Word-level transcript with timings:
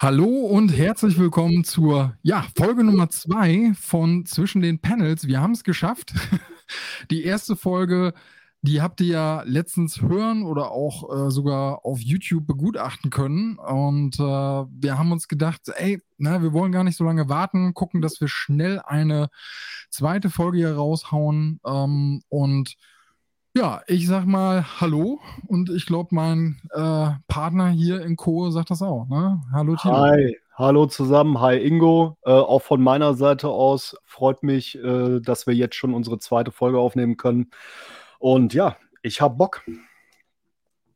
Hallo 0.00 0.28
und 0.28 0.68
herzlich 0.68 1.18
willkommen 1.18 1.64
zur 1.64 2.16
ja, 2.22 2.46
Folge 2.56 2.84
Nummer 2.84 3.10
zwei 3.10 3.72
von 3.74 4.24
Zwischen 4.26 4.62
den 4.62 4.80
Panels. 4.80 5.26
Wir 5.26 5.40
haben 5.40 5.54
es 5.54 5.64
geschafft. 5.64 6.14
Die 7.10 7.24
erste 7.24 7.56
Folge, 7.56 8.14
die 8.62 8.80
habt 8.80 9.00
ihr 9.00 9.08
ja 9.08 9.42
letztens 9.42 10.00
hören 10.00 10.44
oder 10.44 10.70
auch 10.70 11.26
äh, 11.26 11.32
sogar 11.32 11.84
auf 11.84 11.98
YouTube 11.98 12.46
begutachten 12.46 13.10
können. 13.10 13.58
Und 13.58 14.20
äh, 14.20 14.22
wir 14.22 14.98
haben 14.98 15.10
uns 15.10 15.26
gedacht, 15.26 15.62
ey, 15.74 16.00
na, 16.16 16.42
wir 16.42 16.52
wollen 16.52 16.70
gar 16.70 16.84
nicht 16.84 16.96
so 16.96 17.02
lange 17.02 17.28
warten, 17.28 17.74
gucken, 17.74 18.00
dass 18.00 18.20
wir 18.20 18.28
schnell 18.28 18.78
eine 18.78 19.30
zweite 19.90 20.30
Folge 20.30 20.58
hier 20.58 20.76
raushauen. 20.76 21.58
Ähm, 21.66 22.22
und 22.28 22.76
ja, 23.58 23.82
ich 23.88 24.06
sag 24.06 24.24
mal 24.24 24.64
Hallo 24.80 25.20
und 25.48 25.68
ich 25.68 25.84
glaube, 25.84 26.14
mein 26.14 26.60
äh, 26.70 27.10
Partner 27.26 27.68
hier 27.70 28.02
in 28.02 28.14
Co. 28.14 28.50
sagt 28.50 28.70
das 28.70 28.82
auch. 28.82 29.08
Ne? 29.08 29.42
Hallo 29.52 29.74
Tino. 29.74 29.96
Hi, 29.96 30.36
hallo 30.54 30.86
zusammen. 30.86 31.40
Hi 31.40 31.56
Ingo. 31.56 32.16
Äh, 32.24 32.30
auch 32.30 32.62
von 32.62 32.80
meiner 32.80 33.14
Seite 33.14 33.48
aus 33.48 33.96
freut 34.04 34.44
mich, 34.44 34.78
äh, 34.78 35.18
dass 35.18 35.48
wir 35.48 35.54
jetzt 35.54 35.74
schon 35.74 35.92
unsere 35.92 36.20
zweite 36.20 36.52
Folge 36.52 36.78
aufnehmen 36.78 37.16
können. 37.16 37.50
Und 38.20 38.54
ja, 38.54 38.76
ich 39.02 39.20
habe 39.20 39.34
Bock. 39.34 39.64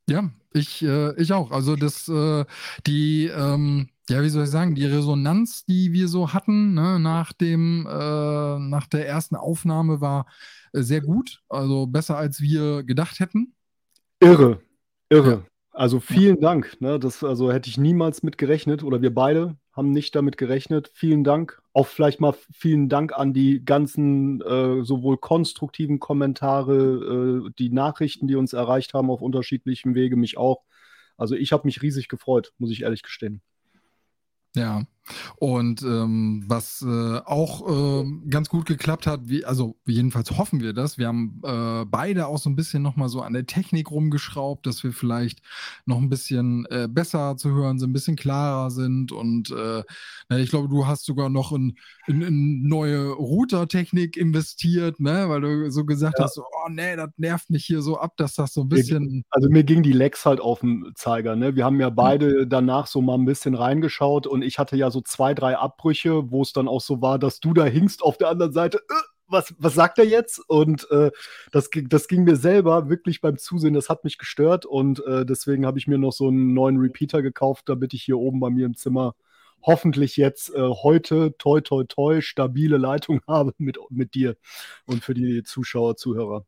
Ja, 0.08 0.30
ich, 0.52 0.82
äh, 0.82 1.20
ich 1.20 1.32
auch. 1.32 1.50
Also 1.50 1.74
das, 1.74 2.08
äh, 2.08 2.44
die, 2.86 3.26
ähm, 3.26 3.88
ja, 4.12 4.22
wie 4.22 4.28
soll 4.28 4.44
ich 4.44 4.50
sagen, 4.50 4.74
die 4.74 4.84
Resonanz, 4.84 5.64
die 5.64 5.92
wir 5.92 6.06
so 6.06 6.34
hatten 6.34 6.74
ne, 6.74 7.00
nach 7.00 7.32
dem, 7.32 7.86
äh, 7.86 8.58
nach 8.58 8.86
der 8.86 9.08
ersten 9.08 9.36
Aufnahme 9.36 10.02
war 10.02 10.26
sehr 10.72 11.00
gut, 11.00 11.42
also 11.48 11.86
besser 11.86 12.18
als 12.18 12.42
wir 12.42 12.82
gedacht 12.82 13.20
hätten. 13.20 13.54
Irre, 14.20 14.60
irre. 15.08 15.30
Ja. 15.30 15.42
Also 15.70 15.98
vielen 15.98 16.40
Dank. 16.40 16.78
Ne? 16.82 16.98
Das 16.98 17.24
also 17.24 17.50
hätte 17.50 17.70
ich 17.70 17.78
niemals 17.78 18.22
mit 18.22 18.36
gerechnet 18.36 18.84
oder 18.84 19.00
wir 19.00 19.14
beide 19.14 19.56
haben 19.72 19.90
nicht 19.90 20.14
damit 20.14 20.36
gerechnet. 20.36 20.90
Vielen 20.92 21.24
Dank. 21.24 21.62
Auch 21.72 21.86
vielleicht 21.86 22.20
mal 22.20 22.34
vielen 22.52 22.90
Dank 22.90 23.14
an 23.14 23.32
die 23.32 23.64
ganzen 23.64 24.42
äh, 24.42 24.84
sowohl 24.84 25.16
konstruktiven 25.16 25.98
Kommentare, 25.98 27.46
äh, 27.46 27.50
die 27.58 27.70
Nachrichten, 27.70 28.28
die 28.28 28.36
uns 28.36 28.52
erreicht 28.52 28.92
haben 28.92 29.10
auf 29.10 29.22
unterschiedlichem 29.22 29.94
Wege, 29.94 30.16
mich 30.16 30.36
auch. 30.36 30.64
Also 31.16 31.34
ich 31.34 31.52
habe 31.52 31.66
mich 31.66 31.80
riesig 31.80 32.08
gefreut, 32.08 32.52
muss 32.58 32.70
ich 32.70 32.82
ehrlich 32.82 33.02
gestehen. 33.02 33.40
Ja, 34.54 34.82
und 35.36 35.82
ähm, 35.82 36.44
was 36.46 36.82
äh, 36.82 37.18
auch 37.24 38.02
äh, 38.02 38.04
ganz 38.28 38.48
gut 38.48 38.66
geklappt 38.66 39.06
hat, 39.06 39.22
wie, 39.24 39.44
also 39.44 39.76
jedenfalls 39.86 40.36
hoffen 40.38 40.60
wir 40.60 40.72
das. 40.72 40.98
Wir 40.98 41.08
haben 41.08 41.40
äh, 41.44 41.84
beide 41.84 42.26
auch 42.26 42.38
so 42.38 42.48
ein 42.48 42.56
bisschen 42.56 42.82
nochmal 42.82 43.08
so 43.08 43.20
an 43.20 43.32
der 43.32 43.46
Technik 43.46 43.90
rumgeschraubt, 43.90 44.66
dass 44.66 44.84
wir 44.84 44.92
vielleicht 44.92 45.42
noch 45.84 45.98
ein 45.98 46.08
bisschen 46.08 46.66
äh, 46.66 46.88
besser 46.88 47.36
zu 47.36 47.50
hören 47.50 47.78
sind, 47.78 47.90
ein 47.90 47.92
bisschen 47.92 48.16
klarer 48.16 48.70
sind. 48.70 49.10
Und 49.12 49.50
äh, 49.50 49.82
ich 50.40 50.50
glaube, 50.50 50.68
du 50.68 50.86
hast 50.86 51.04
sogar 51.04 51.28
noch 51.28 51.52
in, 51.52 51.76
in, 52.06 52.22
in 52.22 52.68
neue 52.68 53.10
Router-Technik 53.10 54.16
investiert, 54.16 55.00
ne? 55.00 55.28
weil 55.28 55.40
du 55.40 55.70
so 55.70 55.84
gesagt 55.84 56.18
ja. 56.18 56.24
hast, 56.24 56.38
oh 56.38 56.68
nee, 56.70 56.94
das 56.96 57.10
nervt 57.16 57.50
mich 57.50 57.64
hier 57.64 57.82
so 57.82 57.98
ab, 57.98 58.16
dass 58.16 58.34
das 58.34 58.54
so 58.54 58.62
ein 58.62 58.68
bisschen. 58.68 59.24
Also 59.30 59.48
mir 59.48 59.64
ging 59.64 59.82
die 59.82 59.92
Lex 59.92 60.24
halt 60.24 60.40
auf 60.40 60.60
den 60.60 60.92
Zeiger. 60.94 61.34
Ne? 61.34 61.56
Wir 61.56 61.64
haben 61.64 61.80
ja 61.80 61.90
beide 61.90 62.46
danach 62.46 62.86
so 62.86 63.02
mal 63.02 63.14
ein 63.14 63.24
bisschen 63.24 63.54
reingeschaut 63.54 64.26
und 64.26 64.42
ich 64.42 64.58
hatte 64.58 64.76
ja 64.76 64.91
so 64.92 65.00
zwei, 65.00 65.34
drei 65.34 65.56
Abbrüche, 65.56 66.30
wo 66.30 66.42
es 66.42 66.52
dann 66.52 66.68
auch 66.68 66.80
so 66.80 67.02
war, 67.02 67.18
dass 67.18 67.40
du 67.40 67.54
da 67.54 67.64
hingst 67.64 68.02
auf 68.02 68.18
der 68.18 68.28
anderen 68.28 68.52
Seite. 68.52 68.78
Äh, 68.78 68.94
was, 69.28 69.54
was 69.58 69.74
sagt 69.74 69.98
er 69.98 70.04
jetzt? 70.04 70.38
Und 70.48 70.88
äh, 70.90 71.10
das, 71.50 71.70
das 71.88 72.06
ging 72.08 72.24
mir 72.24 72.36
selber 72.36 72.88
wirklich 72.88 73.20
beim 73.20 73.38
Zusehen, 73.38 73.74
das 73.74 73.88
hat 73.88 74.04
mich 74.04 74.18
gestört 74.18 74.66
und 74.66 75.04
äh, 75.06 75.24
deswegen 75.24 75.66
habe 75.66 75.78
ich 75.78 75.86
mir 75.86 75.98
noch 75.98 76.12
so 76.12 76.28
einen 76.28 76.54
neuen 76.54 76.76
Repeater 76.78 77.22
gekauft, 77.22 77.68
damit 77.68 77.94
ich 77.94 78.02
hier 78.02 78.18
oben 78.18 78.40
bei 78.40 78.50
mir 78.50 78.66
im 78.66 78.76
Zimmer 78.76 79.14
hoffentlich 79.62 80.16
jetzt 80.16 80.54
äh, 80.54 80.60
heute 80.60 81.36
toi 81.38 81.60
toi 81.60 81.84
toi 81.84 82.20
stabile 82.20 82.78
Leitung 82.78 83.20
habe 83.28 83.54
mit, 83.58 83.78
mit 83.90 84.14
dir 84.14 84.36
und 84.86 85.04
für 85.04 85.14
die 85.14 85.42
Zuschauer, 85.42 85.96
Zuhörer. 85.96 86.44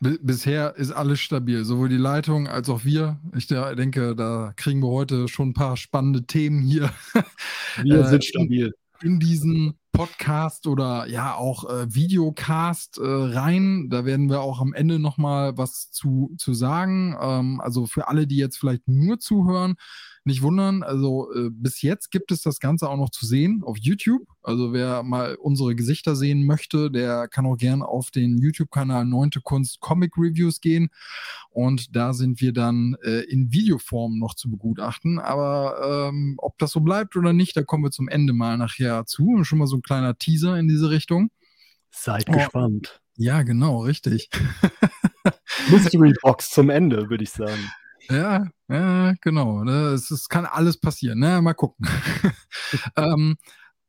Bisher 0.00 0.76
ist 0.76 0.92
alles 0.92 1.20
stabil, 1.20 1.64
sowohl 1.64 1.88
die 1.88 1.96
Leitung 1.96 2.48
als 2.48 2.68
auch 2.68 2.84
wir. 2.84 3.18
Ich 3.34 3.46
denke, 3.46 4.14
da 4.14 4.52
kriegen 4.56 4.82
wir 4.82 4.90
heute 4.90 5.26
schon 5.28 5.50
ein 5.50 5.54
paar 5.54 5.76
spannende 5.76 6.26
Themen 6.26 6.62
hier. 6.62 6.90
Wir 7.82 8.00
äh, 8.00 8.08
sind 8.08 8.24
stabil. 8.24 8.74
In, 9.02 9.12
in 9.12 9.20
diesen 9.20 9.78
Podcast 9.92 10.66
oder 10.66 11.06
ja 11.06 11.34
auch 11.34 11.64
äh, 11.64 11.94
Videocast 11.94 12.98
äh, 12.98 13.02
rein. 13.02 13.88
Da 13.88 14.04
werden 14.04 14.28
wir 14.28 14.42
auch 14.42 14.60
am 14.60 14.74
Ende 14.74 14.98
nochmal 14.98 15.56
was 15.56 15.90
zu, 15.90 16.34
zu 16.36 16.52
sagen. 16.52 17.16
Ähm, 17.18 17.60
also 17.62 17.86
für 17.86 18.08
alle, 18.08 18.26
die 18.26 18.36
jetzt 18.36 18.58
vielleicht 18.58 18.86
nur 18.88 19.18
zuhören, 19.18 19.76
nicht 20.26 20.42
wundern, 20.42 20.82
also 20.82 21.32
äh, 21.34 21.50
bis 21.50 21.82
jetzt 21.82 22.10
gibt 22.10 22.32
es 22.32 22.42
das 22.42 22.60
Ganze 22.60 22.88
auch 22.88 22.96
noch 22.96 23.10
zu 23.10 23.26
sehen 23.26 23.62
auf 23.64 23.76
YouTube. 23.78 24.22
Also 24.42 24.72
wer 24.72 25.02
mal 25.02 25.36
unsere 25.36 25.74
Gesichter 25.74 26.16
sehen 26.16 26.44
möchte, 26.44 26.90
der 26.90 27.28
kann 27.28 27.46
auch 27.46 27.56
gern 27.56 27.82
auf 27.82 28.10
den 28.10 28.38
YouTube-Kanal 28.38 29.04
Neunte 29.04 29.40
Kunst 29.40 29.80
Comic 29.80 30.12
Reviews 30.16 30.60
gehen. 30.60 30.90
Und 31.50 31.96
da 31.96 32.12
sind 32.12 32.40
wir 32.40 32.52
dann 32.52 32.96
äh, 33.02 33.20
in 33.22 33.52
Videoform 33.52 34.18
noch 34.18 34.34
zu 34.34 34.50
begutachten. 34.50 35.18
Aber 35.18 36.08
ähm, 36.08 36.34
ob 36.38 36.58
das 36.58 36.72
so 36.72 36.80
bleibt 36.80 37.16
oder 37.16 37.32
nicht, 37.32 37.56
da 37.56 37.62
kommen 37.62 37.84
wir 37.84 37.90
zum 37.90 38.08
Ende 38.08 38.32
mal 38.32 38.58
nachher 38.58 39.06
zu. 39.06 39.28
Und 39.28 39.44
schon 39.44 39.58
mal 39.58 39.66
so 39.66 39.76
ein 39.76 39.82
kleiner 39.82 40.18
Teaser 40.18 40.58
in 40.58 40.68
diese 40.68 40.90
Richtung. 40.90 41.30
Seid 41.90 42.28
oh. 42.28 42.32
gespannt. 42.32 43.00
Ja, 43.16 43.42
genau, 43.42 43.82
richtig. 43.82 44.28
Mystery 45.70 46.12
Box 46.20 46.50
zum 46.50 46.68
Ende, 46.70 47.08
würde 47.08 47.24
ich 47.24 47.30
sagen. 47.30 47.70
Ja, 48.08 48.46
ja, 48.68 49.14
genau. 49.20 49.64
Ne? 49.64 49.88
Es, 49.88 50.10
es, 50.10 50.28
kann 50.28 50.44
alles 50.44 50.78
passieren. 50.78 51.18
Ne? 51.18 51.40
Mal 51.42 51.54
gucken. 51.54 51.86
ähm, 52.96 53.36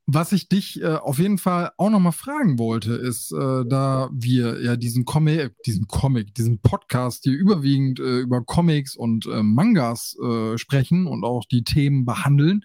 was 0.09 0.31
ich 0.31 0.47
dich 0.47 0.81
äh, 0.81 0.95
auf 0.95 1.19
jeden 1.19 1.37
Fall 1.37 1.71
auch 1.77 1.89
nochmal 1.89 2.13
fragen 2.13 2.57
wollte, 2.57 2.93
ist, 2.93 3.33
äh, 3.33 3.65
da 3.67 4.09
wir 4.13 4.61
ja 4.63 4.77
diesen 4.77 5.03
Comic, 5.03 5.61
diesen 5.63 5.87
Comic, 5.87 6.33
diesen 6.33 6.59
Podcast 6.59 7.23
hier 7.23 7.33
überwiegend 7.33 7.99
äh, 7.99 8.19
über 8.19 8.41
Comics 8.41 8.95
und 8.95 9.25
äh, 9.25 9.43
Mangas 9.43 10.17
äh, 10.23 10.57
sprechen 10.57 11.07
und 11.07 11.25
auch 11.25 11.43
die 11.43 11.65
Themen 11.65 12.05
behandeln. 12.05 12.63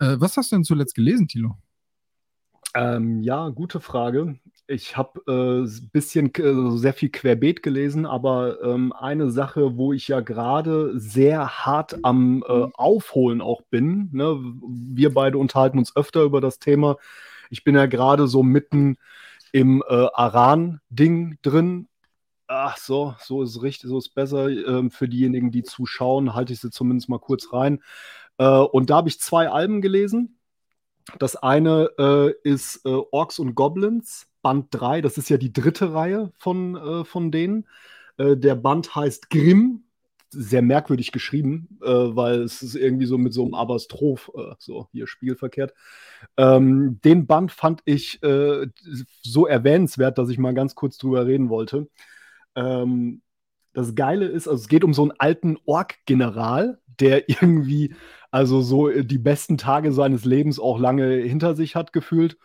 Äh, 0.00 0.16
was 0.18 0.36
hast 0.36 0.52
du 0.52 0.56
denn 0.56 0.64
zuletzt 0.64 0.94
gelesen, 0.94 1.28
Tilo? 1.28 1.56
Ähm, 2.74 3.22
ja, 3.22 3.48
gute 3.48 3.80
Frage. 3.80 4.38
Ich 4.68 4.96
habe 4.96 5.20
ein 5.26 5.66
äh, 5.66 5.80
bisschen 5.92 6.32
äh, 6.34 6.76
sehr 6.78 6.94
viel 6.94 7.10
querbeet 7.10 7.62
gelesen, 7.62 8.06
aber 8.06 8.62
ähm, 8.62 8.92
eine 8.92 9.30
Sache, 9.30 9.76
wo 9.76 9.92
ich 9.92 10.08
ja 10.08 10.20
gerade 10.20 10.98
sehr 10.98 11.48
hart 11.66 12.04
am 12.04 12.44
äh, 12.46 12.68
Aufholen 12.74 13.40
auch 13.40 13.62
bin, 13.62 14.08
ne? 14.12 14.38
wir 14.62 15.12
beide 15.12 15.38
unterhalten 15.38 15.78
uns 15.78 15.94
öfter 15.96 16.22
über 16.22 16.40
das 16.40 16.58
Thema. 16.58 16.96
Ich 17.50 17.64
bin 17.64 17.74
ja 17.74 17.86
gerade 17.86 18.28
so 18.28 18.42
mitten 18.42 18.96
im 19.52 19.82
äh, 19.88 20.06
Aran-Ding 20.14 21.38
drin. 21.42 21.88
Ach 22.46 22.76
so, 22.76 23.14
so 23.20 23.42
ist 23.42 23.62
richtig, 23.62 23.88
so 23.90 23.98
ist 23.98 24.14
besser. 24.14 24.48
Ähm, 24.48 24.90
für 24.90 25.08
diejenigen, 25.08 25.50
die 25.50 25.62
zuschauen, 25.62 26.34
halte 26.34 26.52
ich 26.52 26.60
sie 26.60 26.70
zumindest 26.70 27.08
mal 27.08 27.18
kurz 27.18 27.52
rein. 27.52 27.82
Äh, 28.38 28.46
und 28.46 28.90
da 28.90 28.96
habe 28.96 29.08
ich 29.08 29.20
zwei 29.20 29.48
Alben 29.48 29.82
gelesen. 29.82 30.38
Das 31.18 31.36
eine 31.36 31.90
äh, 31.98 32.32
ist 32.48 32.84
äh, 32.84 32.90
Orks 33.10 33.38
und 33.38 33.54
Goblins, 33.54 34.28
Band 34.42 34.68
3. 34.70 35.00
Das 35.00 35.18
ist 35.18 35.30
ja 35.30 35.38
die 35.38 35.52
dritte 35.52 35.94
Reihe 35.94 36.32
von, 36.36 36.76
äh, 36.76 37.04
von 37.04 37.30
denen. 37.30 37.66
Äh, 38.16 38.36
der 38.36 38.54
Band 38.56 38.94
heißt 38.94 39.30
Grimm. 39.30 39.84
Sehr 40.34 40.62
merkwürdig 40.62 41.12
geschrieben, 41.12 41.78
äh, 41.82 41.86
weil 41.88 42.40
es 42.40 42.62
ist 42.62 42.74
irgendwie 42.74 43.04
so 43.04 43.18
mit 43.18 43.34
so 43.34 43.44
einem 43.44 43.52
Abastroph, 43.52 44.30
äh, 44.34 44.54
so 44.58 44.88
hier 44.90 45.06
spielverkehrt. 45.06 45.74
Ähm, 46.38 47.00
den 47.04 47.26
Band 47.26 47.52
fand 47.52 47.82
ich 47.84 48.18
so 49.22 49.46
erwähnenswert, 49.46 50.16
dass 50.16 50.30
ich 50.30 50.38
mal 50.38 50.54
ganz 50.54 50.74
kurz 50.74 50.96
drüber 50.96 51.26
reden 51.26 51.50
wollte. 51.50 51.88
Ähm, 52.54 53.20
das 53.74 53.94
Geile 53.94 54.26
ist, 54.26 54.48
also 54.48 54.60
es 54.60 54.68
geht 54.68 54.84
um 54.84 54.94
so 54.94 55.02
einen 55.02 55.12
alten 55.18 55.58
Ork-General, 55.66 56.78
der 57.00 57.28
irgendwie 57.28 57.94
also 58.30 58.62
so 58.62 58.88
äh, 58.88 59.04
die 59.04 59.18
besten 59.18 59.58
Tage 59.58 59.92
seines 59.92 60.24
Lebens 60.24 60.58
auch 60.58 60.78
lange 60.80 61.12
hinter 61.16 61.54
sich 61.54 61.76
hat 61.76 61.92
gefühlt. 61.92 62.38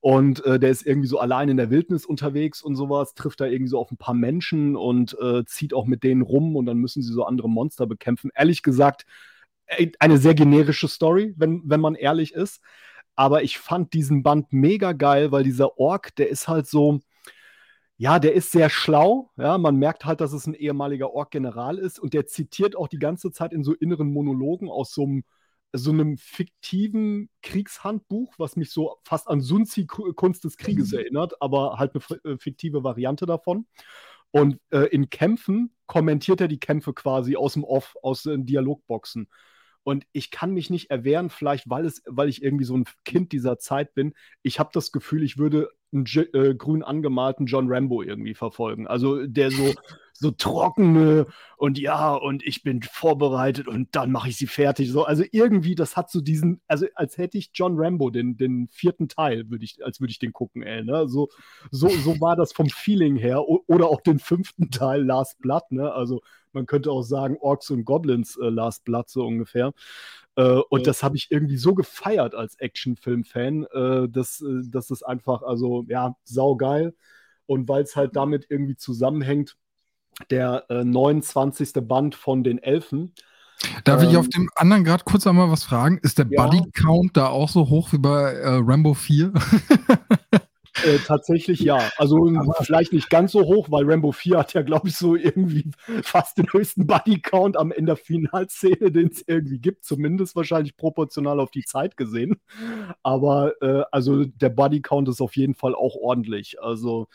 Und 0.00 0.44
äh, 0.46 0.58
der 0.58 0.70
ist 0.70 0.86
irgendwie 0.86 1.08
so 1.08 1.18
allein 1.18 1.50
in 1.50 1.58
der 1.58 1.70
Wildnis 1.70 2.06
unterwegs 2.06 2.62
und 2.62 2.74
sowas, 2.74 3.14
trifft 3.14 3.40
da 3.40 3.46
irgendwie 3.46 3.68
so 3.68 3.78
auf 3.78 3.90
ein 3.90 3.98
paar 3.98 4.14
Menschen 4.14 4.74
und 4.76 5.16
äh, 5.20 5.44
zieht 5.44 5.74
auch 5.74 5.86
mit 5.86 6.02
denen 6.02 6.22
rum 6.22 6.56
und 6.56 6.66
dann 6.66 6.78
müssen 6.78 7.02
sie 7.02 7.12
so 7.12 7.24
andere 7.24 7.50
Monster 7.50 7.86
bekämpfen. 7.86 8.30
Ehrlich 8.34 8.62
gesagt, 8.62 9.04
eine 9.98 10.18
sehr 10.18 10.34
generische 10.34 10.88
Story, 10.88 11.34
wenn, 11.36 11.62
wenn 11.64 11.80
man 11.80 11.94
ehrlich 11.94 12.34
ist. 12.34 12.60
Aber 13.14 13.42
ich 13.42 13.58
fand 13.58 13.92
diesen 13.92 14.22
Band 14.22 14.52
mega 14.52 14.92
geil, 14.92 15.32
weil 15.32 15.44
dieser 15.44 15.78
Ork, 15.78 16.14
der 16.16 16.30
ist 16.30 16.48
halt 16.48 16.66
so, 16.66 17.00
ja, 17.98 18.18
der 18.18 18.32
ist 18.34 18.50
sehr 18.50 18.70
schlau. 18.70 19.30
Ja, 19.36 19.58
man 19.58 19.76
merkt 19.76 20.06
halt, 20.06 20.20
dass 20.22 20.32
es 20.32 20.46
ein 20.46 20.54
ehemaliger 20.54 21.12
Ork-General 21.12 21.78
ist 21.78 21.98
und 21.98 22.14
der 22.14 22.26
zitiert 22.26 22.76
auch 22.76 22.88
die 22.88 22.98
ganze 22.98 23.30
Zeit 23.30 23.52
in 23.52 23.62
so 23.62 23.74
inneren 23.74 24.12
Monologen 24.12 24.70
aus 24.70 24.92
so 24.94 25.02
einem, 25.02 25.24
so 25.72 25.90
einem 25.90 26.16
fiktiven 26.16 27.28
Kriegshandbuch, 27.42 28.34
was 28.38 28.56
mich 28.56 28.70
so 28.70 28.96
fast 29.04 29.28
an 29.28 29.40
Sunzi 29.40 29.86
Kunst 29.86 30.44
des 30.44 30.56
Krieges 30.56 30.92
mhm. 30.92 30.98
erinnert, 30.98 31.40
aber 31.40 31.78
halt 31.78 31.92
eine 31.94 32.32
äh, 32.32 32.38
fiktive 32.38 32.82
Variante 32.84 33.26
davon. 33.26 33.66
Und 34.32 34.60
äh, 34.70 34.86
in 34.86 35.10
Kämpfen 35.10 35.74
kommentiert 35.86 36.40
er 36.40 36.48
die 36.48 36.60
Kämpfe 36.60 36.92
quasi 36.92 37.36
aus 37.36 37.54
dem 37.54 37.64
Off, 37.64 37.94
aus 38.02 38.22
den 38.22 38.46
Dialogboxen. 38.46 39.28
Und 39.82 40.06
ich 40.12 40.30
kann 40.30 40.52
mich 40.52 40.70
nicht 40.70 40.90
erwehren, 40.90 41.30
vielleicht 41.30 41.68
weil, 41.70 41.84
es, 41.86 42.02
weil 42.06 42.28
ich 42.28 42.42
irgendwie 42.42 42.64
so 42.64 42.76
ein 42.76 42.84
Kind 43.04 43.32
dieser 43.32 43.58
Zeit 43.58 43.94
bin. 43.94 44.12
Ich 44.42 44.58
habe 44.58 44.70
das 44.72 44.92
Gefühl, 44.92 45.22
ich 45.22 45.38
würde 45.38 45.70
einen 45.92 46.04
äh, 46.06 46.54
grün 46.54 46.82
angemalten 46.82 47.46
John 47.46 47.66
Rambo 47.68 48.02
irgendwie 48.02 48.34
verfolgen. 48.34 48.86
Also 48.86 49.26
der 49.26 49.50
so, 49.50 49.72
so 50.20 50.30
trockene 50.30 51.26
und 51.56 51.78
ja, 51.78 52.14
und 52.14 52.46
ich 52.46 52.62
bin 52.62 52.82
vorbereitet 52.82 53.68
und 53.68 53.88
dann 53.92 54.12
mache 54.12 54.28
ich 54.28 54.36
sie 54.36 54.46
fertig. 54.46 54.90
So, 54.90 55.04
also 55.04 55.24
irgendwie, 55.32 55.74
das 55.74 55.96
hat 55.96 56.10
so 56.10 56.20
diesen, 56.20 56.60
also 56.68 56.86
als 56.94 57.16
hätte 57.16 57.38
ich 57.38 57.50
John 57.54 57.74
Rambo, 57.76 58.10
den, 58.10 58.36
den 58.36 58.68
vierten 58.68 59.08
Teil, 59.08 59.48
würde 59.50 59.64
ich, 59.64 59.82
als 59.82 59.98
würde 60.00 60.10
ich 60.10 60.18
den 60.18 60.34
gucken, 60.34 60.62
ey. 60.62 60.84
Ne? 60.84 61.08
So, 61.08 61.30
so, 61.70 61.88
so 61.88 62.20
war 62.20 62.36
das 62.36 62.52
vom 62.52 62.68
Feeling 62.68 63.16
her. 63.16 63.48
O 63.48 63.64
oder 63.66 63.88
auch 63.88 64.02
den 64.02 64.18
fünften 64.18 64.70
Teil, 64.70 65.02
Last 65.02 65.38
Blood, 65.38 65.70
ne? 65.70 65.90
Also 65.92 66.20
man 66.52 66.66
könnte 66.66 66.90
auch 66.90 67.02
sagen, 67.02 67.38
Orks 67.40 67.70
und 67.70 67.84
Goblins 67.84 68.36
äh, 68.36 68.50
Last 68.50 68.84
Blood, 68.84 69.08
so 69.08 69.24
ungefähr. 69.24 69.72
Äh, 70.36 70.60
und 70.68 70.80
ja. 70.80 70.84
das 70.84 71.02
habe 71.02 71.16
ich 71.16 71.30
irgendwie 71.30 71.56
so 71.56 71.74
gefeiert 71.74 72.34
als 72.34 72.56
Actionfilm-Fan, 72.56 73.64
äh, 73.72 74.08
dass, 74.10 74.42
äh, 74.42 74.68
dass 74.68 74.90
es 74.90 75.02
einfach, 75.02 75.42
also 75.42 75.86
ja, 75.88 76.14
saugeil. 76.24 76.94
Und 77.46 77.68
weil 77.68 77.82
es 77.82 77.96
halt 77.96 78.16
damit 78.16 78.46
irgendwie 78.48 78.76
zusammenhängt, 78.76 79.56
der 80.30 80.64
äh, 80.68 80.84
29. 80.84 81.72
Band 81.86 82.14
von 82.14 82.44
den 82.44 82.58
Elfen. 82.58 83.14
Darf 83.84 84.02
ähm, 84.02 84.10
ich 84.10 84.16
auf 84.16 84.28
dem 84.28 84.48
anderen 84.56 84.84
gerade 84.84 85.04
kurz 85.04 85.26
einmal 85.26 85.50
was 85.50 85.64
fragen? 85.64 85.98
Ist 86.02 86.18
der 86.18 86.26
ja. 86.30 86.44
Buddy 86.44 86.70
Count 86.72 87.16
da 87.16 87.28
auch 87.28 87.48
so 87.48 87.68
hoch 87.68 87.92
wie 87.92 87.98
bei 87.98 88.32
äh, 88.32 88.60
Rambo 88.62 88.94
4? 88.94 89.32
Äh, 90.84 90.98
tatsächlich 90.98 91.60
ja. 91.60 91.90
Also 91.98 92.28
Aber 92.28 92.54
vielleicht 92.62 92.92
nicht 92.92 93.10
ganz 93.10 93.32
so 93.32 93.42
hoch, 93.42 93.70
weil 93.70 93.90
Rambo 93.90 94.12
4 94.12 94.38
hat 94.38 94.54
ja, 94.54 94.62
glaube 94.62 94.88
ich, 94.88 94.96
so 94.96 95.16
irgendwie 95.16 95.70
fast 96.02 96.38
den 96.38 96.46
höchsten 96.52 96.86
Buddy-Count 96.86 97.56
am 97.56 97.72
Ende 97.72 97.90
der 97.90 97.96
Finalszene, 97.96 98.92
den 98.92 99.08
es 99.08 99.24
irgendwie 99.26 99.58
gibt, 99.58 99.84
zumindest 99.84 100.36
wahrscheinlich 100.36 100.76
proportional 100.76 101.40
auf 101.40 101.50
die 101.50 101.64
Zeit 101.64 101.96
gesehen. 101.96 102.40
Aber 103.02 103.52
äh, 103.60 103.82
also 103.90 104.24
der 104.24 104.50
Buddy-Count 104.50 105.08
ist 105.08 105.20
auf 105.20 105.36
jeden 105.36 105.54
Fall 105.54 105.74
auch 105.74 105.96
ordentlich. 105.96 106.62
Also 106.62 107.08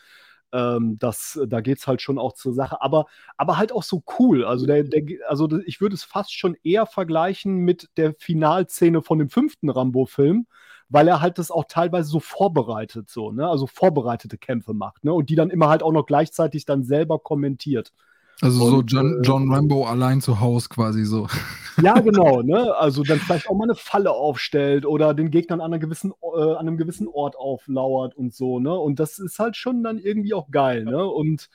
ähm, 0.52 0.98
das, 0.98 1.38
da 1.48 1.60
geht 1.60 1.78
es 1.78 1.86
halt 1.86 2.02
schon 2.02 2.18
auch 2.18 2.32
zur 2.32 2.52
Sache, 2.54 2.80
aber, 2.82 3.06
aber 3.36 3.56
halt 3.58 3.72
auch 3.72 3.82
so 3.82 4.02
cool. 4.18 4.44
Also, 4.44 4.66
der, 4.66 4.84
der, 4.84 5.02
also 5.28 5.48
ich 5.66 5.80
würde 5.80 5.94
es 5.94 6.04
fast 6.04 6.34
schon 6.36 6.56
eher 6.62 6.86
vergleichen 6.86 7.56
mit 7.58 7.88
der 7.96 8.14
Finalszene 8.14 9.02
von 9.02 9.18
dem 9.18 9.28
fünften 9.30 9.70
Rambo-Film, 9.70 10.46
weil 10.88 11.08
er 11.08 11.20
halt 11.20 11.38
das 11.38 11.50
auch 11.50 11.64
teilweise 11.68 12.08
so 12.10 12.20
vorbereitet, 12.20 13.10
so, 13.10 13.32
ne? 13.32 13.48
Also 13.48 13.66
vorbereitete 13.66 14.38
Kämpfe 14.38 14.74
macht, 14.74 15.04
ne? 15.04 15.12
Und 15.12 15.30
die 15.30 15.34
dann 15.36 15.50
immer 15.50 15.68
halt 15.68 15.82
auch 15.82 15.92
noch 15.92 16.06
gleichzeitig 16.06 16.64
dann 16.64 16.84
selber 16.84 17.18
kommentiert. 17.18 17.92
Also 18.42 18.64
und, 18.64 18.70
so 18.70 18.80
John, 18.82 19.18
äh, 19.18 19.22
John 19.22 19.52
Rambo 19.52 19.86
allein 19.86 20.20
zu 20.20 20.40
Hause 20.40 20.68
quasi 20.68 21.04
so. 21.04 21.28
Ja, 21.82 22.00
genau, 22.00 22.40
ne? 22.40 22.74
Also 22.74 23.02
dann 23.02 23.18
vielleicht 23.18 23.50
auch 23.50 23.54
mal 23.54 23.64
eine 23.64 23.74
Falle 23.74 24.10
aufstellt 24.10 24.86
oder 24.86 25.12
den 25.12 25.30
Gegnern 25.30 25.60
an, 25.60 25.66
einer 25.66 25.78
gewissen, 25.78 26.14
äh, 26.34 26.40
an 26.40 26.56
einem 26.56 26.78
gewissen 26.78 27.06
Ort 27.06 27.36
auflauert 27.36 28.14
und 28.14 28.34
so, 28.34 28.60
ne? 28.60 28.74
Und 28.74 28.98
das 28.98 29.18
ist 29.18 29.38
halt 29.38 29.56
schon 29.56 29.82
dann 29.82 29.98
irgendwie 29.98 30.32
auch 30.32 30.50
geil, 30.50 30.84
ne? 30.84 31.04
Und 31.04 31.50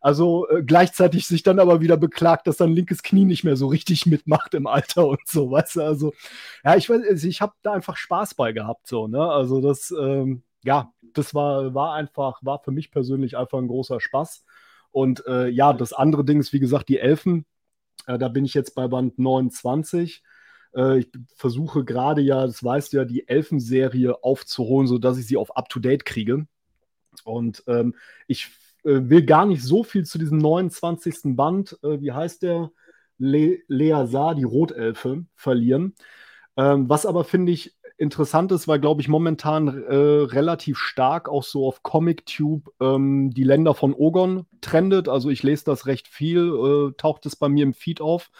also 0.00 0.46
äh, 0.48 0.62
gleichzeitig 0.62 1.26
sich 1.26 1.42
dann 1.42 1.58
aber 1.58 1.80
wieder 1.80 1.96
beklagt, 1.96 2.46
dass 2.46 2.58
sein 2.58 2.72
linkes 2.72 3.02
Knie 3.02 3.24
nicht 3.24 3.42
mehr 3.42 3.56
so 3.56 3.66
richtig 3.66 4.06
mitmacht 4.06 4.54
im 4.54 4.68
Alter 4.68 5.06
und 5.08 5.26
so, 5.26 5.50
weißt 5.50 5.76
du? 5.76 5.80
Also, 5.82 6.12
ja, 6.64 6.76
ich 6.76 6.88
weiß, 6.88 7.00
also 7.08 7.26
ich 7.26 7.40
habe 7.40 7.54
da 7.62 7.72
einfach 7.72 7.96
Spaß 7.96 8.34
bei 8.34 8.52
gehabt, 8.52 8.86
so, 8.86 9.08
ne? 9.08 9.22
Also 9.28 9.60
das, 9.60 9.92
ähm, 9.98 10.42
ja, 10.62 10.92
das 11.14 11.34
war, 11.34 11.74
war 11.74 11.94
einfach, 11.94 12.38
war 12.42 12.60
für 12.62 12.70
mich 12.70 12.90
persönlich 12.92 13.36
einfach 13.36 13.58
ein 13.58 13.66
großer 13.66 14.00
Spaß. 14.00 14.44
Und 14.94 15.26
äh, 15.26 15.48
ja, 15.48 15.72
das 15.72 15.92
andere 15.92 16.24
Ding 16.24 16.38
ist, 16.38 16.52
wie 16.52 16.60
gesagt, 16.60 16.88
die 16.88 17.00
Elfen. 17.00 17.46
Äh, 18.06 18.16
da 18.16 18.28
bin 18.28 18.44
ich 18.44 18.54
jetzt 18.54 18.76
bei 18.76 18.86
Band 18.86 19.18
29 19.18 20.22
äh, 20.76 20.98
ich 20.98 21.08
versuche 21.34 21.84
gerade 21.84 22.20
ja, 22.20 22.46
das 22.46 22.62
weißt 22.62 22.92
du 22.92 22.98
ja, 22.98 23.04
die 23.04 23.28
Elfen-Serie 23.28 24.22
aufzuholen, 24.22 24.86
sodass 24.86 25.18
ich 25.18 25.26
sie 25.26 25.36
auf 25.36 25.56
Up-to-Date 25.56 26.04
kriege. 26.04 26.46
Und 27.24 27.64
ähm, 27.66 27.94
ich 28.26 28.50
äh, 28.84 29.00
will 29.08 29.24
gar 29.24 29.46
nicht 29.46 29.62
so 29.62 29.82
viel 29.82 30.04
zu 30.04 30.18
diesem 30.18 30.38
29. 30.38 31.36
Band, 31.36 31.76
äh, 31.82 32.00
wie 32.00 32.12
heißt 32.12 32.42
der? 32.42 32.70
Le 33.18 33.58
Lea 33.68 34.06
Saar, 34.06 34.34
die 34.34 34.44
Rotelfe, 34.44 35.24
verlieren. 35.34 35.94
Ähm, 36.56 36.88
was 36.88 37.06
aber 37.06 37.24
finde 37.24 37.52
ich 37.52 37.76
interessant 37.96 38.50
ist, 38.52 38.66
weil, 38.66 38.80
glaube 38.80 39.00
ich, 39.00 39.08
momentan 39.08 39.68
äh, 39.68 39.94
relativ 39.94 40.78
stark 40.78 41.28
auch 41.28 41.44
so 41.44 41.66
auf 41.66 41.82
ComicTube 41.82 42.70
ähm, 42.80 43.30
die 43.30 43.44
Länder 43.44 43.74
von 43.74 43.94
Ogon 43.94 44.46
trendet. 44.60 45.08
Also 45.08 45.30
ich 45.30 45.42
lese 45.42 45.64
das 45.64 45.86
recht 45.86 46.08
viel, 46.08 46.48
äh, 46.48 46.92
taucht 46.96 47.26
es 47.26 47.36
bei 47.36 47.48
mir 47.48 47.62
im 47.62 47.74
Feed 47.74 48.00
auf, 48.00 48.30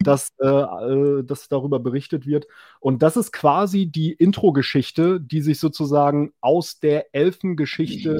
dass, 0.00 0.30
äh, 0.40 0.46
äh, 0.46 1.22
dass 1.24 1.48
darüber 1.48 1.78
berichtet 1.78 2.26
wird. 2.26 2.46
Und 2.80 3.02
das 3.02 3.16
ist 3.16 3.32
quasi 3.32 3.86
die 3.86 4.12
Intro-Geschichte, 4.12 5.20
die 5.20 5.40
sich 5.40 5.60
sozusagen 5.60 6.32
aus 6.40 6.80
der 6.80 7.14
Elfengeschichte 7.14 8.18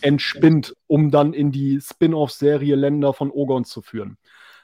entspinnt, 0.00 0.76
um 0.86 1.10
dann 1.10 1.32
in 1.32 1.50
die 1.50 1.80
Spin-off-Serie 1.80 2.76
Länder 2.76 3.12
von 3.14 3.30
Ogon 3.30 3.64
zu 3.64 3.82
führen. 3.82 4.16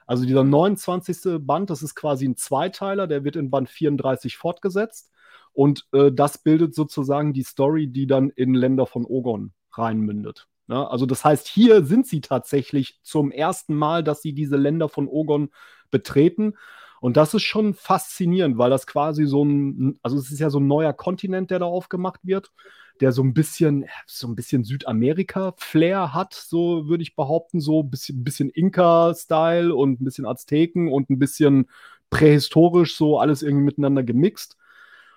Also 0.06 0.24
dieser 0.24 0.44
29. 0.44 1.40
Band, 1.40 1.70
das 1.70 1.82
ist 1.82 1.94
quasi 1.94 2.26
ein 2.26 2.36
Zweiteiler, 2.36 3.06
der 3.06 3.24
wird 3.24 3.36
in 3.36 3.50
Band 3.50 3.68
34 3.68 4.36
fortgesetzt. 4.36 5.10
Und 5.52 5.86
äh, 5.92 6.12
das 6.12 6.38
bildet 6.38 6.74
sozusagen 6.74 7.32
die 7.32 7.42
Story, 7.42 7.88
die 7.88 8.06
dann 8.06 8.30
in 8.30 8.54
Länder 8.54 8.86
von 8.86 9.04
Ogon 9.04 9.52
reinmündet. 9.72 10.48
Ja, 10.68 10.80
ne? 10.80 10.90
also 10.90 11.06
das 11.06 11.24
heißt, 11.24 11.48
hier 11.48 11.84
sind 11.84 12.06
sie 12.06 12.20
tatsächlich 12.20 13.00
zum 13.02 13.30
ersten 13.30 13.74
Mal, 13.74 14.04
dass 14.04 14.22
sie 14.22 14.32
diese 14.32 14.56
Länder 14.56 14.88
von 14.88 15.08
Ogon 15.08 15.50
betreten. 15.90 16.54
Und 17.00 17.16
das 17.16 17.34
ist 17.34 17.42
schon 17.42 17.74
faszinierend, 17.74 18.58
weil 18.58 18.70
das 18.70 18.86
quasi 18.86 19.26
so 19.26 19.44
ein, 19.44 19.98
also 20.02 20.16
es 20.18 20.30
ist 20.30 20.40
ja 20.40 20.50
so 20.50 20.60
ein 20.60 20.66
neuer 20.66 20.92
Kontinent, 20.92 21.50
der 21.50 21.58
da 21.58 21.66
aufgemacht 21.66 22.20
wird, 22.22 22.52
der 23.00 23.12
so 23.12 23.22
ein 23.22 23.34
bisschen, 23.34 23.86
so 24.06 24.26
ein 24.28 24.36
bisschen 24.36 24.64
Südamerika-Flair 24.64 26.14
hat, 26.14 26.34
so 26.34 26.88
würde 26.88 27.02
ich 27.02 27.16
behaupten, 27.16 27.60
so 27.60 27.82
ein 27.82 27.90
bisschen, 27.90 28.24
bisschen 28.24 28.50
Inka-Style 28.50 29.74
und 29.74 30.00
ein 30.00 30.04
bisschen 30.04 30.26
Azteken 30.26 30.92
und 30.92 31.10
ein 31.10 31.18
bisschen 31.18 31.68
prähistorisch, 32.10 32.96
so 32.96 33.18
alles 33.18 33.42
irgendwie 33.42 33.64
miteinander 33.64 34.02
gemixt. 34.02 34.56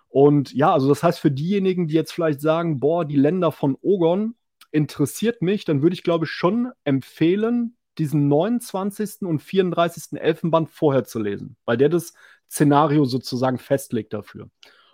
Und 0.07 0.53
ja, 0.53 0.73
also 0.73 0.89
das 0.89 1.03
heißt, 1.03 1.19
für 1.19 1.31
diejenigen, 1.31 1.87
die 1.87 1.93
jetzt 1.93 2.11
vielleicht 2.11 2.41
sagen, 2.41 2.79
boah, 2.79 3.05
die 3.05 3.15
Länder 3.15 3.51
von 3.51 3.77
Ogon 3.81 4.35
interessiert 4.71 5.41
mich, 5.41 5.65
dann 5.65 5.81
würde 5.81 5.93
ich, 5.93 6.03
glaube 6.03 6.25
ich, 6.25 6.31
schon 6.31 6.71
empfehlen, 6.83 7.75
diesen 7.97 8.27
29. 8.27 9.21
und 9.21 9.39
34. 9.39 10.19
Elfenband 10.19 10.69
vorher 10.69 11.03
zu 11.03 11.19
lesen, 11.19 11.57
weil 11.65 11.77
der 11.77 11.89
das 11.89 12.13
Szenario 12.49 13.05
sozusagen 13.05 13.59
festlegt 13.59 14.13
dafür. 14.13 14.49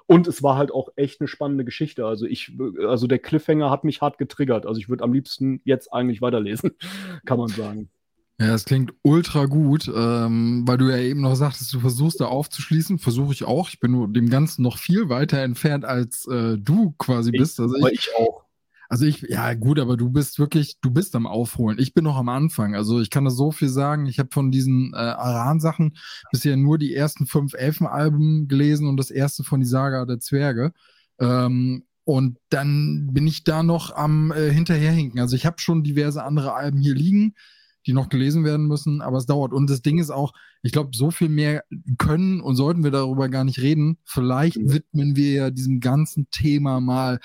Und 0.08 0.28
es 0.28 0.44
war 0.44 0.58
halt 0.58 0.72
auch 0.72 0.90
echt 0.96 1.20
eine 1.20 1.28
spannende 1.28 1.66
Geschichte. 1.66 2.06
Also 2.06 2.26
ich, 2.26 2.52
also 2.88 3.08
der 3.08 3.20
Cliffhanger 3.20 3.72
hat 3.72 3.84
mich 3.84 4.02
hart 4.02 4.18
getriggert. 4.18 4.66
Also 4.66 4.80
ich 4.80 4.88
würde 4.88 5.04
am 5.04 5.14
liebsten 5.14 5.62
jetzt 5.66 5.92
eigentlich 5.92 6.22
weiterlesen, 6.22 6.72
kann 7.26 7.40
man 7.40 7.48
sagen. 7.48 7.90
Ja, 8.40 8.54
es 8.54 8.66
klingt 8.66 8.94
ultra 9.02 9.46
gut, 9.46 9.88
ähm, 9.88 10.64
weil 10.68 10.78
du 10.78 10.90
ja 10.90 10.98
eben 10.98 11.22
noch 11.22 11.36
sagtest, 11.36 11.74
du 11.74 11.80
versuchst 11.80 12.20
da 12.20 12.26
aufzuschließen. 12.26 13.00
Versuche 13.00 13.32
ich 13.32 13.46
auch. 13.46 13.70
Ich 13.70 13.80
bin 13.80 13.92
nur 13.92 14.10
dem 14.10 14.30
Ganzen 14.30 14.62
noch 14.62 14.78
viel 14.78 15.08
weiter 15.08 15.40
entfernt, 15.40 15.86
als 15.86 16.28
äh, 16.28 16.58
du 16.58 16.94
quasi 16.98 17.32
ich, 17.34 17.40
bist. 17.40 17.60
Also 17.60 17.76
ich, 17.88 17.94
ich 17.94 18.10
auch. 18.18 18.45
Also 18.90 19.06
ich, 19.06 19.22
ja 19.22 19.54
gut, 19.54 19.80
aber 19.80 19.98
du 19.98 20.10
bist 20.10 20.40
wirklich, 20.40 20.78
du 20.82 20.92
bist 20.92 21.16
am 21.16 21.28
Aufholen. 21.28 21.80
Ich 21.80 21.94
bin 21.94 22.04
noch 22.04 22.18
am 22.18 22.30
Anfang. 22.30 22.76
Also 22.76 23.00
ich 23.02 23.10
kann 23.10 23.26
da 23.26 23.32
so 23.32 23.52
viel 23.52 23.70
sagen. 23.70 24.06
Ich 24.06 24.20
habe 24.20 24.30
von 24.32 24.52
diesen 24.52 24.94
äh, 24.94 24.98
Aran-Sachen 24.98 25.98
bisher 26.32 26.58
nur 26.58 26.78
die 26.78 26.94
ersten 26.94 27.26
fünf 27.28 27.54
Elfenalben 27.54 28.48
gelesen 28.48 28.88
und 28.88 28.98
das 28.98 29.12
erste 29.12 29.44
von 29.44 29.60
die 29.60 29.66
Saga 29.66 30.06
der 30.06 30.20
Zwerge. 30.20 30.72
Ähm, 31.20 31.84
und 32.04 32.38
dann 32.50 33.10
bin 33.14 33.26
ich 33.26 33.44
da 33.44 33.64
noch 33.64 33.96
am 33.96 34.32
äh, 34.32 34.52
hinterherhinken. 34.52 35.20
Also 35.20 35.36
ich 35.36 35.46
habe 35.46 35.60
schon 35.60 35.84
diverse 35.84 36.24
andere 36.24 36.54
Alben 36.54 36.80
hier 36.80 36.94
liegen 36.94 37.34
die 37.86 37.94
noch 37.94 38.10
gelesen 38.10 38.44
werden 38.44 38.68
müssen, 38.68 39.02
aber 39.02 39.18
es 39.18 39.26
dauert. 39.26 39.54
Und 39.54 39.70
das 39.70 39.82
Ding 39.82 40.00
ist 40.00 40.10
auch, 40.10 40.34
ich 40.64 40.72
glaube, 40.72 40.92
so 40.94 41.12
viel 41.12 41.30
mehr 41.30 41.64
können 41.98 42.42
und 42.42 42.56
sollten 42.56 42.84
wir 42.84 42.92
darüber 42.92 43.30
gar 43.30 43.44
nicht 43.44 43.60
reden. 43.60 43.98
Vielleicht 44.04 44.58
mhm. 44.58 44.74
widmen 44.74 45.16
wir 45.16 45.32
ja 45.32 45.52
diesem 45.52 45.80
ganzen 45.80 46.28
Thema 46.32 46.80
mal 46.80 47.20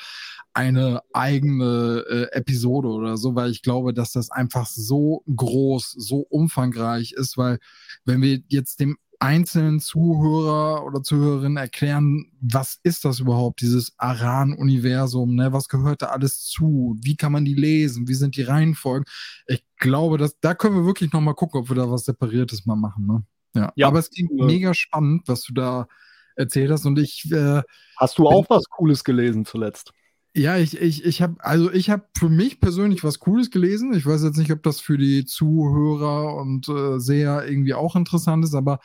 eine 0.52 1.00
eigene 1.12 2.04
äh, 2.08 2.36
Episode 2.36 2.88
oder 2.88 3.16
so, 3.16 3.34
weil 3.34 3.50
ich 3.50 3.62
glaube, 3.62 3.94
dass 3.94 4.12
das 4.12 4.30
einfach 4.30 4.66
so 4.66 5.22
groß, 5.34 5.92
so 5.92 6.26
umfangreich 6.28 7.12
ist, 7.12 7.38
weil 7.38 7.58
wenn 8.04 8.20
wir 8.20 8.40
jetzt 8.48 8.80
dem 8.80 8.96
einzelnen 9.20 9.80
Zuhörer 9.80 10.84
oder 10.84 11.02
Zuhörerinnen 11.02 11.58
erklären, 11.58 12.32
was 12.40 12.80
ist 12.82 13.04
das 13.04 13.20
überhaupt, 13.20 13.60
dieses 13.60 13.92
Aran-Universum, 13.98 15.34
ne? 15.34 15.52
was 15.52 15.68
gehört 15.68 16.02
da 16.02 16.06
alles 16.06 16.44
zu, 16.46 16.96
wie 17.02 17.16
kann 17.16 17.30
man 17.30 17.44
die 17.44 17.54
lesen, 17.54 18.08
wie 18.08 18.14
sind 18.14 18.36
die 18.36 18.42
Reihenfolgen. 18.42 19.04
Ich 19.46 19.62
glaube, 19.76 20.16
dass, 20.16 20.40
da 20.40 20.54
können 20.54 20.74
wir 20.74 20.86
wirklich 20.86 21.12
nochmal 21.12 21.34
gucken, 21.34 21.60
ob 21.60 21.68
wir 21.68 21.76
da 21.76 21.90
was 21.90 22.06
Separiertes 22.06 22.64
mal 22.64 22.76
machen. 22.76 23.06
Ne? 23.06 23.22
Ja. 23.54 23.72
ja. 23.76 23.88
aber 23.88 23.98
es 23.98 24.10
klingt 24.10 24.32
ja. 24.34 24.46
mega 24.46 24.72
spannend, 24.72 25.24
was 25.26 25.42
du 25.42 25.52
da 25.52 25.86
erzählt 26.34 26.70
hast 26.70 26.86
und 26.86 26.98
ich... 26.98 27.30
Äh, 27.30 27.60
Hast 27.98 28.18
du 28.18 28.26
auch 28.26 28.48
was 28.48 28.64
Cooles 28.70 29.04
gelesen 29.04 29.44
zuletzt? 29.44 29.92
Ja, 30.34 30.56
ich, 30.56 30.80
ich, 30.80 31.04
ich 31.04 31.20
habe, 31.20 31.34
also 31.40 31.70
ich 31.72 31.90
habe 31.90 32.04
für 32.16 32.28
mich 32.28 32.60
persönlich 32.60 33.02
was 33.02 33.18
Cooles 33.18 33.50
gelesen. 33.50 33.92
Ich 33.92 34.06
weiß 34.06 34.22
jetzt 34.22 34.38
nicht, 34.38 34.52
ob 34.52 34.62
das 34.62 34.80
für 34.80 34.96
die 34.96 35.26
Zuhörer 35.26 36.36
und 36.36 36.68
äh, 36.68 37.00
Seher 37.00 37.46
irgendwie 37.46 37.74
auch 37.74 37.96
interessant 37.96 38.44
ist, 38.44 38.54
aber 38.54 38.78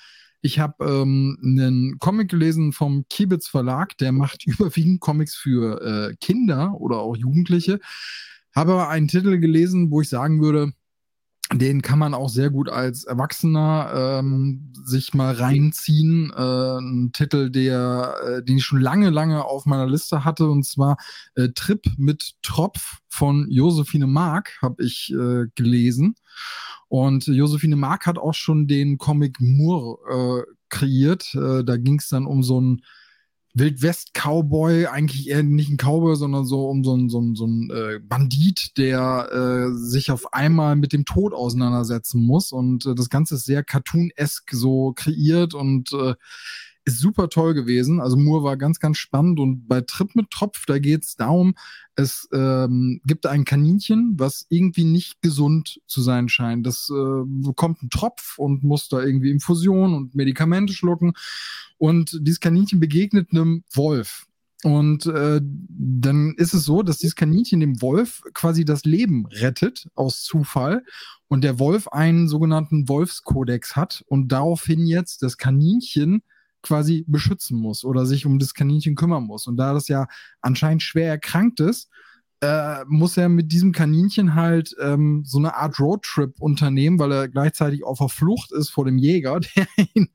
Ich 0.45 0.59
habe 0.59 0.85
ähm, 0.85 1.39
einen 1.41 1.97
Comic 1.97 2.29
gelesen 2.29 2.71
vom 2.71 3.07
Kibitz 3.09 3.47
Verlag, 3.47 3.97
der 3.97 4.11
macht 4.11 4.45
überwiegend 4.45 4.99
Comics 4.99 5.33
für 5.35 5.81
äh, 5.81 6.15
Kinder 6.21 6.79
oder 6.79 6.99
auch 6.99 7.15
Jugendliche. 7.17 7.79
Habe 8.55 8.73
aber 8.73 8.89
einen 8.89 9.07
Titel 9.07 9.39
gelesen, 9.39 9.89
wo 9.89 10.01
ich 10.01 10.09
sagen 10.09 10.39
würde, 10.43 10.71
den 11.53 11.81
kann 11.83 11.99
man 11.99 12.15
auch 12.15 12.29
sehr 12.29 12.49
gut 12.49 12.69
als 12.69 13.03
Erwachsener 13.03 14.19
ähm, 14.19 14.73
sich 14.83 15.13
mal 15.13 15.33
reinziehen. 15.33 16.33
Äh, 16.35 16.77
ein 16.79 17.11
Titel, 17.13 17.51
der, 17.51 18.15
äh, 18.25 18.43
den 18.43 18.57
ich 18.57 18.65
schon 18.65 18.81
lange, 18.81 19.11
lange 19.11 19.45
auf 19.45 19.65
meiner 19.65 19.87
Liste 19.87 20.25
hatte, 20.25 20.49
und 20.49 20.63
zwar 20.63 20.97
äh, 21.35 21.49
Trip 21.49 21.85
mit 21.97 22.33
Tropf 22.41 22.99
von 23.07 23.45
Josephine 23.49 24.07
Mark, 24.07 24.57
habe 24.61 24.83
ich 24.83 25.13
äh, 25.13 25.45
gelesen. 25.53 26.15
Und 26.87 27.27
Josephine 27.27 27.75
Mark 27.75 28.07
hat 28.07 28.17
auch 28.17 28.33
schon 28.33 28.67
den 28.67 28.97
Comic 28.97 29.39
Moore 29.39 30.45
äh, 30.47 30.51
kreiert. 30.69 31.33
Äh, 31.35 31.63
da 31.63 31.77
ging 31.77 31.99
es 31.99 32.09
dann 32.09 32.25
um 32.25 32.41
so 32.41 32.59
ein 32.59 32.81
Wildwest-Cowboy, 33.55 34.87
eigentlich 34.87 35.29
eher 35.29 35.43
nicht 35.43 35.69
ein 35.69 35.77
Cowboy, 35.77 36.15
sondern 36.15 36.45
so 36.45 36.69
um 36.69 36.83
so 36.83 36.95
ein, 36.95 37.09
so 37.09 37.19
ein, 37.19 37.35
so 37.35 37.45
ein 37.45 37.69
äh, 37.71 37.99
Bandit, 37.99 38.77
der 38.77 39.29
äh, 39.31 39.73
sich 39.73 40.11
auf 40.11 40.33
einmal 40.33 40.75
mit 40.75 40.93
dem 40.93 41.05
Tod 41.05 41.33
auseinandersetzen 41.33 42.21
muss. 42.21 42.51
Und 42.51 42.85
äh, 42.85 42.95
das 42.95 43.09
Ganze 43.09 43.35
ist 43.35 43.45
sehr 43.45 43.63
cartoon-esk 43.63 44.51
so 44.51 44.93
kreiert 44.93 45.53
und 45.53 45.93
äh, 45.93 46.15
ist 46.85 46.99
super 46.99 47.29
toll 47.29 47.55
gewesen. 47.55 47.99
Also 47.99 48.15
Moore 48.15 48.43
war 48.43 48.57
ganz, 48.57 48.79
ganz 48.79 48.97
spannend. 48.97 49.39
Und 49.39 49.67
bei 49.67 49.81
Trip 49.81 50.15
mit 50.15 50.29
Tropf, 50.29 50.65
da 50.67 50.77
geht 50.77 51.03
es 51.03 51.15
darum, 51.15 51.55
es 51.95 52.29
ähm, 52.31 53.01
gibt 53.05 53.25
ein 53.25 53.43
Kaninchen, 53.43 54.13
was 54.17 54.45
irgendwie 54.49 54.83
nicht 54.83 55.21
gesund 55.21 55.81
zu 55.87 56.01
sein 56.01 56.29
scheint. 56.29 56.65
Das 56.65 56.89
äh, 56.91 57.23
bekommt 57.25 57.81
einen 57.81 57.89
Tropf 57.89 58.37
und 58.37 58.63
muss 58.63 58.87
da 58.87 59.01
irgendwie 59.01 59.31
Infusion 59.31 59.95
und 59.95 60.13
Medikamente 60.13 60.73
schlucken. 60.73 61.13
Und 61.77 62.19
dieses 62.21 62.39
Kaninchen 62.39 62.79
begegnet 62.79 63.31
einem 63.31 63.63
Wolf. 63.73 64.27
Und 64.63 65.05
äh, 65.05 65.41
dann 65.43 66.33
ist 66.37 66.53
es 66.53 66.65
so, 66.65 66.81
dass 66.81 66.99
dieses 66.99 67.15
Kaninchen 67.15 67.59
dem 67.59 67.81
Wolf 67.81 68.21
quasi 68.33 68.63
das 68.63 68.83
Leben 68.83 69.25
rettet 69.27 69.87
aus 69.95 70.23
Zufall 70.23 70.83
und 71.27 71.43
der 71.43 71.59
Wolf 71.59 71.87
einen 71.89 72.27
sogenannten 72.27 72.87
Wolfskodex 72.89 73.75
hat 73.75 74.03
und 74.07 74.31
daraufhin 74.31 74.87
jetzt 74.87 75.23
das 75.23 75.37
Kaninchen 75.37 76.23
quasi 76.65 77.05
beschützen 77.07 77.59
muss 77.59 77.85
oder 77.85 78.05
sich 78.05 78.25
um 78.25 78.39
das 78.39 78.53
Kaninchen 78.53 78.95
kümmern 78.95 79.23
muss. 79.23 79.47
Und 79.47 79.57
da 79.57 79.73
das 79.73 79.87
ja 79.87 80.07
anscheinend 80.41 80.83
schwer 80.83 81.09
erkrankt 81.09 81.59
ist, 81.59 81.89
äh, 82.41 82.83
muss 82.87 83.17
er 83.17 83.29
mit 83.29 83.51
diesem 83.51 83.71
Kaninchen 83.71 84.35
halt 84.35 84.75
ähm, 84.81 85.23
so 85.25 85.37
eine 85.37 85.55
Art 85.55 85.79
Roadtrip 85.79 86.41
unternehmen, 86.41 86.99
weil 86.99 87.11
er 87.11 87.27
gleichzeitig 87.29 87.83
auf 87.83 87.99
der 87.99 88.09
Flucht 88.09 88.51
ist 88.51 88.69
vor 88.69 88.85
dem 88.85 88.97
Jäger, 88.97 89.39
der 89.55 89.67
ihn 89.93 90.09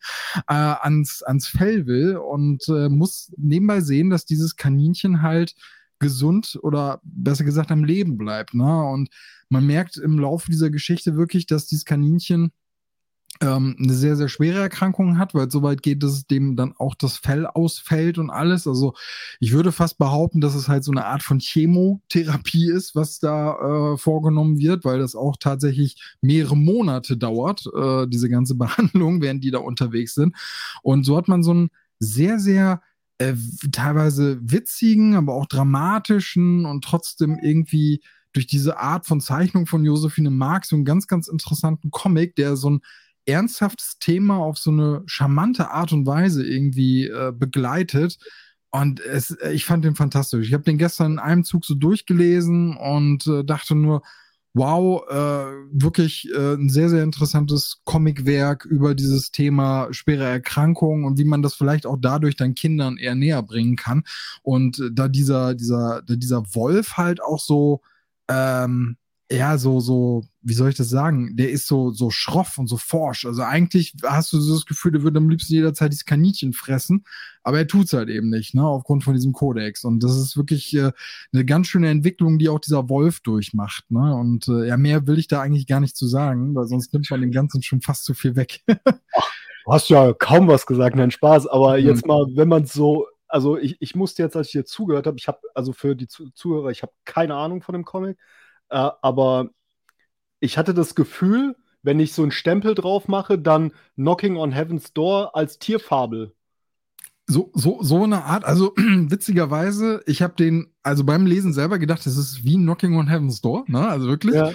äh, 0.48 0.54
ans, 0.54 1.22
ans 1.22 1.46
Fell 1.46 1.86
will 1.86 2.16
und 2.16 2.68
äh, 2.68 2.88
muss 2.88 3.32
nebenbei 3.36 3.80
sehen, 3.80 4.10
dass 4.10 4.26
dieses 4.26 4.56
Kaninchen 4.56 5.22
halt 5.22 5.54
gesund 5.98 6.58
oder 6.62 7.00
besser 7.04 7.44
gesagt 7.44 7.70
am 7.70 7.84
Leben 7.84 8.18
bleibt. 8.18 8.54
Ne? 8.54 8.84
Und 8.84 9.10
man 9.48 9.66
merkt 9.66 9.96
im 9.96 10.18
Laufe 10.18 10.50
dieser 10.50 10.70
Geschichte 10.70 11.16
wirklich, 11.16 11.46
dass 11.46 11.66
dieses 11.66 11.84
Kaninchen 11.84 12.52
ähm, 13.40 13.76
eine 13.78 13.94
sehr, 13.94 14.16
sehr 14.16 14.28
schwere 14.28 14.60
Erkrankung 14.60 15.16
hat, 15.18 15.34
weil 15.34 15.50
soweit 15.50 15.82
geht, 15.82 16.02
dass 16.02 16.26
dem 16.26 16.56
dann 16.56 16.74
auch 16.76 16.94
das 16.94 17.16
Fell 17.16 17.46
ausfällt 17.46 18.18
und 18.18 18.28
alles. 18.30 18.66
Also 18.66 18.94
ich 19.38 19.52
würde 19.52 19.72
fast 19.72 19.98
behaupten, 19.98 20.40
dass 20.40 20.54
es 20.54 20.68
halt 20.68 20.84
so 20.84 20.92
eine 20.92 21.06
Art 21.06 21.22
von 21.22 21.40
Chemotherapie 21.40 22.70
ist, 22.70 22.94
was 22.94 23.18
da 23.18 23.92
äh, 23.94 23.96
vorgenommen 23.96 24.58
wird, 24.58 24.84
weil 24.84 24.98
das 24.98 25.14
auch 25.14 25.36
tatsächlich 25.38 25.96
mehrere 26.20 26.56
Monate 26.56 27.16
dauert, 27.16 27.64
äh, 27.74 28.06
diese 28.08 28.28
ganze 28.28 28.54
Behandlung, 28.56 29.22
während 29.22 29.42
die 29.42 29.50
da 29.50 29.58
unterwegs 29.58 30.14
sind. 30.14 30.36
Und 30.82 31.04
so 31.04 31.16
hat 31.16 31.28
man 31.28 31.42
so 31.42 31.52
einen 31.52 31.70
sehr, 31.98 32.38
sehr 32.38 32.82
äh, 33.18 33.34
teilweise 33.72 34.38
witzigen, 34.42 35.14
aber 35.14 35.34
auch 35.34 35.46
dramatischen 35.46 36.66
und 36.66 36.84
trotzdem 36.84 37.38
irgendwie 37.42 38.02
durch 38.32 38.46
diese 38.46 38.78
Art 38.78 39.06
von 39.06 39.20
Zeichnung 39.20 39.66
von 39.66 39.84
Josephine 39.84 40.30
Marx 40.30 40.68
so 40.68 40.76
einen 40.76 40.84
ganz, 40.84 41.06
ganz 41.06 41.26
interessanten 41.28 41.90
Comic, 41.90 42.36
der 42.36 42.56
so 42.56 42.70
ein 42.70 42.80
ernsthaftes 43.30 43.98
Thema 43.98 44.38
auf 44.38 44.58
so 44.58 44.70
eine 44.70 45.02
charmante 45.06 45.70
Art 45.70 45.92
und 45.92 46.06
Weise 46.06 46.46
irgendwie 46.46 47.06
äh, 47.06 47.32
begleitet. 47.36 48.18
Und 48.70 49.00
es, 49.00 49.30
äh, 49.32 49.52
ich 49.52 49.64
fand 49.64 49.84
den 49.84 49.94
fantastisch. 49.94 50.46
Ich 50.46 50.54
habe 50.54 50.64
den 50.64 50.78
gestern 50.78 51.12
in 51.12 51.18
einem 51.18 51.44
Zug 51.44 51.64
so 51.64 51.74
durchgelesen 51.74 52.76
und 52.76 53.26
äh, 53.26 53.44
dachte 53.44 53.74
nur, 53.74 54.02
wow, 54.52 55.02
äh, 55.08 55.14
wirklich 55.72 56.28
äh, 56.34 56.54
ein 56.54 56.68
sehr, 56.68 56.88
sehr 56.88 57.04
interessantes 57.04 57.82
Comicwerk 57.84 58.64
über 58.64 58.94
dieses 58.94 59.30
Thema 59.30 59.88
schwere 59.92 60.24
Erkrankungen 60.24 61.04
und 61.04 61.18
wie 61.18 61.24
man 61.24 61.42
das 61.42 61.54
vielleicht 61.54 61.86
auch 61.86 61.96
dadurch 62.00 62.36
dann 62.36 62.54
Kindern 62.54 62.96
eher 62.96 63.14
näher 63.14 63.42
bringen 63.42 63.76
kann. 63.76 64.02
Und 64.42 64.80
äh, 64.80 64.90
da 64.92 65.08
dieser, 65.08 65.54
dieser, 65.54 66.02
da 66.02 66.16
dieser 66.16 66.42
Wolf 66.54 66.96
halt 66.96 67.22
auch 67.22 67.40
so, 67.40 67.82
ähm, 68.28 68.96
ja, 69.32 69.58
so, 69.58 69.78
so, 69.78 70.24
wie 70.42 70.54
soll 70.54 70.70
ich 70.70 70.74
das 70.74 70.88
sagen? 70.88 71.36
Der 71.36 71.50
ist 71.50 71.68
so, 71.68 71.92
so 71.92 72.10
schroff 72.10 72.58
und 72.58 72.66
so 72.66 72.76
forsch. 72.76 73.26
Also 73.26 73.42
eigentlich 73.42 73.94
hast 74.04 74.32
du 74.32 74.40
so 74.40 74.54
das 74.54 74.66
Gefühl, 74.66 74.90
der 74.90 75.02
würde 75.02 75.18
am 75.18 75.28
liebsten 75.28 75.54
jederzeit 75.54 75.92
dieses 75.92 76.04
Kaninchen 76.04 76.52
fressen, 76.52 77.04
aber 77.44 77.58
er 77.58 77.68
tut 77.68 77.86
es 77.86 77.92
halt 77.92 78.08
eben 78.08 78.28
nicht, 78.28 78.54
ne, 78.54 78.66
aufgrund 78.66 79.04
von 79.04 79.14
diesem 79.14 79.32
Kodex. 79.32 79.84
Und 79.84 80.02
das 80.02 80.16
ist 80.16 80.36
wirklich 80.36 80.74
äh, 80.74 80.90
eine 81.32 81.44
ganz 81.44 81.68
schöne 81.68 81.90
Entwicklung, 81.90 82.38
die 82.38 82.48
auch 82.48 82.58
dieser 82.58 82.88
Wolf 82.88 83.20
durchmacht, 83.20 83.88
ne? 83.90 84.16
Und 84.16 84.48
äh, 84.48 84.66
ja, 84.66 84.76
mehr 84.76 85.06
will 85.06 85.18
ich 85.18 85.28
da 85.28 85.40
eigentlich 85.40 85.68
gar 85.68 85.78
nicht 85.78 85.96
zu 85.96 86.08
sagen, 86.08 86.54
weil 86.56 86.66
sonst 86.66 86.92
nimmt 86.92 87.08
man 87.08 87.20
dem 87.20 87.30
Ganzen 87.30 87.62
schon 87.62 87.82
fast 87.82 88.04
zu 88.04 88.14
viel 88.14 88.34
weg. 88.34 88.62
Ach, 88.66 88.76
du 89.64 89.72
hast 89.72 89.90
ja 89.90 90.12
kaum 90.12 90.48
was 90.48 90.66
gesagt, 90.66 90.96
nein, 90.96 91.12
Spaß, 91.12 91.46
aber 91.46 91.78
mhm. 91.78 91.86
jetzt 91.86 92.04
mal, 92.04 92.26
wenn 92.34 92.48
man 92.48 92.66
so 92.66 93.06
also 93.28 93.56
ich, 93.56 93.76
ich 93.80 93.94
musste 93.94 94.24
jetzt, 94.24 94.34
als 94.34 94.48
ich 94.48 94.52
dir 94.54 94.64
zugehört 94.64 95.06
habe, 95.06 95.16
ich 95.16 95.28
habe, 95.28 95.38
also 95.54 95.72
für 95.72 95.94
die 95.94 96.08
Zuhörer, 96.08 96.70
ich 96.70 96.82
habe 96.82 96.90
keine 97.04 97.36
Ahnung 97.36 97.62
von 97.62 97.74
dem 97.74 97.84
Comic. 97.84 98.18
Äh, 98.70 98.90
aber 99.02 99.50
ich 100.40 100.58
hatte 100.58 100.74
das 100.74 100.94
Gefühl, 100.94 101.56
wenn 101.82 102.00
ich 102.00 102.12
so 102.12 102.22
einen 102.22 102.32
Stempel 102.32 102.74
drauf 102.74 103.08
mache, 103.08 103.38
dann 103.38 103.72
Knocking 103.96 104.36
on 104.36 104.52
Heaven's 104.52 104.92
Door 104.92 105.36
als 105.36 105.58
Tierfabel. 105.58 106.34
So, 107.26 107.52
so, 107.54 107.80
so 107.82 108.02
eine 108.02 108.24
Art, 108.24 108.44
also 108.44 108.74
witzigerweise, 108.76 110.02
ich 110.06 110.20
habe 110.20 110.34
den, 110.34 110.72
also 110.82 111.04
beim 111.04 111.26
Lesen 111.26 111.52
selber 111.52 111.78
gedacht, 111.78 112.04
das 112.04 112.16
ist 112.16 112.44
wie 112.44 112.56
Knocking 112.56 112.96
on 112.96 113.08
Heaven's 113.08 113.40
Door, 113.40 113.64
ne? 113.68 113.86
Also 113.86 114.08
wirklich. 114.08 114.34
Ja. 114.34 114.52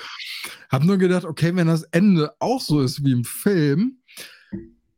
Hab 0.69 0.83
nur 0.83 0.97
gedacht, 0.97 1.25
okay, 1.25 1.55
wenn 1.55 1.67
das 1.67 1.83
Ende 1.83 2.33
auch 2.39 2.59
so 2.59 2.81
ist 2.81 3.03
wie 3.03 3.13
im 3.13 3.23
Film, 3.23 3.99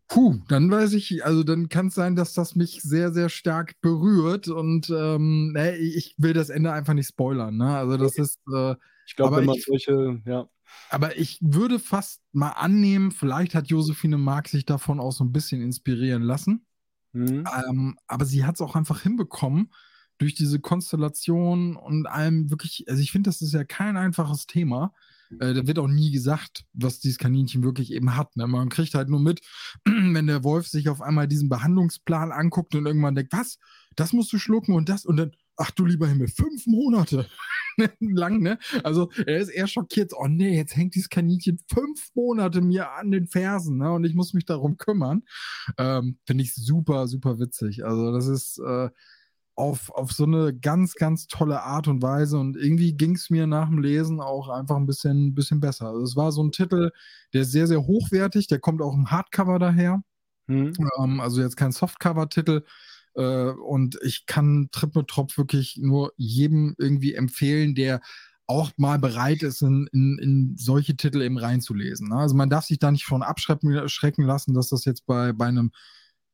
Puh, 0.09 0.39
dann 0.47 0.71
weiß 0.71 0.93
ich, 0.93 1.25
also 1.25 1.43
dann 1.43 1.67
kann 1.67 1.87
es 1.87 1.95
sein, 1.95 2.15
dass 2.15 2.33
das 2.33 2.55
mich 2.55 2.81
sehr, 2.81 3.11
sehr 3.11 3.27
stark 3.27 3.73
berührt 3.81 4.47
und 4.47 4.89
ähm, 4.89 5.53
ich 5.79 6.15
will 6.17 6.31
das 6.31 6.49
Ende 6.49 6.71
einfach 6.71 6.93
nicht 6.93 7.09
spoilern. 7.09 7.57
Ne? 7.57 7.75
Also 7.75 7.97
das 7.97 8.17
ist, 8.17 8.39
äh, 8.53 8.75
ich 9.07 9.15
glaube, 9.15 9.37
wenn 9.37 9.45
man 9.45 9.55
ich, 9.55 9.65
solche, 9.65 10.21
ja. 10.25 10.47
Aber 10.89 11.17
ich 11.17 11.39
würde 11.41 11.79
fast 11.79 12.21
mal 12.33 12.51
annehmen, 12.51 13.11
vielleicht 13.11 13.55
hat 13.55 13.69
Josephine 13.69 14.17
Mark 14.17 14.49
sich 14.49 14.65
davon 14.65 14.99
auch 14.99 15.11
so 15.11 15.23
ein 15.23 15.31
bisschen 15.31 15.61
inspirieren 15.61 16.21
lassen. 16.21 16.65
Mhm. 17.13 17.45
Ähm, 17.67 17.97
aber 18.07 18.25
sie 18.25 18.45
hat 18.45 18.55
es 18.55 18.61
auch 18.61 18.75
einfach 18.75 19.01
hinbekommen, 19.01 19.71
durch 20.17 20.33
diese 20.33 20.59
Konstellation 20.59 21.75
und 21.75 22.07
allem 22.07 22.49
wirklich, 22.49 22.85
also 22.87 23.01
ich 23.01 23.11
finde, 23.11 23.29
das 23.29 23.41
ist 23.41 23.53
ja 23.53 23.63
kein 23.63 23.97
einfaches 23.97 24.47
Thema. 24.47 24.93
Äh, 25.39 25.53
da 25.53 25.67
wird 25.67 25.79
auch 25.79 25.87
nie 25.87 26.11
gesagt, 26.11 26.65
was 26.73 26.99
dieses 26.99 27.17
Kaninchen 27.17 27.63
wirklich 27.63 27.91
eben 27.91 28.15
hat. 28.15 28.35
Ne? 28.35 28.47
Man 28.47 28.69
kriegt 28.69 28.95
halt 28.95 29.09
nur 29.09 29.19
mit, 29.19 29.41
wenn 29.85 30.27
der 30.27 30.43
Wolf 30.43 30.67
sich 30.67 30.89
auf 30.89 31.01
einmal 31.01 31.27
diesen 31.27 31.49
Behandlungsplan 31.49 32.31
anguckt 32.31 32.75
und 32.75 32.85
irgendwann 32.85 33.15
denkt, 33.15 33.33
was? 33.33 33.59
Das 33.95 34.13
musst 34.13 34.31
du 34.33 34.39
schlucken 34.39 34.73
und 34.73 34.89
das 34.89 35.05
und 35.05 35.17
dann, 35.17 35.31
ach 35.55 35.71
du 35.71 35.85
lieber 35.85 36.07
Himmel, 36.07 36.27
fünf 36.27 36.65
Monate. 36.65 37.27
Lang, 37.99 38.41
ne? 38.41 38.59
Also 38.83 39.09
er 39.25 39.39
ist 39.39 39.49
eher 39.49 39.67
schockiert, 39.67 40.13
oh 40.15 40.27
nee, 40.27 40.55
jetzt 40.55 40.75
hängt 40.75 40.95
dieses 40.95 41.09
Kaninchen 41.09 41.59
fünf 41.71 42.09
Monate 42.15 42.61
mir 42.61 42.91
an 42.91 43.11
den 43.11 43.27
Fersen, 43.27 43.77
ne? 43.77 43.91
Und 43.91 44.03
ich 44.05 44.15
muss 44.15 44.33
mich 44.33 44.45
darum 44.45 44.77
kümmern. 44.77 45.23
Ähm, 45.77 46.17
Finde 46.25 46.43
ich 46.43 46.53
super, 46.55 47.07
super 47.07 47.39
witzig. 47.39 47.85
Also 47.85 48.11
das 48.11 48.27
ist 48.27 48.59
äh, 48.59 48.89
auf, 49.57 49.89
auf 49.89 50.11
so 50.11 50.23
eine 50.23 50.55
ganz, 50.55 50.93
ganz 50.93 51.25
tolle 51.27 51.63
Art 51.63 51.87
und 51.87 52.03
Weise 52.03 52.37
und 52.37 52.55
irgendwie 52.55 52.93
ging 52.95 53.15
es 53.15 53.31
mir 53.31 53.47
nach 53.47 53.67
dem 53.69 53.79
Lesen 53.79 54.21
auch 54.21 54.49
einfach 54.49 54.75
ein 54.75 54.85
bisschen, 54.85 55.33
bisschen 55.33 55.59
besser. 55.59 55.87
Also 55.87 56.03
es 56.03 56.15
war 56.15 56.31
so 56.31 56.43
ein 56.43 56.51
Titel, 56.51 56.91
der 57.33 57.41
ist 57.41 57.51
sehr, 57.51 57.65
sehr 57.65 57.81
hochwertig, 57.81 58.47
der 58.47 58.59
kommt 58.59 58.81
auch 58.81 58.93
im 58.93 59.09
Hardcover 59.09 59.57
daher. 59.57 60.03
Hm. 60.47 60.73
Ähm, 60.99 61.19
also 61.19 61.41
jetzt 61.41 61.57
kein 61.57 61.71
Softcover-Titel, 61.71 62.63
und 63.21 63.97
ich 64.03 64.25
kann 64.25 64.69
Trip 64.71 64.95
mit 64.95 65.07
Tropf 65.07 65.37
wirklich 65.37 65.77
nur 65.77 66.13
jedem 66.17 66.75
irgendwie 66.77 67.13
empfehlen, 67.13 67.75
der 67.75 68.01
auch 68.47 68.71
mal 68.77 68.97
bereit 68.97 69.43
ist, 69.43 69.61
in, 69.61 69.89
in, 69.91 70.17
in 70.19 70.57
solche 70.57 70.95
Titel 70.95 71.21
eben 71.21 71.37
reinzulesen. 71.37 72.07
Ne? 72.09 72.15
Also 72.15 72.33
man 72.35 72.49
darf 72.49 72.65
sich 72.65 72.79
da 72.79 72.91
nicht 72.91 73.03
von 73.03 73.21
abschrecken 73.21 73.71
lassen, 74.23 74.53
dass 74.53 74.69
das 74.69 74.85
jetzt 74.85 75.05
bei, 75.05 75.33
bei 75.33 75.47
einem 75.47 75.71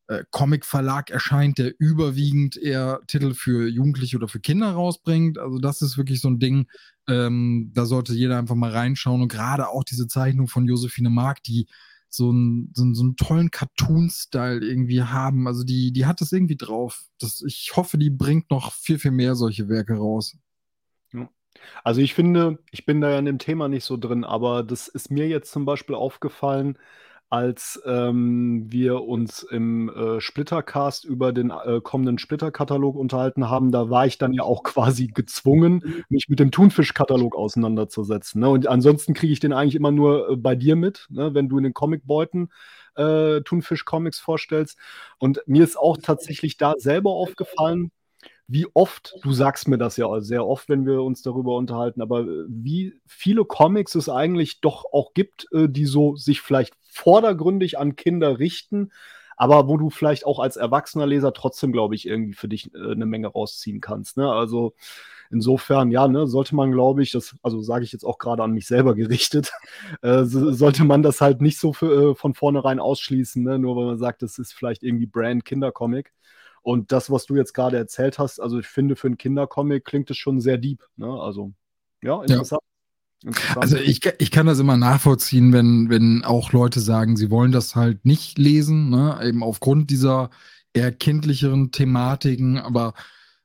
äh, 0.08 0.24
Comic-Verlag 0.30 1.10
erscheint, 1.10 1.58
der 1.58 1.74
überwiegend 1.80 2.56
eher 2.56 3.00
Titel 3.08 3.34
für 3.34 3.68
Jugendliche 3.68 4.18
oder 4.18 4.28
für 4.28 4.40
Kinder 4.40 4.72
rausbringt. 4.72 5.40
Also 5.40 5.58
das 5.58 5.82
ist 5.82 5.98
wirklich 5.98 6.22
so 6.22 6.30
ein 6.30 6.40
Ding, 6.40 6.68
ähm, 7.08 7.72
da 7.74 7.86
sollte 7.86 8.14
jeder 8.14 8.38
einfach 8.38 8.56
mal 8.56 8.72
reinschauen. 8.72 9.22
Und 9.22 9.32
gerade 9.32 9.70
auch 9.70 9.84
diese 9.84 10.08
Zeichnung 10.08 10.48
von 10.48 10.68
Josephine 10.68 11.10
Mark, 11.10 11.42
die 11.44 11.68
so 12.14 12.30
einen, 12.30 12.72
so 12.76 12.84
einen, 12.84 12.96
so 12.96 13.04
einen 13.04 13.16
tollen 13.16 13.52
Cartoon-Style 13.52 14.66
irgendwie 14.66 15.02
haben. 15.04 15.48
Also 15.48 15.64
die, 15.64 15.92
die 15.92 16.06
hat 16.06 16.22
das 16.22 16.32
irgendwie 16.32 16.58
drauf. 16.58 17.06
Das, 17.20 17.42
ich 17.42 17.72
hoffe, 17.76 17.98
die 17.98 18.10
bringt 18.10 18.52
noch 18.52 18.72
viel, 18.74 19.00
viel 19.00 19.12
mehr 19.12 19.36
solche 19.36 19.68
Werke 19.70 19.96
raus. 19.96 20.38
Also 21.84 22.02
ich 22.02 22.14
finde, 22.14 22.60
ich 22.72 22.86
bin 22.86 23.02
da 23.02 23.12
ja 23.12 23.20
in 23.20 23.26
dem 23.26 23.40
Thema 23.40 23.68
nicht 23.68 23.84
so 23.86 23.98
drin, 23.98 24.24
aber 24.24 24.64
das 24.64 24.88
ist 24.88 25.12
mir 25.12 25.28
jetzt 25.28 25.52
zum 25.52 25.66
Beispiel 25.66 25.96
aufgefallen, 25.96 26.78
als 27.34 27.82
ähm, 27.88 28.72
wir 28.72 29.02
uns 29.02 29.42
im 29.42 29.90
äh, 29.90 30.22
Splittercast 30.22 31.04
über 31.04 31.34
den 31.34 31.50
äh, 31.50 31.82
kommenden 31.82 32.20
Splitter-Katalog 32.20 32.96
unterhalten 32.96 33.50
haben, 33.50 33.72
da 33.72 33.90
war 33.90 34.06
ich 34.06 34.20
dann 34.20 34.34
ja 34.34 34.44
auch 34.44 34.62
quasi 34.64 35.08
gezwungen, 35.08 36.06
mich 36.10 36.30
mit 36.30 36.40
dem 36.40 36.52
Thunfisch-Katalog 36.52 37.36
auseinanderzusetzen. 37.36 38.40
Ne? 38.42 38.50
Und 38.50 38.68
ansonsten 38.68 39.16
kriege 39.16 39.34
ich 39.34 39.40
den 39.40 39.52
eigentlich 39.52 39.74
immer 39.74 39.90
nur 39.90 40.30
äh, 40.30 40.36
bei 40.36 40.54
dir 40.54 40.76
mit, 40.76 41.08
ne? 41.10 41.34
wenn 41.34 41.50
du 41.50 41.58
in 41.58 41.64
den 41.64 41.74
Comicbeuten 41.74 42.52
äh, 42.98 43.42
Thunfisch-Comics 43.42 44.20
vorstellst. 44.20 44.78
Und 45.18 45.42
mir 45.48 45.64
ist 45.64 45.76
auch 45.76 45.98
tatsächlich 45.98 46.58
da 46.58 46.76
selber 46.78 47.14
aufgefallen, 47.14 47.90
wie 48.46 48.68
oft, 48.76 49.16
du 49.24 49.32
sagst 49.32 49.68
mir 49.68 49.80
das 49.80 49.98
ja 49.98 50.20
sehr 50.20 50.46
oft, 50.46 50.70
wenn 50.70 50.86
wir 50.86 51.02
uns 51.02 51.24
darüber 51.24 51.56
unterhalten, 51.56 52.00
aber 52.04 52.20
äh, 52.20 52.46
wie 52.48 52.94
viele 53.08 53.44
Comics 53.44 53.96
es 53.96 54.08
eigentlich 54.08 54.62
doch 54.62 54.86
auch 54.92 55.16
gibt, 55.16 55.48
äh, 55.52 55.68
die 55.68 55.86
so 55.86 56.16
sich 56.16 56.42
vielleicht 56.42 56.76
vordergründig 56.94 57.78
an 57.78 57.96
Kinder 57.96 58.40
richten, 58.40 58.92
aber 59.36 59.68
wo 59.68 59.78
du 59.78 59.90
vielleicht 59.90 60.26
auch 60.26 60.40
als 60.40 60.58
erwachsener 60.58 61.06
Leser 61.06 61.34
trotzdem, 61.34 61.72
glaube 61.72 61.96
ich, 61.96 62.08
irgendwie 62.08 62.34
für 62.34 62.48
dich 62.48 62.74
äh, 62.74 62.92
eine 62.92 63.06
Menge 63.06 63.28
rausziehen 63.28 63.82
kannst. 63.82 64.18
Ne? 64.18 64.32
Also 64.32 64.76
insofern, 65.32 65.92
ja, 65.92 66.08
ne, 66.08 66.28
sollte 66.28 66.56
man, 66.56 66.72
glaube 66.72 67.04
ich, 67.04 67.12
das, 67.12 67.36
also 67.42 67.62
sage 67.62 67.84
ich 67.84 67.92
jetzt 67.92 68.06
auch 68.06 68.20
gerade 68.20 68.44
an 68.44 68.52
mich 68.52 68.68
selber 68.68 68.96
gerichtet, 68.96 69.52
äh, 70.02 70.24
so, 70.24 70.52
sollte 70.52 70.84
man 70.84 71.04
das 71.04 71.22
halt 71.22 71.42
nicht 71.42 71.60
so 71.60 71.74
für, 71.74 72.12
äh, 72.12 72.16
von 72.16 72.34
vornherein 72.34 72.80
ausschließen, 72.80 73.44
ne? 73.44 73.60
nur 73.60 73.76
weil 73.76 73.86
man 73.86 73.98
sagt, 73.98 74.22
das 74.22 74.38
ist 74.38 74.54
vielleicht 74.54 74.84
irgendwie 74.84 75.08
Brand 75.08 75.46
Kindercomic. 75.46 76.14
Und 76.62 76.94
das, 76.94 77.12
was 77.12 77.26
du 77.26 77.36
jetzt 77.36 77.54
gerade 77.54 77.76
erzählt 77.76 78.20
hast, 78.20 78.40
also 78.40 78.60
ich 78.60 78.68
finde, 78.68 78.96
für 78.96 79.08
einen 79.08 79.18
Kindercomic 79.18 79.84
klingt 79.84 80.10
es 80.10 80.18
schon 80.18 80.40
sehr 80.40 80.58
deep. 80.58 80.82
Ne? 80.96 81.08
Also, 81.08 81.52
ja, 82.02 82.22
interessant. 82.22 82.62
Ja. 82.64 82.73
Also 83.56 83.78
ich, 83.78 84.02
ich 84.20 84.32
kann 84.32 84.46
das 84.46 84.60
immer 84.60 84.78
nachvollziehen, 84.78 85.54
wenn, 85.54 85.90
wenn 85.90 86.24
auch 86.24 86.52
Leute 86.52 86.80
sagen, 86.80 87.16
sie 87.16 87.30
wollen 87.30 87.52
das 87.52 87.76
halt 87.76 88.06
nicht 88.06 88.38
lesen, 88.38 88.90
ne? 88.90 89.20
eben 89.24 89.44
aufgrund 89.44 89.90
dieser 89.90 90.30
eher 90.74 90.92
kindlicheren 90.92 91.72
Thematiken, 91.72 92.58
aber 92.58 92.94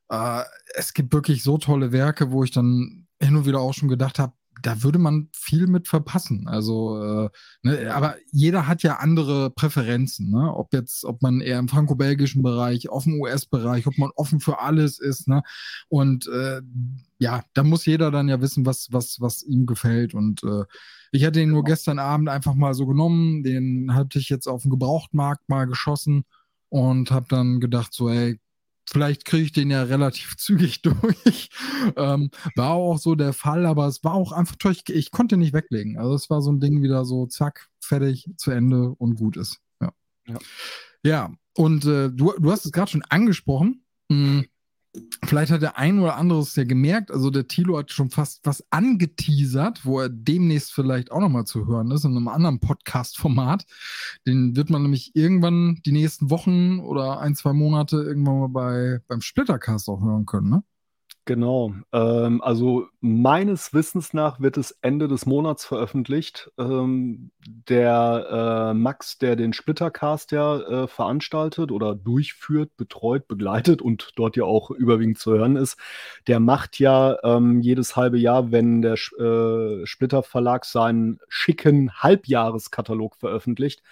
äh, 0.08 0.42
es 0.74 0.94
gibt 0.94 1.12
wirklich 1.12 1.42
so 1.42 1.58
tolle 1.58 1.92
Werke, 1.92 2.30
wo 2.30 2.44
ich 2.44 2.50
dann 2.50 3.06
hin 3.20 3.36
und 3.36 3.46
wieder 3.46 3.60
auch 3.60 3.74
schon 3.74 3.88
gedacht 3.88 4.18
habe, 4.18 4.32
da 4.62 4.82
würde 4.82 4.98
man 4.98 5.28
viel 5.32 5.66
mit 5.66 5.88
verpassen. 5.88 6.48
Also, 6.48 7.02
äh, 7.02 7.30
ne, 7.62 7.94
aber 7.94 8.16
jeder 8.32 8.66
hat 8.66 8.82
ja 8.82 8.96
andere 8.96 9.50
Präferenzen, 9.50 10.30
ne? 10.30 10.54
Ob 10.54 10.72
jetzt, 10.72 11.04
ob 11.04 11.22
man 11.22 11.40
eher 11.40 11.58
im 11.58 11.68
franco-belgischen 11.68 12.42
Bereich, 12.42 12.88
auf 12.88 13.04
dem 13.04 13.20
US-Bereich, 13.20 13.86
ob 13.86 13.98
man 13.98 14.10
offen 14.14 14.40
für 14.40 14.60
alles 14.60 14.98
ist, 14.98 15.28
ne? 15.28 15.42
Und 15.88 16.26
äh, 16.28 16.60
ja, 17.18 17.42
da 17.54 17.64
muss 17.64 17.86
jeder 17.86 18.10
dann 18.10 18.28
ja 18.28 18.40
wissen, 18.40 18.66
was, 18.66 18.88
was, 18.90 19.20
was 19.20 19.42
ihm 19.42 19.66
gefällt. 19.66 20.14
Und 20.14 20.42
äh, 20.44 20.64
ich 21.12 21.24
hatte 21.24 21.40
ihn 21.40 21.50
nur 21.50 21.64
genau. 21.64 21.74
gestern 21.74 21.98
Abend 21.98 22.28
einfach 22.28 22.54
mal 22.54 22.74
so 22.74 22.86
genommen, 22.86 23.42
den 23.42 23.94
hatte 23.94 24.18
ich 24.18 24.28
jetzt 24.28 24.46
auf 24.46 24.62
dem 24.62 24.70
Gebrauchtmarkt 24.70 25.48
mal 25.48 25.66
geschossen 25.66 26.24
und 26.68 27.10
habe 27.10 27.26
dann 27.28 27.60
gedacht, 27.60 27.92
so, 27.94 28.08
ey, 28.08 28.38
vielleicht 28.88 29.24
kriege 29.24 29.44
ich 29.44 29.52
den 29.52 29.70
ja 29.70 29.82
relativ 29.82 30.36
zügig 30.38 30.82
durch. 30.82 31.50
ähm, 31.96 32.30
war 32.56 32.70
auch 32.70 32.98
so 32.98 33.14
der 33.14 33.32
Fall, 33.32 33.66
aber 33.66 33.86
es 33.86 34.02
war 34.02 34.14
auch 34.14 34.32
einfach 34.32 34.56
toll. 34.56 34.72
Ich, 34.72 34.88
ich, 34.88 35.10
konnte 35.10 35.36
nicht 35.36 35.52
weglegen. 35.52 35.98
Also 35.98 36.14
es 36.14 36.30
war 36.30 36.42
so 36.42 36.50
ein 36.50 36.60
Ding 36.60 36.82
wieder 36.82 37.04
so, 37.04 37.26
zack, 37.26 37.68
fertig, 37.80 38.30
zu 38.36 38.50
Ende 38.50 38.90
und 38.90 39.16
gut 39.16 39.36
ist. 39.36 39.60
Ja. 39.80 39.92
Ja, 40.26 40.38
ja. 41.02 41.32
und 41.56 41.84
äh, 41.84 42.10
du, 42.10 42.32
du 42.38 42.50
hast 42.50 42.64
es 42.64 42.72
gerade 42.72 42.90
schon 42.90 43.02
angesprochen. 43.02 43.84
Hm, 44.10 44.46
Vielleicht 45.24 45.52
hat 45.52 45.62
der 45.62 45.76
ein 45.76 45.98
oder 45.98 46.16
andere 46.16 46.40
es 46.40 46.56
ja 46.56 46.64
gemerkt, 46.64 47.10
also 47.10 47.30
der 47.30 47.46
Tilo 47.46 47.78
hat 47.78 47.92
schon 47.92 48.10
fast 48.10 48.40
was 48.44 48.64
angeteasert, 48.70 49.84
wo 49.84 50.00
er 50.00 50.08
demnächst 50.08 50.72
vielleicht 50.72 51.12
auch 51.12 51.20
nochmal 51.20 51.44
zu 51.44 51.66
hören 51.66 51.90
ist, 51.90 52.04
in 52.04 52.16
einem 52.16 52.28
anderen 52.28 52.60
Podcast-Format. 52.60 53.66
Den 54.26 54.56
wird 54.56 54.70
man 54.70 54.82
nämlich 54.82 55.14
irgendwann 55.14 55.80
die 55.84 55.92
nächsten 55.92 56.30
Wochen 56.30 56.80
oder 56.80 57.20
ein, 57.20 57.34
zwei 57.34 57.52
Monate 57.52 57.96
irgendwann 57.98 58.40
mal 58.40 58.48
bei, 58.48 59.00
beim 59.08 59.20
Splittercast 59.20 59.88
auch 59.88 60.00
hören 60.00 60.24
können, 60.24 60.48
ne? 60.48 60.62
Genau. 61.28 61.74
Ähm, 61.92 62.40
also 62.40 62.86
meines 63.02 63.74
Wissens 63.74 64.14
nach 64.14 64.40
wird 64.40 64.56
es 64.56 64.70
Ende 64.80 65.08
des 65.08 65.26
Monats 65.26 65.66
veröffentlicht. 65.66 66.50
Ähm, 66.56 67.32
der 67.46 68.70
äh, 68.70 68.74
Max, 68.74 69.18
der 69.18 69.36
den 69.36 69.52
Splittercast 69.52 70.32
ja 70.32 70.58
äh, 70.84 70.88
veranstaltet 70.88 71.70
oder 71.70 71.94
durchführt, 71.94 72.78
betreut, 72.78 73.28
begleitet 73.28 73.82
und 73.82 74.12
dort 74.16 74.38
ja 74.38 74.44
auch 74.44 74.70
überwiegend 74.70 75.18
zu 75.18 75.32
hören 75.32 75.56
ist, 75.56 75.76
der 76.28 76.40
macht 76.40 76.78
ja 76.78 77.18
ähm, 77.22 77.60
jedes 77.60 77.94
halbe 77.94 78.16
Jahr, 78.16 78.50
wenn 78.50 78.80
der 78.80 78.94
äh, 78.94 79.84
Splitter 79.84 80.22
Verlag 80.22 80.64
seinen 80.64 81.20
schicken 81.28 81.92
Halbjahreskatalog 81.92 83.16
veröffentlicht, 83.16 83.82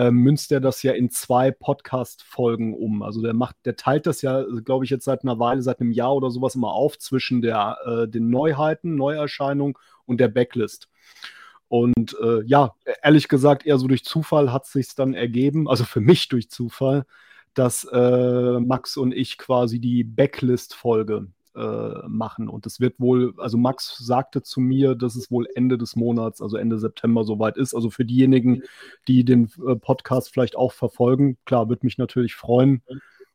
äh, 0.00 0.10
münzt 0.10 0.50
er 0.50 0.60
das 0.60 0.82
ja 0.82 0.92
in 0.92 1.10
zwei 1.10 1.50
Podcast-Folgen 1.50 2.74
um. 2.74 3.02
Also 3.02 3.20
der 3.20 3.34
macht, 3.34 3.56
der 3.66 3.76
teilt 3.76 4.06
das 4.06 4.22
ja, 4.22 4.42
glaube 4.64 4.86
ich, 4.86 4.90
jetzt 4.90 5.04
seit 5.04 5.24
einer 5.24 5.38
Weile, 5.38 5.62
seit 5.62 5.80
einem 5.80 5.92
Jahr 5.92 6.14
oder 6.14 6.30
sowas 6.30 6.54
immer 6.54 6.72
auf 6.72 6.98
zwischen 6.98 7.42
der, 7.42 7.76
äh, 7.84 8.08
den 8.08 8.30
Neuheiten, 8.30 8.96
Neuerscheinungen 8.96 9.74
und 10.06 10.18
der 10.18 10.28
Backlist. 10.28 10.88
Und 11.68 12.16
äh, 12.22 12.42
ja, 12.46 12.74
ehrlich 13.02 13.28
gesagt, 13.28 13.66
eher 13.66 13.78
so 13.78 13.88
durch 13.88 14.04
Zufall 14.04 14.52
hat 14.52 14.64
es 14.64 14.72
sich 14.72 14.94
dann 14.94 15.12
ergeben, 15.12 15.68
also 15.68 15.84
für 15.84 16.00
mich 16.00 16.28
durch 16.28 16.48
Zufall, 16.48 17.04
dass 17.52 17.84
äh, 17.84 18.60
Max 18.60 18.96
und 18.96 19.12
ich 19.12 19.36
quasi 19.36 19.80
die 19.80 20.02
Backlist-Folge 20.02 21.26
äh, 21.60 22.08
machen. 22.08 22.48
Und 22.48 22.66
es 22.66 22.80
wird 22.80 22.98
wohl, 22.98 23.34
also 23.36 23.58
Max 23.58 23.98
sagte 23.98 24.42
zu 24.42 24.60
mir, 24.60 24.94
dass 24.94 25.14
es 25.14 25.30
wohl 25.30 25.46
Ende 25.54 25.76
des 25.76 25.94
Monats, 25.94 26.40
also 26.40 26.56
Ende 26.56 26.78
September 26.78 27.24
soweit 27.24 27.56
ist. 27.58 27.74
Also 27.74 27.90
für 27.90 28.04
diejenigen, 28.04 28.62
die 29.06 29.24
den 29.24 29.50
äh, 29.66 29.76
Podcast 29.76 30.32
vielleicht 30.32 30.56
auch 30.56 30.72
verfolgen, 30.72 31.36
klar, 31.44 31.68
würde 31.68 31.84
mich 31.84 31.98
natürlich 31.98 32.34
freuen, 32.34 32.82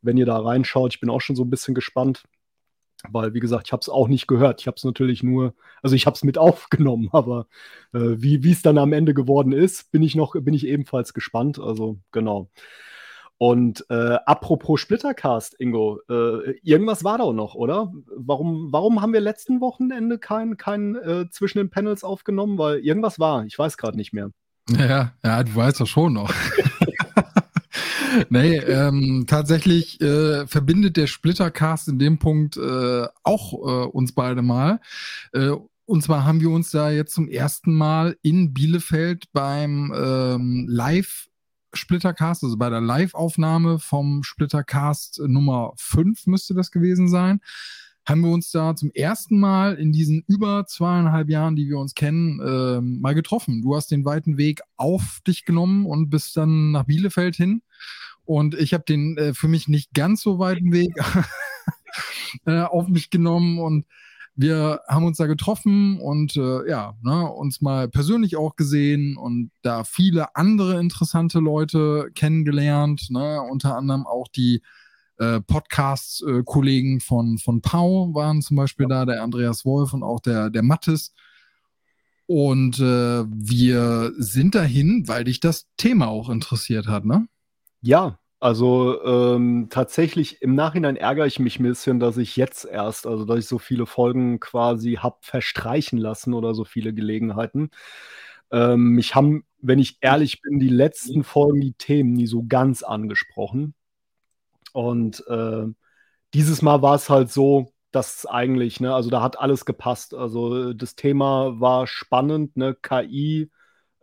wenn 0.01 0.17
ihr 0.17 0.25
da 0.25 0.39
reinschaut. 0.39 0.95
Ich 0.95 0.99
bin 0.99 1.09
auch 1.09 1.21
schon 1.21 1.35
so 1.35 1.43
ein 1.43 1.49
bisschen 1.49 1.75
gespannt. 1.75 2.23
Weil, 3.09 3.35
wie 3.35 3.39
gesagt, 3.39 3.67
ich 3.67 3.71
habe 3.71 3.81
es 3.81 3.89
auch 3.89 4.07
nicht 4.07 4.25
gehört. 4.25 4.61
Ich 4.61 4.67
habe 4.67 4.77
es 4.77 4.83
natürlich 4.83 5.21
nur, 5.21 5.53
also 5.83 5.95
ich 5.95 6.07
habe 6.07 6.15
es 6.15 6.23
mit 6.23 6.37
aufgenommen, 6.39 7.09
aber 7.11 7.47
äh, 7.93 8.15
wie 8.17 8.51
es 8.51 8.63
dann 8.63 8.79
am 8.79 8.93
Ende 8.93 9.13
geworden 9.13 9.51
ist, 9.51 9.91
bin 9.91 10.01
ich 10.01 10.15
noch, 10.15 10.33
bin 10.33 10.55
ich 10.55 10.65
ebenfalls 10.65 11.13
gespannt. 11.13 11.59
Also 11.59 11.99
genau. 12.11 12.49
Und 13.37 13.85
äh, 13.89 14.17
apropos 14.25 14.79
Splittercast, 14.79 15.59
Ingo, 15.59 15.99
äh, 16.09 16.57
irgendwas 16.63 17.03
war 17.03 17.17
da 17.17 17.33
noch, 17.33 17.55
oder? 17.55 17.91
Warum, 18.15 18.71
warum 18.71 19.01
haben 19.01 19.11
wir 19.11 19.19
letzten 19.19 19.59
Wochenende 19.59 20.19
kein, 20.19 20.55
kein 20.55 20.95
äh, 20.95 21.25
zwischen 21.31 21.57
den 21.57 21.69
Panels 21.69 22.03
aufgenommen? 22.03 22.57
Weil 22.57 22.79
irgendwas 22.79 23.19
war, 23.19 23.45
ich 23.45 23.59
weiß 23.59 23.77
gerade 23.77 23.97
nicht 23.97 24.13
mehr. 24.13 24.31
Ja, 24.69 25.13
ja, 25.23 25.43
du 25.43 25.53
weißt 25.53 25.81
doch 25.81 25.87
schon 25.87 26.13
noch. 26.13 26.33
nee, 28.29 28.55
ähm, 28.57 29.25
tatsächlich 29.27 29.99
äh, 30.01 30.47
verbindet 30.47 30.95
der 30.95 31.07
Splittercast 31.07 31.89
in 31.89 31.99
dem 31.99 32.19
Punkt 32.19 32.55
äh, 32.57 33.07
auch 33.23 33.53
äh, 33.53 33.87
uns 33.87 34.13
beide 34.13 34.41
mal. 34.41 34.79
Äh, 35.33 35.51
und 35.85 36.01
zwar 36.01 36.25
haben 36.25 36.41
wir 36.41 36.49
uns 36.49 36.71
da 36.71 36.89
jetzt 36.89 37.13
zum 37.13 37.27
ersten 37.27 37.73
Mal 37.73 38.17
in 38.23 38.53
Bielefeld 38.53 39.25
beim 39.33 39.93
ähm, 39.95 40.65
Live 40.67 41.27
Splittercast, 41.75 42.43
also 42.43 42.57
bei 42.57 42.69
der 42.69 42.81
Live-Aufnahme 42.81 43.79
vom 43.79 44.23
Splittercast 44.23 45.21
Nummer 45.27 45.73
5 45.77 46.27
müsste 46.27 46.53
das 46.53 46.71
gewesen 46.71 47.07
sein, 47.07 47.41
haben 48.07 48.21
wir 48.21 48.31
uns 48.31 48.51
da 48.51 48.75
zum 48.75 48.91
ersten 48.93 49.39
Mal 49.39 49.75
in 49.75 49.91
diesen 49.91 50.23
über 50.27 50.65
zweieinhalb 50.67 51.29
Jahren, 51.29 51.55
die 51.55 51.67
wir 51.67 51.79
uns 51.79 51.95
kennen, 51.95 52.39
äh, 52.39 52.79
mal 52.81 53.15
getroffen. 53.15 53.61
Du 53.63 53.75
hast 53.75 53.89
den 53.89 54.05
weiten 54.05 54.37
Weg 54.37 54.61
auf 54.77 55.19
dich 55.27 55.45
genommen 55.45 55.85
und 55.85 56.09
bist 56.09 56.37
dann 56.37 56.71
nach 56.71 56.83
Bielefeld 56.83 57.35
hin. 57.35 57.63
Und 58.23 58.55
ich 58.55 58.73
habe 58.73 58.83
den 58.83 59.17
äh, 59.17 59.33
für 59.33 59.47
mich 59.47 59.67
nicht 59.67 59.93
ganz 59.93 60.21
so 60.21 60.39
weiten 60.39 60.71
Weg 60.71 60.93
äh, 62.45 62.61
auf 62.61 62.87
mich 62.87 63.09
genommen 63.09 63.59
und 63.59 63.85
wir 64.35 64.81
haben 64.87 65.05
uns 65.05 65.17
da 65.17 65.27
getroffen 65.27 65.99
und 65.99 66.35
äh, 66.35 66.69
ja, 66.69 66.95
ne, 67.01 67.29
uns 67.31 67.61
mal 67.61 67.87
persönlich 67.87 68.35
auch 68.35 68.55
gesehen 68.55 69.15
und 69.17 69.51
da 69.61 69.83
viele 69.83 70.35
andere 70.35 70.79
interessante 70.79 71.39
Leute 71.39 72.09
kennengelernt, 72.15 73.07
ne, 73.09 73.41
unter 73.41 73.77
anderem 73.77 74.05
auch 74.05 74.27
die 74.27 74.61
äh, 75.17 75.39
Podcast-Kollegen 75.39 76.99
von, 76.99 77.37
von 77.37 77.61
Pau 77.61 78.13
waren 78.13 78.41
zum 78.41 78.57
Beispiel 78.57 78.87
da, 78.87 79.05
der 79.05 79.23
Andreas 79.23 79.63
Wolf 79.63 79.93
und 79.93 80.03
auch 80.03 80.19
der, 80.19 80.49
der 80.49 80.63
Mattes. 80.63 81.13
Und 82.27 82.79
äh, 82.79 83.23
wir 83.27 84.11
sind 84.17 84.55
dahin, 84.55 85.07
weil 85.07 85.23
dich 85.23 85.39
das 85.39 85.67
Thema 85.77 86.07
auch 86.07 86.29
interessiert 86.29 86.87
hat, 86.87 87.05
ne? 87.05 87.27
Ja, 87.81 88.19
also 88.39 89.03
ähm, 89.03 89.67
tatsächlich 89.69 90.41
im 90.41 90.55
Nachhinein 90.55 90.97
ärgere 90.97 91.25
ich 91.25 91.39
mich 91.39 91.59
ein 91.59 91.63
bisschen, 91.63 91.99
dass 91.99 92.17
ich 92.17 92.35
jetzt 92.35 92.65
erst, 92.65 93.07
also 93.07 93.25
dass 93.25 93.39
ich 93.39 93.47
so 93.47 93.57
viele 93.59 93.85
Folgen 93.85 94.39
quasi 94.39 94.95
habe 95.01 95.17
verstreichen 95.21 95.97
lassen 95.97 96.33
oder 96.33 96.53
so 96.53 96.63
viele 96.65 96.93
Gelegenheiten. 96.93 97.71
Ähm, 98.51 98.89
mich 98.91 99.15
haben, 99.15 99.45
wenn 99.61 99.79
ich 99.79 99.97
ehrlich 100.01 100.41
bin, 100.41 100.59
die 100.59 100.69
letzten 100.69 101.23
Folgen 101.23 101.61
die 101.61 101.73
Themen 101.73 102.13
nie 102.13 102.27
so 102.27 102.45
ganz 102.47 102.83
angesprochen. 102.83 103.73
Und 104.73 105.23
äh, 105.27 105.65
dieses 106.33 106.61
Mal 106.61 106.81
war 106.81 106.95
es 106.95 107.09
halt 107.09 107.31
so, 107.31 107.73
dass 107.91 108.25
eigentlich, 108.25 108.79
ne, 108.81 108.93
also 108.93 109.09
da 109.09 109.21
hat 109.21 109.39
alles 109.39 109.65
gepasst. 109.65 110.13
Also 110.13 110.73
das 110.73 110.95
Thema 110.95 111.59
war 111.59 111.87
spannend, 111.87 112.57
ne, 112.57 112.75
KI, 112.81 113.51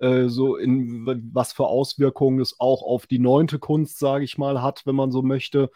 äh, 0.03 0.29
so 0.29 0.57
in 0.57 1.07
was 1.33 1.53
für 1.53 1.67
Auswirkungen 1.67 2.41
es 2.41 2.61
auch 2.61 2.83
auf 2.83 3.07
die 3.07 3.19
neunte 3.21 3.59
Kunst, 3.59 3.99
sage 3.99 4.25
ich 4.25 4.39
mal, 4.39 4.63
hat, 4.63 4.83
wenn 4.87 4.97
man 4.97 5.13
so 5.13 5.23
möchte. 5.23 5.71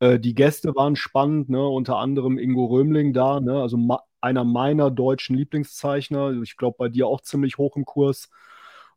Äh, 0.00 0.18
die 0.20 0.34
Gäste 0.34 0.74
waren 0.76 0.96
spannend, 0.96 1.48
ne, 1.50 1.66
unter 1.66 1.96
anderem 1.98 2.38
Ingo 2.38 2.66
Römling 2.66 3.12
da, 3.12 3.40
ne, 3.40 3.60
also 3.60 3.78
einer 4.20 4.44
meiner 4.44 4.90
deutschen 4.90 5.36
Lieblingszeichner. 5.36 6.42
Ich 6.42 6.56
glaube, 6.56 6.76
bei 6.78 6.88
dir 6.88 7.06
auch 7.08 7.22
ziemlich 7.22 7.58
hoch 7.58 7.76
im 7.76 7.84
Kurs. 7.86 8.30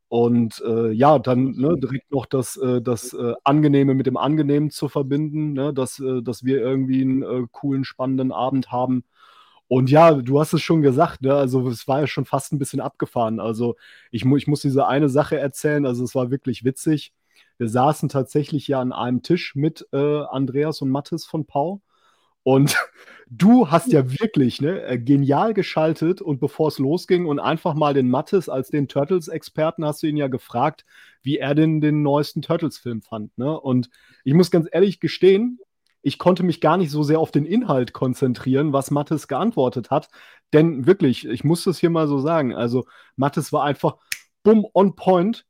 Und 0.10 0.62
äh, 0.66 0.92
ja, 0.92 1.18
dann 1.20 1.54
ne, 1.54 1.76
direkt 1.78 2.12
noch 2.12 2.26
das, 2.28 2.58
äh, 2.58 2.82
das 2.82 3.14
äh, 3.14 3.34
Angenehme 3.44 3.96
mit 3.96 4.06
dem 4.06 4.18
Angenehmen 4.18 4.70
zu 4.70 4.88
verbinden, 4.90 5.54
ne, 5.54 5.74
dass, 5.74 6.00
äh, 6.00 6.22
dass 6.22 6.44
wir 6.44 6.60
irgendwie 6.62 7.02
einen 7.02 7.24
äh, 7.24 7.48
coolen, 7.52 7.84
spannenden 7.84 8.32
Abend 8.32 8.72
haben. 8.72 9.06
Und 9.68 9.90
ja, 9.90 10.14
du 10.14 10.40
hast 10.40 10.54
es 10.54 10.62
schon 10.62 10.82
gesagt, 10.82 11.22
ne, 11.22 11.34
also 11.34 11.68
es 11.70 11.88
war 11.88 12.02
ja 12.02 12.08
schon 12.08 12.26
fast 12.26 12.54
ein 12.54 12.60
bisschen 12.60 12.82
abgefahren. 12.82 13.40
Also 13.40 13.76
ich, 14.12 14.26
mu 14.26 14.38
ich 14.38 14.48
muss 14.48 14.62
diese 14.62 14.88
eine 14.88 15.10
Sache 15.10 15.38
erzählen, 15.38 15.86
also 15.86 16.04
es 16.04 16.16
war 16.16 16.32
wirklich 16.32 16.64
witzig. 16.64 17.14
Wir 17.58 17.70
saßen 17.70 18.10
tatsächlich 18.10 18.68
ja 18.68 18.82
an 18.82 18.92
einem 18.92 19.22
Tisch 19.22 19.56
mit 19.56 19.88
äh, 19.94 20.22
Andreas 20.24 20.82
und 20.82 20.90
Mathis 20.90 21.26
von 21.26 21.46
Pau. 21.46 21.82
Und 22.44 22.76
du 23.30 23.72
hast 23.72 23.92
ja 23.92 24.20
wirklich 24.20 24.62
ne, 24.62 24.84
äh, 24.84 25.00
genial 25.00 25.54
geschaltet 25.54 26.22
und 26.22 26.40
bevor 26.40 26.68
es 26.68 26.78
losging 26.78 27.26
und 27.26 27.40
einfach 27.40 27.74
mal 27.74 27.94
den 27.94 28.10
Mattes 28.10 28.50
als 28.50 28.70
den 28.70 28.88
Turtles-Experten 28.88 29.86
hast 29.86 30.04
du 30.04 30.08
ihn 30.08 30.18
ja 30.18 30.28
gefragt, 30.28 30.86
wie 31.22 31.38
er 31.38 31.56
denn 31.56 31.82
den 31.82 32.04
neuesten 32.04 32.42
Turtles-Film 32.42 33.02
fand. 33.02 33.38
Ne? 33.38 33.60
Und 33.60 33.90
ich 34.24 34.34
muss 34.34 34.52
ganz 34.52 34.68
ehrlich 34.72 35.00
gestehen, 35.00 35.60
ich 36.04 36.20
konnte 36.20 36.44
mich 36.44 36.62
gar 36.62 36.78
nicht 36.78 36.92
so 36.92 37.02
sehr 37.02 37.20
auf 37.20 37.32
den 37.32 37.46
Inhalt 37.46 37.94
konzentrieren, 37.94 38.74
was 38.74 38.92
Mattes 38.92 39.28
geantwortet 39.28 39.90
hat. 39.90 40.10
Denn 40.52 40.86
wirklich, 40.86 41.26
ich 41.26 41.44
muss 41.44 41.64
das 41.64 41.80
hier 41.80 41.90
mal 41.90 42.08
so 42.08 42.20
sagen, 42.20 42.54
also 42.54 42.86
Mattes 43.16 43.52
war 43.54 43.64
einfach 43.64 43.96
bumm 44.44 44.68
on 44.74 44.96
point 44.96 45.46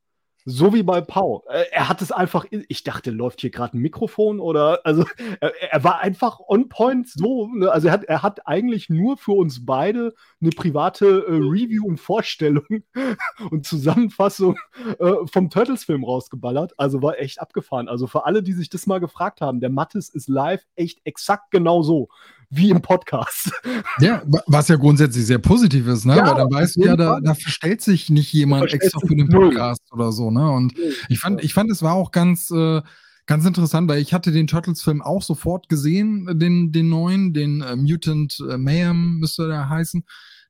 so 0.46 0.74
wie 0.74 0.84
bei 0.84 1.02
Pau. 1.02 1.44
Äh, 1.48 1.66
er 1.72 1.90
hat 1.90 2.02
es 2.02 2.12
einfach, 2.12 2.46
ich 2.50 2.84
dachte, 2.84 3.12
läuft 3.12 3.42
hier 3.42 3.50
gerade 3.50 3.78
ein 3.78 3.82
Mikrofon 3.82 4.40
oder, 4.40 4.82
also 4.86 5.06
er, 5.40 5.54
er, 5.72 5.84
war 5.84 6.00
einfach 6.00 6.40
on 6.48 6.70
point 6.70 7.08
so. 7.10 7.48
Ne? 7.48 7.72
Also 7.72 7.88
er 7.88 7.94
hat, 7.94 8.04
er 8.04 8.22
hat 8.24 8.48
eigentlich 8.48 8.90
nur 8.90 9.18
für 9.18 9.32
uns 9.32 9.66
beide 9.66 10.14
eine 10.42 10.52
private 10.52 11.06
äh, 11.06 11.32
Review 11.32 11.86
und 11.86 12.00
Vorstellung 12.00 12.84
und 13.52 13.66
Zusammenfassung 13.66 14.58
äh, 15.00 15.14
vom 15.32 15.50
Turtles-Film 15.50 16.04
rausgeballert. 16.04 16.74
Also 16.78 17.02
war 17.02 17.20
echt 17.20 17.40
abgefahren. 17.40 17.88
Also 17.88 18.08
für 18.08 18.26
alle, 18.26 18.44
die 18.44 18.54
sich 18.54 18.70
das 18.70 18.88
mal 18.88 19.00
gefragt 19.00 19.42
haben, 19.42 19.60
der 19.60 19.70
Mattes 19.70 20.10
ist 20.10 20.28
live 20.28 20.66
echt 20.76 21.00
exakt 21.06 21.52
genau 21.52 21.82
so 21.82 22.10
wie 22.56 22.70
im 22.70 22.82
Podcast. 22.82 23.52
Ja, 24.00 24.24
was 24.48 24.70
ja 24.70 24.76
grundsätzlich 24.76 25.26
sehr 25.26 25.38
positiv 25.38 25.88
ist, 25.88 26.06
ne? 26.06 26.18
Ja, 26.18 26.26
Weil 26.26 26.36
dann 26.36 26.52
weißt 26.52 26.78
du 26.78 26.82
ja, 26.82 26.96
da, 26.96 27.20
da, 27.22 27.36
verstellt 27.36 27.82
sich 27.82 28.10
nicht 28.10 28.34
jemand 28.34 28.74
extra 28.74 29.00
für 29.00 29.16
den 29.16 29.30
Podcast 29.30 29.82
null. 29.92 30.00
oder 30.00 30.12
so, 30.12 30.32
ne? 30.32 30.50
Und 30.50 30.74
ich 31.10 31.20
fand, 31.20 31.44
ich 31.44 31.54
fand, 31.54 31.70
es 31.70 31.84
war 31.84 31.94
auch 31.94 32.12
ganz, 32.12 32.50
äh, 32.50 32.82
ganz 33.28 33.46
interessant, 33.46 33.88
weil 33.88 34.02
ich 34.02 34.14
hatte 34.14 34.32
den 34.32 34.48
Turtles-Film 34.48 35.02
auch 35.02 35.22
sofort 35.22 35.70
gesehen, 35.70 36.40
den, 36.40 36.72
den 36.72 36.90
neuen, 36.90 37.34
den 37.34 37.62
äh, 37.62 37.76
Mutant 37.76 38.38
äh, 38.50 38.58
Mayhem 38.58 39.20
müsste 39.20 39.48
der 39.48 39.70
heißen, 39.70 40.04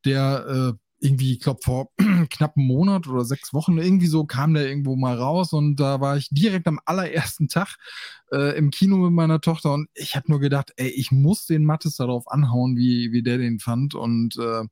der 0.05 0.45
äh, 0.73 0.82
irgendwie, 1.03 1.33
ich 1.33 1.41
glaube, 1.41 1.59
vor 1.61 1.89
knapp 2.29 2.55
einem 2.55 2.65
Monat 2.65 3.07
oder 3.07 3.25
sechs 3.25 3.53
Wochen 3.53 3.77
irgendwie 3.77 4.07
so 4.07 4.25
kam 4.25 4.53
der 4.53 4.67
irgendwo 4.67 4.95
mal 4.95 5.17
raus 5.17 5.51
und 5.51 5.75
da 5.75 5.99
war 5.99 6.15
ich 6.15 6.29
direkt 6.29 6.65
am 6.67 6.79
allerersten 6.85 7.49
Tag 7.49 7.75
äh, 8.31 8.57
im 8.57 8.71
Kino 8.71 8.97
mit 8.97 9.11
meiner 9.11 9.41
Tochter 9.41 9.73
und 9.73 9.89
ich 9.93 10.15
habe 10.15 10.31
nur 10.31 10.39
gedacht, 10.39 10.71
ey, 10.77 10.87
ich 10.87 11.11
muss 11.11 11.45
den 11.45 11.65
Mattes 11.65 11.97
darauf 11.97 12.31
anhauen, 12.31 12.77
wie, 12.77 13.11
wie 13.11 13.21
der 13.21 13.37
den 13.37 13.59
fand 13.59 13.95
und 13.95 14.37
äh, 14.37 14.63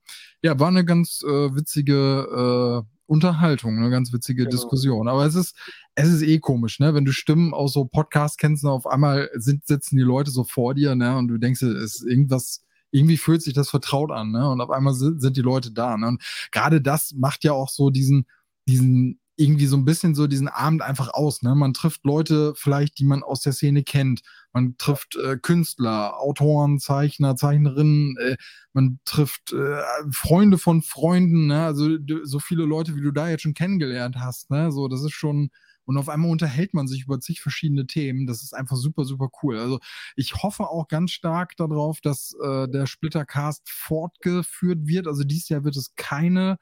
ja, 0.41 0.57
war 0.57 0.69
eine 0.69 0.85
ganz 0.85 1.21
äh, 1.23 1.53
witzige 1.55 2.85
äh, 2.87 2.91
Unterhaltung, 3.07 3.77
eine 3.77 3.89
ganz 3.89 4.13
witzige 4.13 4.43
genau. 4.43 4.51
Diskussion. 4.51 5.09
Aber 5.09 5.25
es 5.25 5.35
ist, 5.35 5.53
es 5.95 6.07
ist 6.07 6.21
eh 6.21 6.39
komisch, 6.39 6.79
ne? 6.79 6.93
Wenn 6.93 7.03
du 7.03 7.11
Stimmen 7.11 7.53
aus 7.53 7.73
so 7.73 7.83
Podcasts 7.83 8.37
kennst, 8.37 8.63
auf 8.63 8.87
einmal 8.87 9.29
sind, 9.33 9.67
sitzen 9.67 9.97
die 9.97 10.03
Leute 10.03 10.31
so 10.31 10.45
vor 10.45 10.75
dir, 10.75 10.95
ne? 10.95 11.17
Und 11.17 11.27
du 11.27 11.37
denkst, 11.37 11.61
es 11.61 11.95
ist 11.95 12.07
irgendwas 12.07 12.63
irgendwie 12.91 13.17
fühlt 13.17 13.41
sich 13.41 13.53
das 13.53 13.69
vertraut 13.69 14.11
an, 14.11 14.31
ne? 14.31 14.49
Und 14.49 14.61
auf 14.61 14.69
einmal 14.69 14.93
sind, 14.93 15.21
sind 15.21 15.37
die 15.37 15.41
Leute 15.41 15.71
da. 15.71 15.97
Ne? 15.97 16.07
Und 16.07 16.23
gerade 16.51 16.81
das 16.81 17.13
macht 17.13 17.43
ja 17.43 17.53
auch 17.53 17.69
so 17.69 17.89
diesen, 17.89 18.25
diesen, 18.67 19.19
irgendwie 19.37 19.65
so 19.65 19.75
ein 19.75 19.85
bisschen 19.85 20.13
so 20.13 20.27
diesen 20.27 20.47
Abend 20.47 20.81
einfach 20.81 21.13
aus. 21.13 21.41
Ne? 21.41 21.55
Man 21.55 21.73
trifft 21.73 22.05
Leute 22.05 22.53
vielleicht, 22.55 22.99
die 22.99 23.05
man 23.05 23.23
aus 23.23 23.41
der 23.41 23.53
Szene 23.53 23.83
kennt. 23.83 24.21
Man 24.53 24.75
trifft 24.77 25.15
äh, 25.15 25.37
Künstler, 25.37 26.19
Autoren, 26.19 26.79
Zeichner, 26.79 27.35
Zeichnerinnen. 27.35 28.17
Äh, 28.17 28.37
man 28.73 28.99
trifft 29.05 29.53
äh, 29.53 29.81
Freunde 30.11 30.57
von 30.57 30.81
Freunden. 30.83 31.47
Ne? 31.47 31.63
Also 31.63 31.89
so 32.23 32.39
viele 32.39 32.65
Leute, 32.65 32.95
wie 32.95 33.01
du 33.01 33.11
da 33.11 33.29
jetzt 33.29 33.41
schon 33.41 33.55
kennengelernt 33.55 34.17
hast. 34.19 34.51
Ne? 34.51 34.71
So, 34.71 34.87
das 34.87 35.01
ist 35.03 35.13
schon, 35.13 35.49
und 35.91 35.97
auf 35.97 36.07
einmal 36.07 36.31
unterhält 36.31 36.73
man 36.73 36.87
sich 36.87 37.03
über 37.03 37.19
zig 37.19 37.41
verschiedene 37.41 37.85
Themen. 37.85 38.25
Das 38.25 38.43
ist 38.43 38.53
einfach 38.53 38.77
super, 38.77 39.03
super 39.03 39.29
cool. 39.43 39.57
Also 39.57 39.81
ich 40.15 40.35
hoffe 40.35 40.69
auch 40.69 40.87
ganz 40.87 41.11
stark 41.11 41.57
darauf, 41.57 41.99
dass 41.99 42.33
äh, 42.41 42.69
der 42.69 42.85
Splittercast 42.85 43.69
fortgeführt 43.69 44.87
wird. 44.87 45.05
Also 45.07 45.25
dieses 45.25 45.49
Jahr 45.49 45.65
wird 45.65 45.75
es 45.75 45.93
keine 45.97 46.59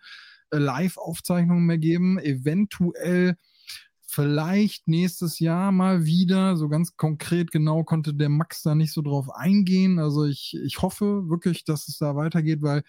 äh, 0.50 0.58
Live-Aufzeichnungen 0.58 1.68
mehr 1.68 1.78
geben. 1.78 2.18
Eventuell 2.18 3.38
vielleicht 4.02 4.88
nächstes 4.88 5.38
Jahr 5.38 5.72
mal 5.72 6.06
wieder. 6.06 6.58
So 6.58 6.68
ganz 6.68 6.98
konkret 6.98 7.52
genau 7.52 7.84
konnte 7.84 8.16
der 8.16 8.30
Max 8.30 8.64
da 8.64 8.74
nicht 8.74 8.94
so 8.94 9.04
drauf 9.04 9.30
eingehen. 9.30 10.00
Also 10.00 10.26
ich, 10.26 10.58
ich 10.66 10.82
hoffe 10.82 11.30
wirklich, 11.30 11.66
dass 11.66 11.88
es 11.88 12.00
da 12.00 12.16
weitergeht, 12.16 12.64
weil 12.64 12.82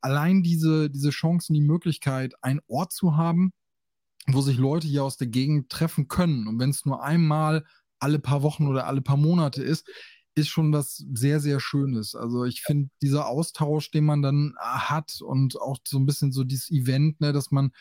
allein 0.00 0.44
diese, 0.44 0.90
diese 0.90 1.10
Chancen, 1.10 1.54
die 1.54 1.60
Möglichkeit, 1.60 2.34
einen 2.40 2.60
Ort 2.68 2.92
zu 2.92 3.16
haben, 3.16 3.52
wo 4.28 4.40
sich 4.40 4.58
Leute 4.58 4.86
hier 4.86 5.04
aus 5.04 5.16
der 5.16 5.28
Gegend 5.28 5.70
treffen 5.70 6.08
können. 6.08 6.46
Und 6.46 6.58
wenn 6.58 6.70
es 6.70 6.84
nur 6.84 7.02
einmal 7.02 7.64
alle 7.98 8.18
paar 8.18 8.42
Wochen 8.42 8.66
oder 8.66 8.86
alle 8.86 9.00
paar 9.00 9.16
Monate 9.16 9.62
ist, 9.62 9.88
ist 10.34 10.48
schon 10.48 10.72
was 10.72 11.04
sehr, 11.12 11.40
sehr 11.40 11.60
Schönes. 11.60 12.14
Also 12.14 12.44
ich 12.44 12.62
finde, 12.62 12.90
dieser 13.02 13.26
Austausch, 13.26 13.90
den 13.90 14.04
man 14.04 14.22
dann 14.22 14.54
äh, 14.58 14.64
hat 14.64 15.20
und 15.20 15.60
auch 15.60 15.78
so 15.86 15.98
ein 15.98 16.06
bisschen 16.06 16.32
so 16.32 16.44
dieses 16.44 16.70
Event, 16.70 17.20
ne, 17.20 17.32
dass 17.32 17.50
man 17.50 17.72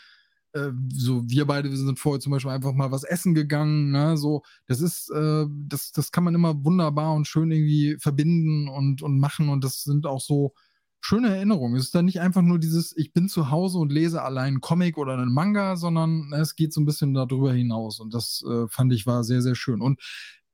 äh, 0.53 0.71
so 0.91 1.29
wir 1.29 1.45
beide, 1.45 1.69
wir 1.69 1.77
sind 1.77 1.99
vorher 1.99 2.19
zum 2.19 2.31
Beispiel 2.31 2.51
einfach 2.51 2.73
mal 2.73 2.91
was 2.91 3.03
essen 3.03 3.35
gegangen, 3.35 3.91
ne, 3.91 4.17
so, 4.17 4.43
das 4.65 4.81
ist, 4.81 5.11
äh, 5.11 5.45
das, 5.49 5.91
das 5.91 6.11
kann 6.11 6.23
man 6.23 6.35
immer 6.35 6.63
wunderbar 6.63 7.13
und 7.13 7.27
schön 7.27 7.51
irgendwie 7.51 7.97
verbinden 7.99 8.67
und, 8.67 9.01
und 9.01 9.19
machen 9.19 9.49
und 9.49 9.63
das 9.63 9.83
sind 9.83 10.05
auch 10.07 10.21
so 10.21 10.53
schöne 11.01 11.35
Erinnerung. 11.35 11.75
Es 11.75 11.85
ist 11.85 11.95
dann 11.95 12.05
nicht 12.05 12.19
einfach 12.19 12.41
nur 12.41 12.59
dieses, 12.59 12.95
ich 12.97 13.13
bin 13.13 13.29
zu 13.29 13.49
Hause 13.49 13.77
und 13.77 13.91
lese 13.91 14.21
allein 14.21 14.47
einen 14.47 14.61
Comic 14.61 14.97
oder 14.97 15.13
einen 15.13 15.33
Manga, 15.33 15.75
sondern 15.75 16.31
es 16.33 16.55
geht 16.55 16.73
so 16.73 16.81
ein 16.81 16.85
bisschen 16.85 17.13
darüber 17.13 17.53
hinaus. 17.53 17.99
Und 17.99 18.13
das 18.13 18.43
äh, 18.49 18.67
fand 18.67 18.93
ich 18.93 19.05
war 19.05 19.23
sehr, 19.23 19.41
sehr 19.41 19.55
schön. 19.55 19.81
Und 19.81 19.99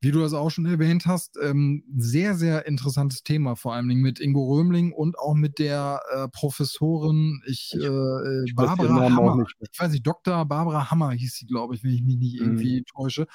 wie 0.03 0.11
du 0.11 0.19
das 0.19 0.33
auch 0.33 0.49
schon 0.49 0.65
erwähnt 0.65 1.05
hast, 1.05 1.37
ähm, 1.41 1.85
sehr, 1.95 2.35
sehr 2.35 2.67
interessantes 2.67 3.23
Thema, 3.23 3.55
vor 3.55 3.73
allem 3.73 3.87
mit 3.87 4.19
Ingo 4.19 4.53
Römling 4.53 4.91
und 4.91 5.17
auch 5.17 5.33
mit 5.33 5.59
der 5.59 6.01
äh, 6.13 6.27
Professorin, 6.27 7.41
ich, 7.45 7.73
äh, 7.73 8.43
ich 8.43 8.53
Barbara 8.53 9.09
Hammer, 9.09 9.45
ich 9.71 9.79
weiß 9.79 9.93
nicht, 9.93 10.05
Dr. 10.05 10.45
Barbara 10.45 10.91
Hammer 10.91 11.11
hieß 11.11 11.35
sie, 11.35 11.45
glaube 11.45 11.75
ich, 11.75 11.85
wenn 11.85 11.91
ich 11.91 12.03
mich 12.03 12.17
nicht 12.17 12.41
mhm. 12.41 12.47
irgendwie 12.47 12.79
mhm. 12.81 12.85
täusche, 12.93 13.27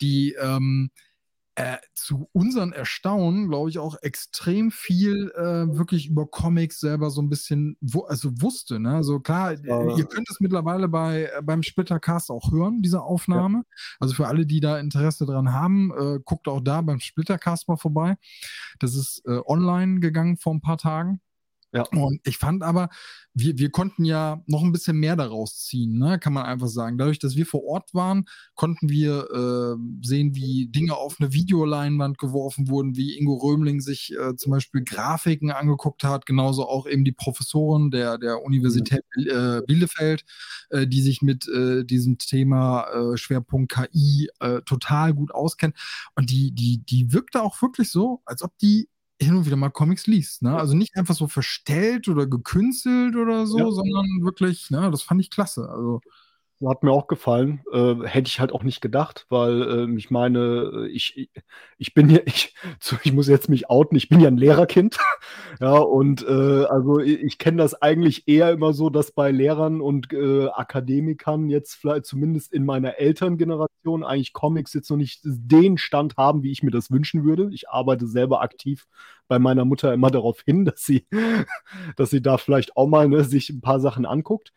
die 0.00 0.34
ähm, 0.40 0.88
äh, 1.56 1.78
zu 1.94 2.28
unseren 2.32 2.72
Erstaunen, 2.72 3.48
glaube 3.48 3.70
ich, 3.70 3.78
auch 3.78 3.96
extrem 4.02 4.70
viel 4.70 5.32
äh, 5.34 5.76
wirklich 5.76 6.06
über 6.06 6.26
Comics 6.26 6.80
selber 6.80 7.08
so 7.10 7.22
ein 7.22 7.30
bisschen 7.30 7.78
wo, 7.80 8.02
also 8.02 8.30
wusste. 8.42 8.78
Ne? 8.78 8.94
Also 8.94 9.20
klar, 9.20 9.54
ja. 9.64 9.96
ihr 9.96 10.04
könnt 10.04 10.28
es 10.30 10.38
mittlerweile 10.38 10.86
bei, 10.86 11.30
äh, 11.34 11.42
beim 11.42 11.62
Splittercast 11.62 12.30
auch 12.30 12.52
hören, 12.52 12.82
diese 12.82 13.02
Aufnahme. 13.02 13.58
Ja. 13.58 13.76
Also 14.00 14.14
für 14.14 14.26
alle, 14.26 14.44
die 14.44 14.60
da 14.60 14.78
Interesse 14.78 15.24
dran 15.24 15.52
haben, 15.52 15.92
äh, 15.92 16.20
guckt 16.22 16.46
auch 16.46 16.60
da 16.60 16.82
beim 16.82 17.00
Splittercast 17.00 17.68
mal 17.68 17.78
vorbei. 17.78 18.16
Das 18.78 18.94
ist 18.94 19.22
äh, 19.26 19.40
online 19.46 20.00
gegangen 20.00 20.36
vor 20.36 20.52
ein 20.52 20.60
paar 20.60 20.78
Tagen. 20.78 21.22
Ja. 21.72 21.84
Und 21.92 22.20
ich 22.24 22.38
fand 22.38 22.62
aber, 22.62 22.88
wir, 23.34 23.58
wir 23.58 23.70
konnten 23.70 24.04
ja 24.04 24.42
noch 24.46 24.62
ein 24.62 24.72
bisschen 24.72 24.96
mehr 24.96 25.14
daraus 25.14 25.64
ziehen, 25.64 25.98
ne? 25.98 26.18
kann 26.18 26.32
man 26.32 26.46
einfach 26.46 26.68
sagen. 26.68 26.96
Dadurch, 26.96 27.18
dass 27.18 27.36
wir 27.36 27.44
vor 27.44 27.64
Ort 27.64 27.92
waren, 27.92 28.24
konnten 28.54 28.88
wir 28.88 29.28
äh, 29.30 30.06
sehen, 30.06 30.34
wie 30.34 30.68
Dinge 30.68 30.96
auf 30.96 31.16
eine 31.18 31.34
Videoleinwand 31.34 32.16
geworfen 32.18 32.68
wurden, 32.68 32.96
wie 32.96 33.18
Ingo 33.18 33.34
Römling 33.34 33.80
sich 33.80 34.14
äh, 34.18 34.36
zum 34.36 34.52
Beispiel 34.52 34.84
Grafiken 34.84 35.50
angeguckt 35.50 36.02
hat, 36.02 36.24
genauso 36.24 36.66
auch 36.66 36.86
eben 36.86 37.04
die 37.04 37.12
Professoren 37.12 37.90
der, 37.90 38.16
der 38.16 38.42
Universität 38.42 39.04
äh, 39.16 39.60
Bielefeld, 39.66 40.24
äh, 40.70 40.86
die 40.86 41.02
sich 41.02 41.20
mit 41.20 41.46
äh, 41.48 41.84
diesem 41.84 42.16
Thema 42.16 42.86
äh, 42.88 43.16
Schwerpunkt 43.18 43.72
KI 43.72 44.28
total 44.64 45.14
gut 45.14 45.32
auskennen. 45.32 45.74
Und 46.14 46.30
die, 46.30 46.52
die, 46.52 46.84
die 46.84 47.12
wirkte 47.12 47.42
auch 47.42 47.60
wirklich 47.60 47.90
so, 47.90 48.22
als 48.24 48.42
ob 48.42 48.56
die 48.58 48.88
hin 49.20 49.36
und 49.36 49.46
wieder 49.46 49.56
mal 49.56 49.70
Comics 49.70 50.06
liest. 50.06 50.42
Ne? 50.42 50.56
Also 50.56 50.74
nicht 50.74 50.96
einfach 50.96 51.14
so 51.14 51.26
verstellt 51.26 52.08
oder 52.08 52.26
gekünstelt 52.26 53.16
oder 53.16 53.46
so, 53.46 53.58
ja. 53.58 53.70
sondern 53.70 54.06
wirklich, 54.22 54.70
ne, 54.70 54.90
das 54.90 55.02
fand 55.02 55.20
ich 55.20 55.30
klasse. 55.30 55.68
Also 55.70 56.00
hat 56.64 56.82
mir 56.82 56.92
auch 56.92 57.06
gefallen. 57.06 57.62
Äh, 57.72 57.96
hätte 58.04 58.28
ich 58.28 58.40
halt 58.40 58.52
auch 58.52 58.62
nicht 58.62 58.80
gedacht, 58.80 59.26
weil 59.28 59.62
äh, 59.62 59.96
ich 59.96 60.10
meine, 60.10 60.88
ich, 60.90 61.30
ich 61.76 61.94
bin 61.94 62.08
ja, 62.08 62.20
ich, 62.26 62.54
ich 63.02 63.12
muss 63.12 63.28
jetzt 63.28 63.48
mich 63.48 63.68
outen, 63.68 63.96
ich 63.96 64.08
bin 64.08 64.20
ja 64.20 64.28
ein 64.28 64.38
Lehrerkind. 64.38 64.96
ja, 65.60 65.76
und 65.76 66.22
äh, 66.26 66.64
also 66.64 67.00
ich, 67.00 67.20
ich 67.20 67.38
kenne 67.38 67.58
das 67.58 67.74
eigentlich 67.80 68.26
eher 68.26 68.50
immer 68.52 68.72
so, 68.72 68.90
dass 68.90 69.12
bei 69.12 69.30
Lehrern 69.30 69.80
und 69.80 70.12
äh, 70.12 70.48
Akademikern 70.48 71.48
jetzt 71.48 71.74
vielleicht 71.74 72.06
zumindest 72.06 72.52
in 72.52 72.64
meiner 72.64 72.98
Elterngeneration 72.98 74.04
eigentlich 74.04 74.32
Comics 74.32 74.72
jetzt 74.72 74.90
noch 74.90 74.96
nicht 74.96 75.20
den 75.24 75.76
Stand 75.78 76.16
haben, 76.16 76.42
wie 76.42 76.52
ich 76.52 76.62
mir 76.62 76.70
das 76.70 76.90
wünschen 76.90 77.24
würde. 77.24 77.50
Ich 77.52 77.68
arbeite 77.68 78.06
selber 78.06 78.40
aktiv 78.40 78.86
bei 79.28 79.38
meiner 79.38 79.64
Mutter 79.64 79.92
immer 79.92 80.10
darauf 80.10 80.40
hin, 80.42 80.64
dass 80.64 80.82
sie, 80.82 81.06
dass 81.96 82.10
sie 82.10 82.22
da 82.22 82.38
vielleicht 82.38 82.76
auch 82.76 82.86
mal 82.86 83.08
ne, 83.08 83.24
sich 83.24 83.50
ein 83.50 83.60
paar 83.60 83.80
Sachen 83.80 84.06
anguckt. 84.06 84.52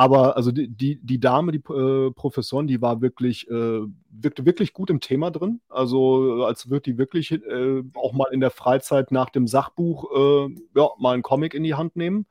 Aber 0.00 0.34
also 0.34 0.50
die, 0.50 0.66
die, 0.66 0.98
die 1.02 1.20
Dame, 1.20 1.52
die 1.52 1.58
äh, 1.58 2.10
Professorin, 2.12 2.66
die 2.66 2.80
war 2.80 3.02
wirklich, 3.02 3.46
äh, 3.50 3.80
wirkte 4.10 4.46
wirklich 4.46 4.72
gut 4.72 4.88
im 4.88 5.00
Thema 5.00 5.30
drin. 5.30 5.60
Also 5.68 6.42
als 6.46 6.70
würde 6.70 6.84
die 6.84 6.96
wirklich 6.96 7.32
äh, 7.32 7.82
auch 7.92 8.14
mal 8.14 8.32
in 8.32 8.40
der 8.40 8.50
Freizeit 8.50 9.12
nach 9.12 9.28
dem 9.28 9.46
Sachbuch 9.46 10.06
äh, 10.16 10.54
ja, 10.74 10.88
mal 10.98 11.12
einen 11.12 11.22
Comic 11.22 11.52
in 11.52 11.64
die 11.64 11.74
Hand 11.74 11.96
nehmen. 11.96 12.24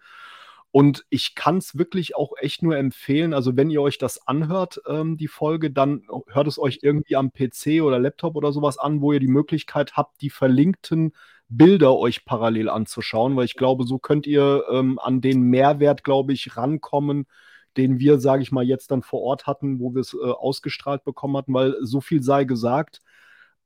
Und 0.72 1.06
ich 1.12 1.36
kann 1.36 1.58
es 1.58 1.78
wirklich 1.78 2.16
auch 2.16 2.34
echt 2.40 2.64
nur 2.64 2.76
empfehlen. 2.76 3.36
Also, 3.36 3.56
wenn 3.56 3.70
ihr 3.70 3.82
euch 3.84 4.00
das 4.00 4.28
anhört, 4.28 4.82
ähm, 4.88 5.18
die 5.18 5.28
Folge, 5.28 5.70
dann 5.70 6.04
hört 6.28 6.48
es 6.48 6.58
euch 6.58 6.80
irgendwie 6.82 7.18
am 7.18 7.32
PC 7.32 7.84
oder 7.84 8.00
Laptop 8.00 8.36
oder 8.36 8.52
sowas 8.52 8.80
an, 8.80 9.02
wo 9.02 9.14
ihr 9.14 9.20
die 9.20 9.28
Möglichkeit 9.28 9.94
habt, 9.94 10.22
die 10.22 10.30
verlinkten 10.32 11.14
Bilder 11.50 11.96
euch 11.98 12.26
parallel 12.26 12.70
anzuschauen, 12.70 13.36
weil 13.36 13.46
ich 13.46 13.56
glaube, 13.56 13.84
so 13.86 13.98
könnt 14.00 14.28
ihr 14.28 14.64
ähm, 14.72 15.00
an 15.00 15.22
den 15.22 15.42
Mehrwert, 15.42 16.04
glaube 16.04 16.34
ich, 16.34 16.56
rankommen, 16.58 17.26
den 17.78 18.00
wir, 18.00 18.20
sage 18.20 18.44
ich 18.44 18.52
mal, 18.52 18.64
jetzt 18.64 18.92
dann 18.92 19.02
vor 19.02 19.22
Ort 19.22 19.48
hatten, 19.48 19.80
wo 19.80 19.94
wir 19.94 20.02
es 20.02 20.14
äh, 20.14 20.18
ausgestrahlt 20.18 21.04
bekommen 21.04 21.38
hatten, 21.38 21.54
weil 21.54 21.76
so 21.82 22.02
viel 22.02 22.24
sei 22.24 22.44
gesagt, 22.44 23.02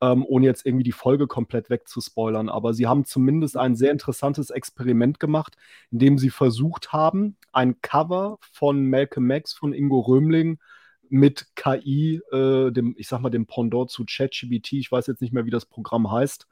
ähm, 0.02 0.26
ohne 0.28 0.46
jetzt 0.46 0.66
irgendwie 0.66 0.84
die 0.84 0.92
Folge 0.92 1.28
komplett 1.28 1.70
wegzuspoilern. 1.70 2.50
Aber 2.50 2.74
sie 2.74 2.88
haben 2.88 3.06
zumindest 3.06 3.56
ein 3.58 3.76
sehr 3.76 3.92
interessantes 3.92 4.50
Experiment 4.50 5.20
gemacht, 5.20 5.56
in 5.92 6.00
dem 6.00 6.18
sie 6.18 6.30
versucht 6.30 6.92
haben, 6.92 7.38
ein 7.54 7.80
Cover 7.82 8.38
von 8.42 8.90
Malcolm 8.90 9.32
X 9.32 9.54
von 9.54 9.74
Ingo 9.74 10.02
Römling 10.02 10.60
mit 11.10 11.48
KI, 11.56 12.22
äh, 12.32 12.72
dem, 12.72 12.96
ich 12.98 13.08
sag 13.08 13.22
mal, 13.22 13.30
dem 13.30 13.46
Pendant 13.46 13.90
zu 13.90 14.04
ChatGBT, 14.06 14.74
ich 14.74 14.92
weiß 14.92 15.08
jetzt 15.08 15.22
nicht 15.22 15.34
mehr, 15.34 15.46
wie 15.46 15.52
das 15.52 15.66
Programm 15.66 16.12
heißt, 16.12 16.48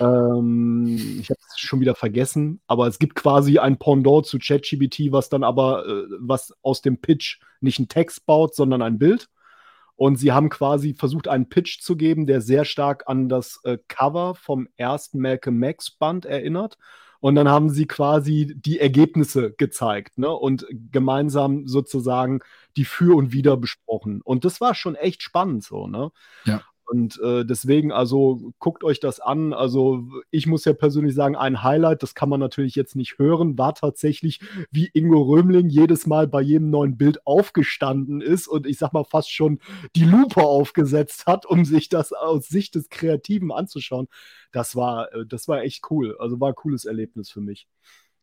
ähm, 0.00 0.86
ich 1.20 1.30
habe 1.30 1.38
es 1.48 1.58
schon 1.58 1.80
wieder 1.80 1.94
vergessen, 1.94 2.60
aber 2.66 2.86
es 2.86 2.98
gibt 2.98 3.14
quasi 3.14 3.58
ein 3.58 3.78
Pendant 3.78 4.26
zu 4.26 4.38
ChatGBT, 4.38 5.12
was 5.12 5.28
dann 5.28 5.44
aber 5.44 5.86
äh, 5.86 6.04
was 6.20 6.54
aus 6.62 6.82
dem 6.82 7.00
Pitch 7.00 7.40
nicht 7.60 7.78
einen 7.78 7.88
Text 7.88 8.26
baut, 8.26 8.54
sondern 8.54 8.82
ein 8.82 8.98
Bild. 8.98 9.28
Und 9.96 10.16
sie 10.16 10.32
haben 10.32 10.48
quasi 10.48 10.94
versucht, 10.94 11.28
einen 11.28 11.48
Pitch 11.48 11.80
zu 11.80 11.96
geben, 11.96 12.26
der 12.26 12.40
sehr 12.40 12.64
stark 12.64 13.04
an 13.06 13.28
das 13.28 13.60
äh, 13.64 13.78
Cover 13.88 14.34
vom 14.34 14.68
ersten 14.76 15.20
Malcolm 15.20 15.58
Max 15.58 15.90
Band 15.90 16.24
erinnert. 16.24 16.78
Und 17.20 17.36
dann 17.36 17.48
haben 17.48 17.70
sie 17.70 17.86
quasi 17.86 18.52
die 18.56 18.80
Ergebnisse 18.80 19.52
gezeigt 19.52 20.18
ne? 20.18 20.28
und 20.28 20.66
gemeinsam 20.90 21.68
sozusagen 21.68 22.40
die 22.76 22.84
Für 22.84 23.16
und 23.16 23.32
Wider 23.32 23.56
besprochen. 23.56 24.22
Und 24.22 24.44
das 24.44 24.60
war 24.60 24.74
schon 24.74 24.96
echt 24.96 25.22
spannend 25.22 25.62
so. 25.62 25.86
Ne? 25.86 26.10
Ja. 26.46 26.62
Und 26.92 27.18
äh, 27.22 27.46
deswegen, 27.46 27.90
also 27.90 28.52
guckt 28.58 28.84
euch 28.84 29.00
das 29.00 29.18
an. 29.18 29.54
Also 29.54 30.04
ich 30.30 30.46
muss 30.46 30.66
ja 30.66 30.74
persönlich 30.74 31.14
sagen, 31.14 31.36
ein 31.36 31.62
Highlight, 31.62 32.02
das 32.02 32.14
kann 32.14 32.28
man 32.28 32.38
natürlich 32.38 32.74
jetzt 32.74 32.96
nicht 32.96 33.18
hören, 33.18 33.56
war 33.56 33.74
tatsächlich, 33.74 34.40
wie 34.70 34.90
Ingo 34.92 35.22
Römling 35.22 35.70
jedes 35.70 36.06
Mal 36.06 36.28
bei 36.28 36.42
jedem 36.42 36.68
neuen 36.68 36.98
Bild 36.98 37.26
aufgestanden 37.26 38.20
ist 38.20 38.46
und 38.46 38.66
ich 38.66 38.76
sag 38.76 38.92
mal 38.92 39.04
fast 39.04 39.32
schon 39.32 39.58
die 39.96 40.04
Lupe 40.04 40.42
aufgesetzt 40.42 41.24
hat, 41.26 41.46
um 41.46 41.64
sich 41.64 41.88
das 41.88 42.12
aus 42.12 42.48
Sicht 42.48 42.74
des 42.74 42.90
Kreativen 42.90 43.52
anzuschauen. 43.52 44.06
Das 44.52 44.76
war, 44.76 45.10
äh, 45.14 45.24
das 45.26 45.48
war 45.48 45.62
echt 45.62 45.90
cool. 45.90 46.14
Also 46.18 46.40
war 46.40 46.50
ein 46.50 46.54
cooles 46.54 46.84
Erlebnis 46.84 47.30
für 47.30 47.40
mich. 47.40 47.68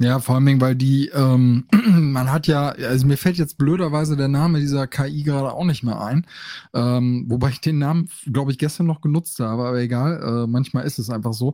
Ja, 0.02 0.20
vor 0.20 0.36
allem, 0.36 0.62
weil 0.62 0.76
die, 0.76 1.10
ähm, 1.10 1.66
man 1.74 2.32
hat 2.32 2.48
ja, 2.48 2.70
also 2.70 3.06
mir 3.06 3.18
fällt 3.18 3.38
jetzt 3.38 3.58
blöderweise 3.58 4.16
der 4.16 4.30
Name 4.30 4.62
dieser 4.62 4.88
KI 4.88 5.24
gerade 5.24 5.52
auch 5.52 5.66
nicht 5.66 5.84
mehr 5.84 6.00
ein, 6.00 6.26
ähm, 6.74 7.26
wobei 7.28 7.50
ich 7.50 7.60
den 7.60 7.80
Namen, 7.80 8.10
glaube 8.32 8.52
ich, 8.52 8.58
gestern 8.58 8.86
noch 8.86 9.02
genutzt 9.02 9.40
habe, 9.42 9.64
aber 9.68 9.78
egal, 9.78 10.22
äh, 10.24 10.48
manchmal 10.48 10.86
ist 10.86 11.00
es 11.00 11.10
einfach 11.10 11.34
so. 11.34 11.54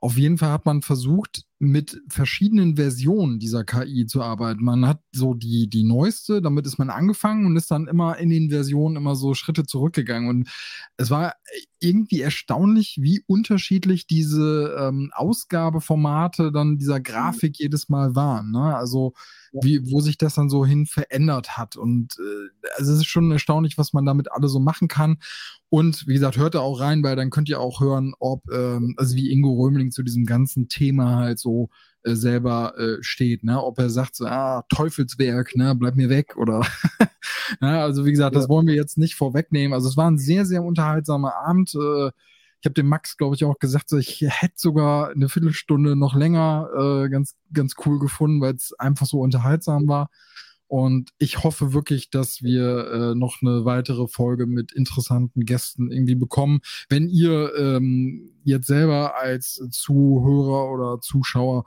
Auf 0.00 0.16
jeden 0.16 0.38
Fall 0.38 0.50
hat 0.50 0.66
man 0.66 0.82
versucht, 0.82 1.44
mit 1.58 2.02
verschiedenen 2.08 2.76
Versionen 2.76 3.38
dieser 3.38 3.64
KI 3.64 4.06
zu 4.06 4.22
arbeiten. 4.22 4.64
Man 4.64 4.86
hat 4.86 5.00
so 5.12 5.34
die, 5.34 5.68
die 5.68 5.84
neueste, 5.84 6.42
damit 6.42 6.66
ist 6.66 6.78
man 6.78 6.90
angefangen 6.90 7.46
und 7.46 7.56
ist 7.56 7.70
dann 7.70 7.86
immer 7.86 8.18
in 8.18 8.28
den 8.28 8.50
Versionen 8.50 8.96
immer 8.96 9.14
so 9.14 9.34
Schritte 9.34 9.64
zurückgegangen. 9.64 10.28
Und 10.28 10.48
es 10.96 11.10
war 11.10 11.34
irgendwie 11.80 12.20
erstaunlich, 12.20 12.98
wie 13.00 13.22
unterschiedlich 13.26 14.06
diese 14.06 14.76
ähm, 14.78 15.10
Ausgabeformate 15.14 16.50
dann 16.50 16.78
dieser 16.78 17.00
Grafik 17.00 17.58
jedes 17.58 17.88
Mal 17.88 18.14
waren. 18.14 18.50
Ne? 18.50 18.76
Also 18.76 19.12
wie, 19.62 19.90
wo 19.90 20.00
sich 20.00 20.18
das 20.18 20.34
dann 20.34 20.48
so 20.48 20.66
hin 20.66 20.86
verändert 20.86 21.56
hat. 21.56 21.76
Und 21.76 22.16
äh, 22.18 22.68
also 22.76 22.92
es 22.92 22.98
ist 22.98 23.06
schon 23.06 23.30
erstaunlich, 23.30 23.78
was 23.78 23.92
man 23.92 24.04
damit 24.04 24.32
alle 24.32 24.48
so 24.48 24.58
machen 24.58 24.88
kann. 24.88 25.18
Und 25.68 26.06
wie 26.06 26.14
gesagt, 26.14 26.36
hört 26.36 26.54
da 26.54 26.60
auch 26.60 26.80
rein, 26.80 27.02
weil 27.02 27.16
dann 27.16 27.30
könnt 27.30 27.48
ihr 27.48 27.60
auch 27.60 27.80
hören, 27.80 28.14
ob, 28.18 28.42
ähm, 28.52 28.94
also 28.96 29.16
wie 29.16 29.30
Ingo 29.30 29.52
Römling 29.54 29.90
zu 29.90 30.02
diesem 30.02 30.26
ganzen 30.26 30.68
Thema 30.68 31.16
halt 31.16 31.38
so 31.38 31.70
äh, 32.02 32.14
selber 32.14 32.78
äh, 32.78 33.02
steht, 33.02 33.44
ne? 33.44 33.62
Ob 33.62 33.78
er 33.78 33.90
sagt 33.90 34.16
so, 34.16 34.26
ah, 34.26 34.64
Teufelswerk, 34.68 35.56
ne, 35.56 35.74
bleib 35.74 35.96
mir 35.96 36.08
weg 36.10 36.36
oder 36.36 36.62
ja, 37.60 37.82
also 37.84 38.04
wie 38.04 38.10
gesagt, 38.10 38.36
das 38.36 38.48
wollen 38.48 38.66
wir 38.66 38.74
jetzt 38.74 38.98
nicht 38.98 39.14
vorwegnehmen. 39.14 39.72
Also 39.72 39.88
es 39.88 39.96
war 39.96 40.10
ein 40.10 40.18
sehr, 40.18 40.44
sehr 40.46 40.62
unterhaltsamer 40.62 41.34
Abend. 41.36 41.74
Äh, 41.74 42.10
ich 42.64 42.66
habe 42.66 42.80
dem 42.80 42.88
Max, 42.88 43.18
glaube 43.18 43.36
ich, 43.36 43.44
auch 43.44 43.58
gesagt, 43.58 43.90
so, 43.90 43.98
ich 43.98 44.24
hätte 44.26 44.54
sogar 44.56 45.10
eine 45.10 45.28
Viertelstunde 45.28 45.96
noch 45.96 46.14
länger 46.14 46.70
äh, 46.74 47.10
ganz, 47.10 47.36
ganz 47.52 47.74
cool 47.84 47.98
gefunden, 47.98 48.40
weil 48.40 48.54
es 48.54 48.72
einfach 48.78 49.04
so 49.04 49.20
unterhaltsam 49.20 49.86
war. 49.86 50.08
Und 50.66 51.10
ich 51.18 51.44
hoffe 51.44 51.74
wirklich, 51.74 52.08
dass 52.08 52.40
wir 52.40 52.86
äh, 52.90 53.14
noch 53.16 53.42
eine 53.42 53.66
weitere 53.66 54.08
Folge 54.08 54.46
mit 54.46 54.72
interessanten 54.72 55.44
Gästen 55.44 55.92
irgendwie 55.92 56.14
bekommen. 56.14 56.60
Wenn 56.88 57.10
ihr 57.10 57.54
ähm, 57.54 58.32
jetzt 58.44 58.68
selber 58.68 59.14
als 59.14 59.60
Zuhörer 59.70 60.72
oder 60.72 61.00
Zuschauer 61.02 61.64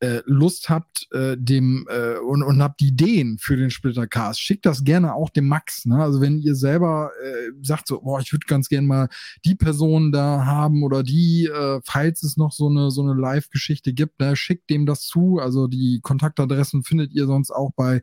äh, 0.00 0.22
Lust 0.24 0.70
habt, 0.70 1.06
äh, 1.12 1.36
dem 1.38 1.86
äh, 1.90 2.18
und, 2.18 2.42
und 2.42 2.62
habt 2.62 2.80
Ideen 2.80 3.38
für 3.38 3.56
den 3.56 3.70
Splittercast, 3.70 4.40
schickt 4.40 4.64
das 4.64 4.82
gerne 4.84 5.14
auch 5.14 5.28
dem 5.30 5.46
Max. 5.46 5.84
Ne? 5.84 6.02
Also 6.02 6.20
wenn 6.20 6.38
ihr 6.38 6.54
selber 6.54 7.10
äh, 7.22 7.52
sagt 7.62 7.86
so, 7.86 8.00
boah, 8.00 8.20
ich 8.20 8.32
würde 8.32 8.46
ganz 8.46 8.68
gerne 8.68 8.86
mal 8.86 9.08
die 9.44 9.54
Person 9.54 10.10
da 10.10 10.46
haben 10.46 10.82
oder 10.82 11.02
die, 11.02 11.46
äh, 11.46 11.80
falls 11.84 12.22
es 12.22 12.38
noch 12.38 12.52
so 12.52 12.68
eine 12.68 12.90
so 12.90 13.02
eine 13.02 13.12
Live-Geschichte 13.12 13.92
gibt, 13.92 14.20
ne, 14.20 14.36
schickt 14.36 14.70
dem 14.70 14.86
das 14.86 15.02
zu. 15.02 15.38
Also 15.38 15.66
die 15.66 16.00
Kontaktadressen 16.02 16.82
findet 16.82 17.12
ihr 17.12 17.26
sonst 17.26 17.50
auch 17.50 17.70
bei 17.76 18.00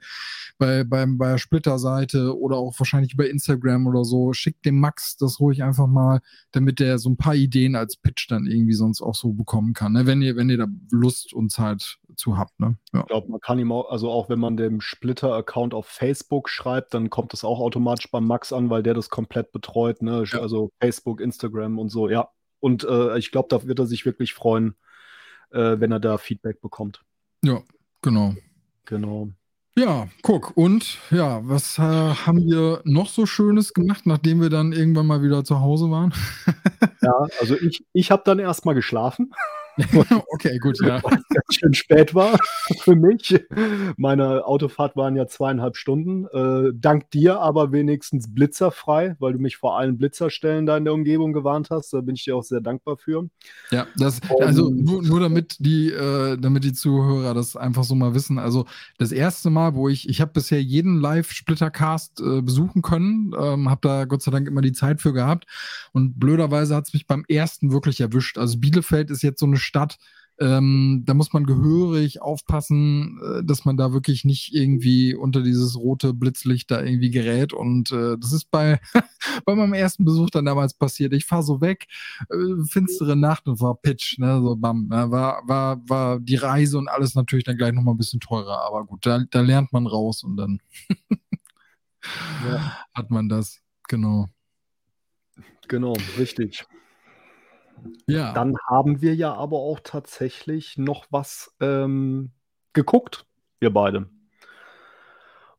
bei 0.60 0.84
beim 0.84 1.18
bei 1.18 1.32
der 1.32 1.38
Splitter-Seite 1.40 2.40
oder 2.40 2.58
auch 2.58 2.80
wahrscheinlich 2.80 3.14
über 3.14 3.28
Instagram 3.28 3.88
oder 3.88 4.06
so. 4.06 4.34
Schickt 4.34 4.66
dem 4.66 4.80
Max 4.80 5.18
das 5.18 5.40
ruhig 5.40 5.64
einfach 5.64 5.88
mal, 5.88 6.22
damit 6.52 6.80
der 6.80 7.00
so 7.00 7.10
ein 7.10 7.18
paar 7.18 7.36
Ideen 7.36 7.76
als 7.76 7.96
Pitch 7.98 8.30
dann 8.30 8.46
irgendwie 8.46 8.74
sonst 8.74 9.02
auch 9.02 9.16
so 9.16 9.34
bekommen 9.34 9.74
kann. 9.74 9.94
Ne? 9.94 10.06
Wenn 10.06 10.22
ihr 10.22 10.36
wenn 10.36 10.50
ihr 10.50 10.58
da 10.58 10.68
Lust 10.92 11.34
und 11.34 11.52
Zeit 11.52 11.87
zu 12.16 12.38
habt. 12.38 12.60
Ne? 12.60 12.78
Ja. 12.94 13.02
Ich 13.02 13.08
glaube, 13.08 13.32
man 13.32 13.40
kann 13.40 13.60
ihm 13.60 13.72
auch, 13.72 13.90
also 13.90 14.10
auch 14.10 14.30
wenn 14.30 14.40
man 14.40 14.58
dem 14.58 14.82
Splitter-Account 14.82 15.74
auf 15.74 15.86
Facebook 15.88 16.50
schreibt, 16.50 16.94
dann 16.94 17.10
kommt 17.10 17.34
das 17.34 17.44
auch 17.44 17.60
automatisch 17.60 18.10
beim 18.12 18.26
Max 18.26 18.54
an, 18.54 18.70
weil 18.70 18.84
der 18.84 18.94
das 18.94 19.10
komplett 19.10 19.52
betreut. 19.52 20.02
Ne? 20.02 20.24
Ja. 20.28 20.40
Also 20.40 20.72
Facebook, 20.80 21.22
Instagram 21.22 21.80
und 21.80 21.90
so, 21.90 22.10
ja. 22.10 22.30
Und 22.60 22.84
äh, 22.84 23.18
ich 23.18 23.32
glaube, 23.32 23.48
da 23.50 23.66
wird 23.68 23.80
er 23.80 23.86
sich 23.86 24.06
wirklich 24.06 24.34
freuen, 24.34 24.76
äh, 25.52 25.80
wenn 25.80 25.92
er 25.92 26.00
da 26.00 26.18
Feedback 26.18 26.62
bekommt. 26.62 27.04
Ja, 27.44 27.62
genau. 28.02 28.36
Genau. 28.86 29.30
Ja, 29.78 30.08
guck. 30.24 30.58
Und 30.58 30.98
ja, 31.12 31.48
was 31.48 31.78
äh, 31.78 31.82
haben 31.82 32.50
wir 32.50 32.82
noch 32.84 33.10
so 33.10 33.28
Schönes 33.28 33.76
gemacht, 33.76 34.08
nachdem 34.08 34.42
wir 34.42 34.50
dann 34.50 34.74
irgendwann 34.74 35.06
mal 35.06 35.22
wieder 35.22 35.44
zu 35.44 35.60
Hause 35.60 35.92
waren? 35.92 36.16
ja, 37.02 37.28
also 37.40 37.56
ich, 37.56 37.86
ich 37.94 38.10
habe 38.10 38.24
dann 38.26 38.40
erstmal 38.40 38.74
geschlafen. 38.74 39.32
okay, 40.34 40.58
gut, 40.60 40.80
ja. 40.82 41.02
Was 41.04 41.12
ganz 41.12 41.46
schön 41.52 41.74
spät 41.74 42.16
war 42.16 42.38
für 42.80 42.96
mich. 42.96 43.40
Meine 43.98 44.46
Autofahrt 44.46 44.96
waren 44.96 45.16
ja 45.16 45.28
zweieinhalb 45.28 45.78
Stunden. 45.78 46.26
Äh, 46.28 46.72
dank 46.74 47.12
dir 47.12 47.40
aber 47.40 47.72
wenigstens 47.72 48.34
blitzerfrei, 48.34 49.16
weil 49.20 49.34
du 49.34 49.40
mich 49.40 49.58
vor 49.58 49.78
allen 49.78 49.98
Blitzerstellen 49.98 50.66
da 50.66 50.78
in 50.78 50.86
der 50.86 50.94
Umgebung 50.94 51.34
gewarnt 51.34 51.70
hast. 51.70 51.94
Da 51.94 52.02
bin 52.02 52.16
ich 52.16 52.24
dir 52.24 52.36
auch 52.36 52.44
sehr 52.44 52.62
dankbar 52.62 52.98
für. 52.98 53.30
Ja, 53.72 53.88
das, 53.98 54.20
also 54.40 54.70
nur, 54.70 55.04
nur 55.04 55.20
damit 55.20 55.58
die, 55.60 55.92
äh, 55.92 56.38
damit 56.38 56.64
die 56.64 56.74
Zuhörer 56.74 57.34
das 57.34 57.56
einfach 57.56 57.84
so 57.84 57.96
mal 57.96 58.16
wissen. 58.16 58.40
Also 58.40 58.66
das 58.98 59.12
erste 59.12 59.50
Mal, 59.50 59.76
wo 59.76 59.90
ich, 59.90 60.10
ich 60.10 60.22
habe 60.22 60.32
bisher 60.34 60.62
jeden 60.62 61.00
Live-Splittercast 61.00 62.22
äh, 62.22 62.42
besuchen 62.42 62.82
können, 62.82 63.34
ähm, 63.40 63.70
habe 63.70 63.82
da 63.82 64.06
Gott 64.06 64.24
sei 64.24 64.32
Dank 64.32 64.48
immer 64.48 64.62
die 64.62 64.74
Zeit 64.74 65.02
für 65.02 65.14
gehabt. 65.14 65.46
Und 65.92 66.20
blöderweise 66.20 66.76
hat 66.76 66.88
es 66.88 66.94
mich 66.94 67.08
beim 67.08 67.26
ersten 67.28 67.72
wirklich 67.72 68.02
erwischt. 68.02 68.38
Also 68.38 68.58
Bielefeld 68.60 69.12
ist 69.12 69.22
jetzt 69.22 69.40
so 69.40 69.46
eine 69.46 69.58
Stadt, 69.68 69.98
ähm, 70.40 71.02
da 71.06 71.16
muss 71.16 71.34
man 71.34 71.46
gehörig 71.46 72.22
aufpassen, 72.22 73.20
äh, 73.24 73.44
dass 73.44 73.66
man 73.66 73.76
da 73.76 73.92
wirklich 73.92 74.24
nicht 74.24 74.54
irgendwie 74.54 75.16
unter 75.16 75.42
dieses 75.42 75.76
rote 75.76 76.14
Blitzlicht 76.14 76.70
da 76.70 76.82
irgendwie 76.82 77.10
gerät. 77.10 77.54
Und 77.54 77.92
äh, 77.92 78.18
das 78.20 78.34
ist 78.34 78.52
bei, 78.52 78.80
bei 79.46 79.56
meinem 79.56 79.74
ersten 79.74 80.06
Besuch 80.06 80.30
dann 80.30 80.46
damals 80.46 80.76
passiert. 80.76 81.14
Ich 81.14 81.26
fahre 81.26 81.42
so 81.42 81.60
weg, 81.60 81.88
äh, 82.30 82.64
finstere 82.70 83.16
Nacht 83.16 83.48
und 83.48 83.62
war 83.62 83.76
Pitch, 83.76 84.20
ne, 84.20 84.40
so 84.40 84.56
bam. 84.56 84.88
Ne, 84.88 85.10
war, 85.10 85.42
war, 85.48 85.78
war 85.90 86.20
die 86.20 86.36
Reise 86.36 86.78
und 86.78 86.88
alles 86.88 87.16
natürlich 87.16 87.46
dann 87.46 87.58
gleich 87.58 87.74
nochmal 87.74 87.96
ein 87.96 88.00
bisschen 88.00 88.20
teurer. 88.20 88.62
Aber 88.68 88.86
gut, 88.86 89.06
da, 89.08 89.24
da 89.32 89.42
lernt 89.42 89.74
man 89.74 89.88
raus 89.88 90.24
und 90.24 90.38
dann 90.38 90.60
ja. 92.48 92.78
hat 92.94 93.10
man 93.10 93.28
das. 93.28 93.60
Genau. 93.88 94.28
Genau, 95.68 95.98
richtig. 96.18 96.66
Ja. 98.08 98.34
Dann 98.34 98.58
haben 98.70 99.02
wir 99.02 99.16
ja 99.16 99.34
aber 99.34 99.58
auch 99.58 99.80
tatsächlich 99.84 100.78
noch 100.78 101.06
was 101.10 101.56
ähm, 101.60 102.32
geguckt, 102.74 103.26
wir 103.60 103.74
beide. 103.74 104.10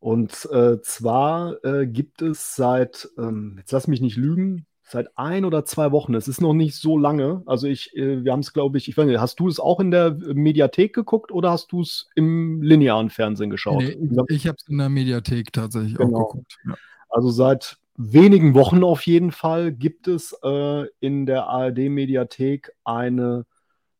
Und 0.00 0.48
äh, 0.52 0.80
zwar 0.82 1.64
äh, 1.64 1.86
gibt 1.86 2.22
es 2.22 2.54
seit, 2.54 3.08
ähm, 3.18 3.56
jetzt 3.58 3.72
lass 3.72 3.88
mich 3.88 4.00
nicht 4.00 4.16
lügen, 4.16 4.66
seit 4.84 5.18
ein 5.18 5.44
oder 5.44 5.64
zwei 5.64 5.92
Wochen. 5.92 6.14
Es 6.14 6.28
ist 6.28 6.40
noch 6.40 6.54
nicht 6.54 6.76
so 6.76 6.96
lange. 6.96 7.42
Also 7.46 7.66
ich, 7.66 7.94
äh, 7.96 8.24
wir 8.24 8.32
haben 8.32 8.40
es, 8.40 8.52
glaube 8.52 8.78
ich, 8.78 8.88
ich 8.88 8.96
weiß 8.96 9.06
nicht, 9.06 9.20
hast 9.20 9.40
du 9.40 9.48
es 9.48 9.60
auch 9.60 9.80
in 9.80 9.90
der 9.90 10.12
Mediathek 10.12 10.94
geguckt 10.94 11.32
oder 11.32 11.50
hast 11.50 11.72
du 11.72 11.82
es 11.82 12.08
im 12.14 12.62
linearen 12.62 13.10
Fernsehen 13.10 13.50
geschaut? 13.50 13.82
Nee, 13.82 13.98
ich 14.28 14.46
habe 14.46 14.56
es 14.58 14.68
in 14.68 14.78
der 14.78 14.88
Mediathek 14.88 15.52
tatsächlich 15.52 15.96
genau. 15.96 16.18
auch 16.18 16.30
geguckt. 16.30 16.56
Ja. 16.66 16.74
Also 17.10 17.30
seit 17.30 17.78
wenigen 17.98 18.54
Wochen 18.54 18.84
auf 18.84 19.02
jeden 19.06 19.32
Fall 19.32 19.72
gibt 19.72 20.08
es 20.08 20.34
äh, 20.42 20.86
in 21.00 21.26
der 21.26 21.48
ARD-Mediathek 21.48 22.72
eine 22.84 23.44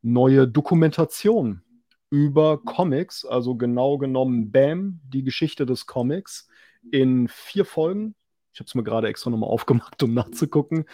neue 0.02 0.46
Dokumentation 0.48 1.62
über 2.08 2.62
Comics, 2.62 3.24
also 3.26 3.56
genau 3.56 3.98
genommen 3.98 4.50
BAM, 4.50 5.00
die 5.04 5.24
Geschichte 5.24 5.66
des 5.66 5.86
Comics, 5.86 6.48
in 6.90 7.28
vier 7.28 7.64
Folgen. 7.64 8.14
Ich 8.52 8.60
habe 8.60 8.68
es 8.68 8.74
mir 8.74 8.84
gerade 8.84 9.08
extra 9.08 9.30
nochmal 9.30 9.50
aufgemacht, 9.50 10.02
um 10.02 10.14
nachzugucken. 10.14 10.84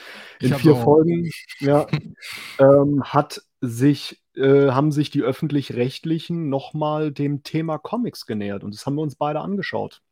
In 0.41 0.55
vier 0.55 0.73
auch. 0.73 0.83
Folgen 0.83 1.31
ja, 1.61 1.87
ähm, 2.59 3.05
hat 3.05 3.43
sich, 3.61 4.23
äh, 4.35 4.71
haben 4.71 4.93
sich 4.93 5.11
die 5.11 5.23
öffentlich-rechtlichen 5.23 6.49
nochmal 6.49 7.13
dem 7.13 7.43
Thema 7.43 7.79
Comics 7.79 8.27
genähert. 8.27 8.65
Und 8.65 8.75
das 8.75 8.87
haben 8.87 8.97
wir 8.97 9.03
uns 9.03 9.17
beide 9.17 9.41
angeschaut. 9.41 10.03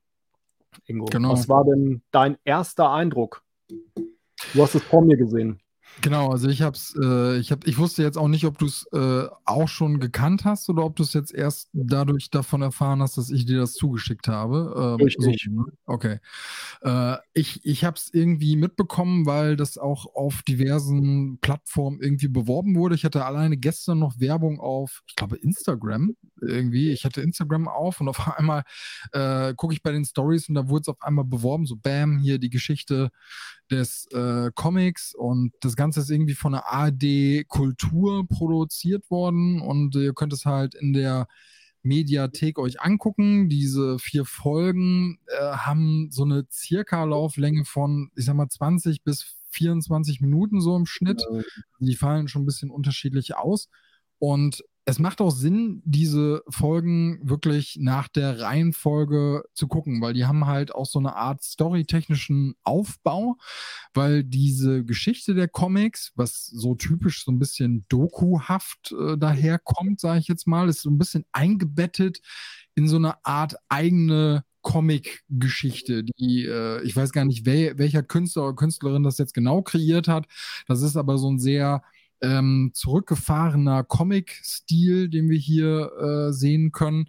Ingo. 0.86 1.06
Genau. 1.06 1.32
Was 1.32 1.48
war 1.48 1.64
denn 1.64 2.02
dein 2.10 2.36
erster 2.44 2.90
Eindruck? 2.90 3.42
Du 3.68 4.62
hast 4.62 4.74
es 4.74 4.82
vor 4.82 5.02
mir 5.02 5.16
gesehen. 5.16 5.60
Genau, 6.00 6.30
also 6.30 6.48
ich 6.48 6.62
hab's, 6.62 6.96
äh, 7.00 7.36
ich 7.36 7.52
hab, 7.52 7.66
ich 7.66 7.76
wusste 7.76 8.02
jetzt 8.02 8.16
auch 8.16 8.28
nicht, 8.28 8.46
ob 8.46 8.56
du 8.56 8.64
es 8.64 8.86
äh, 8.92 9.26
auch 9.44 9.68
schon 9.68 10.00
gekannt 10.00 10.44
hast 10.44 10.68
oder 10.70 10.84
ob 10.84 10.96
du 10.96 11.02
es 11.02 11.12
jetzt 11.12 11.34
erst 11.34 11.68
dadurch 11.74 12.30
davon 12.30 12.62
erfahren 12.62 13.02
hast, 13.02 13.18
dass 13.18 13.30
ich 13.30 13.44
dir 13.44 13.58
das 13.58 13.74
zugeschickt 13.74 14.26
habe. 14.26 14.96
Ähm, 14.98 15.04
Richtig. 15.04 15.48
So, 15.54 15.64
okay. 15.84 16.18
Äh, 16.80 17.16
ich 17.34 17.64
ich 17.64 17.84
habe 17.84 17.96
es 17.96 18.08
irgendwie 18.12 18.56
mitbekommen, 18.56 19.26
weil 19.26 19.56
das 19.56 19.76
auch 19.76 20.06
auf 20.14 20.42
diversen 20.42 21.38
Plattformen 21.40 22.00
irgendwie 22.00 22.28
beworben 22.28 22.74
wurde. 22.74 22.94
Ich 22.94 23.04
hatte 23.04 23.26
alleine 23.26 23.58
gestern 23.58 23.98
noch 23.98 24.18
Werbung 24.18 24.60
auf, 24.60 25.02
ich 25.06 25.14
glaube, 25.14 25.36
Instagram 25.36 26.16
irgendwie. 26.42 26.90
Ich 26.90 27.04
hatte 27.04 27.22
Instagram 27.22 27.68
auf 27.68 28.00
und 28.00 28.08
auf 28.08 28.18
einmal 28.38 28.64
äh, 29.12 29.54
gucke 29.54 29.74
ich 29.74 29.82
bei 29.82 29.92
den 29.92 30.04
Stories 30.04 30.48
und 30.48 30.54
da 30.54 30.68
wurde 30.68 30.82
es 30.82 30.88
auf 30.88 31.02
einmal 31.02 31.24
beworben, 31.24 31.66
so 31.66 31.76
Bam, 31.76 32.18
hier 32.18 32.38
die 32.38 32.50
Geschichte 32.50 33.10
des 33.70 34.06
äh, 34.12 34.50
Comics 34.54 35.14
und 35.14 35.52
das 35.60 35.76
Ganze 35.76 36.00
ist 36.00 36.10
irgendwie 36.10 36.34
von 36.34 36.52
der 36.52 36.66
ARD 36.66 37.48
Kultur 37.48 38.26
produziert 38.28 39.10
worden 39.10 39.60
und 39.60 39.94
ihr 39.94 40.14
könnt 40.14 40.32
es 40.32 40.44
halt 40.44 40.74
in 40.74 40.92
der 40.92 41.26
Mediathek 41.82 42.58
euch 42.58 42.80
angucken. 42.80 43.48
Diese 43.48 43.98
vier 43.98 44.24
Folgen 44.24 45.18
äh, 45.26 45.56
haben 45.56 46.08
so 46.10 46.24
eine 46.24 46.46
circa 46.50 47.04
Lauflänge 47.04 47.64
von, 47.64 48.10
ich 48.14 48.24
sag 48.24 48.34
mal, 48.34 48.48
20 48.48 49.02
bis 49.02 49.36
24 49.50 50.20
Minuten 50.20 50.60
so 50.60 50.76
im 50.76 50.86
Schnitt. 50.86 51.22
Die 51.80 51.96
fallen 51.96 52.28
schon 52.28 52.42
ein 52.42 52.46
bisschen 52.46 52.70
unterschiedlich 52.70 53.36
aus. 53.36 53.68
Und 54.18 54.64
es 54.84 54.98
macht 54.98 55.20
auch 55.20 55.30
Sinn, 55.30 55.80
diese 55.84 56.42
Folgen 56.48 57.20
wirklich 57.22 57.78
nach 57.80 58.08
der 58.08 58.40
Reihenfolge 58.40 59.44
zu 59.54 59.68
gucken, 59.68 60.00
weil 60.00 60.12
die 60.12 60.26
haben 60.26 60.46
halt 60.46 60.74
auch 60.74 60.86
so 60.86 60.98
eine 60.98 61.14
Art 61.14 61.42
storytechnischen 61.42 62.56
Aufbau, 62.64 63.36
weil 63.94 64.24
diese 64.24 64.84
Geschichte 64.84 65.34
der 65.34 65.46
Comics, 65.46 66.12
was 66.16 66.46
so 66.46 66.74
typisch 66.74 67.24
so 67.24 67.30
ein 67.30 67.38
bisschen 67.38 67.86
dokuhaft 67.88 68.92
äh, 68.92 69.16
daherkommt, 69.16 70.00
sage 70.00 70.18
ich 70.18 70.28
jetzt 70.28 70.48
mal, 70.48 70.68
ist 70.68 70.82
so 70.82 70.90
ein 70.90 70.98
bisschen 70.98 71.24
eingebettet 71.30 72.20
in 72.74 72.88
so 72.88 72.96
eine 72.96 73.24
Art 73.24 73.54
eigene 73.68 74.44
Comic-Geschichte, 74.62 76.04
die 76.04 76.44
äh, 76.44 76.82
ich 76.82 76.96
weiß 76.96 77.12
gar 77.12 77.24
nicht, 77.24 77.46
wel 77.46 77.78
welcher 77.78 78.02
Künstler 78.02 78.44
oder 78.44 78.56
Künstlerin 78.56 79.02
das 79.02 79.18
jetzt 79.18 79.34
genau 79.34 79.62
kreiert 79.62 80.08
hat. 80.08 80.26
Das 80.66 80.82
ist 80.82 80.96
aber 80.96 81.18
so 81.18 81.30
ein 81.30 81.38
sehr 81.38 81.82
ähm, 82.22 82.70
zurückgefahrener 82.74 83.84
Comic-Stil, 83.84 85.08
den 85.08 85.28
wir 85.28 85.38
hier 85.38 85.90
äh, 85.98 86.32
sehen 86.32 86.72
können 86.72 87.06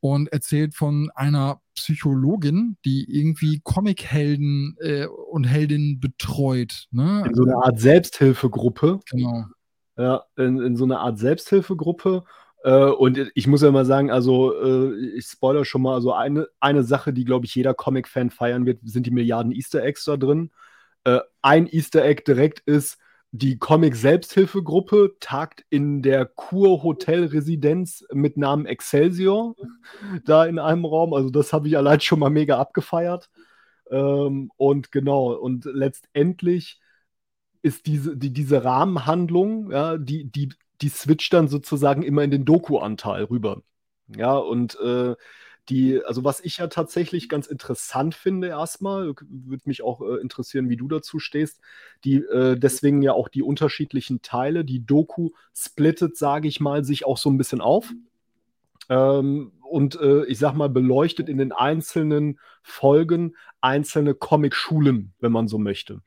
und 0.00 0.32
erzählt 0.32 0.74
von 0.74 1.10
einer 1.14 1.60
Psychologin, 1.74 2.76
die 2.84 3.04
irgendwie 3.08 3.60
Comic-Helden 3.62 4.76
äh, 4.80 5.06
und 5.06 5.44
Heldinnen 5.44 6.00
betreut. 6.00 6.86
Ne? 6.90 7.24
In 7.26 7.34
so 7.34 7.44
einer 7.44 7.64
Art 7.64 7.80
Selbsthilfegruppe. 7.80 9.00
Genau. 9.10 9.46
Ja, 9.96 10.24
in, 10.36 10.60
in 10.60 10.76
so 10.76 10.84
einer 10.84 11.00
Art 11.00 11.18
Selbsthilfegruppe. 11.18 12.24
Äh, 12.64 12.86
und 12.86 13.30
ich 13.34 13.46
muss 13.46 13.62
ja 13.62 13.70
mal 13.70 13.84
sagen, 13.84 14.10
also 14.10 14.54
äh, 14.54 14.94
ich 15.16 15.26
spoiler 15.26 15.64
schon 15.64 15.82
mal, 15.82 15.94
also 15.94 16.12
eine, 16.12 16.48
eine 16.60 16.82
Sache, 16.82 17.12
die, 17.12 17.24
glaube 17.24 17.46
ich, 17.46 17.54
jeder 17.54 17.74
Comic-Fan 17.74 18.30
feiern 18.30 18.66
wird, 18.66 18.80
sind 18.82 19.06
die 19.06 19.10
Milliarden 19.10 19.52
Easter 19.52 19.82
Eggs 19.82 20.04
da 20.04 20.16
drin. 20.16 20.50
Äh, 21.04 21.20
ein 21.42 21.66
Easter 21.66 22.04
Egg 22.04 22.24
direkt 22.26 22.60
ist, 22.60 22.98
die 23.36 23.58
Comic-Selbsthilfegruppe 23.58 25.16
tagt 25.18 25.64
in 25.68 26.02
der 26.02 26.24
Kur-Hotel-Residenz 26.24 28.04
mit 28.12 28.36
Namen 28.36 28.64
Excelsior 28.64 29.56
da 30.24 30.44
in 30.44 30.60
einem 30.60 30.84
Raum. 30.84 31.12
Also 31.12 31.30
das 31.30 31.52
habe 31.52 31.66
ich 31.66 31.76
allein 31.76 32.00
schon 32.00 32.20
mal 32.20 32.30
mega 32.30 32.60
abgefeiert. 32.60 33.30
Ähm, 33.90 34.52
und 34.56 34.92
genau, 34.92 35.32
und 35.32 35.64
letztendlich 35.64 36.80
ist 37.60 37.86
diese, 37.86 38.16
die, 38.16 38.32
diese 38.32 38.62
Rahmenhandlung, 38.62 39.72
ja, 39.72 39.98
die, 39.98 40.30
die, 40.30 40.50
die 40.80 40.88
switcht 40.88 41.32
dann 41.32 41.48
sozusagen 41.48 42.04
immer 42.04 42.22
in 42.22 42.30
den 42.30 42.44
Doku-Anteil 42.44 43.24
rüber. 43.24 43.62
Ja, 44.16 44.36
und 44.36 44.78
äh, 44.78 45.16
die, 45.68 46.02
also 46.04 46.24
was 46.24 46.40
ich 46.40 46.58
ja 46.58 46.66
tatsächlich 46.66 47.28
ganz 47.28 47.46
interessant 47.46 48.14
finde, 48.14 48.48
erstmal, 48.48 49.14
würde 49.28 49.62
mich 49.64 49.82
auch 49.82 50.02
äh, 50.02 50.20
interessieren, 50.20 50.68
wie 50.68 50.76
du 50.76 50.88
dazu 50.88 51.18
stehst, 51.18 51.60
die 52.04 52.16
äh, 52.16 52.56
deswegen 52.56 53.02
ja 53.02 53.12
auch 53.12 53.28
die 53.28 53.42
unterschiedlichen 53.42 54.22
Teile, 54.22 54.64
die 54.64 54.84
Doku 54.84 55.30
splittet, 55.54 56.16
sage 56.16 56.48
ich 56.48 56.60
mal, 56.60 56.84
sich 56.84 57.06
auch 57.06 57.18
so 57.18 57.30
ein 57.30 57.38
bisschen 57.38 57.60
auf. 57.60 57.92
Ähm, 58.88 59.52
und 59.62 59.98
äh, 60.00 60.24
ich 60.26 60.38
sag 60.38 60.54
mal, 60.54 60.68
beleuchtet 60.68 61.28
in 61.28 61.38
den 61.38 61.52
einzelnen 61.52 62.38
Folgen 62.62 63.34
einzelne 63.60 64.14
Comic-Schulen, 64.14 65.14
wenn 65.20 65.32
man 65.32 65.48
so 65.48 65.58
möchte. 65.58 66.02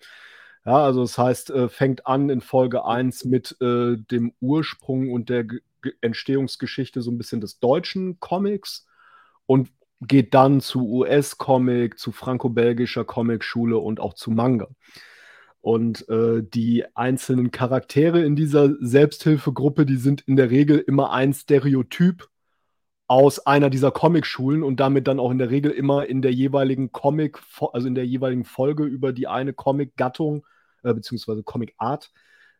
Ja, 0.65 0.83
also 0.83 1.01
das 1.01 1.17
heißt, 1.17 1.49
äh, 1.49 1.69
fängt 1.69 2.05
an 2.05 2.29
in 2.29 2.41
Folge 2.41 2.85
1 2.85 3.25
mit 3.25 3.55
äh, 3.61 3.97
dem 3.97 4.33
Ursprung 4.39 5.11
und 5.11 5.29
der 5.29 5.45
G 5.45 5.59
Entstehungsgeschichte 6.01 7.01
so 7.01 7.11
ein 7.11 7.17
bisschen 7.17 7.39
des 7.39 7.59
deutschen 7.59 8.19
Comics 8.19 8.86
und 9.47 9.71
geht 10.01 10.35
dann 10.35 10.61
zu 10.61 10.87
US-Comic, 10.87 11.97
zu 11.97 12.11
franco-belgischer 12.11 13.03
Comic-Schule 13.03 13.79
und 13.79 13.99
auch 13.99 14.13
zu 14.13 14.29
Manga. 14.29 14.67
Und 15.61 16.07
äh, 16.07 16.43
die 16.43 16.85
einzelnen 16.95 17.49
Charaktere 17.49 18.23
in 18.23 18.35
dieser 18.35 18.75
Selbsthilfegruppe, 18.79 19.87
die 19.87 19.97
sind 19.97 20.21
in 20.21 20.35
der 20.35 20.51
Regel 20.51 20.77
immer 20.77 21.11
ein 21.11 21.33
Stereotyp 21.33 22.29
aus 23.07 23.39
einer 23.45 23.69
dieser 23.69 23.91
Comic-Schulen 23.91 24.63
und 24.63 24.79
damit 24.79 25.07
dann 25.07 25.19
auch 25.19 25.31
in 25.31 25.39
der 25.39 25.49
Regel 25.49 25.71
immer 25.71 26.05
in 26.05 26.21
der 26.21 26.33
jeweiligen 26.33 26.91
Comic, 26.91 27.39
also 27.73 27.87
in 27.87 27.95
der 27.95 28.05
jeweiligen 28.05 28.45
Folge 28.45 28.83
über 28.83 29.13
die 29.13 29.27
eine 29.27 29.53
Comic-Gattung 29.53 30.45
äh, 30.83 30.93
beziehungsweise 30.93 31.43
Comic-Art 31.43 32.11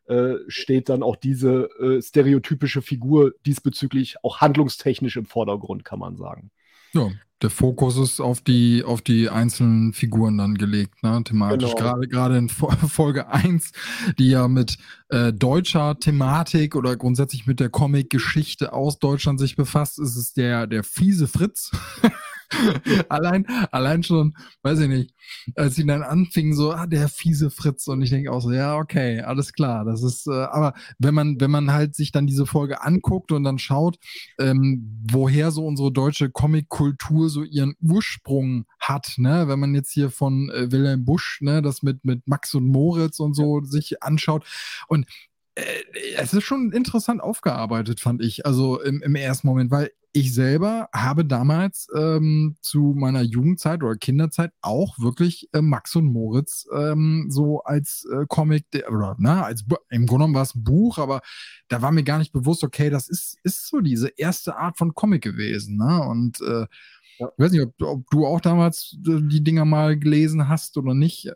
äh, 0.06 0.36
steht 0.48 0.88
dann 0.88 1.02
auch 1.02 1.16
diese 1.16 1.68
äh, 1.80 2.02
stereotypische 2.02 2.82
Figur 2.82 3.34
diesbezüglich 3.46 4.16
auch 4.24 4.40
handlungstechnisch 4.40 5.16
im 5.16 5.26
Vordergrund, 5.26 5.84
kann 5.84 5.98
man 5.98 6.16
sagen. 6.16 6.50
Ja, 6.92 7.10
der 7.40 7.50
Fokus 7.50 7.96
ist 7.96 8.20
auf 8.20 8.40
die, 8.40 8.82
auf 8.82 9.00
die 9.00 9.28
einzelnen 9.28 9.92
Figuren 9.92 10.38
dann 10.38 10.56
gelegt, 10.56 11.02
ne, 11.04 11.22
thematisch. 11.22 11.70
Genau. 11.70 11.76
Gerade, 11.76 12.08
gerade 12.08 12.36
in 12.36 12.48
Folge 12.88 13.28
1, 13.28 13.70
die 14.18 14.30
ja 14.30 14.48
mit 14.48 14.78
äh, 15.08 15.32
deutscher 15.32 15.98
Thematik 16.00 16.74
oder 16.74 16.96
grundsätzlich 16.96 17.46
mit 17.46 17.60
der 17.60 17.68
Comic-Geschichte 17.68 18.72
aus 18.72 18.98
Deutschland 18.98 19.38
sich 19.38 19.54
befasst, 19.54 20.00
ist 20.00 20.16
es 20.16 20.32
der, 20.32 20.66
der 20.66 20.82
fiese 20.82 21.28
Fritz. 21.28 21.70
allein, 23.08 23.46
allein 23.70 24.02
schon, 24.02 24.34
weiß 24.62 24.80
ich 24.80 24.88
nicht, 24.88 25.14
als 25.54 25.74
sie 25.74 25.86
dann 25.86 26.02
anfingen, 26.02 26.54
so, 26.54 26.72
ah, 26.72 26.86
der 26.86 27.08
fiese 27.08 27.50
Fritz. 27.50 27.86
Und 27.88 28.02
ich 28.02 28.10
denke 28.10 28.32
auch 28.32 28.40
so, 28.40 28.52
ja, 28.52 28.76
okay, 28.76 29.20
alles 29.20 29.52
klar. 29.52 29.84
Das 29.84 30.02
ist, 30.02 30.26
äh, 30.26 30.30
aber 30.32 30.74
wenn 30.98 31.14
man, 31.14 31.40
wenn 31.40 31.50
man 31.50 31.72
halt 31.72 31.94
sich 31.94 32.12
dann 32.12 32.26
diese 32.26 32.46
Folge 32.46 32.82
anguckt 32.82 33.32
und 33.32 33.44
dann 33.44 33.58
schaut, 33.58 33.98
ähm, 34.38 35.04
woher 35.10 35.50
so 35.50 35.66
unsere 35.66 35.92
deutsche 35.92 36.30
Comic-Kultur 36.30 37.28
so 37.28 37.42
ihren 37.44 37.74
Ursprung 37.80 38.66
hat, 38.80 39.14
ne, 39.18 39.48
wenn 39.48 39.58
man 39.58 39.74
jetzt 39.74 39.92
hier 39.92 40.10
von 40.10 40.50
äh, 40.50 40.70
Wilhelm 40.70 41.04
Busch, 41.04 41.40
ne, 41.40 41.62
das 41.62 41.82
mit, 41.82 42.04
mit 42.04 42.26
Max 42.26 42.54
und 42.54 42.66
Moritz 42.66 43.20
und 43.20 43.34
so 43.34 43.60
ja. 43.60 43.64
sich 43.64 44.02
anschaut. 44.02 44.44
Und 44.88 45.06
es 46.16 46.32
ist 46.32 46.44
schon 46.44 46.72
interessant 46.72 47.20
aufgearbeitet, 47.20 48.00
fand 48.00 48.22
ich, 48.22 48.46
also 48.46 48.80
im, 48.80 49.02
im 49.02 49.14
ersten 49.14 49.46
Moment, 49.46 49.70
weil 49.70 49.90
ich 50.12 50.34
selber 50.34 50.88
habe 50.92 51.24
damals 51.24 51.86
ähm, 51.94 52.56
zu 52.62 52.94
meiner 52.96 53.20
Jugendzeit 53.20 53.82
oder 53.82 53.96
Kinderzeit 53.96 54.52
auch 54.62 54.98
wirklich 54.98 55.48
äh, 55.52 55.60
Max 55.60 55.94
und 55.96 56.06
Moritz 56.06 56.66
ähm, 56.74 57.26
so 57.28 57.60
als 57.62 58.06
äh, 58.10 58.24
Comic, 58.26 58.64
oder 58.88 59.16
na, 59.18 59.44
als 59.44 59.64
im 59.90 60.06
Grunde 60.06 60.24
genommen 60.24 60.34
war 60.34 60.42
es 60.42 60.54
ein 60.54 60.64
Buch, 60.64 60.98
aber 60.98 61.20
da 61.68 61.82
war 61.82 61.92
mir 61.92 62.04
gar 62.04 62.18
nicht 62.18 62.32
bewusst, 62.32 62.64
okay, 62.64 62.90
das 62.90 63.08
ist, 63.08 63.36
ist 63.42 63.68
so 63.68 63.80
diese 63.80 64.08
erste 64.16 64.56
Art 64.56 64.78
von 64.78 64.94
Comic 64.94 65.22
gewesen. 65.22 65.76
Ne? 65.76 66.02
Und 66.02 66.40
äh, 66.40 66.66
ich 67.18 67.26
weiß 67.36 67.52
nicht, 67.52 67.62
ob, 67.62 67.74
ob, 67.82 68.10
du 68.10 68.26
auch 68.26 68.40
damals 68.40 68.96
äh, 69.06 69.20
die 69.20 69.44
Dinger 69.44 69.64
mal 69.64 69.98
gelesen 69.98 70.48
hast 70.48 70.76
oder 70.78 70.94
nicht. 70.94 71.30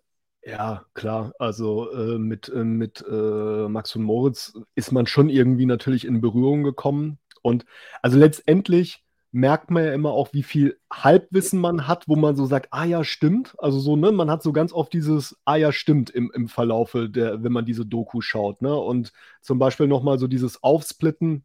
Ja, 0.45 0.84
klar. 0.95 1.32
Also 1.38 1.90
äh, 1.93 2.18
mit, 2.18 2.49
äh, 2.49 2.64
mit 2.64 3.05
Max 3.09 3.95
und 3.97 4.03
Moritz 4.03 4.55
ist 4.74 4.90
man 4.93 5.07
schon 5.07 5.28
irgendwie 5.28 5.66
natürlich 5.66 6.05
in 6.05 6.20
Berührung 6.20 6.64
gekommen 6.64 7.18
und 7.43 7.64
also 8.03 8.18
letztendlich 8.18 9.05
merkt 9.34 9.70
man 9.70 9.84
ja 9.84 9.95
immer 9.95 10.11
auch, 10.11 10.32
wie 10.34 10.43
viel 10.43 10.78
Halbwissen 10.93 11.59
man 11.59 11.86
hat, 11.88 12.07
wo 12.07 12.16
man 12.16 12.36
so 12.36 12.45
sagt, 12.45 12.68
ah 12.70 12.84
ja, 12.84 13.03
stimmt. 13.03 13.55
Also 13.59 13.78
so, 13.80 13.97
ne, 13.97 14.12
man 14.12 14.30
hat 14.30 14.43
so 14.43 14.53
ganz 14.53 14.72
oft 14.74 14.93
dieses, 14.93 15.38
ah 15.47 15.57
ja, 15.57 15.72
stimmt 15.72 16.11
im, 16.11 16.30
im 16.34 16.49
Verlaufe, 16.49 17.09
der, 17.09 17.43
wenn 17.43 17.53
man 17.53 17.64
diese 17.64 17.86
Doku 17.86 18.20
schaut, 18.20 18.61
ne? 18.61 18.76
Und 18.76 19.12
zum 19.40 19.59
Beispiel 19.59 19.86
nochmal 19.86 20.18
so 20.18 20.26
dieses 20.26 20.62
Aufsplitten, 20.62 21.45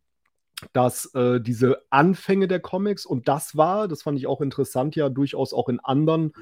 dass 0.73 1.13
äh, 1.15 1.39
diese 1.41 1.83
Anfänge 1.89 2.47
der 2.47 2.59
Comics, 2.59 3.05
und 3.05 3.27
das 3.27 3.55
war, 3.57 3.87
das 3.87 4.03
fand 4.03 4.17
ich 4.19 4.27
auch 4.27 4.41
interessant, 4.41 4.95
ja, 4.95 5.09
durchaus 5.09 5.53
auch 5.53 5.69
in 5.69 5.79
anderen 5.79 6.33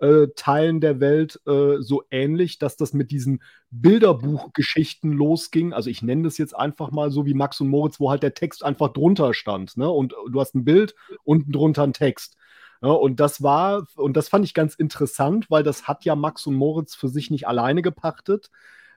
äh, 0.00 0.28
Teilen 0.34 0.80
der 0.80 1.00
Welt 1.00 1.40
äh, 1.46 1.80
so 1.80 2.02
ähnlich, 2.10 2.58
dass 2.58 2.76
das 2.76 2.92
mit 2.92 3.10
diesen 3.10 3.42
Bilderbuchgeschichten 3.70 5.12
losging. 5.12 5.72
Also 5.72 5.90
ich 5.90 6.02
nenne 6.02 6.24
das 6.24 6.38
jetzt 6.38 6.56
einfach 6.56 6.90
mal 6.90 7.10
so 7.10 7.26
wie 7.26 7.34
Max 7.34 7.60
und 7.60 7.68
Moritz, 7.68 8.00
wo 8.00 8.10
halt 8.10 8.22
der 8.22 8.34
Text 8.34 8.64
einfach 8.64 8.92
drunter 8.92 9.34
stand. 9.34 9.76
Ne? 9.76 9.88
Und 9.88 10.14
du 10.30 10.40
hast 10.40 10.54
ein 10.54 10.64
Bild, 10.64 10.94
unten 11.24 11.52
drunter 11.52 11.82
ein 11.82 11.92
Text. 11.92 12.36
Ja, 12.82 12.90
und 12.90 13.20
das 13.20 13.42
war, 13.42 13.86
und 13.96 14.16
das 14.16 14.28
fand 14.28 14.44
ich 14.44 14.54
ganz 14.54 14.74
interessant, 14.74 15.50
weil 15.50 15.62
das 15.62 15.86
hat 15.86 16.04
ja 16.04 16.16
Max 16.16 16.46
und 16.46 16.54
Moritz 16.54 16.94
für 16.94 17.08
sich 17.08 17.30
nicht 17.30 17.46
alleine 17.46 17.82
gepachtet, 17.82 18.50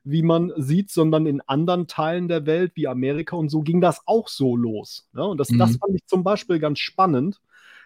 wie 0.06 0.24
man 0.24 0.54
sieht, 0.56 0.90
sondern 0.90 1.26
in 1.26 1.42
anderen 1.42 1.88
Teilen 1.88 2.28
der 2.30 2.46
Welt, 2.46 2.74
wie 2.76 2.88
Amerika 2.88 3.36
und 3.36 3.50
so, 3.50 3.62
ging 3.62 3.82
das 3.82 4.02
auch 4.06 4.30
so 4.30 4.56
los. 4.56 5.10
Ja, 5.14 5.24
und 5.24 5.38
das, 5.38 5.50
mhm. 5.50 5.58
das 5.60 5.78
fand 5.78 5.96
ich 5.96 6.06
zum 6.06 6.24
Beispiel 6.24 6.60
ganz 6.60 6.80
spannend, 6.80 7.42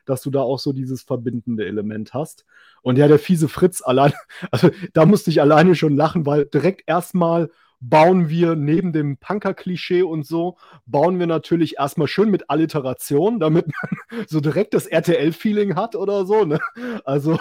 dass 0.09 0.21
du 0.21 0.31
da 0.31 0.41
auch 0.41 0.59
so 0.59 0.73
dieses 0.73 1.03
verbindende 1.03 1.65
Element 1.65 2.13
hast. 2.13 2.45
Und 2.81 2.97
ja, 2.97 3.07
der 3.07 3.19
fiese 3.19 3.47
Fritz 3.47 3.81
allein, 3.81 4.13
also 4.51 4.69
da 4.93 5.05
musste 5.05 5.29
ich 5.29 5.41
alleine 5.41 5.75
schon 5.75 5.95
lachen, 5.95 6.25
weil 6.25 6.45
direkt 6.45 6.83
erstmal 6.87 7.49
bauen 7.79 8.29
wir 8.29 8.55
neben 8.55 8.91
dem 8.91 9.17
Punker-Klischee 9.17 10.01
und 10.01 10.25
so, 10.25 10.57
bauen 10.85 11.19
wir 11.19 11.27
natürlich 11.27 11.77
erstmal 11.77 12.07
schön 12.07 12.31
mit 12.31 12.49
Alliteration, 12.49 13.39
damit 13.39 13.67
man 13.67 14.25
so 14.27 14.39
direkt 14.39 14.73
das 14.73 14.87
RTL-Feeling 14.87 15.75
hat 15.75 15.95
oder 15.95 16.25
so. 16.25 16.45
Ne? 16.45 16.59
Also, 17.05 17.37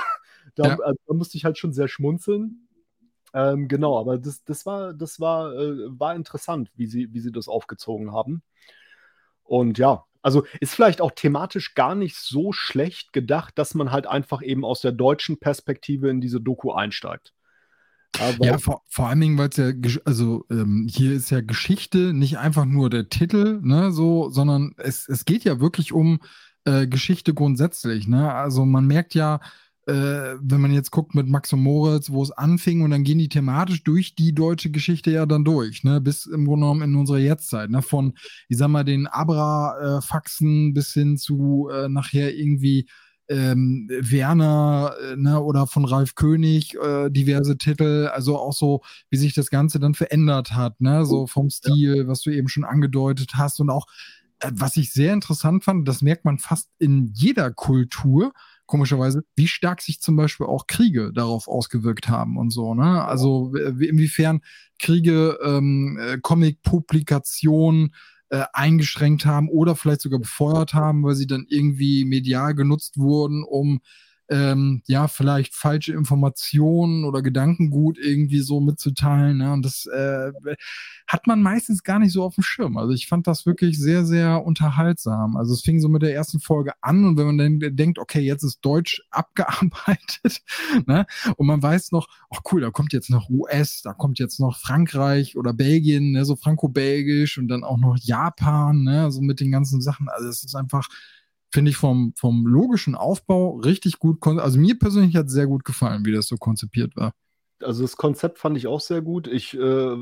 da, 0.54 0.64
ja. 0.64 0.78
also, 0.80 0.98
da, 1.06 1.14
musste 1.14 1.38
ich 1.38 1.44
halt 1.44 1.58
schon 1.58 1.72
sehr 1.72 1.88
schmunzeln. 1.88 2.68
Ähm, 3.32 3.68
genau, 3.68 3.98
aber 3.98 4.18
das, 4.18 4.44
das 4.44 4.66
war, 4.66 4.94
das 4.94 5.20
war, 5.20 5.54
äh, 5.54 5.98
war 5.98 6.14
interessant, 6.14 6.70
wie 6.74 6.86
sie, 6.86 7.12
wie 7.12 7.20
sie 7.20 7.32
das 7.32 7.48
aufgezogen 7.48 8.12
haben. 8.12 8.42
Und 9.42 9.78
ja, 9.78 10.04
also 10.26 10.44
ist 10.58 10.74
vielleicht 10.74 11.00
auch 11.00 11.12
thematisch 11.12 11.74
gar 11.74 11.94
nicht 11.94 12.16
so 12.16 12.50
schlecht 12.50 13.12
gedacht, 13.12 13.56
dass 13.56 13.74
man 13.74 13.92
halt 13.92 14.08
einfach 14.08 14.42
eben 14.42 14.64
aus 14.64 14.80
der 14.80 14.90
deutschen 14.90 15.38
Perspektive 15.38 16.10
in 16.10 16.20
diese 16.20 16.40
Doku 16.40 16.72
einsteigt. 16.72 17.32
Aber 18.18 18.44
ja, 18.44 18.58
vor, 18.58 18.82
vor 18.88 19.06
allen 19.06 19.20
Dingen, 19.20 19.38
weil 19.38 19.50
es 19.50 19.56
ja, 19.56 19.70
also 20.04 20.44
ähm, 20.50 20.88
hier 20.90 21.12
ist 21.12 21.30
ja 21.30 21.42
Geschichte 21.42 22.12
nicht 22.12 22.38
einfach 22.38 22.64
nur 22.64 22.90
der 22.90 23.08
Titel, 23.08 23.60
ne, 23.62 23.92
so, 23.92 24.28
sondern 24.28 24.74
es, 24.78 25.08
es 25.08 25.26
geht 25.26 25.44
ja 25.44 25.60
wirklich 25.60 25.92
um 25.92 26.18
äh, 26.64 26.88
Geschichte 26.88 27.32
grundsätzlich, 27.32 28.08
ne? 28.08 28.34
Also 28.34 28.64
man 28.64 28.84
merkt 28.84 29.14
ja, 29.14 29.38
äh, 29.86 30.36
wenn 30.40 30.60
man 30.60 30.72
jetzt 30.72 30.90
guckt 30.90 31.14
mit 31.14 31.28
Max 31.28 31.52
und 31.52 31.62
Moritz, 31.62 32.10
wo 32.10 32.22
es 32.22 32.32
anfing 32.32 32.82
und 32.82 32.90
dann 32.90 33.04
gehen 33.04 33.18
die 33.18 33.28
thematisch 33.28 33.84
durch 33.84 34.16
die 34.16 34.34
deutsche 34.34 34.70
Geschichte 34.70 35.12
ja 35.12 35.26
dann 35.26 35.44
durch, 35.44 35.84
ne, 35.84 36.00
bis 36.00 36.26
im 36.26 36.44
Grunde 36.44 36.64
genommen 36.64 36.82
in 36.82 36.94
unserer 36.96 37.18
Jetztzeit, 37.18 37.70
ne, 37.70 37.82
von, 37.82 38.14
ich 38.48 38.58
sag 38.58 38.68
mal, 38.68 38.84
den 38.84 39.06
Abra-Faxen 39.06 40.74
bis 40.74 40.92
hin 40.92 41.16
zu 41.16 41.68
äh, 41.72 41.88
nachher 41.88 42.34
irgendwie 42.34 42.88
ähm, 43.28 43.88
Werner 43.88 44.94
äh, 45.00 45.16
ne, 45.16 45.40
oder 45.40 45.66
von 45.66 45.84
Ralf 45.84 46.16
König, 46.16 46.74
äh, 46.76 47.08
diverse 47.10 47.56
Titel, 47.56 48.10
also 48.12 48.38
auch 48.38 48.52
so, 48.52 48.82
wie 49.10 49.16
sich 49.16 49.34
das 49.34 49.50
Ganze 49.50 49.78
dann 49.78 49.94
verändert 49.94 50.52
hat, 50.52 50.80
ne, 50.80 51.04
so 51.04 51.26
vom 51.26 51.48
Stil, 51.50 51.96
ja. 51.96 52.06
was 52.08 52.22
du 52.22 52.30
eben 52.30 52.48
schon 52.48 52.64
angedeutet 52.64 53.34
hast 53.34 53.60
und 53.60 53.70
auch, 53.70 53.86
äh, 54.40 54.50
was 54.52 54.76
ich 54.76 54.92
sehr 54.92 55.12
interessant 55.12 55.64
fand, 55.64 55.86
das 55.86 56.02
merkt 56.02 56.24
man 56.24 56.38
fast 56.38 56.70
in 56.78 57.12
jeder 57.14 57.52
Kultur, 57.52 58.32
komischerweise, 58.66 59.24
wie 59.36 59.48
stark 59.48 59.80
sich 59.80 60.00
zum 60.00 60.16
Beispiel 60.16 60.46
auch 60.46 60.66
Kriege 60.66 61.12
darauf 61.12 61.48
ausgewirkt 61.48 62.08
haben 62.08 62.36
und 62.36 62.50
so, 62.50 62.74
ne? 62.74 63.04
Also 63.04 63.54
inwiefern 63.54 64.40
Kriege 64.78 65.38
ähm, 65.42 65.98
äh, 66.00 66.18
Comic-Publikationen 66.20 67.94
äh, 68.28 68.44
eingeschränkt 68.52 69.24
haben 69.24 69.48
oder 69.48 69.76
vielleicht 69.76 70.00
sogar 70.00 70.18
befeuert 70.20 70.74
haben, 70.74 71.04
weil 71.04 71.14
sie 71.14 71.26
dann 71.26 71.46
irgendwie 71.48 72.04
medial 72.04 72.54
genutzt 72.54 72.98
wurden, 72.98 73.44
um 73.44 73.80
ähm, 74.28 74.82
ja, 74.86 75.08
vielleicht 75.08 75.54
falsche 75.54 75.92
Informationen 75.92 77.04
oder 77.04 77.22
Gedankengut 77.22 77.98
irgendwie 77.98 78.40
so 78.40 78.60
mitzuteilen. 78.60 79.38
Ne? 79.38 79.52
Und 79.52 79.64
das 79.64 79.86
äh, 79.86 80.32
hat 81.06 81.26
man 81.26 81.42
meistens 81.42 81.84
gar 81.84 81.98
nicht 81.98 82.12
so 82.12 82.24
auf 82.24 82.34
dem 82.34 82.42
Schirm. 82.42 82.76
Also 82.76 82.92
ich 82.92 83.06
fand 83.06 83.26
das 83.26 83.46
wirklich 83.46 83.78
sehr, 83.78 84.04
sehr 84.04 84.44
unterhaltsam. 84.44 85.36
Also 85.36 85.54
es 85.54 85.62
fing 85.62 85.80
so 85.80 85.88
mit 85.88 86.02
der 86.02 86.14
ersten 86.14 86.40
Folge 86.40 86.72
an 86.80 87.04
und 87.04 87.16
wenn 87.16 87.26
man 87.26 87.38
dann 87.38 87.76
denkt, 87.76 87.98
okay, 87.98 88.20
jetzt 88.20 88.42
ist 88.42 88.60
Deutsch 88.60 89.02
abgearbeitet, 89.10 90.42
ne? 90.86 91.06
Und 91.36 91.46
man 91.46 91.62
weiß 91.62 91.92
noch, 91.92 92.08
ach 92.30 92.40
cool, 92.50 92.60
da 92.60 92.70
kommt 92.70 92.92
jetzt 92.92 93.10
noch 93.10 93.30
US, 93.30 93.82
da 93.82 93.92
kommt 93.92 94.18
jetzt 94.18 94.40
noch 94.40 94.58
Frankreich 94.58 95.36
oder 95.36 95.52
Belgien, 95.52 96.12
ne? 96.12 96.24
so 96.24 96.36
franco-belgisch 96.36 97.38
und 97.38 97.48
dann 97.48 97.64
auch 97.64 97.78
noch 97.78 97.96
Japan, 98.00 98.82
ne? 98.82 99.10
so 99.10 99.20
mit 99.20 99.40
den 99.40 99.52
ganzen 99.52 99.80
Sachen. 99.80 100.08
Also 100.08 100.28
es 100.28 100.42
ist 100.42 100.54
einfach 100.54 100.88
finde 101.56 101.70
ich 101.70 101.78
vom, 101.78 102.12
vom 102.18 102.46
logischen 102.46 102.94
Aufbau 102.94 103.56
richtig 103.56 103.98
gut. 103.98 104.18
Also 104.26 104.58
mir 104.58 104.78
persönlich 104.78 105.16
hat 105.16 105.28
es 105.28 105.32
sehr 105.32 105.46
gut 105.46 105.64
gefallen, 105.64 106.04
wie 106.04 106.12
das 106.12 106.26
so 106.26 106.36
konzipiert 106.36 106.94
war. 106.96 107.12
Also 107.62 107.80
das 107.80 107.96
Konzept 107.96 108.38
fand 108.38 108.58
ich 108.58 108.66
auch 108.66 108.82
sehr 108.82 109.00
gut. 109.00 109.26
Ich 109.26 109.54
äh, 109.54 109.96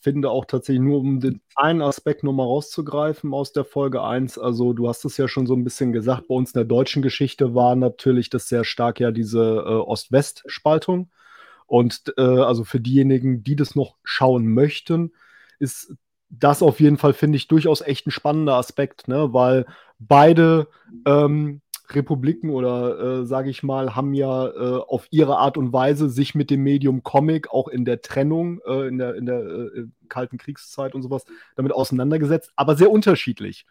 finde 0.00 0.30
auch 0.30 0.44
tatsächlich 0.44 0.82
nur, 0.82 0.98
um 0.98 1.20
den 1.20 1.40
einen 1.54 1.82
Aspekt 1.82 2.24
nochmal 2.24 2.46
rauszugreifen 2.46 3.32
aus 3.32 3.52
der 3.52 3.64
Folge 3.64 4.02
1, 4.02 4.38
also 4.38 4.72
du 4.72 4.88
hast 4.88 5.04
es 5.04 5.16
ja 5.18 5.28
schon 5.28 5.46
so 5.46 5.54
ein 5.54 5.62
bisschen 5.62 5.92
gesagt, 5.92 6.26
bei 6.26 6.34
uns 6.34 6.50
in 6.50 6.58
der 6.58 6.64
deutschen 6.64 7.00
Geschichte 7.00 7.54
war 7.54 7.76
natürlich 7.76 8.28
das 8.28 8.48
sehr 8.48 8.64
stark 8.64 8.98
ja 8.98 9.12
diese 9.12 9.40
äh, 9.40 9.74
Ost-West-Spaltung. 9.74 11.12
Und 11.66 12.12
äh, 12.18 12.22
also 12.22 12.64
für 12.64 12.80
diejenigen, 12.80 13.44
die 13.44 13.54
das 13.54 13.76
noch 13.76 13.94
schauen 14.02 14.52
möchten, 14.52 15.12
ist 15.60 15.94
das 16.32 16.62
auf 16.62 16.80
jeden 16.80 16.96
Fall, 16.96 17.12
finde 17.12 17.36
ich, 17.36 17.46
durchaus 17.46 17.82
echt 17.82 18.06
ein 18.06 18.10
spannender 18.10 18.54
Aspekt, 18.54 19.06
ne? 19.06 19.32
weil 19.32 19.66
beide 19.98 20.66
ähm, 21.06 21.60
Republiken 21.90 22.50
oder 22.50 23.20
äh, 23.20 23.26
sage 23.26 23.50
ich 23.50 23.62
mal, 23.62 23.94
haben 23.94 24.14
ja 24.14 24.46
äh, 24.46 24.80
auf 24.80 25.06
ihre 25.10 25.36
Art 25.36 25.58
und 25.58 25.72
Weise 25.72 26.08
sich 26.08 26.34
mit 26.34 26.50
dem 26.50 26.62
Medium 26.62 27.02
Comic 27.02 27.50
auch 27.50 27.68
in 27.68 27.84
der 27.84 28.00
Trennung, 28.00 28.60
äh, 28.66 28.88
in 28.88 28.98
der, 28.98 29.14
in 29.14 29.26
der 29.26 29.40
äh, 29.40 29.86
Kalten 30.08 30.38
Kriegszeit 30.38 30.94
und 30.94 31.02
sowas 31.02 31.26
damit 31.54 31.72
auseinandergesetzt, 31.72 32.52
aber 32.56 32.76
sehr 32.76 32.90
unterschiedlich. 32.90 33.66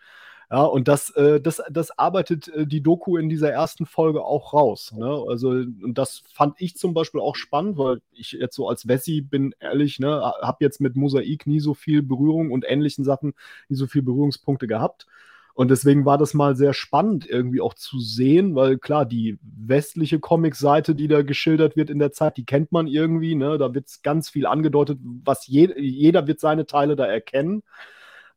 Ja, 0.52 0.64
und 0.64 0.90
das, 0.90 1.12
äh, 1.12 1.40
das, 1.40 1.62
das 1.72 1.98
arbeitet 1.98 2.50
äh, 2.50 2.68
die 2.68 2.84
Doku 2.84 3.16
in 3.16 3.30
dieser 3.30 3.50
ersten 3.50 3.86
Folge 3.86 4.22
auch 4.26 4.54
raus. 4.54 4.92
Ne? 4.94 5.24
Also, 5.30 5.50
und 5.52 5.94
das 5.98 6.24
fand 6.34 6.56
ich 6.60 6.76
zum 6.76 6.94
Beispiel 6.94 7.22
auch 7.22 7.38
spannend, 7.38 7.78
weil 7.78 8.02
ich 8.12 8.34
jetzt 8.34 8.58
so 8.58 8.68
als 8.68 8.86
Wessi 8.86 9.22
bin 9.22 9.56
ehrlich, 9.62 10.00
ne, 10.00 10.22
habe 10.42 10.58
jetzt 10.60 10.82
mit 10.82 10.98
Mosaik 10.98 11.48
nie 11.48 11.62
so 11.62 11.74
viel 11.74 12.04
Berührung 12.04 12.52
und 12.52 12.66
ähnlichen 12.68 13.06
Sachen 13.06 13.34
nie 13.70 13.78
so 13.78 13.88
viel 13.88 14.02
Berührungspunkte 14.02 14.68
gehabt. 14.68 15.08
Und 15.54 15.72
deswegen 15.72 16.06
war 16.06 16.18
das 16.18 16.34
mal 16.34 16.56
sehr 16.58 16.74
spannend 16.74 17.26
irgendwie 17.30 17.62
auch 17.62 17.74
zu 17.74 18.00
sehen, 18.00 18.54
weil 18.54 18.78
klar, 18.78 19.06
die 19.06 19.38
westliche 19.42 20.20
Comic-Seite, 20.20 20.96
die 20.96 21.08
da 21.08 21.22
geschildert 21.22 21.78
wird 21.78 21.90
in 21.90 22.00
der 22.00 22.12
Zeit, 22.12 22.36
die 22.36 22.46
kennt 22.46 22.74
man 22.74 22.88
irgendwie. 22.88 23.36
Ne? 23.36 23.58
Da 23.58 23.74
wird 23.74 23.88
ganz 24.04 24.30
viel 24.30 24.46
angedeutet, 24.46 25.00
was 25.02 25.48
je, 25.48 25.74
jeder 25.78 26.28
wird 26.28 26.42
seine 26.42 26.66
Teile 26.66 26.98
da 26.98 27.06
erkennen. 27.06 27.64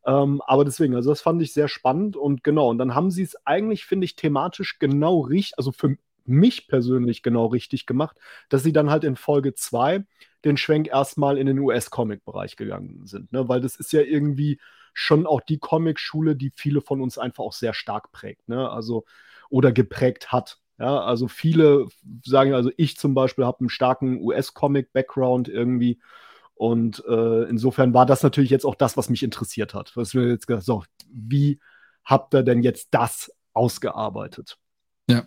Ähm, 0.05 0.41
aber 0.45 0.65
deswegen, 0.65 0.95
also 0.95 1.09
das 1.09 1.21
fand 1.21 1.41
ich 1.41 1.53
sehr 1.53 1.67
spannend 1.67 2.15
und 2.15 2.43
genau, 2.43 2.69
und 2.69 2.77
dann 2.77 2.93
haben 2.95 3.11
sie 3.11 3.23
es 3.23 3.35
eigentlich, 3.45 3.85
finde 3.85 4.05
ich, 4.05 4.15
thematisch 4.15 4.77
genau 4.79 5.21
richtig, 5.21 5.57
also 5.57 5.71
für 5.71 5.97
mich 6.25 6.67
persönlich 6.67 7.23
genau 7.23 7.47
richtig 7.47 7.85
gemacht, 7.85 8.17
dass 8.49 8.63
sie 8.63 8.73
dann 8.73 8.89
halt 8.89 9.03
in 9.03 9.15
Folge 9.15 9.53
2 9.53 10.03
den 10.43 10.57
Schwenk 10.57 10.87
erstmal 10.87 11.37
in 11.37 11.47
den 11.47 11.59
US-Comic-Bereich 11.59 12.55
gegangen 12.55 13.05
sind. 13.05 13.31
Ne? 13.31 13.47
Weil 13.49 13.61
das 13.61 13.75
ist 13.75 13.91
ja 13.93 14.01
irgendwie 14.01 14.59
schon 14.93 15.25
auch 15.27 15.41
die 15.41 15.57
Comic-Schule, 15.59 16.35
die 16.35 16.51
viele 16.55 16.81
von 16.81 17.01
uns 17.01 17.17
einfach 17.17 17.43
auch 17.43 17.53
sehr 17.53 17.73
stark 17.73 18.11
prägt. 18.11 18.47
Ne? 18.47 18.69
Also, 18.69 19.05
oder 19.49 19.71
geprägt 19.71 20.31
hat. 20.31 20.59
Ja, 20.77 20.99
also 21.01 21.27
viele 21.27 21.87
sagen, 22.25 22.53
also 22.53 22.69
ich 22.77 22.97
zum 22.97 23.13
Beispiel 23.13 23.45
habe 23.45 23.59
einen 23.61 23.69
starken 23.69 24.19
US-Comic-Background 24.21 25.47
irgendwie. 25.47 25.99
Und 26.55 27.03
äh, 27.07 27.43
insofern 27.43 27.93
war 27.93 28.05
das 28.05 28.23
natürlich 28.23 28.49
jetzt 28.49 28.65
auch 28.65 28.75
das, 28.75 28.95
was 28.97 29.09
mich 29.09 29.23
interessiert 29.23 29.73
hat. 29.73 29.95
Was 29.95 30.15
wir 30.15 30.27
jetzt 30.29 30.47
gesagt, 30.47 30.65
so, 30.65 30.83
wie 31.11 31.59
habt 32.05 32.33
ihr 32.33 32.43
denn 32.43 32.63
jetzt 32.63 32.87
das 32.91 33.31
ausgearbeitet? 33.53 34.57
Ja. 35.07 35.25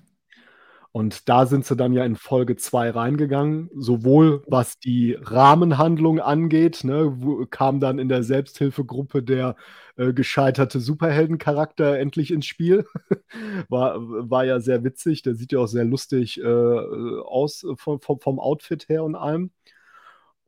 Und 0.90 1.28
da 1.28 1.44
sind 1.44 1.66
sie 1.66 1.76
dann 1.76 1.92
ja 1.92 2.04
in 2.04 2.16
Folge 2.16 2.56
2 2.56 2.90
reingegangen, 2.90 3.68
sowohl 3.74 4.42
was 4.46 4.78
die 4.78 5.18
Rahmenhandlung 5.20 6.18
angeht, 6.18 6.82
ne, 6.82 7.12
wo, 7.18 7.44
kam 7.44 7.78
dann 7.78 7.98
in 7.98 8.08
der 8.08 8.22
Selbsthilfegruppe 8.22 9.22
der 9.22 9.54
äh, 9.96 10.14
gescheiterte 10.14 10.80
Superheldencharakter 10.80 11.98
endlich 11.98 12.30
ins 12.30 12.46
Spiel. 12.46 12.86
war, 13.68 13.96
war 14.00 14.46
ja 14.46 14.60
sehr 14.60 14.82
witzig, 14.82 15.22
der 15.22 15.34
sieht 15.34 15.52
ja 15.52 15.58
auch 15.58 15.66
sehr 15.66 15.84
lustig 15.84 16.40
äh, 16.40 16.42
aus 16.42 17.66
vom, 17.76 18.00
vom, 18.00 18.18
vom 18.18 18.40
Outfit 18.40 18.88
her 18.88 19.04
und 19.04 19.14
allem. 19.14 19.50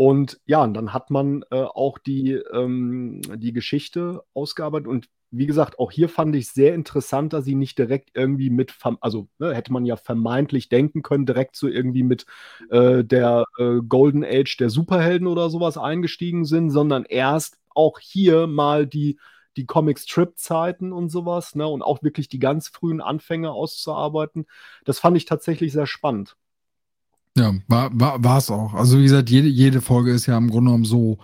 Und 0.01 0.41
ja, 0.47 0.63
und 0.65 0.73
dann 0.73 0.95
hat 0.95 1.11
man 1.11 1.43
äh, 1.51 1.57
auch 1.57 1.99
die, 1.99 2.33
ähm, 2.33 3.21
die 3.37 3.53
Geschichte 3.53 4.23
ausgearbeitet. 4.33 4.89
Und 4.89 5.11
wie 5.31 5.45
gesagt, 5.45 5.79
auch 5.79 5.93
hier 5.93 6.09
fand 6.09 6.35
ich 6.37 6.49
sehr 6.49 6.75
interessant, 6.75 7.35
dass 7.35 7.45
sie 7.45 7.55
nicht 7.55 7.77
direkt 7.79 8.09
irgendwie 8.15 8.49
mit, 8.49 8.75
also 9.03 9.29
ne, 9.39 9.55
hätte 9.55 9.75
man 9.75 9.85
ja 9.85 9.97
vermeintlich 9.97 10.71
denken 10.71 11.03
können, 11.03 11.27
direkt 11.27 11.55
so 11.55 11.69
irgendwie 11.69 12.03
mit 12.03 12.25
äh, 12.71 13.05
der 13.05 13.45
äh, 13.59 13.81
Golden 13.87 14.25
Age 14.25 14.57
der 14.57 14.71
Superhelden 14.71 15.27
oder 15.27 15.51
sowas 15.51 15.77
eingestiegen 15.77 16.47
sind, 16.47 16.71
sondern 16.71 17.05
erst 17.05 17.59
auch 17.75 17.99
hier 17.99 18.47
mal 18.47 18.87
die, 18.87 19.19
die 19.59 19.67
Comic-Strip-Zeiten 19.67 20.95
und 20.95 21.11
sowas, 21.11 21.55
ne, 21.55 21.69
und 21.69 21.83
auch 21.83 22.03
wirklich 22.03 22.29
die 22.31 22.39
ganz 22.39 22.69
frühen 22.69 23.03
Anfänge 23.03 23.51
auszuarbeiten. 23.53 24.47
Das 24.87 24.99
fand 24.99 25.19
ich 25.19 25.27
tatsächlich 25.27 25.73
sehr 25.73 25.87
spannend. 25.87 26.37
Ja, 27.37 27.55
war 27.69 28.39
es 28.39 28.51
war, 28.51 28.59
auch. 28.59 28.75
Also 28.75 28.99
wie 28.99 29.05
gesagt, 29.05 29.31
jede, 29.31 29.49
jede 29.49 29.81
Folge 29.81 30.11
ist 30.13 30.27
ja 30.27 30.37
im 30.37 30.51
Grunde 30.51 30.71
genommen 30.71 30.85
so 30.85 31.19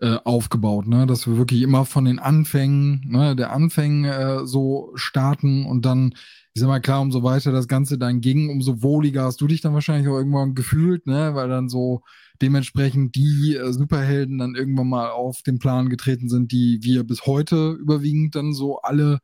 äh, 0.00 0.16
aufgebaut, 0.24 0.86
ne? 0.86 1.06
dass 1.06 1.26
wir 1.26 1.36
wirklich 1.36 1.62
immer 1.62 1.84
von 1.84 2.04
den 2.06 2.18
Anfängen, 2.18 3.02
ne, 3.06 3.36
der 3.36 3.52
Anfängen 3.52 4.04
äh, 4.04 4.46
so 4.46 4.90
starten 4.94 5.66
und 5.66 5.84
dann, 5.84 6.14
ich 6.54 6.60
sag 6.60 6.68
mal 6.68 6.80
klar, 6.80 7.00
umso 7.00 7.22
weiter 7.22 7.52
das 7.52 7.68
Ganze 7.68 7.98
dann 7.98 8.20
ging, 8.20 8.50
umso 8.50 8.82
wohliger 8.82 9.24
hast 9.24 9.40
du 9.40 9.46
dich 9.46 9.60
dann 9.60 9.74
wahrscheinlich 9.74 10.08
auch 10.08 10.16
irgendwann 10.16 10.54
gefühlt, 10.54 11.06
ne? 11.06 11.34
weil 11.34 11.48
dann 11.48 11.68
so 11.68 12.02
dementsprechend 12.42 13.14
die 13.14 13.56
äh, 13.56 13.72
Superhelden 13.72 14.38
dann 14.38 14.54
irgendwann 14.54 14.88
mal 14.88 15.10
auf 15.10 15.42
den 15.42 15.58
Plan 15.58 15.88
getreten 15.88 16.28
sind, 16.28 16.52
die 16.52 16.80
wir 16.82 17.04
bis 17.04 17.26
heute 17.26 17.72
überwiegend 17.72 18.34
dann 18.34 18.52
so 18.52 18.78
alle 18.80 19.20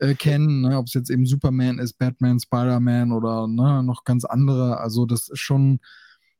äh, 0.00 0.14
kennen, 0.14 0.62
ne? 0.62 0.78
ob 0.78 0.86
es 0.86 0.94
jetzt 0.94 1.10
eben 1.10 1.26
Superman 1.26 1.78
ist, 1.78 1.94
Batman, 1.94 2.40
Spider-Man 2.40 3.12
oder 3.12 3.46
ne, 3.46 3.82
noch 3.82 4.04
ganz 4.04 4.24
andere. 4.24 4.78
Also 4.78 5.06
das 5.06 5.28
ist 5.28 5.40
schon, 5.40 5.80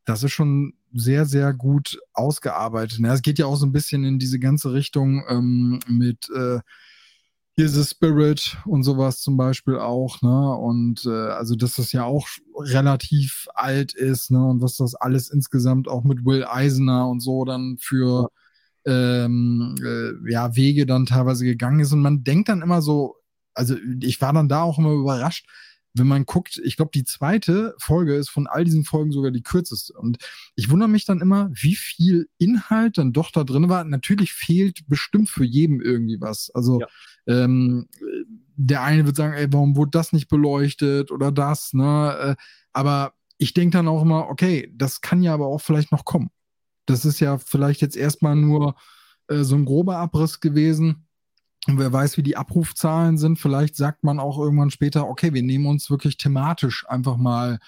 das 0.05 0.23
ist 0.23 0.33
schon 0.33 0.75
sehr, 0.93 1.27
sehr 1.27 1.53
gut 1.53 1.99
ausgearbeitet. 2.13 3.01
Ne? 3.01 3.13
Es 3.13 3.23
geht 3.23 3.39
ja 3.39 3.47
auch 3.47 3.57
so 3.57 3.67
ein 3.67 3.73
bisschen 3.73 4.05
in 4.05 4.19
diese 4.19 4.39
ganze 4.39 4.73
Richtung 4.73 5.23
ähm, 5.29 5.81
mit 5.87 6.29
äh, 6.35 6.61
hier 7.57 7.67
ist 7.67 7.91
Spirit 7.91 8.57
und 8.65 8.85
sowas 8.85 9.21
zum 9.21 9.37
Beispiel 9.37 9.77
auch, 9.77 10.23
ne? 10.23 10.55
Und 10.57 11.05
äh, 11.05 11.11
also, 11.11 11.57
dass 11.57 11.75
das 11.75 11.93
ja 11.93 12.05
auch 12.05 12.27
relativ 12.57 13.49
alt 13.55 13.93
ist, 13.93 14.31
ne? 14.31 14.43
Und 14.43 14.63
was 14.63 14.77
das 14.77 14.95
alles 14.95 15.29
insgesamt 15.31 15.87
auch 15.87 16.03
mit 16.03 16.25
Will 16.25 16.45
Eisner 16.45 17.07
und 17.09 17.21
so 17.21 17.45
dann 17.45 17.77
für 17.79 18.31
ähm, 18.87 19.75
äh, 19.85 20.33
ja, 20.33 20.57
Wege 20.57 20.87
dann 20.87 21.05
teilweise 21.05 21.45
gegangen 21.45 21.81
ist. 21.81 21.93
Und 21.93 22.01
man 22.01 22.25
denkt 22.25 22.49
dann 22.49 22.63
immer 22.63 22.81
so, 22.81 23.17
also 23.55 23.77
ich 24.01 24.21
war 24.21 24.33
dann 24.33 24.49
da 24.49 24.63
auch 24.63 24.79
immer 24.79 24.93
überrascht, 24.93 25.47
wenn 25.95 26.07
man 26.07 26.25
guckt, 26.25 26.61
ich 26.63 26.77
glaube, 26.77 26.93
die 26.95 27.05
zweite 27.05 27.75
Folge 27.79 28.15
ist 28.15 28.31
von 28.31 28.47
all 28.47 28.65
diesen 28.65 28.85
Folgen 28.85 29.11
sogar 29.11 29.31
die 29.31 29.43
kürzeste. 29.43 29.93
Und 29.95 30.19
ich 30.55 30.71
wundere 30.71 30.89
mich 30.89 31.05
dann 31.05 31.21
immer, 31.21 31.51
wie 31.53 31.75
viel 31.75 32.29
Inhalt 32.39 32.99
dann 32.99 33.13
doch 33.13 33.31
da 33.33 33.45
drin 33.45 33.69
war. 33.69 33.83
Natürlich 33.85 34.33
fehlt 34.33 34.87
bestimmt 34.89 35.29
für 35.29 35.45
jeden 35.45 35.81
irgendwie 35.81 36.21
was. 36.21 36.51
Also 36.55 36.81
ja. 36.81 36.87
ähm, 37.27 37.89
der 38.57 38.83
eine 38.83 39.07
wird 39.07 39.17
sagen, 39.17 39.35
ey, 39.35 39.53
warum 39.53 39.77
wurde 39.77 39.91
das 39.93 40.13
nicht 40.13 40.29
beleuchtet 40.29 41.11
oder 41.11 41.33
das, 41.33 41.73
ne? 41.73 42.17
Äh, 42.21 42.37
aber 42.73 43.15
ich 43.39 43.55
denke 43.55 43.79
dann 43.79 43.89
auch 43.89 44.03
immer, 44.03 44.29
okay, 44.29 44.71
das 44.75 45.01
kann 45.01 45.23
ja 45.23 45.35
aber 45.35 45.47
auch 45.47 45.61
vielleicht 45.61 45.91
noch 45.93 46.05
kommen. 46.05 46.31
Das 46.87 47.05
ist 47.05 47.21
ja 47.21 47.39
vielleicht 47.39 47.81
jetzt 47.81 47.97
erstmal 47.97 48.37
nur 48.37 48.77
äh, 49.29 49.43
so 49.43 49.57
ein 49.57 49.65
grober 49.65 49.97
Abriss 49.97 50.41
gewesen. 50.41 51.07
Und 51.67 51.79
wer 51.79 51.93
weiß, 51.93 52.17
wie 52.17 52.23
die 52.23 52.37
Abrufzahlen 52.37 53.19
sind, 53.19 53.39
vielleicht 53.39 53.77
sagt 53.77 54.03
man 54.03 54.19
auch 54.19 54.39
irgendwann 54.39 54.71
später, 54.71 55.09
okay, 55.09 55.35
wir 55.35 55.43
nehmen 55.43 55.67
uns 55.67 55.91
wirklich 55.91 56.17
thematisch 56.17 56.87
einfach 56.89 57.17
mal 57.17 57.59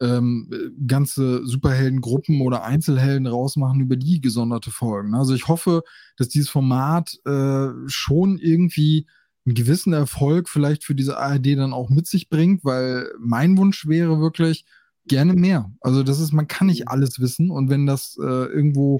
ähm, 0.00 0.50
ganze 0.86 1.46
Superheldengruppen 1.46 2.40
oder 2.40 2.64
Einzelhelden 2.64 3.26
rausmachen 3.26 3.80
über 3.80 3.96
die 3.96 4.20
gesonderte 4.20 4.70
Folgen. 4.70 5.14
Also 5.14 5.34
ich 5.34 5.46
hoffe, 5.46 5.82
dass 6.16 6.28
dieses 6.28 6.48
Format 6.48 7.18
äh, 7.26 7.68
schon 7.86 8.38
irgendwie 8.38 9.06
einen 9.46 9.54
gewissen 9.54 9.92
Erfolg 9.92 10.48
vielleicht 10.48 10.84
für 10.84 10.94
diese 10.94 11.18
ARD 11.18 11.58
dann 11.58 11.72
auch 11.72 11.90
mit 11.90 12.06
sich 12.06 12.28
bringt, 12.28 12.64
weil 12.64 13.10
mein 13.18 13.56
Wunsch 13.58 13.86
wäre 13.86 14.20
wirklich 14.20 14.64
gerne 15.06 15.34
mehr. 15.34 15.70
Also 15.80 16.02
das 16.02 16.18
ist, 16.18 16.32
man 16.32 16.48
kann 16.48 16.68
nicht 16.68 16.88
alles 16.88 17.20
wissen 17.20 17.50
und 17.50 17.68
wenn 17.68 17.86
das 17.86 18.16
äh, 18.18 18.24
irgendwo 18.24 18.98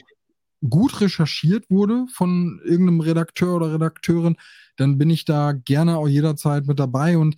gut 0.68 1.00
recherchiert 1.00 1.70
wurde 1.70 2.06
von 2.12 2.60
irgendeinem 2.64 3.00
Redakteur 3.00 3.54
oder 3.54 3.74
Redakteurin, 3.74 4.36
dann 4.76 4.98
bin 4.98 5.10
ich 5.10 5.24
da 5.24 5.52
gerne 5.52 5.96
auch 5.96 6.08
jederzeit 6.08 6.66
mit 6.66 6.78
dabei 6.78 7.18
und 7.18 7.36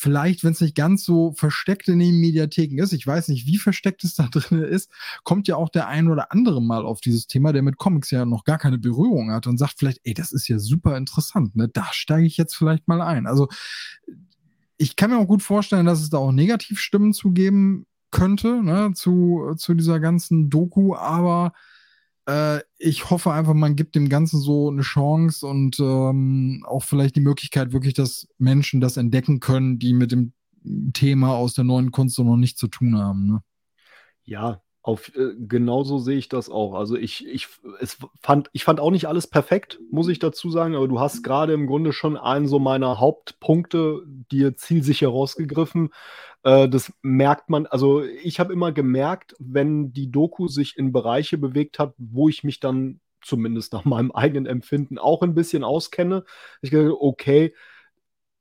vielleicht, 0.00 0.44
wenn 0.44 0.52
es 0.52 0.60
nicht 0.62 0.74
ganz 0.74 1.04
so 1.04 1.32
versteckt 1.32 1.88
in 1.88 1.98
den 1.98 2.20
Mediatheken 2.20 2.82
ist, 2.82 2.92
ich 2.92 3.06
weiß 3.06 3.28
nicht, 3.28 3.46
wie 3.46 3.58
versteckt 3.58 4.02
es 4.02 4.14
da 4.14 4.24
drin 4.30 4.62
ist, 4.62 4.90
kommt 5.24 5.46
ja 5.46 5.56
auch 5.56 5.68
der 5.68 5.88
ein 5.88 6.08
oder 6.08 6.32
andere 6.32 6.62
mal 6.62 6.84
auf 6.86 7.00
dieses 7.00 7.26
Thema, 7.26 7.52
der 7.52 7.62
mit 7.62 7.76
Comics 7.76 8.10
ja 8.10 8.24
noch 8.24 8.44
gar 8.44 8.58
keine 8.58 8.78
Berührung 8.78 9.30
hat 9.30 9.46
und 9.46 9.58
sagt 9.58 9.74
vielleicht, 9.78 10.00
ey, 10.04 10.14
das 10.14 10.32
ist 10.32 10.48
ja 10.48 10.58
super 10.58 10.96
interessant, 10.96 11.54
ne? 11.54 11.68
Da 11.68 11.88
steige 11.92 12.26
ich 12.26 12.36
jetzt 12.36 12.56
vielleicht 12.56 12.88
mal 12.88 13.02
ein. 13.02 13.26
Also 13.26 13.48
ich 14.78 14.96
kann 14.96 15.10
mir 15.10 15.18
auch 15.18 15.26
gut 15.26 15.42
vorstellen, 15.42 15.86
dass 15.86 16.00
es 16.00 16.08
da 16.08 16.16
auch 16.16 16.32
Negativstimmen 16.32 17.12
zu 17.12 17.32
geben 17.32 17.86
könnte, 18.10 18.62
ne, 18.62 18.92
zu, 18.94 19.52
zu 19.56 19.74
dieser 19.74 20.00
ganzen 20.00 20.48
Doku, 20.48 20.94
aber 20.94 21.52
äh, 22.26 22.60
ich 22.78 23.10
hoffe 23.10 23.32
einfach, 23.32 23.54
man 23.54 23.76
gibt 23.76 23.94
dem 23.94 24.08
Ganzen 24.08 24.40
so 24.40 24.70
eine 24.70 24.82
Chance 24.82 25.46
und 25.46 25.78
ähm, 25.80 26.64
auch 26.66 26.82
vielleicht 26.82 27.16
die 27.16 27.20
Möglichkeit, 27.20 27.72
wirklich, 27.72 27.94
dass 27.94 28.28
Menschen 28.38 28.80
das 28.80 28.96
entdecken 28.96 29.40
können, 29.40 29.78
die 29.78 29.92
mit 29.92 30.12
dem 30.12 30.32
Thema 30.92 31.34
aus 31.34 31.54
der 31.54 31.64
neuen 31.64 31.90
Kunst 31.90 32.16
so 32.16 32.24
noch 32.24 32.36
nichts 32.36 32.60
zu 32.60 32.68
tun 32.68 32.98
haben. 32.98 33.26
Ne? 33.26 33.42
Ja, 34.24 34.62
auf, 34.90 35.14
äh, 35.16 35.34
genauso 35.38 35.98
sehe 35.98 36.18
ich 36.18 36.28
das 36.28 36.50
auch. 36.50 36.74
Also 36.74 36.96
ich, 36.96 37.26
ich, 37.26 37.48
es 37.80 37.98
fand, 38.20 38.50
ich 38.52 38.64
fand 38.64 38.80
auch 38.80 38.90
nicht 38.90 39.06
alles 39.06 39.28
perfekt, 39.28 39.78
muss 39.90 40.08
ich 40.08 40.18
dazu 40.18 40.50
sagen, 40.50 40.74
aber 40.74 40.88
du 40.88 40.98
hast 40.98 41.22
gerade 41.22 41.52
im 41.52 41.66
Grunde 41.66 41.92
schon 41.92 42.16
einen 42.16 42.48
so 42.48 42.58
meiner 42.58 42.98
Hauptpunkte 42.98 44.02
dir 44.06 44.56
zielsicher 44.56 45.08
rausgegriffen. 45.08 45.90
Äh, 46.42 46.68
das 46.68 46.92
merkt 47.02 47.50
man, 47.50 47.66
also 47.66 48.02
ich 48.02 48.40
habe 48.40 48.52
immer 48.52 48.72
gemerkt, 48.72 49.36
wenn 49.38 49.92
die 49.92 50.10
Doku 50.10 50.48
sich 50.48 50.76
in 50.76 50.92
Bereiche 50.92 51.38
bewegt 51.38 51.78
hat, 51.78 51.94
wo 51.98 52.28
ich 52.28 52.42
mich 52.42 52.58
dann 52.58 53.00
zumindest 53.22 53.72
nach 53.72 53.84
meinem 53.84 54.10
eigenen 54.10 54.46
Empfinden 54.46 54.98
auch 54.98 55.22
ein 55.22 55.34
bisschen 55.34 55.62
auskenne. 55.62 56.24
Ich 56.62 56.70
dachte, 56.70 57.00
okay, 57.00 57.54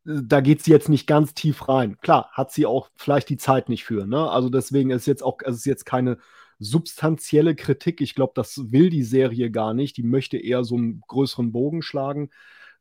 da 0.05 0.41
geht 0.41 0.63
sie 0.63 0.71
jetzt 0.71 0.89
nicht 0.89 1.07
ganz 1.07 1.33
tief 1.33 1.67
rein. 1.67 1.97
Klar, 2.01 2.29
hat 2.31 2.51
sie 2.51 2.65
auch 2.65 2.89
vielleicht 2.95 3.29
die 3.29 3.37
Zeit 3.37 3.69
nicht 3.69 3.83
für. 3.83 4.07
Ne? 4.07 4.29
Also 4.29 4.49
deswegen 4.49 4.89
ist 4.89 5.05
jetzt 5.05 5.23
auch, 5.23 5.37
es 5.45 5.57
ist 5.57 5.65
jetzt 5.65 5.85
keine 5.85 6.17
substanzielle 6.59 7.55
Kritik. 7.55 8.01
Ich 8.01 8.15
glaube, 8.15 8.33
das 8.35 8.71
will 8.71 8.89
die 8.89 9.03
Serie 9.03 9.51
gar 9.51 9.73
nicht. 9.73 9.97
Die 9.97 10.03
möchte 10.03 10.37
eher 10.37 10.63
so 10.63 10.75
einen 10.77 11.01
größeren 11.07 11.51
Bogen 11.51 11.81
schlagen. 11.81 12.29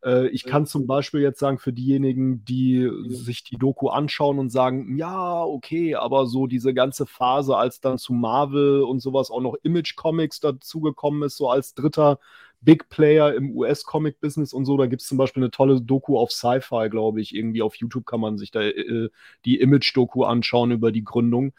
Äh, 0.05 0.29
ich 0.29 0.45
kann 0.45 0.67
zum 0.67 0.87
Beispiel 0.87 1.21
jetzt 1.21 1.41
sagen, 1.41 1.59
für 1.59 1.73
diejenigen, 1.73 2.45
die 2.45 2.89
sich 3.09 3.45
die 3.45 3.57
Doku 3.57 3.89
anschauen 3.89 4.39
und 4.39 4.51
sagen, 4.51 4.97
ja, 4.97 5.43
okay, 5.43 5.95
aber 5.95 6.27
so 6.27 6.47
diese 6.47 6.75
ganze 6.75 7.07
Phase, 7.07 7.57
als 7.57 7.81
dann 7.81 7.99
zu 7.99 8.13
Marvel 8.13 8.83
und 8.83 9.01
sowas 9.01 9.31
auch 9.31 9.41
noch 9.41 9.57
Image 9.63 9.97
Comics 9.97 10.41
dazugekommen 10.41 11.23
ist, 11.23 11.37
so 11.37 11.49
als 11.49 11.75
dritter 11.75 12.19
Big 12.61 12.89
Player 12.89 13.35
im 13.35 13.57
US-Comic-Business 13.57 14.53
und 14.53 14.65
so. 14.65 14.77
Da 14.77 14.87
gibt 14.87 15.03
es 15.03 15.09
zum 15.09 15.19
Beispiel 15.19 15.43
eine 15.43 15.51
tolle 15.51 15.81
Doku 15.81 16.19
auf 16.19 16.33
Sci-Fi, 16.33 16.89
glaube 16.91 17.21
ich. 17.21 17.35
Irgendwie 17.35 17.63
auf 17.63 17.77
YouTube 17.77 18.05
kann 18.05 18.21
man 18.21 18.37
sich 18.37 18.51
da 18.51 18.63
äh, 18.63 19.11
die 19.45 19.61
Image-Doku 19.61 20.25
anschauen 20.25 20.73
über 20.73 20.91
die 20.91 21.05
Gründung. 21.05 21.53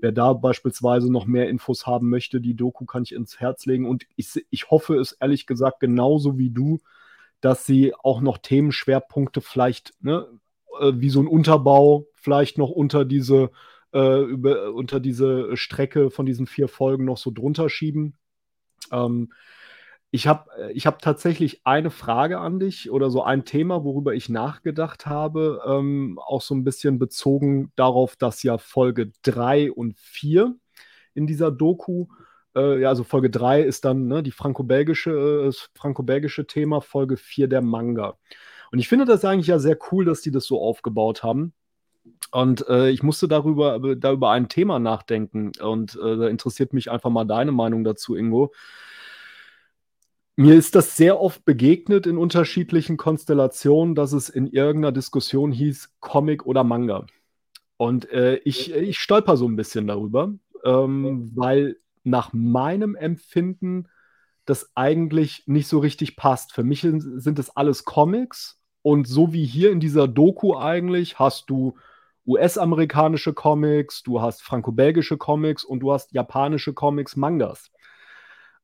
Wer 0.00 0.12
da 0.12 0.32
beispielsweise 0.32 1.12
noch 1.12 1.26
mehr 1.26 1.48
Infos 1.50 1.86
haben 1.86 2.08
möchte, 2.08 2.40
die 2.40 2.54
Doku 2.54 2.86
kann 2.86 3.02
ich 3.02 3.12
ins 3.12 3.38
Herz 3.38 3.66
legen. 3.66 3.86
Und 3.86 4.06
ich, 4.16 4.46
ich 4.50 4.70
hoffe 4.70 4.96
es 4.96 5.12
ehrlich 5.12 5.46
gesagt 5.46 5.80
genauso 5.80 6.38
wie 6.38 6.50
du, 6.50 6.78
dass 7.40 7.66
sie 7.66 7.94
auch 7.94 8.20
noch 8.20 8.38
Themenschwerpunkte 8.38 9.40
vielleicht, 9.40 9.94
ne, 10.00 10.26
äh, 10.80 10.92
wie 10.96 11.10
so 11.10 11.20
ein 11.20 11.28
Unterbau, 11.28 12.06
vielleicht 12.14 12.58
noch 12.58 12.70
unter 12.70 13.04
diese, 13.04 13.50
äh, 13.92 14.22
über, 14.22 14.72
unter 14.74 15.00
diese 15.00 15.56
Strecke 15.56 16.10
von 16.10 16.26
diesen 16.26 16.46
vier 16.46 16.68
Folgen 16.68 17.04
noch 17.04 17.18
so 17.18 17.30
drunter 17.30 17.68
schieben. 17.68 18.16
Ähm, 18.92 19.30
ich 20.10 20.26
habe 20.26 20.50
äh, 20.58 20.72
ich 20.72 20.86
hab 20.86 21.00
tatsächlich 21.02 21.60
eine 21.64 21.90
Frage 21.90 22.38
an 22.38 22.58
dich 22.58 22.90
oder 22.90 23.10
so 23.10 23.22
ein 23.22 23.44
Thema, 23.44 23.84
worüber 23.84 24.14
ich 24.14 24.28
nachgedacht 24.28 25.06
habe, 25.06 25.62
ähm, 25.66 26.18
auch 26.24 26.42
so 26.42 26.54
ein 26.54 26.64
bisschen 26.64 26.98
bezogen 26.98 27.72
darauf, 27.76 28.16
dass 28.16 28.42
ja 28.42 28.58
Folge 28.58 29.12
3 29.22 29.72
und 29.72 29.98
4 29.98 30.54
in 31.14 31.26
dieser 31.26 31.50
Doku, 31.50 32.06
äh, 32.56 32.80
ja, 32.80 32.88
also 32.88 33.04
Folge 33.04 33.30
3 33.30 33.62
ist 33.62 33.84
dann 33.84 34.08
ne, 34.08 34.22
die 34.22 34.32
franco-belgische, 34.32 35.10
äh, 35.10 35.44
das 35.46 35.70
franco-belgische 35.74 36.46
Thema, 36.46 36.80
Folge 36.80 37.16
4 37.16 37.48
der 37.48 37.62
Manga. 37.62 38.18
Und 38.72 38.78
ich 38.78 38.88
finde 38.88 39.04
das 39.04 39.24
eigentlich 39.24 39.46
ja 39.46 39.58
sehr 39.58 39.78
cool, 39.92 40.04
dass 40.04 40.22
die 40.22 40.30
das 40.30 40.44
so 40.44 40.60
aufgebaut 40.60 41.22
haben. 41.22 41.52
Und 42.32 42.66
äh, 42.68 42.90
ich 42.90 43.02
musste 43.02 43.28
darüber, 43.28 43.96
da 43.96 44.12
über 44.12 44.30
ein 44.30 44.48
Thema 44.48 44.78
nachdenken. 44.78 45.52
Und 45.60 45.96
äh, 45.96 46.16
da 46.16 46.28
interessiert 46.28 46.72
mich 46.72 46.90
einfach 46.90 47.10
mal 47.10 47.24
deine 47.24 47.52
Meinung 47.52 47.84
dazu, 47.84 48.16
Ingo. 48.16 48.52
Mir 50.36 50.54
ist 50.54 50.74
das 50.74 50.96
sehr 50.96 51.20
oft 51.20 51.44
begegnet 51.44 52.06
in 52.06 52.18
unterschiedlichen 52.18 52.96
Konstellationen, 52.98 53.94
dass 53.94 54.12
es 54.12 54.28
in 54.28 54.46
irgendeiner 54.46 54.92
Diskussion 54.92 55.50
hieß, 55.50 55.94
Comic 56.00 56.44
oder 56.44 56.62
Manga. 56.62 57.06
Und 57.78 58.10
äh, 58.10 58.36
ich, 58.44 58.72
ich 58.72 58.98
stolper 58.98 59.36
so 59.36 59.48
ein 59.48 59.56
bisschen 59.56 59.86
darüber, 59.86 60.34
ähm, 60.64 61.32
weil 61.34 61.76
nach 62.06 62.32
meinem 62.32 62.94
Empfinden 62.94 63.88
das 64.44 64.70
eigentlich 64.74 65.42
nicht 65.46 65.68
so 65.68 65.78
richtig 65.80 66.16
passt. 66.16 66.52
Für 66.52 66.62
mich 66.62 66.82
sind 66.82 67.38
das 67.38 67.56
alles 67.56 67.84
Comics 67.84 68.60
und 68.82 69.08
so 69.08 69.32
wie 69.32 69.44
hier 69.44 69.72
in 69.72 69.80
dieser 69.80 70.06
Doku 70.06 70.56
eigentlich 70.56 71.18
hast 71.18 71.50
du 71.50 71.76
US-amerikanische 72.26 73.34
Comics, 73.34 74.02
du 74.02 74.20
hast 74.20 74.42
franco-belgische 74.42 75.16
Comics 75.16 75.64
und 75.64 75.80
du 75.80 75.92
hast 75.92 76.12
japanische 76.12 76.74
Comics, 76.74 77.16
Mangas. 77.16 77.70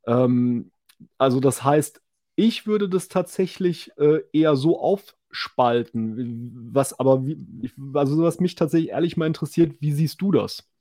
Ähm, 0.06 0.70
also 1.18 1.40
das 1.40 1.64
heißt, 1.64 2.00
ich 2.36 2.66
würde 2.66 2.88
das 2.88 3.08
tatsächlich 3.08 3.90
äh, 3.98 4.20
eher 4.32 4.56
so 4.56 4.80
aufspalten. 4.80 6.70
Was 6.72 6.98
aber, 6.98 7.26
wie, 7.26 7.70
also 7.94 8.22
was 8.22 8.40
mich 8.40 8.54
tatsächlich 8.54 8.90
ehrlich 8.90 9.16
mal 9.16 9.26
interessiert, 9.26 9.76
wie 9.80 9.92
siehst 9.92 10.20
du 10.22 10.32
das? 10.32 10.71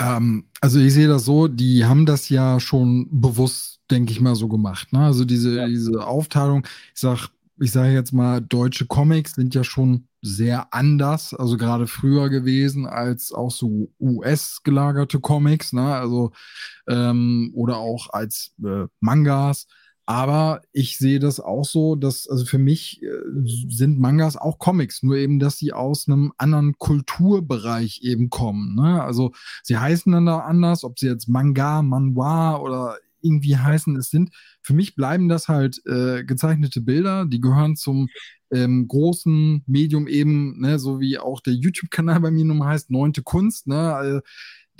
Ähm, 0.00 0.44
also 0.60 0.80
ich 0.80 0.94
sehe 0.94 1.08
das 1.08 1.24
so, 1.24 1.46
die 1.46 1.84
haben 1.84 2.06
das 2.06 2.28
ja 2.28 2.58
schon 2.58 3.08
bewusst, 3.10 3.80
denke 3.90 4.12
ich 4.12 4.20
mal, 4.20 4.34
so 4.34 4.48
gemacht. 4.48 4.92
Ne? 4.92 5.00
Also 5.00 5.24
diese, 5.24 5.56
ja. 5.56 5.66
diese 5.66 6.06
Aufteilung, 6.06 6.66
ich 6.94 7.00
sage 7.00 7.28
ich 7.62 7.72
sage 7.72 7.92
jetzt 7.92 8.12
mal, 8.12 8.40
deutsche 8.40 8.86
Comics 8.86 9.34
sind 9.34 9.54
ja 9.54 9.64
schon 9.64 10.08
sehr 10.22 10.72
anders, 10.72 11.34
also 11.34 11.58
gerade 11.58 11.86
früher 11.86 12.30
gewesen 12.30 12.86
als 12.86 13.32
auch 13.32 13.50
so 13.50 13.92
US 14.00 14.62
gelagerte 14.64 15.20
Comics, 15.20 15.74
ne? 15.74 15.94
Also 15.94 16.32
ähm, 16.88 17.50
oder 17.54 17.76
auch 17.76 18.08
als 18.10 18.52
äh, 18.64 18.86
Mangas. 19.00 19.66
Aber 20.10 20.62
ich 20.72 20.98
sehe 20.98 21.20
das 21.20 21.38
auch 21.38 21.64
so, 21.64 21.94
dass, 21.94 22.26
also 22.28 22.44
für 22.44 22.58
mich 22.58 23.00
äh, 23.00 23.06
sind 23.68 24.00
Mangas 24.00 24.36
auch 24.36 24.58
Comics, 24.58 25.04
nur 25.04 25.16
eben, 25.16 25.38
dass 25.38 25.56
sie 25.56 25.72
aus 25.72 26.08
einem 26.08 26.32
anderen 26.36 26.76
Kulturbereich 26.78 28.00
eben 28.02 28.28
kommen. 28.28 28.74
Ne? 28.74 29.00
Also 29.04 29.30
sie 29.62 29.78
heißen 29.78 30.10
dann 30.10 30.26
da 30.26 30.40
anders, 30.40 30.82
ob 30.82 30.98
sie 30.98 31.06
jetzt 31.06 31.28
Manga, 31.28 31.82
Manhwa 31.82 32.56
oder 32.56 32.96
irgendwie 33.22 33.56
heißen. 33.56 33.94
Es 33.94 34.10
sind, 34.10 34.30
für 34.62 34.74
mich 34.74 34.96
bleiben 34.96 35.28
das 35.28 35.46
halt 35.46 35.80
äh, 35.86 36.24
gezeichnete 36.24 36.80
Bilder, 36.80 37.24
die 37.24 37.40
gehören 37.40 37.76
zum 37.76 38.08
ähm, 38.50 38.88
großen 38.88 39.62
Medium 39.68 40.08
eben, 40.08 40.60
ne, 40.60 40.80
so 40.80 40.98
wie 40.98 41.18
auch 41.18 41.40
der 41.40 41.54
YouTube-Kanal 41.54 42.18
bei 42.18 42.32
mir 42.32 42.44
nun 42.44 42.64
heißt, 42.64 42.90
Neunte 42.90 43.22
Kunst, 43.22 43.68
ne, 43.68 43.94
also 43.94 44.20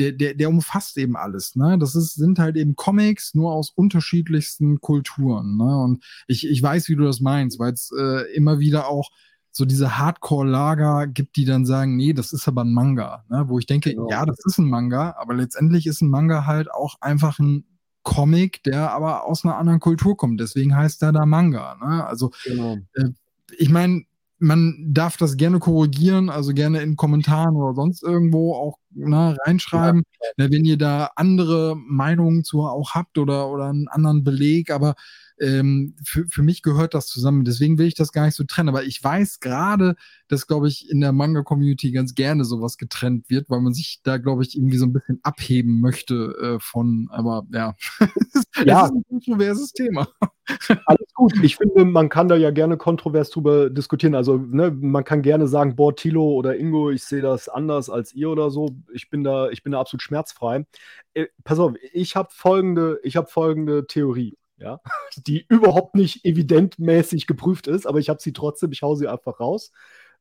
der, 0.00 0.12
der, 0.12 0.34
der 0.34 0.48
umfasst 0.48 0.98
eben 0.98 1.16
alles, 1.16 1.54
ne, 1.54 1.78
das 1.78 1.94
ist, 1.94 2.14
sind 2.14 2.38
halt 2.38 2.56
eben 2.56 2.74
Comics, 2.74 3.34
nur 3.34 3.52
aus 3.52 3.70
unterschiedlichsten 3.70 4.80
Kulturen, 4.80 5.56
ne, 5.56 5.78
und 5.82 6.04
ich, 6.26 6.48
ich 6.48 6.62
weiß, 6.62 6.88
wie 6.88 6.96
du 6.96 7.04
das 7.04 7.20
meinst, 7.20 7.58
weil 7.58 7.72
es 7.72 7.92
äh, 7.96 8.32
immer 8.34 8.58
wieder 8.58 8.88
auch 8.88 9.10
so 9.52 9.64
diese 9.64 9.98
Hardcore-Lager 9.98 11.08
gibt, 11.08 11.36
die 11.36 11.44
dann 11.44 11.66
sagen, 11.66 11.96
nee, 11.96 12.12
das 12.12 12.32
ist 12.32 12.46
aber 12.46 12.62
ein 12.62 12.72
Manga, 12.72 13.24
ne? 13.28 13.44
wo 13.48 13.58
ich 13.58 13.66
denke, 13.66 13.90
genau. 13.90 14.08
ja, 14.08 14.24
das 14.24 14.38
ist 14.44 14.58
ein 14.58 14.68
Manga, 14.68 15.16
aber 15.18 15.34
letztendlich 15.34 15.86
ist 15.86 16.02
ein 16.02 16.08
Manga 16.08 16.46
halt 16.46 16.70
auch 16.70 16.96
einfach 17.00 17.38
ein 17.40 17.64
Comic, 18.02 18.62
der 18.62 18.92
aber 18.92 19.24
aus 19.24 19.44
einer 19.44 19.56
anderen 19.56 19.80
Kultur 19.80 20.16
kommt. 20.16 20.40
Deswegen 20.40 20.74
heißt 20.74 21.02
er 21.02 21.12
da 21.12 21.26
Manga. 21.26 21.76
Ne? 21.76 22.06
Also, 22.06 22.30
genau. 22.44 22.78
äh, 22.94 23.10
ich 23.58 23.70
meine, 23.70 24.04
man 24.40 24.74
darf 24.88 25.16
das 25.18 25.36
gerne 25.36 25.58
korrigieren, 25.58 26.30
also 26.30 26.52
gerne 26.54 26.80
in 26.80 26.96
Kommentaren 26.96 27.54
oder 27.56 27.74
sonst 27.74 28.02
irgendwo 28.02 28.54
auch 28.54 28.78
ne, 28.90 29.36
reinschreiben, 29.44 30.02
ja. 30.20 30.44
Ne, 30.46 30.50
wenn 30.50 30.64
ihr 30.64 30.78
da 30.78 31.10
andere 31.16 31.76
Meinungen 31.76 32.42
zu 32.42 32.62
auch 32.62 32.94
habt 32.94 33.18
oder, 33.18 33.48
oder 33.50 33.66
einen 33.66 33.88
anderen 33.88 34.24
Beleg, 34.24 34.70
aber 34.70 34.94
ähm, 35.40 35.96
für, 36.04 36.26
für 36.28 36.42
mich 36.42 36.62
gehört 36.62 36.94
das 36.94 37.06
zusammen. 37.06 37.44
Deswegen 37.44 37.78
will 37.78 37.86
ich 37.86 37.94
das 37.94 38.12
gar 38.12 38.26
nicht 38.26 38.34
so 38.34 38.44
trennen. 38.44 38.68
Aber 38.68 38.84
ich 38.84 39.02
weiß 39.02 39.40
gerade, 39.40 39.96
dass, 40.28 40.46
glaube 40.46 40.68
ich, 40.68 40.90
in 40.90 41.00
der 41.00 41.12
Manga-Community 41.12 41.92
ganz 41.92 42.14
gerne 42.14 42.44
sowas 42.44 42.76
getrennt 42.76 43.30
wird, 43.30 43.48
weil 43.48 43.60
man 43.60 43.72
sich 43.72 44.00
da, 44.02 44.18
glaube 44.18 44.42
ich, 44.42 44.56
irgendwie 44.56 44.76
so 44.76 44.84
ein 44.84 44.92
bisschen 44.92 45.18
abheben 45.22 45.80
möchte 45.80 46.36
äh, 46.40 46.60
von. 46.60 47.08
Aber 47.10 47.46
ja, 47.52 47.74
ja. 48.64 48.82
das 48.82 48.90
ist 48.90 48.96
ein 48.96 49.04
kontroverses 49.08 49.72
Thema. 49.72 50.08
Alles 50.86 51.14
gut. 51.14 51.32
Ich 51.42 51.56
finde, 51.56 51.86
man 51.86 52.10
kann 52.10 52.28
da 52.28 52.36
ja 52.36 52.50
gerne 52.50 52.76
kontrovers 52.76 53.30
drüber 53.30 53.70
diskutieren. 53.70 54.14
Also, 54.14 54.36
ne, 54.36 54.70
man 54.70 55.04
kann 55.04 55.22
gerne 55.22 55.48
sagen, 55.48 55.74
boah, 55.74 55.96
Tilo 55.96 56.32
oder 56.32 56.58
Ingo, 56.58 56.90
ich 56.90 57.04
sehe 57.04 57.22
das 57.22 57.48
anders 57.48 57.88
als 57.88 58.12
ihr 58.12 58.28
oder 58.28 58.50
so. 58.50 58.68
Ich 58.92 59.08
bin 59.08 59.24
da, 59.24 59.48
ich 59.48 59.62
bin 59.62 59.72
da 59.72 59.80
absolut 59.80 60.02
schmerzfrei. 60.02 60.66
Äh, 61.14 61.26
pass 61.44 61.58
auf, 61.58 61.74
ich 61.92 62.14
habe 62.14 62.28
folgende, 62.30 63.00
ich 63.02 63.16
habe 63.16 63.28
folgende 63.28 63.86
Theorie 63.86 64.36
ja, 64.60 64.80
die 65.26 65.44
überhaupt 65.48 65.94
nicht 65.94 66.24
evidentmäßig 66.24 67.26
geprüft 67.26 67.66
ist, 67.66 67.86
aber 67.86 67.98
ich 67.98 68.08
habe 68.08 68.20
sie 68.20 68.32
trotzdem, 68.32 68.72
ich 68.72 68.82
hau 68.82 68.94
sie 68.94 69.08
einfach 69.08 69.40
raus. 69.40 69.72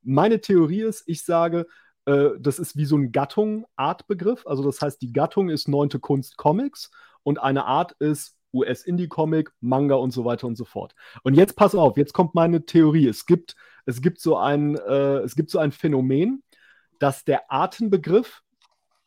Meine 0.02 0.42
Theorie 0.42 0.82
ist, 0.82 1.04
ich 1.08 1.24
sage, 1.24 1.68
äh, 2.06 2.30
das 2.40 2.58
ist 2.58 2.78
wie 2.78 2.86
so 2.86 2.98
ein 2.98 3.12
Gattung-Art-Begriff. 3.12 4.48
Also 4.48 4.64
das 4.64 4.82
heißt, 4.82 5.02
die 5.02 5.14
Gattung 5.14 5.50
ist 5.50 5.68
neunte 5.68 6.00
Kunst 6.00 6.38
Comics 6.38 6.90
und 7.24 7.40
eine 7.40 7.66
Art 7.66 7.94
ist 8.00 8.38
US-Indie-Comic, 8.54 9.52
Manga 9.62 9.96
und 9.96 10.12
so 10.12 10.26
weiter 10.26 10.48
und 10.48 10.56
so 10.56 10.66
fort. 10.66 10.96
Und 11.24 11.36
jetzt 11.36 11.56
pass 11.56 11.76
auf, 11.76 11.98
jetzt 11.98 12.14
kommt 12.14 12.34
meine 12.34 12.66
Theorie. 12.66 13.08
Es 13.08 13.26
gibt, 13.26 13.56
es 13.86 14.02
gibt, 14.02 14.20
so, 14.20 14.38
ein, 14.38 14.76
äh, 14.76 15.20
es 15.20 15.36
gibt 15.36 15.52
so 15.52 15.60
ein 15.60 15.72
Phänomen, 15.72 16.42
dass 16.98 17.26
der 17.26 17.52
Artenbegriff 17.52 18.42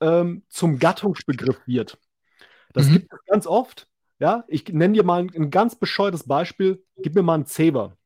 ähm, 0.00 0.44
zum 0.48 0.78
Gattungsbegriff 0.78 1.60
wird. 1.66 1.98
Das 2.72 2.86
mhm. 2.86 2.92
gibt 2.92 3.12
es 3.12 3.24
ganz 3.26 3.46
oft. 3.46 3.88
Ja, 4.22 4.44
ich 4.46 4.68
nenne 4.68 4.94
dir 4.94 5.02
mal 5.02 5.24
ein, 5.24 5.32
ein, 5.34 5.50
ganz 5.50 5.74
bescheuertes 5.74 6.22
Beispiel. 6.28 6.84
Gib 6.98 7.16
mir 7.16 7.24
mal 7.24 7.34
einen 7.34 7.46
Zeber. 7.46 7.96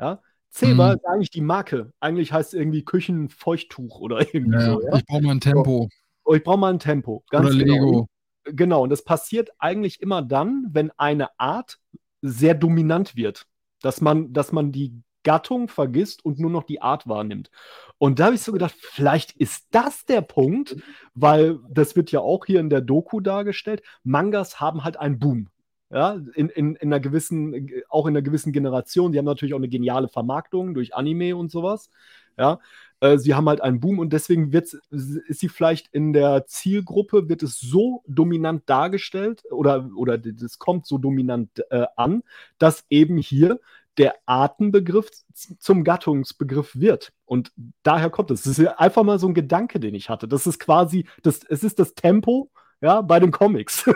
Ja, 0.00 0.20
Zeber 0.50 0.88
mhm. 0.88 0.94
ist 0.96 1.06
eigentlich 1.06 1.30
die 1.30 1.40
Marke. 1.40 1.92
Eigentlich 2.00 2.32
heißt 2.32 2.54
es 2.54 2.58
irgendwie 2.58 2.84
Küchenfeuchttuch 2.84 4.00
oder 4.00 4.18
irgendwie 4.34 4.58
ja, 4.58 4.72
so. 4.72 4.82
Ja? 4.82 4.96
Ich 4.96 5.06
brauche 5.06 5.22
mal 5.22 5.30
ein 5.30 5.40
Tempo. 5.40 5.88
Oh, 6.24 6.34
ich 6.34 6.42
brauche 6.42 6.58
mal 6.58 6.72
ein 6.72 6.80
Tempo. 6.80 7.22
Ganz 7.30 7.46
oder 7.46 7.56
genau. 7.56 7.74
Lego. 7.74 8.08
Genau, 8.46 8.82
und 8.82 8.90
das 8.90 9.04
passiert 9.04 9.50
eigentlich 9.60 10.00
immer 10.00 10.22
dann, 10.22 10.66
wenn 10.72 10.90
eine 10.96 11.28
Art 11.38 11.78
sehr 12.20 12.54
dominant 12.54 13.14
wird. 13.14 13.46
Dass 13.80 14.00
man, 14.00 14.32
dass 14.32 14.50
man 14.50 14.72
die 14.72 15.04
Gattung 15.22 15.68
vergisst 15.68 16.24
und 16.24 16.38
nur 16.38 16.50
noch 16.50 16.64
die 16.64 16.82
Art 16.82 17.08
wahrnimmt. 17.08 17.50
Und 17.98 18.18
da 18.18 18.26
habe 18.26 18.34
ich 18.34 18.42
so 18.42 18.52
gedacht, 18.52 18.74
vielleicht 18.78 19.32
ist 19.32 19.66
das 19.70 20.04
der 20.04 20.22
Punkt, 20.22 20.76
weil 21.14 21.58
das 21.68 21.94
wird 21.96 22.10
ja 22.10 22.20
auch 22.20 22.46
hier 22.46 22.60
in 22.60 22.70
der 22.70 22.80
Doku 22.80 23.20
dargestellt. 23.20 23.82
Mangas 24.02 24.60
haben 24.60 24.84
halt 24.84 24.96
einen 24.98 25.18
Boom. 25.18 25.48
Ja, 25.90 26.18
in, 26.34 26.48
in, 26.48 26.74
in 26.76 26.88
einer 26.88 27.00
gewissen, 27.00 27.70
auch 27.90 28.06
in 28.06 28.14
einer 28.16 28.22
gewissen 28.22 28.52
Generation. 28.52 29.12
Die 29.12 29.18
haben 29.18 29.26
natürlich 29.26 29.52
auch 29.52 29.58
eine 29.58 29.68
geniale 29.68 30.08
Vermarktung 30.08 30.72
durch 30.72 30.94
Anime 30.94 31.36
und 31.36 31.50
sowas. 31.50 31.90
Ja, 32.38 32.60
äh, 33.00 33.18
sie 33.18 33.34
haben 33.34 33.48
halt 33.48 33.60
einen 33.60 33.80
Boom 33.80 33.98
und 33.98 34.12
deswegen 34.12 34.52
wird, 34.52 34.72
ist 34.90 35.40
sie 35.40 35.48
vielleicht 35.48 35.88
in 35.92 36.12
der 36.12 36.46
Zielgruppe, 36.46 37.28
wird 37.28 37.42
es 37.42 37.58
so 37.60 38.02
dominant 38.06 38.62
dargestellt 38.66 39.42
oder, 39.50 39.90
oder 39.96 40.18
das 40.18 40.58
kommt 40.58 40.86
so 40.86 40.98
dominant 40.98 41.50
äh, 41.70 41.86
an, 41.96 42.22
dass 42.58 42.86
eben 42.88 43.16
hier 43.18 43.60
der 43.98 44.14
Artenbegriff 44.26 45.10
zum 45.34 45.84
Gattungsbegriff 45.84 46.74
wird. 46.74 47.12
Und 47.24 47.52
daher 47.82 48.10
kommt 48.10 48.30
es. 48.30 48.42
Das 48.42 48.58
ist 48.58 48.66
einfach 48.78 49.02
mal 49.02 49.18
so 49.18 49.28
ein 49.28 49.34
Gedanke, 49.34 49.80
den 49.80 49.94
ich 49.94 50.08
hatte. 50.08 50.28
Das 50.28 50.46
ist 50.46 50.58
quasi, 50.58 51.06
das, 51.22 51.40
es 51.48 51.62
ist 51.62 51.78
das 51.78 51.94
Tempo, 51.94 52.50
ja, 52.82 53.00
bei 53.00 53.20
den 53.20 53.30
Comics. 53.30 53.84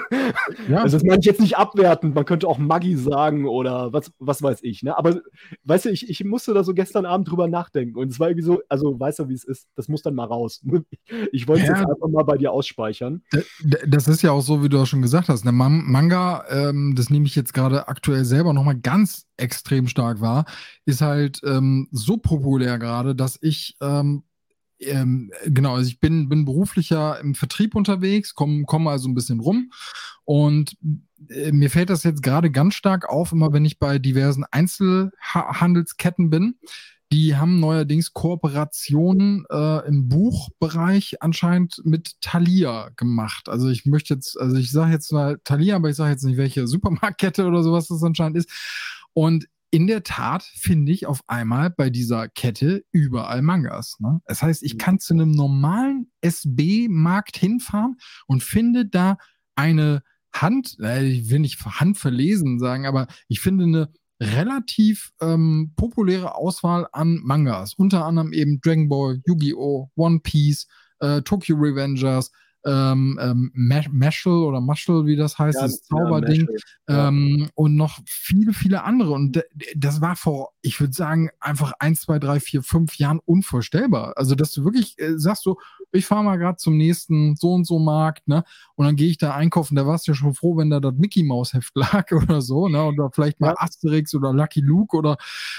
Ja. 0.69 0.83
Also 0.83 0.97
das 0.97 1.05
meine 1.05 1.21
ich 1.21 1.27
jetzt 1.27 1.41
nicht 1.41 1.57
abwertend, 1.57 2.15
man 2.15 2.25
könnte 2.25 2.49
auch 2.49 2.59
Maggi 2.59 2.97
sagen 2.97 3.47
oder 3.47 3.93
was, 3.93 4.11
was 4.19 4.43
weiß 4.43 4.61
ich, 4.63 4.83
ne? 4.83 4.97
Aber 4.97 5.21
weißt 5.65 5.85
du, 5.85 5.91
ich, 5.91 6.09
ich 6.09 6.25
musste 6.25 6.55
da 6.55 6.65
so 6.65 6.75
gestern 6.75 7.05
Abend 7.05 7.31
drüber 7.31 7.47
nachdenken 7.47 7.99
und 7.99 8.11
es 8.11 8.19
war 8.19 8.29
irgendwie 8.29 8.45
so, 8.45 8.63
also 8.69 8.99
weißt 8.99 9.21
du, 9.21 9.29
wie 9.29 9.35
es 9.35 9.45
ist, 9.45 9.69
das 9.77 9.89
muss 9.89 10.03
dann 10.03 10.15
mal 10.15 10.25
raus. 10.25 10.63
Ich 11.33 11.47
wollte 11.47 11.63
es 11.63 11.69
ja. 11.69 11.77
jetzt 11.77 11.89
einfach 11.89 12.09
mal 12.09 12.25
bei 12.25 12.37
dir 12.37 12.53
ausspeichern. 12.53 13.23
Das 13.87 14.09
ist 14.09 14.23
ja 14.23 14.33
auch 14.33 14.41
so, 14.41 14.63
wie 14.63 14.69
du 14.69 14.81
auch 14.81 14.87
schon 14.87 15.03
gesagt 15.03 15.29
hast. 15.29 15.45
Ne? 15.45 15.53
Manga, 15.53 16.45
ähm, 16.49 16.95
das 16.97 17.11
nehme 17.11 17.27
ich 17.27 17.37
jetzt 17.37 17.55
gerade 17.55 17.89
aktuell 17.89 18.25
selber 18.25 18.53
nochmal 18.53 18.77
ganz 18.77 19.27
extrem 19.37 19.87
stark 19.89 20.21
wahr, 20.21 20.47
ist 20.85 21.01
halt 21.01 21.41
ähm, 21.45 21.89
so 21.91 22.17
populär 22.17 22.79
gerade, 22.79 23.15
dass 23.15 23.39
ich 23.41 23.77
ähm, 23.81 24.23
ähm, 24.81 25.31
genau, 25.47 25.75
also 25.75 25.89
ich 25.89 26.01
bin, 26.01 26.29
bin 26.29 26.45
beruflicher 26.45 27.21
im 27.21 27.35
Vertrieb 27.35 27.75
unterwegs, 27.75 28.35
komme 28.35 28.65
komm 28.67 28.87
also 28.89 29.09
ein 29.09 29.15
bisschen 29.15 29.41
rum 29.41 29.71
und 30.25 30.77
äh, 31.31 31.53
mir 31.53 31.71
fällt 31.71 31.91
das 31.91 32.03
jetzt 32.03 32.23
gerade 32.23 32.51
ganz 32.51 32.75
stark 32.75 33.09
auf, 33.09 33.33
immer 33.33 33.53
wenn 33.53 33.65
ich 33.65 33.79
bei 33.79 33.99
diversen 33.99 34.45
Einzelhandelsketten 34.51 36.31
bin. 36.31 36.57
Die 37.13 37.37
haben 37.37 37.61
neuerdings 37.61 38.13
Kooperationen 38.13 39.45
äh, 39.49 39.87
im 39.87 40.09
Buchbereich 40.09 41.23
anscheinend 41.23 41.81
mit 41.85 42.21
Thalia 42.21 42.91
gemacht. 42.97 43.49
Also 43.49 43.69
ich 43.69 43.87
möchte 43.87 44.15
jetzt, 44.15 44.39
also 44.39 44.57
ich 44.57 44.73
sage 44.73 44.93
jetzt 44.93 45.13
mal 45.13 45.39
Thalia, 45.45 45.77
aber 45.77 45.89
ich 45.89 45.97
sage 45.97 46.11
jetzt 46.11 46.25
nicht, 46.25 46.37
welche 46.37 46.67
Supermarktkette 46.67 47.47
oder 47.47 47.63
sowas 47.63 47.87
das 47.87 48.03
anscheinend 48.03 48.39
ist. 48.39 48.51
Und 49.13 49.47
in 49.77 49.87
der 49.87 50.05
Tat 50.05 50.43
finde 50.43 50.91
ich 50.91 51.05
auf 51.05 51.21
einmal 51.27 51.69
bei 51.69 51.91
dieser 51.91 52.31
Kette 52.31 52.87
überall 52.93 53.43
Mangas. 53.43 53.99
Ne? 54.01 54.23
Das 54.25 54.43
heißt, 54.43 54.63
ich 54.63 54.73
mhm. 54.73 54.79
kann 54.79 54.99
zu 55.01 55.13
einem 55.13 55.33
normalen 55.33 56.11
SB-Markt 56.23 57.37
hinfahren 57.37 57.99
und 58.27 58.43
finde 58.43 58.87
da 58.87 59.19
eine 59.55 60.03
Hand, 60.33 60.79
äh, 60.81 61.05
ich 61.05 61.29
will 61.29 61.41
nicht 61.41 61.63
Hand 61.63 61.99
verlesen 61.99 62.59
sagen, 62.59 62.87
aber 62.87 63.07
ich 63.29 63.41
finde 63.41 63.65
eine 63.65 63.93
relativ 64.19 65.13
ähm, 65.21 65.75
populäre 65.77 66.37
Auswahl 66.37 66.89
an 66.93 67.21
Mangas. 67.23 67.75
Unter 67.75 68.07
anderem 68.07 68.33
eben 68.33 68.63
Dragon 68.63 68.89
Ball, 68.89 69.21
Yu-Gi-Oh!, 69.27 69.91
One 69.95 70.21
Piece, 70.21 70.69
äh, 71.01 71.21
Tokyo 71.21 71.55
Revengers, 71.55 72.33
ähm, 72.67 73.19
ähm, 73.23 73.51
Mashal 73.55 74.33
oder 74.33 74.61
Mashal, 74.61 75.07
wie 75.07 75.17
das 75.17 75.39
heißt, 75.39 75.57
ja, 75.57 75.63
das 75.63 75.83
Zauberding 75.83 76.49
ja, 76.89 77.09
ähm, 77.09 77.49
und 77.55 77.77
noch 77.77 78.01
viele, 78.07 78.53
viele 78.53 78.83
andere. 78.85 79.13
Und 79.13 79.43
das 79.77 80.01
war 80.01 80.17
vor, 80.17 80.53
ich 80.63 80.81
würde 80.81 80.93
sagen, 80.93 81.31
einfach 81.41 81.73
eins, 81.79 82.03
zwei, 82.03 82.19
drei, 82.19 82.41
vier, 82.41 82.63
fünf 82.63 82.97
Jahren 82.97 83.21
unvorstellbar. 83.25 84.15
Also, 84.17 84.35
dass 84.35 84.53
du 84.53 84.65
wirklich 84.65 84.99
äh, 84.99 85.19
sagst 85.19 85.45
so, 85.45 85.59
ich 85.93 86.07
fahre 86.07 86.25
mal 86.25 86.37
gerade 86.37 86.57
zum 86.57 86.77
nächsten 86.77 87.37
so 87.37 87.55
und 87.55 87.67
so 87.67 87.79
Markt, 87.79 88.27
ne? 88.29 88.45
Und 88.75 88.87
dann 88.87 88.97
gehe 88.97 89.09
ich 89.09 89.19
da 89.19 89.35
einkaufen. 89.35 89.77
Da 89.77 89.87
warst 89.87 90.07
du 90.07 90.13
ja 90.13 90.17
schon 90.17 90.35
froh, 90.35 90.57
wenn 90.57 90.71
da 90.71 90.81
das 90.81 90.95
Mickey 90.95 91.23
Maus 91.23 91.55
Heft 91.55 91.73
lag 91.77 92.11
oder 92.13 92.41
so, 92.43 92.69
ne? 92.69 92.85
Oder 92.85 93.11
vielleicht 93.13 93.41
mal 93.41 93.49
ja. 93.49 93.55
Asterix 93.59 94.15
oder 94.15 94.33
Lucky 94.33 94.61
Luke 94.61 94.97
oder 94.97 95.17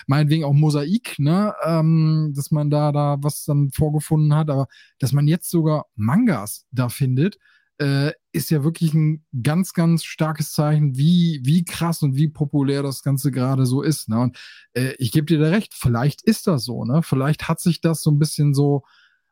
meinetwegen 0.08 0.43
auch 0.43 0.53
Mosaik, 0.53 1.18
ne? 1.20 1.53
Ähm, 1.66 2.34
dass 2.36 2.51
man 2.51 2.70
da 2.70 2.91
da 2.91 3.18
was 3.22 3.45
dann 3.45 3.72
vorgefunden 3.72 4.36
hat. 4.36 4.49
Aber 4.49 4.68
dass 4.99 5.14
man 5.14 5.28
jetzt 5.28 5.49
sogar 5.49 5.86
Mangas 5.95 6.66
da 6.72 6.89
findet, 6.98 7.38
äh, 7.80 8.12
ist 8.32 8.50
ja 8.50 8.64
wirklich 8.64 8.93
ein 8.93 9.24
ganz, 9.43 9.74
ganz 9.74 10.04
starkes 10.04 10.52
Zeichen, 10.52 10.98
wie, 10.98 11.41
wie 11.43 11.64
krass 11.64 12.02
und 12.02 12.16
wie 12.16 12.28
populär 12.28 12.84
das 12.84 13.04
Ganze 13.04 13.32
gerade 13.32 13.66
so 13.66 13.82
ist. 13.82 14.10
Ne? 14.10 14.20
Und 14.20 14.38
äh, 14.74 14.93
ich 14.98 15.12
gebe 15.12 15.26
dir 15.26 15.39
da 15.39 15.50
recht, 15.50 15.74
vielleicht 15.74 16.24
ist 16.24 16.48
das 16.48 16.66
so, 16.66 16.86
ne? 16.86 17.04
Vielleicht 17.04 17.48
hat 17.48 17.60
sich 17.60 17.82
das 17.82 18.02
so 18.02 18.12
ein 18.12 18.20
bisschen 18.20 18.54
so 18.54 18.84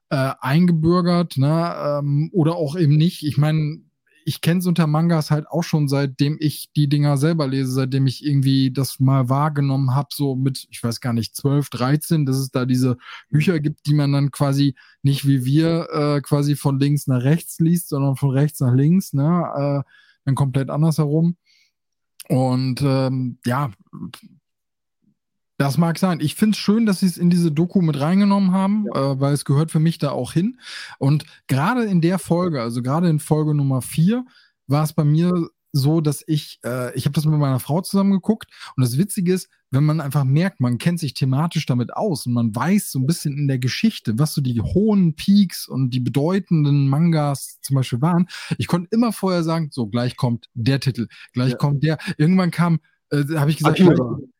äh, 0.10 0.34
eingebürgert, 0.40 1.38
ne? 1.38 1.76
Ähm, 1.78 2.30
oder 2.34 2.56
auch 2.56 2.78
eben 2.78 2.98
nicht. 2.98 3.24
Ich 3.24 3.38
meine, 3.38 3.82
ich 4.28 4.42
kenne 4.42 4.60
es 4.60 4.66
unter 4.66 4.88
Mangas 4.88 5.30
halt 5.30 5.48
auch 5.48 5.64
schon, 5.64 5.88
seitdem 5.88 6.38
ich 6.40 6.72
die 6.76 6.90
Dinger 6.90 7.16
selber 7.16 7.48
lese, 7.48 7.72
seitdem 7.72 8.08
ich 8.08 8.26
irgendwie 8.26 8.72
das 8.72 9.00
mal 9.00 9.30
wahrgenommen 9.30 9.94
habe, 9.94 10.10
so 10.12 10.36
mit, 10.36 10.68
ich 10.72 10.84
weiß 10.84 11.00
gar 11.00 11.14
nicht, 11.14 11.36
12, 11.36 11.70
13, 11.70 12.26
dass 12.26 12.38
es 12.38 12.50
da 12.50 12.66
diese 12.66 12.98
Bücher 13.30 13.60
gibt, 13.60 13.86
die 13.86 13.94
man 13.94 14.12
dann 14.12 14.32
quasi 14.32 14.74
nicht 15.04 15.28
wie 15.28 15.46
wir 15.46 15.90
äh, 15.92 16.22
quasi 16.22 16.56
von 16.56 16.80
links 16.80 17.06
nach 17.06 17.22
rechts 17.22 17.60
liest, 17.60 17.90
sondern 17.90 18.16
von 18.16 18.32
rechts 18.32 18.60
nach 18.62 18.74
links, 18.74 19.14
ne? 19.14 19.84
Äh, 19.86 19.90
dann 20.26 20.36
komplett 20.36 20.72
andersherum. 20.72 21.38
Und 22.28 22.82
ähm, 22.82 23.38
ja, 23.46 23.72
das 25.58 25.78
mag 25.78 25.98
sein. 25.98 26.20
Ich 26.20 26.36
finde 26.36 26.56
es 26.56 26.58
schön, 26.58 26.86
dass 26.86 27.00
sie 27.00 27.08
es 27.08 27.18
in 27.18 27.30
diese 27.30 27.52
Doku 27.52 27.82
mit 27.82 28.00
reingenommen 28.00 28.52
haben, 28.52 28.86
ja. 28.94 29.14
äh, 29.14 29.20
weil 29.20 29.34
es 29.34 29.46
gehört 29.46 29.72
für 29.72 29.80
mich 29.80 29.98
da 29.98 30.12
auch 30.12 30.34
hin. 30.34 30.60
Und 31.00 31.26
gerade 31.48 31.86
in 31.86 32.02
der 32.02 32.20
Folge, 32.20 32.62
also 32.62 32.82
gerade 32.82 33.10
in 33.10 33.20
Folge 33.20 33.54
Nummer 33.54 33.82
vier, 33.82 34.26
war 34.68 34.84
es 34.84 34.94
bei 34.94 35.04
mir 35.04 35.50
so, 35.76 36.00
dass 36.00 36.24
ich, 36.26 36.60
äh, 36.64 36.96
ich 36.96 37.06
habe 37.06 37.14
das 37.14 37.26
mit 37.26 37.38
meiner 37.38 37.60
Frau 37.60 37.82
zusammen 37.82 38.14
geguckt 38.14 38.50
und 38.78 38.82
das 38.82 38.98
Witzige 38.98 39.34
ist, 39.34 39.50
wenn 39.72 39.84
man 39.84 40.00
einfach 40.00 40.24
merkt, 40.24 40.62
man 40.62 40.78
kennt 40.78 41.02
sich 41.02 41.14
thematisch 41.14 41.66
damit 41.66 41.94
aus 41.94 42.26
und 42.26 42.34
man 42.34 42.56
weiß 42.56 42.92
so 42.92 43.00
ein 43.00 43.06
bisschen 43.06 43.38
in 43.38 43.50
der 43.50 43.60
Geschichte, 43.60 44.18
was 44.18 44.34
so 44.34 44.40
die 44.40 44.62
hohen 44.62 45.16
Peaks 45.18 45.68
und 45.68 45.90
die 45.90 46.00
bedeutenden 46.00 46.88
Mangas 46.88 47.60
zum 47.62 47.76
Beispiel 47.76 48.02
waren. 48.02 48.28
Ich 48.58 48.68
konnte 48.68 48.88
immer 48.92 49.12
vorher 49.12 49.44
sagen, 49.44 49.68
so 49.72 49.88
gleich 49.88 50.16
kommt 50.16 50.50
der 50.54 50.80
Titel, 50.80 51.08
gleich 51.34 51.52
ja. 51.52 51.58
kommt 51.58 51.84
der. 51.84 51.98
Irgendwann 52.18 52.52
kam, 52.52 52.80
äh, 53.12 53.24
habe 53.36 53.52
ich 53.52 53.58
gesagt, 53.58 53.80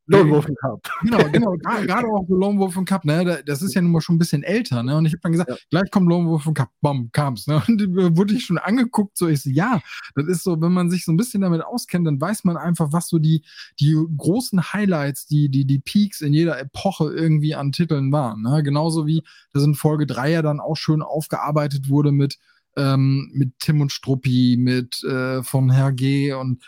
Lone 0.08 0.30
Wolf 0.30 0.48
Cup. 0.62 0.88
Genau, 1.02 1.30
genau. 1.32 1.52
Gerade 1.54 2.08
auch 2.08 2.26
so 2.28 2.36
Lone 2.36 2.60
Wolf 2.60 2.78
Cup, 2.86 3.06
ne? 3.06 3.44
Das 3.46 3.62
ist 3.62 3.74
ja 3.74 3.82
nun 3.82 3.92
mal 3.92 4.02
schon 4.02 4.16
ein 4.16 4.20
bisschen 4.20 4.44
älter, 4.44 4.84
ne? 4.84 4.98
Und 4.98 5.06
ich 5.06 5.14
habe 5.14 5.22
dann 5.22 5.32
gesagt, 5.32 5.50
ja. 5.50 5.56
gleich 5.72 5.90
kommt 5.90 6.08
Lone 6.08 6.30
Wolf 6.30 6.48
Cup, 6.54 6.70
bam, 6.82 7.10
kam's, 7.12 7.48
ne? 7.48 7.62
Und 7.68 7.82
da 7.82 8.16
wurde 8.16 8.36
ich 8.36 8.46
schon 8.46 8.60
angeguckt, 8.60 9.18
so 9.18 9.28
ich 9.28 9.42
so, 9.42 9.50
ja, 9.50 9.82
das 10.14 10.28
ist 10.28 10.44
so, 10.44 10.62
wenn 10.62 10.74
man 10.74 10.92
sich 10.92 11.06
so 11.06 11.12
ein 11.12 11.18
bisschen 11.18 11.42
damit 11.42 11.64
auskennt, 11.64 12.06
dann 12.06 12.22
weiß 12.22 12.44
man 12.44 12.56
einfach, 12.56 12.94
was 12.94 13.08
so 13.08 13.18
die, 13.18 13.44
die 13.80 13.98
großen 14.18 14.74
Highlights, 14.74 15.26
die, 15.26 15.50
die, 15.50 15.66
die 15.66 15.80
Peaks 15.80 16.22
in 16.22 16.34
jeder 16.34 16.60
Epoche 16.60 17.12
irgendwie 17.12 17.56
an 17.56 17.72
Titeln 17.72 18.12
waren, 18.12 18.44
ne? 18.44 18.62
Genauso 18.62 19.08
wie 19.08 19.24
das 19.54 19.64
in 19.64 19.74
Folge 19.74 20.06
3 20.06 20.32
ja 20.32 20.42
dann 20.44 20.60
auch 20.60 20.76
schön 20.76 21.02
aufgearbeitet 21.02 21.90
wurde 21.90 22.12
mit, 22.12 22.38
ähm, 22.78 23.32
mit 23.34 23.54
Tim 23.58 23.82
und 23.82 23.92
Struppi, 23.92 24.56
mit 24.60 25.04
äh, 25.04 25.42
von 25.42 25.72
Herr 25.72 25.94
G. 25.94 26.34
und 26.34 26.62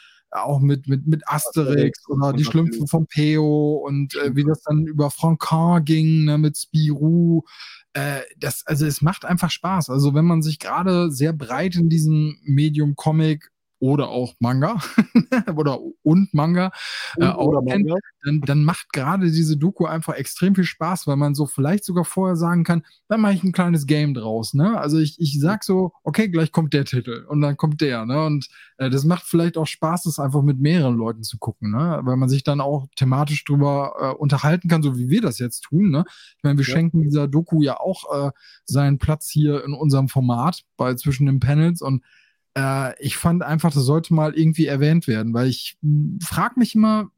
auch 0.44 0.60
mit, 0.60 0.88
mit, 0.88 1.08
mit 1.08 1.28
Asterix, 1.28 1.70
Asterix 1.70 2.10
oder 2.10 2.34
die 2.34 2.46
Schlümpfe 2.46 2.88
von 2.88 3.08
Peo 3.08 3.84
und 3.86 4.16
äh, 4.16 4.36
wie 4.36 4.44
das 4.44 4.62
dann 4.64 4.86
über 4.86 5.12
Franquin 5.12 5.84
ging, 5.84 6.26
ne, 6.26 6.38
mit 6.38 6.58
Spirou. 6.58 7.44
Äh, 7.94 8.22
das, 8.38 8.66
also 8.66 8.86
es 8.86 9.02
macht 9.02 9.26
einfach 9.26 9.52
Spaß. 9.52 9.90
Also 9.90 10.14
wenn 10.14 10.26
man 10.26 10.42
sich 10.42 10.60
gerade 10.60 11.12
sehr 11.12 11.34
breit 11.34 11.76
in 11.76 11.90
diesem 11.90 12.38
Medium 12.44 12.96
Comic 12.96 13.52
oder 13.80 14.10
auch 14.10 14.34
Manga 14.40 14.80
oder 15.56 15.80
und 16.04 16.34
Manga 16.34 16.72
äh, 17.18 17.26
auch 17.26 17.62
kennt, 17.66 17.90
dann, 18.24 18.42
dann 18.42 18.64
macht 18.64 18.92
gerade 18.92 19.32
diese 19.32 19.58
Doku 19.58 19.86
einfach 19.86 20.16
extrem 20.16 20.56
viel 20.56 20.64
Spaß, 20.64 21.08
weil 21.08 21.16
man 21.16 21.36
so 21.36 21.46
vielleicht 21.46 21.84
sogar 21.84 22.06
vorher 22.06 22.36
sagen 22.36 22.64
kann, 22.64 22.84
dann 23.08 23.22
mache 23.22 23.34
ich 23.34 23.44
ein 23.44 23.52
kleines 23.52 23.86
Game 23.86 24.14
draus. 24.14 24.54
Ne? 24.54 24.80
Also 24.80 24.98
ich, 24.98 25.20
ich 25.20 25.40
sag 25.40 25.64
so, 25.64 25.94
okay, 26.04 26.30
gleich 26.30 26.52
kommt 26.52 26.74
der 26.74 26.86
Titel 26.86 27.26
und 27.30 27.42
dann 27.42 27.58
kommt 27.58 27.82
der. 27.82 28.06
Ne? 28.06 28.26
Und 28.26 28.48
äh, 28.78 28.90
das 28.90 29.06
macht 29.06 29.24
vielleicht 29.24 29.58
auch 29.58 29.68
Spaß, 29.68 30.04
das 30.04 30.20
einfach 30.20 30.42
mit 30.42 30.60
mehreren 30.60 30.96
Leuten 30.96 31.24
zu 31.24 31.38
gucken, 31.38 31.72
ne? 31.72 32.00
weil 32.04 32.18
man 32.18 32.30
sich 32.30 32.44
dann 32.44 32.62
auch 32.62 32.88
thematisch 32.96 33.44
drüber 33.46 33.94
äh, 34.00 34.16
unterhalten 34.16 34.68
kann, 34.68 34.84
so 34.84 34.98
wie 34.98 35.10
wir 35.10 35.22
das 35.22 35.40
jetzt 35.40 35.62
tun. 35.62 35.90
Ne? 35.90 36.04
Ich 36.38 36.44
meine, 36.44 36.58
wir 36.58 36.66
ja. 36.66 36.74
schenken 36.74 37.02
dieser 37.02 37.28
Doku 37.28 37.62
ja 37.62 37.80
auch 37.80 38.28
äh, 38.28 38.32
seinen 38.66 38.98
Platz 38.98 39.30
hier 39.30 39.64
in 39.64 39.74
unserem 39.74 40.10
Format 40.10 40.64
bei 40.78 40.96
zwischen 40.96 41.26
den 41.28 41.40
Panels 41.40 41.82
und 41.82 42.04
äh, 42.58 42.96
ich 43.00 43.18
fand 43.18 43.44
einfach, 43.44 43.72
das 43.72 43.84
sollte 43.84 44.14
mal 44.14 44.34
irgendwie 44.34 44.66
erwähnt 44.66 45.08
werden, 45.08 45.34
weil 45.34 45.48
ich 45.48 45.78
hm, 45.82 46.20
frage 46.22 46.60
mich 46.60 46.74
immer, 46.74 47.12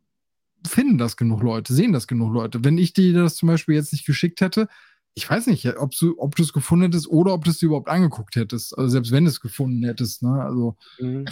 finden 0.68 0.98
das 0.98 1.16
genug 1.16 1.42
Leute, 1.42 1.74
sehen 1.74 1.94
das 1.94 2.08
genug 2.08 2.34
Leute? 2.34 2.66
Wenn 2.66 2.78
ich 2.78 2.92
dir 2.94 3.14
das 3.14 3.38
zum 3.38 3.48
Beispiel 3.48 3.76
jetzt 3.76 3.94
nicht 3.94 4.06
geschickt 4.06 4.42
hätte, 4.42 4.68
ich 5.16 5.30
weiß 5.30 5.48
nicht, 5.48 5.66
ob 5.78 5.92
du, 5.92 6.16
ob 6.18 6.36
du 6.36 6.44
es 6.44 6.54
gefunden 6.54 6.86
hättest 6.86 7.08
oder 7.08 7.34
ob 7.34 7.46
du 7.46 7.52
es 7.52 7.62
überhaupt 7.62 7.88
angeguckt 7.88 8.36
hättest. 8.36 8.78
Also 8.78 8.90
selbst 8.90 9.12
wenn 9.12 9.24
du 9.24 9.30
es 9.30 9.40
gefunden 9.40 9.84
hättest, 9.86 10.24
ne? 10.24 10.42
Also. 10.42 10.76
Mhm. 11.00 11.26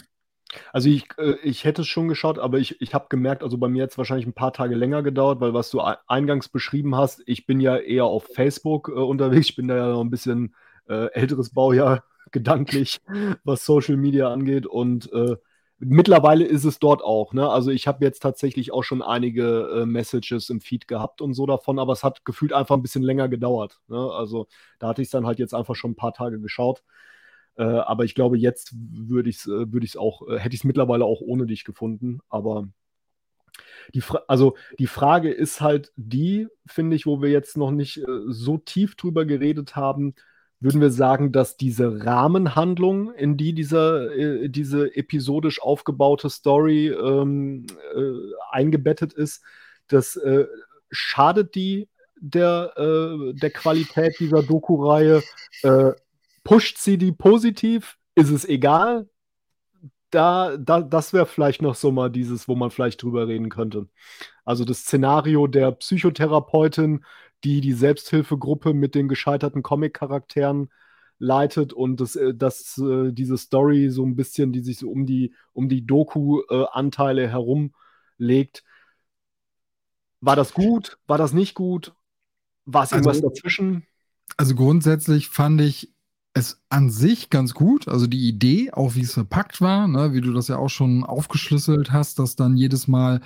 Also 0.72 0.88
ich, 0.88 1.06
äh, 1.18 1.36
ich 1.44 1.66
hätte 1.66 1.82
es 1.82 1.88
schon 1.90 2.08
geschaut, 2.08 2.40
aber 2.40 2.58
ich, 2.58 2.80
ich 2.82 2.94
habe 2.94 3.08
gemerkt, 3.10 3.44
also 3.44 3.58
bei 3.58 3.68
mir 3.68 3.84
jetzt 3.84 3.98
wahrscheinlich 3.98 4.26
ein 4.26 4.34
paar 4.34 4.54
Tage 4.54 4.76
länger 4.76 5.04
gedauert, 5.04 5.42
weil 5.42 5.54
was 5.54 5.70
du 5.70 5.82
eingangs 5.82 6.48
beschrieben 6.48 6.96
hast, 6.96 7.22
ich 7.26 7.46
bin 7.46 7.60
ja 7.60 7.76
eher 7.76 8.06
auf 8.06 8.30
Facebook 8.34 8.88
äh, 8.88 8.94
unterwegs, 8.94 9.50
ich 9.50 9.56
bin 9.58 9.68
da 9.68 9.76
ja 9.76 9.88
noch 9.90 10.02
ein 10.02 10.10
bisschen 10.10 10.56
äh, 10.88 11.12
älteres 11.12 11.50
Baujahr 11.50 12.06
gedanklich, 12.32 13.00
was 13.44 13.66
Social 13.66 13.98
Media 13.98 14.32
angeht. 14.32 14.66
Und 14.66 15.12
äh, 15.14 15.36
mittlerweile 15.80 16.46
ist 16.46 16.64
es 16.64 16.80
dort 16.80 17.04
auch. 17.04 17.34
Ne? 17.34 17.48
Also 17.50 17.72
ich 17.72 17.88
habe 17.88 18.04
jetzt 18.04 18.22
tatsächlich 18.22 18.72
auch 18.72 18.84
schon 18.84 19.02
einige 19.02 19.82
äh, 19.82 19.86
Messages 19.86 20.50
im 20.50 20.62
Feed 20.62 20.88
gehabt 20.88 21.22
und 21.22 21.34
so 21.34 21.46
davon, 21.46 21.80
aber 21.80 21.94
es 21.94 22.04
hat 22.04 22.26
gefühlt 22.26 22.54
einfach 22.54 22.76
ein 22.76 22.82
bisschen 22.82 23.04
länger 23.04 23.30
gedauert. 23.30 23.80
Ne? 23.88 23.98
Also 23.98 24.48
da 24.80 24.90
hatte 24.90 25.02
ich 25.02 25.08
es 25.08 25.12
dann 25.12 25.26
halt 25.26 25.40
jetzt 25.40 25.54
einfach 25.54 25.76
schon 25.76 25.92
ein 25.92 25.96
paar 25.96 26.14
Tage 26.14 26.40
geschaut. 26.40 26.84
Äh, 27.58 27.64
aber 27.64 28.06
ich 28.06 28.16
glaube, 28.16 28.38
jetzt 28.38 28.74
würde 28.76 29.30
ich 29.30 29.38
es 29.38 29.48
äh, 29.48 29.72
würd 29.72 29.98
auch, 29.98 30.28
äh, 30.28 30.40
hätte 30.40 30.56
ich 30.56 30.62
es 30.62 30.66
mittlerweile 30.66 31.06
auch 31.06 31.22
ohne 31.22 31.46
dich 31.46 31.64
gefunden. 31.64 32.20
Aber 32.30 32.68
die, 33.94 34.02
Fra 34.02 34.22
also 34.28 34.56
die 34.80 34.88
Frage 34.88 35.32
ist 35.32 35.62
halt 35.62 35.92
die, 35.96 36.48
finde 36.66 36.96
ich, 36.96 37.06
wo 37.06 37.22
wir 37.22 37.30
jetzt 37.30 37.58
noch 37.58 37.72
nicht 37.72 37.98
äh, 37.98 38.06
so 38.28 38.58
tief 38.58 38.96
drüber 38.96 39.26
geredet 39.26 39.76
haben, 39.76 40.14
würden 40.60 40.82
wir 40.82 40.90
sagen, 40.90 41.32
dass 41.32 41.58
diese 41.58 42.06
Rahmenhandlung, 42.06 43.14
in 43.14 43.38
die 43.38 43.54
dieser, 43.54 44.12
äh, 44.16 44.50
diese 44.50 44.96
episodisch 44.96 45.62
aufgebaute 45.62 46.30
Story 46.30 46.88
ähm, 46.88 47.68
äh, 47.96 48.12
eingebettet 48.52 49.14
ist, 49.14 49.44
das 49.88 50.16
äh, 50.16 50.46
schadet 50.90 51.56
die 51.56 51.88
der, 52.20 52.74
äh, 52.76 53.34
der 53.34 53.52
Qualität 53.52 54.20
dieser 54.20 54.44
Doku-Reihe? 54.44 55.22
Äh, 55.64 55.92
pusht 56.44 56.78
sie 56.80 56.98
die 56.98 57.12
positiv? 57.12 57.98
Ist 58.16 58.32
es 58.32 58.46
egal? 58.46 59.08
Da, 60.10 60.56
da, 60.58 60.82
das 60.82 61.14
wäre 61.14 61.26
vielleicht 61.26 61.62
noch 61.62 61.76
so 61.76 61.92
mal 61.92 62.10
dieses, 62.10 62.48
wo 62.48 62.56
man 62.56 62.72
vielleicht 62.72 63.04
drüber 63.04 63.28
reden 63.28 63.50
könnte. 63.50 63.88
Also 64.46 64.64
das 64.64 64.80
Szenario 64.80 65.48
der 65.48 65.72
Psychotherapeutin, 65.72 67.04
die 67.44 67.62
die 67.62 67.74
Selbsthilfegruppe 67.74 68.74
mit 68.74 68.96
den 68.96 69.08
gescheiterten 69.08 69.64
Comic-Charakteren 69.64 70.70
leitet 71.20 71.74
und 71.74 72.00
das, 72.00 72.16
äh, 72.16 72.34
das, 72.34 72.78
äh, 72.78 73.12
diese 73.12 73.38
Story 73.38 73.90
so 73.90 74.06
ein 74.06 74.16
bisschen, 74.16 74.52
die 74.52 74.62
sich 74.62 74.78
so 74.78 74.90
um 74.90 75.06
die, 75.06 75.34
um 75.54 75.70
die 75.70 75.86
Doku-Anteile 75.86 77.28
herumlegt. 77.28 78.64
War 80.22 80.36
das 80.36 80.54
gut? 80.54 80.98
War 81.08 81.18
das 81.18 81.34
nicht 81.34 81.56
gut? 81.56 81.94
War 82.66 82.84
es 82.84 82.92
irgendwas 82.92 83.18
also, 83.18 83.30
dazwischen? 83.30 83.86
Also 84.36 84.56
grundsätzlich 84.56 85.30
fand 85.30 85.62
ich 85.62 85.94
es 86.34 86.62
an 86.70 86.90
sich 86.90 87.30
ganz 87.30 87.54
gut. 87.54 87.88
Also 87.88 88.08
die 88.08 88.28
Idee, 88.28 88.72
auch 88.72 88.96
wie 88.96 89.02
es 89.02 89.14
verpackt 89.14 89.62
war, 89.62 89.88
ne, 89.88 90.14
wie 90.14 90.22
du 90.22 90.34
das 90.34 90.48
ja 90.48 90.58
auch 90.58 90.70
schon 90.70 91.04
aufgeschlüsselt 91.04 91.92
hast, 91.92 92.20
dass 92.20 92.36
dann 92.36 92.58
jedes 92.58 92.88
Mal 92.88 93.22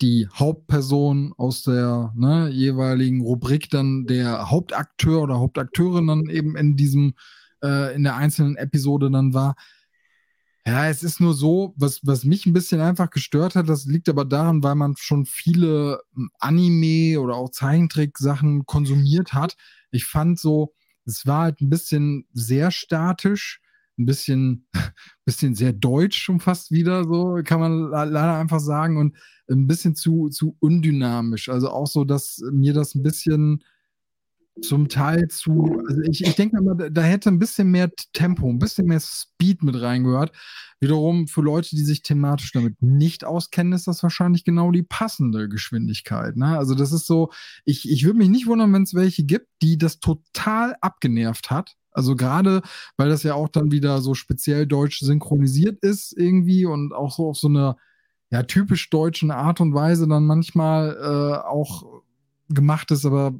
die 0.00 0.28
Hauptperson 0.32 1.34
aus 1.36 1.62
der 1.62 2.12
ne, 2.16 2.48
jeweiligen 2.48 3.20
Rubrik 3.20 3.70
dann 3.70 4.06
der 4.06 4.50
Hauptakteur 4.50 5.22
oder 5.22 5.38
Hauptakteurin 5.38 6.06
dann 6.06 6.30
eben 6.30 6.56
in 6.56 6.76
diesem, 6.76 7.14
äh, 7.62 7.94
in 7.94 8.02
der 8.02 8.16
einzelnen 8.16 8.56
Episode 8.56 9.10
dann 9.10 9.34
war. 9.34 9.56
Ja, 10.66 10.88
es 10.88 11.02
ist 11.02 11.20
nur 11.20 11.34
so, 11.34 11.74
was, 11.76 12.00
was 12.02 12.24
mich 12.24 12.46
ein 12.46 12.52
bisschen 12.52 12.80
einfach 12.80 13.10
gestört 13.10 13.54
hat, 13.54 13.68
das 13.68 13.86
liegt 13.86 14.08
aber 14.08 14.24
daran, 14.24 14.62
weil 14.62 14.74
man 14.74 14.94
schon 14.98 15.26
viele 15.26 16.00
hm, 16.14 16.30
Anime 16.38 17.20
oder 17.20 17.34
auch 17.34 17.50
Zeichentrick-Sachen 17.50 18.66
konsumiert 18.66 19.32
hat. 19.32 19.56
Ich 19.90 20.04
fand 20.04 20.38
so, 20.38 20.74
es 21.06 21.26
war 21.26 21.42
halt 21.44 21.60
ein 21.60 21.70
bisschen 21.70 22.26
sehr 22.32 22.70
statisch 22.70 23.60
ein 24.00 24.06
bisschen, 24.06 24.66
bisschen 25.24 25.54
sehr 25.54 25.72
deutsch 25.72 26.18
schon 26.18 26.40
fast 26.40 26.70
wieder, 26.70 27.04
so 27.04 27.40
kann 27.44 27.60
man 27.60 27.90
leider 27.90 28.38
einfach 28.38 28.60
sagen, 28.60 28.96
und 28.96 29.16
ein 29.50 29.66
bisschen 29.66 29.94
zu, 29.94 30.28
zu 30.28 30.56
undynamisch. 30.60 31.48
Also 31.48 31.70
auch 31.70 31.86
so, 31.86 32.04
dass 32.04 32.42
mir 32.52 32.72
das 32.72 32.94
ein 32.94 33.02
bisschen 33.02 33.62
zum 34.62 34.88
Teil 34.88 35.28
zu, 35.28 35.80
also 35.88 36.02
ich, 36.02 36.22
ich 36.22 36.34
denke 36.34 36.60
mal, 36.60 36.90
da, 36.90 37.02
hätte 37.02 37.30
ein 37.30 37.38
bisschen 37.38 37.70
mehr 37.70 37.90
Tempo, 38.12 38.48
ein 38.48 38.58
bisschen 38.58 38.86
mehr 38.86 39.00
Speed 39.00 39.62
mit 39.62 39.80
reingehört. 39.80 40.32
Wiederum 40.80 41.28
für 41.28 41.42
Leute, 41.42 41.70
die 41.70 41.84
sich 41.84 42.02
thematisch 42.02 42.52
damit 42.52 42.80
nicht 42.82 43.24
auskennen, 43.24 43.72
ist 43.72 43.86
das 43.86 44.02
wahrscheinlich 44.02 44.44
genau 44.44 44.70
die 44.70 44.82
passende 44.82 45.48
Geschwindigkeit. 45.48 46.36
Ne? 46.36 46.58
Also 46.58 46.74
das 46.74 46.92
ist 46.92 47.06
so, 47.06 47.30
ich, 47.64 47.90
ich 47.90 48.04
würde 48.04 48.18
mich 48.18 48.28
nicht 48.28 48.46
wundern, 48.46 48.72
wenn 48.72 48.82
es 48.82 48.94
welche 48.94 49.24
gibt, 49.24 49.48
die 49.62 49.78
das 49.78 50.00
total 50.00 50.76
abgenervt 50.80 51.50
hat. 51.50 51.76
Also 51.92 52.16
gerade, 52.16 52.62
weil 52.96 53.08
das 53.08 53.22
ja 53.22 53.34
auch 53.34 53.48
dann 53.48 53.70
wieder 53.72 54.00
so 54.00 54.14
speziell 54.14 54.66
deutsch 54.66 55.00
synchronisiert 55.00 55.82
ist 55.82 56.16
irgendwie 56.16 56.64
und 56.66 56.92
auch 56.92 57.12
so 57.12 57.28
auf 57.28 57.36
so 57.36 57.48
eine 57.48 57.76
ja, 58.30 58.44
typisch 58.44 58.90
deutschen 58.90 59.30
Art 59.30 59.60
und 59.60 59.74
Weise 59.74 60.06
dann 60.06 60.24
manchmal 60.24 60.96
äh, 60.96 61.46
auch 61.46 62.02
gemacht 62.48 62.90
ist. 62.90 63.04
Aber 63.04 63.34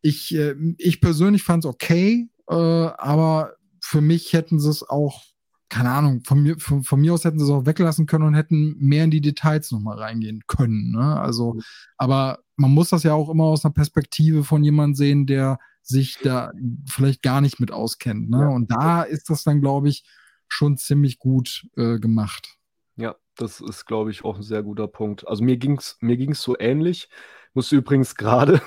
ich, 0.00 0.34
äh, 0.34 0.54
ich 0.78 1.00
persönlich 1.00 1.42
fand 1.42 1.64
es 1.64 1.68
okay, 1.68 2.28
äh, 2.48 2.54
aber 2.54 3.54
für 3.80 4.00
mich 4.00 4.32
hätten 4.32 4.60
sie 4.60 4.70
es 4.70 4.88
auch, 4.88 5.24
keine 5.68 5.90
Ahnung, 5.90 6.22
von 6.24 6.42
mir, 6.42 6.58
von, 6.58 6.84
von, 6.84 7.00
mir 7.00 7.14
aus 7.14 7.24
hätten 7.24 7.38
sie 7.40 7.44
es 7.44 7.50
auch 7.50 7.66
weglassen 7.66 8.06
können 8.06 8.24
und 8.24 8.34
hätten 8.34 8.76
mehr 8.78 9.04
in 9.04 9.10
die 9.10 9.20
Details 9.20 9.72
nochmal 9.72 9.98
reingehen 9.98 10.42
können. 10.46 10.92
Ne? 10.92 11.20
Also, 11.20 11.56
aber 11.96 12.38
man 12.56 12.70
muss 12.70 12.90
das 12.90 13.02
ja 13.02 13.14
auch 13.14 13.28
immer 13.28 13.44
aus 13.44 13.64
einer 13.64 13.74
Perspektive 13.74 14.44
von 14.44 14.62
jemandem 14.62 14.94
sehen, 14.94 15.26
der 15.26 15.58
sich 15.86 16.18
da 16.22 16.52
vielleicht 16.88 17.22
gar 17.22 17.40
nicht 17.40 17.60
mit 17.60 17.70
auskennt. 17.70 18.28
Ne? 18.30 18.40
Ja. 18.40 18.48
Und 18.48 18.70
da 18.70 19.02
ist 19.02 19.30
das 19.30 19.44
dann, 19.44 19.60
glaube 19.60 19.88
ich, 19.88 20.04
schon 20.48 20.76
ziemlich 20.76 21.18
gut 21.18 21.66
äh, 21.76 21.98
gemacht. 21.98 22.56
Ja, 22.96 23.16
das 23.36 23.60
ist, 23.60 23.86
glaube 23.86 24.10
ich, 24.10 24.24
auch 24.24 24.36
ein 24.36 24.42
sehr 24.42 24.62
guter 24.62 24.88
Punkt. 24.88 25.26
Also 25.26 25.44
mir 25.44 25.56
ging 25.56 25.76
es 25.78 25.96
mir 26.00 26.16
ging's 26.16 26.42
so 26.42 26.56
ähnlich. 26.58 27.08
Ich 27.48 27.54
musste 27.54 27.76
übrigens 27.76 28.14
gerade 28.14 28.60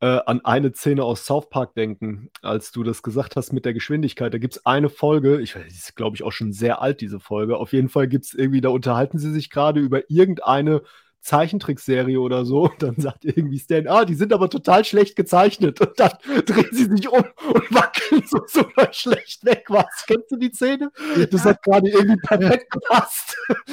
äh, 0.00 0.20
an 0.26 0.44
eine 0.44 0.72
Szene 0.72 1.04
aus 1.04 1.26
South 1.26 1.48
Park 1.50 1.74
denken, 1.74 2.30
als 2.42 2.72
du 2.72 2.82
das 2.82 3.02
gesagt 3.02 3.36
hast 3.36 3.52
mit 3.52 3.64
der 3.64 3.74
Geschwindigkeit. 3.74 4.32
Da 4.32 4.38
gibt 4.38 4.56
es 4.56 4.66
eine 4.66 4.88
Folge, 4.88 5.40
ich 5.40 5.56
weiß, 5.56 5.64
die 5.68 5.74
ist, 5.74 5.96
glaube 5.96 6.16
ich, 6.16 6.22
auch 6.22 6.32
schon 6.32 6.52
sehr 6.52 6.80
alt, 6.82 7.00
diese 7.00 7.20
Folge. 7.20 7.56
Auf 7.56 7.72
jeden 7.72 7.88
Fall 7.88 8.08
gibt 8.08 8.26
es 8.26 8.34
irgendwie, 8.34 8.60
da 8.60 8.68
unterhalten 8.70 9.18
sie 9.18 9.32
sich 9.32 9.50
gerade 9.50 9.80
über 9.80 10.10
irgendeine 10.10 10.82
Zeichentrickserie 11.20 12.20
oder 12.20 12.44
so. 12.44 12.64
Und 12.64 12.82
dann 12.82 12.96
sagt 12.96 13.24
irgendwie 13.24 13.58
Stan, 13.58 13.86
ah, 13.86 14.04
die 14.04 14.14
sind 14.14 14.32
aber 14.32 14.50
total 14.50 14.84
schlecht 14.84 15.16
gezeichnet. 15.16 15.80
Und 15.80 15.98
dann 15.98 16.12
drehen 16.46 16.68
sie 16.72 16.84
sich 16.84 17.08
um 17.08 17.24
und 17.52 17.74
wackeln 17.74 18.22
so 18.26 18.40
super 18.46 18.92
schlecht 18.92 19.44
weg. 19.44 19.64
Was? 19.68 20.04
Kennst 20.06 20.30
du 20.30 20.36
die 20.36 20.52
Szene? 20.52 20.90
Das 21.30 21.44
hat 21.44 21.62
gerade 21.62 21.88
irgendwie 21.88 22.20
perfekt 22.20 22.70
gepasst. 22.70 23.36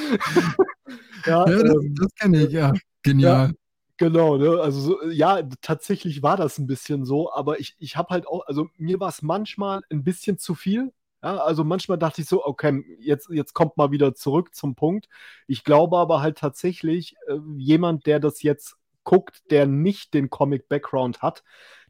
ja, 1.26 1.46
ja, 1.48 1.62
das, 1.62 1.62
ähm, 1.62 1.94
das 1.98 2.14
kenne 2.14 2.44
ich, 2.44 2.52
ja. 2.52 2.72
Genial. 3.02 3.48
Ja. 3.48 3.54
Genau, 3.98 4.36
ne? 4.36 4.60
Also 4.60 4.80
so, 4.80 5.08
ja, 5.08 5.42
tatsächlich 5.62 6.22
war 6.22 6.36
das 6.36 6.58
ein 6.58 6.66
bisschen 6.66 7.06
so, 7.06 7.32
aber 7.32 7.60
ich, 7.60 7.76
ich 7.78 7.96
habe 7.96 8.10
halt 8.10 8.26
auch, 8.26 8.46
also 8.46 8.68
mir 8.76 9.00
war 9.00 9.08
es 9.08 9.22
manchmal 9.22 9.80
ein 9.90 10.04
bisschen 10.04 10.38
zu 10.38 10.54
viel. 10.54 10.92
Ja, 11.22 11.38
also 11.38 11.64
manchmal 11.64 11.98
dachte 11.98 12.20
ich 12.20 12.28
so, 12.28 12.44
okay, 12.44 12.84
jetzt, 13.00 13.28
jetzt 13.30 13.54
kommt 13.54 13.76
mal 13.76 13.90
wieder 13.90 14.14
zurück 14.14 14.54
zum 14.54 14.74
Punkt. 14.74 15.08
Ich 15.46 15.64
glaube 15.64 15.96
aber 15.98 16.20
halt 16.20 16.38
tatsächlich, 16.38 17.16
äh, 17.26 17.38
jemand, 17.56 18.06
der 18.06 18.20
das 18.20 18.42
jetzt 18.42 18.76
guckt, 19.04 19.42
der 19.50 19.66
nicht 19.66 20.14
den 20.14 20.30
Comic-Background 20.30 21.22
hat, 21.22 21.42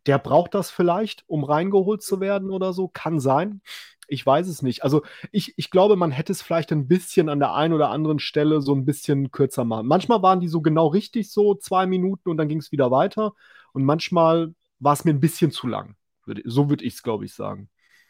der 0.06 0.18
braucht 0.18 0.54
das 0.54 0.70
vielleicht, 0.70 1.24
um 1.26 1.44
reingeholt 1.44 2.02
zu 2.02 2.20
werden 2.20 2.50
oder 2.50 2.72
so. 2.72 2.88
Kann 2.88 3.18
sein. 3.18 3.60
Ich 4.08 4.24
weiß 4.24 4.46
es 4.46 4.62
nicht. 4.62 4.84
Also 4.84 5.02
ich, 5.32 5.54
ich 5.56 5.70
glaube, 5.70 5.96
man 5.96 6.12
hätte 6.12 6.32
es 6.32 6.42
vielleicht 6.42 6.70
ein 6.70 6.86
bisschen 6.86 7.28
an 7.28 7.40
der 7.40 7.54
einen 7.54 7.74
oder 7.74 7.90
anderen 7.90 8.20
Stelle 8.20 8.60
so 8.60 8.72
ein 8.72 8.84
bisschen 8.84 9.32
kürzer 9.32 9.64
machen. 9.64 9.88
Manchmal 9.88 10.22
waren 10.22 10.38
die 10.38 10.48
so 10.48 10.60
genau 10.60 10.86
richtig 10.86 11.32
so 11.32 11.56
zwei 11.56 11.86
Minuten 11.86 12.28
und 12.30 12.36
dann 12.36 12.48
ging 12.48 12.58
es 12.58 12.70
wieder 12.70 12.92
weiter. 12.92 13.34
Und 13.72 13.84
manchmal 13.84 14.54
war 14.78 14.92
es 14.92 15.04
mir 15.04 15.10
ein 15.10 15.20
bisschen 15.20 15.50
zu 15.50 15.66
lang. 15.66 15.96
So 16.44 16.70
würde 16.70 16.84
ich 16.84 16.94
es, 16.94 17.02
glaube 17.02 17.24
ich, 17.24 17.34
sagen. 17.34 17.68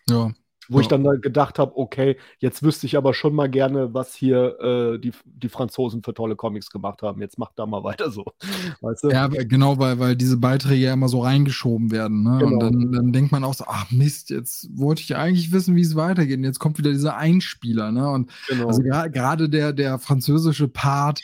Ja, 0.08 0.32
wo 0.68 0.78
ja. 0.78 0.82
ich 0.82 0.88
dann 0.88 1.04
da 1.04 1.12
gedacht 1.14 1.58
habe, 1.58 1.76
okay, 1.76 2.16
jetzt 2.38 2.62
wüsste 2.62 2.86
ich 2.86 2.96
aber 2.96 3.14
schon 3.14 3.34
mal 3.34 3.48
gerne, 3.48 3.94
was 3.94 4.14
hier 4.14 4.58
äh, 4.60 4.98
die, 4.98 5.12
die 5.24 5.48
Franzosen 5.48 6.02
für 6.02 6.14
tolle 6.14 6.36
Comics 6.36 6.70
gemacht 6.70 7.02
haben. 7.02 7.20
Jetzt 7.20 7.38
macht 7.38 7.58
da 7.58 7.66
mal 7.66 7.84
weiter 7.84 8.10
so. 8.10 8.24
Weißt 8.80 9.04
du? 9.04 9.10
Ja, 9.10 9.28
genau, 9.28 9.78
weil, 9.78 9.98
weil 9.98 10.16
diese 10.16 10.36
Beiträge 10.36 10.86
ja 10.86 10.92
immer 10.92 11.08
so 11.08 11.20
reingeschoben 11.20 11.90
werden. 11.90 12.22
Ne? 12.22 12.38
Genau. 12.38 12.52
Und 12.52 12.60
dann, 12.60 12.92
dann 12.92 13.12
denkt 13.12 13.32
man 13.32 13.44
auch 13.44 13.54
so, 13.54 13.64
ach 13.66 13.90
Mist, 13.90 14.30
jetzt 14.30 14.68
wollte 14.76 15.02
ich 15.02 15.16
eigentlich 15.16 15.52
wissen, 15.52 15.76
wie 15.76 15.82
es 15.82 15.96
weitergeht. 15.96 16.38
Und 16.38 16.44
jetzt 16.44 16.58
kommt 16.58 16.78
wieder 16.78 16.92
dieser 16.92 17.16
Einspieler. 17.16 17.92
Ne? 17.92 18.08
Und 18.10 18.30
genau. 18.48 18.68
also 18.68 18.82
gerade 18.82 19.48
der, 19.48 19.72
der 19.72 19.98
französische 19.98 20.68
Part, 20.68 21.20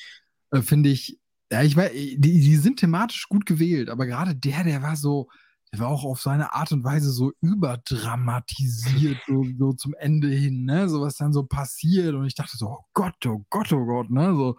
äh, 0.50 0.60
finde 0.60 0.90
ich, 0.90 1.18
ja, 1.50 1.62
ich 1.62 1.76
weiß, 1.76 1.92
die, 1.92 2.16
die 2.16 2.56
sind 2.56 2.78
thematisch 2.78 3.28
gut 3.28 3.44
gewählt, 3.44 3.90
aber 3.90 4.06
gerade 4.06 4.34
der, 4.34 4.64
der 4.64 4.82
war 4.82 4.96
so, 4.96 5.28
der 5.72 5.80
war 5.80 5.88
auch 5.88 6.04
auf 6.04 6.20
seine 6.20 6.52
Art 6.54 6.70
und 6.72 6.84
Weise 6.84 7.10
so 7.10 7.32
überdramatisiert, 7.40 9.16
so, 9.26 9.42
so 9.58 9.72
zum 9.72 9.94
Ende 9.94 10.28
hin, 10.28 10.64
ne? 10.64 10.88
So 10.88 11.00
was 11.00 11.16
dann 11.16 11.32
so 11.32 11.44
passiert. 11.44 12.14
Und 12.14 12.26
ich 12.26 12.34
dachte 12.34 12.58
so, 12.58 12.66
oh 12.68 12.84
Gott, 12.92 13.14
oh 13.26 13.42
Gott, 13.48 13.72
oh 13.72 13.86
Gott, 13.86 14.10
ne? 14.10 14.34
So, 14.34 14.56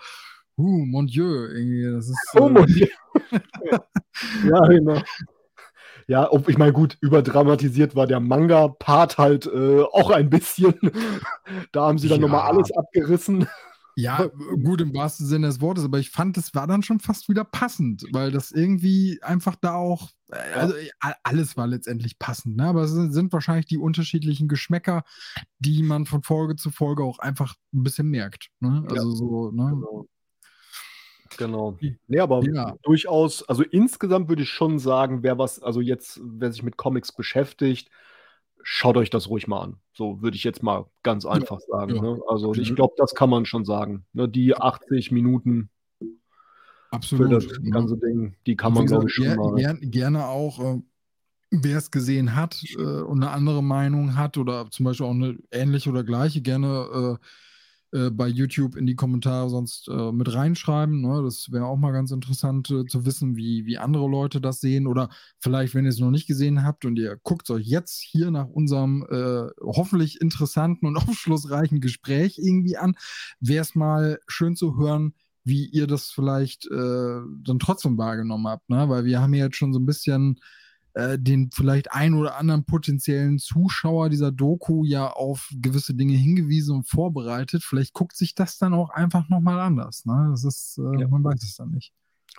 uh, 0.58 0.86
mon 0.86 1.06
Dieu, 1.06 1.48
irgendwie, 1.48 1.84
das 1.84 2.10
ist. 2.10 2.18
Oh, 2.34 2.50
mon 2.50 2.66
Dieu. 2.66 2.88
ja, 4.50 4.60
genau. 4.68 5.02
Ja, 6.08 6.32
ob, 6.32 6.50
ich 6.50 6.58
meine, 6.58 6.74
gut, 6.74 6.98
überdramatisiert 7.00 7.96
war 7.96 8.08
der 8.08 8.20
Manga-Part 8.20 9.20
halt 9.20 9.46
äh, 9.46 9.84
auch 9.84 10.10
ein 10.10 10.32
bisschen. 10.32 10.74
da 11.72 11.88
haben 11.88 12.00
sie 12.00 12.08
dann 12.08 12.22
ja. 12.22 12.28
nochmal 12.28 12.50
alles 12.50 12.72
abgerissen. 12.72 13.48
Ja, 13.96 14.26
gut 14.64 14.82
im 14.82 14.94
wahrsten 14.94 15.28
Sinne 15.28 15.48
des 15.48 15.62
Wortes, 15.62 15.84
aber 15.84 16.00
ich 16.00 16.10
fand, 16.10 16.36
das 16.36 16.56
war 16.56 16.66
dann 16.66 16.82
schon 16.82 17.00
fast 17.00 17.30
wieder 17.30 17.44
passend, 17.44 18.06
weil 18.12 18.32
das 18.32 18.52
irgendwie 18.52 19.20
einfach 19.22 19.56
da 19.56 19.76
auch, 19.76 20.10
äh, 20.32 20.36
also 20.56 20.76
äh, 20.76 20.90
alles 21.22 21.58
war 21.58 21.68
letztendlich 21.68 22.18
passend, 22.18 22.58
ne? 22.58 22.66
aber 22.66 22.84
es 22.84 22.92
sind 22.92 23.32
wahrscheinlich 23.32 23.68
die 23.68 23.78
unterschiedlichen 23.78 24.48
Geschmäcker, 24.48 25.04
die 25.60 25.84
man 25.84 26.06
von 26.06 26.24
Folge 26.24 26.56
zu 26.56 26.72
Folge 26.72 27.04
auch 27.04 27.20
einfach 27.20 27.56
ein 27.74 27.84
bisschen 27.84 28.08
merkt. 28.08 28.50
Ne? 28.60 28.84
Also 28.90 29.10
ja, 29.10 29.16
so, 29.16 29.52
ne? 29.52 29.70
Genau. 29.70 30.08
Genau. 31.38 31.78
Nee, 32.08 32.20
aber 32.20 32.44
ja. 32.44 32.76
durchaus, 32.84 33.48
also 33.50 33.64
insgesamt 33.64 34.30
würde 34.30 34.44
ich 34.44 34.50
schon 34.50 34.80
sagen, 34.80 35.24
wer 35.24 35.38
was, 35.38 35.62
also 35.62 35.82
jetzt, 35.82 36.22
wer 36.24 36.52
sich 36.52 36.62
mit 36.62 36.78
Comics 36.78 37.12
beschäftigt, 37.12 37.90
schaut 38.64 38.98
euch 38.98 39.10
das 39.10 39.30
ruhig 39.30 39.48
mal 39.48 39.62
an. 39.62 39.78
So 39.94 40.22
würde 40.22 40.36
ich 40.36 40.44
jetzt 40.44 40.64
mal 40.64 40.86
ganz 41.04 41.26
einfach 41.26 41.60
ja, 41.60 41.78
sagen. 41.78 41.96
Ja. 41.96 42.02
Ne? 42.02 42.22
Also 42.28 42.54
ich 42.56 42.74
glaube, 42.76 42.94
das 42.98 43.14
kann 43.14 43.30
man 43.30 43.46
schon 43.46 43.66
sagen. 43.66 44.06
Ne? 44.14 44.28
Die 44.28 44.56
80 44.56 45.12
Minuten 45.12 45.70
Absolut. 46.90 47.28
für 47.28 47.34
das 47.34 47.72
ganze 47.72 47.98
Ding, 47.98 48.36
die 48.48 48.56
kann 48.56 48.74
man, 48.74 48.86
glaube 48.86 49.08
ich, 49.08 49.14
schon 49.14 49.26
ger 49.26 49.36
mal. 49.36 49.56
Ger 49.56 49.74
gerne 49.76 50.28
auch, 50.28 50.60
äh, 50.60 50.82
wer 51.52 51.78
es 51.78 51.92
gesehen 51.92 52.36
hat 52.36 52.64
äh, 52.78 52.82
und 52.82 53.22
eine 53.22 53.32
andere 53.32 53.62
Meinung 53.62 54.18
hat 54.18 54.38
oder 54.38 54.70
zum 54.72 54.86
Beispiel 54.86 55.06
auch 55.06 55.12
eine 55.12 55.38
ähnliche 55.52 55.90
oder 55.90 56.04
gleiche, 56.04 56.42
gerne 56.42 57.20
äh, 57.20 57.26
äh, 57.94 58.10
bei 58.10 58.28
YouTube 58.28 58.76
in 58.76 58.88
die 58.88 58.96
Kommentare 58.96 59.50
sonst 59.50 59.88
äh, 59.88 60.12
mit 60.12 60.34
reinschreiben. 60.34 61.02
Ne? 61.02 61.22
Das 61.24 61.52
wäre 61.52 61.68
auch 61.68 61.78
mal 61.78 61.92
ganz 61.92 62.10
interessant 62.10 62.72
äh, 62.72 62.86
zu 62.86 63.06
wissen, 63.06 63.36
wie, 63.36 63.68
wie 63.68 63.78
andere 63.78 64.10
Leute 64.10 64.42
das 64.42 64.62
sehen. 64.62 64.88
Oder 64.88 65.10
vielleicht, 65.40 65.76
wenn 65.76 65.86
ihr 65.86 65.90
es 65.90 66.00
noch 66.00 66.10
nicht 66.10 66.26
gesehen 66.26 66.64
habt 66.64 66.86
und 66.86 66.98
ihr 66.98 67.18
guckt 67.22 67.52
euch 67.52 67.68
jetzt 67.68 68.02
hier 68.02 68.32
nach 68.32 68.48
unserem 68.48 69.06
äh, 69.12 69.48
hoffentlich 69.62 70.22
interessanten 70.22 70.88
und 70.88 70.98
aufschlussreichen 71.08 71.82
Gespräch 71.82 72.40
irgendwie 72.40 72.78
an, 72.78 72.96
wäre 73.40 73.62
es 73.62 73.76
mal 73.76 74.20
schön 74.28 74.56
zu 74.56 74.76
hören, 74.76 75.14
wie 75.44 75.66
ihr 75.66 75.88
das 75.88 76.10
vielleicht 76.10 76.70
dann 76.72 77.60
trotzdem 77.60 77.98
wahrgenommen 77.98 78.48
habt. 78.48 78.70
Ne? 78.70 78.88
Weil 78.88 79.04
wir 79.04 79.20
haben 79.20 79.34
ja 79.34 79.46
jetzt 79.46 79.58
schon 79.58 79.74
so 79.74 79.80
ein 79.80 79.86
bisschen 79.86 80.40
äh, 80.94 81.18
den 81.18 81.50
vielleicht 81.52 81.92
ein 81.92 82.14
oder 82.14 82.38
anderen 82.38 82.66
potenziellen 82.66 83.40
Zuschauer 83.40 84.10
dieser 84.10 84.32
Doku 84.32 84.86
ja 84.86 85.10
auf 85.10 85.50
gewisse 85.54 85.96
Dinge 85.96 86.14
hingewiesen 86.14 86.76
und 86.76 86.88
vorbereitet. 86.88 87.64
Vielleicht 87.64 87.94
guckt 87.94 88.16
sich 88.16 88.36
das 88.36 88.58
dann 88.58 88.74
auch 88.74 88.90
einfach 88.90 89.28
nochmal 89.30 89.60
anders. 89.60 90.06
Ne? 90.06 90.28
Das 90.32 90.44
ist, 90.44 90.78
äh, 90.78 91.02
ja. 91.02 91.08
man 91.08 91.24
weiß 91.24 91.44
es 91.44 91.56
dann 91.56 91.72
nicht. 91.72 91.94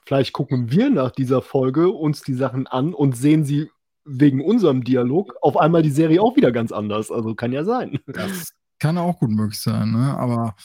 Vielleicht 0.05 0.32
gucken 0.32 0.70
wir 0.70 0.90
nach 0.90 1.11
dieser 1.11 1.42
Folge 1.42 1.90
uns 1.90 2.22
die 2.22 2.34
Sachen 2.34 2.66
an 2.66 2.94
und 2.94 3.16
sehen 3.16 3.44
sie 3.44 3.70
wegen 4.05 4.44
unserem 4.44 4.84
Dialog 4.84 5.34
auf 5.40 5.57
einmal 5.57 5.82
die 5.82 5.90
Serie 5.90 6.20
auch 6.20 6.36
wieder 6.36 6.52
ganz 6.52 6.72
anders. 6.72 7.11
Also 7.11 7.34
kann 7.34 7.52
ja 7.52 7.64
sein. 7.64 7.98
Das 8.07 8.53
kann 8.85 8.99
auch 8.99 9.18
gut 9.18 9.30
möglich 9.30 9.59
sein, 9.59 9.93
ne? 9.93 10.14
Aber 10.14 10.57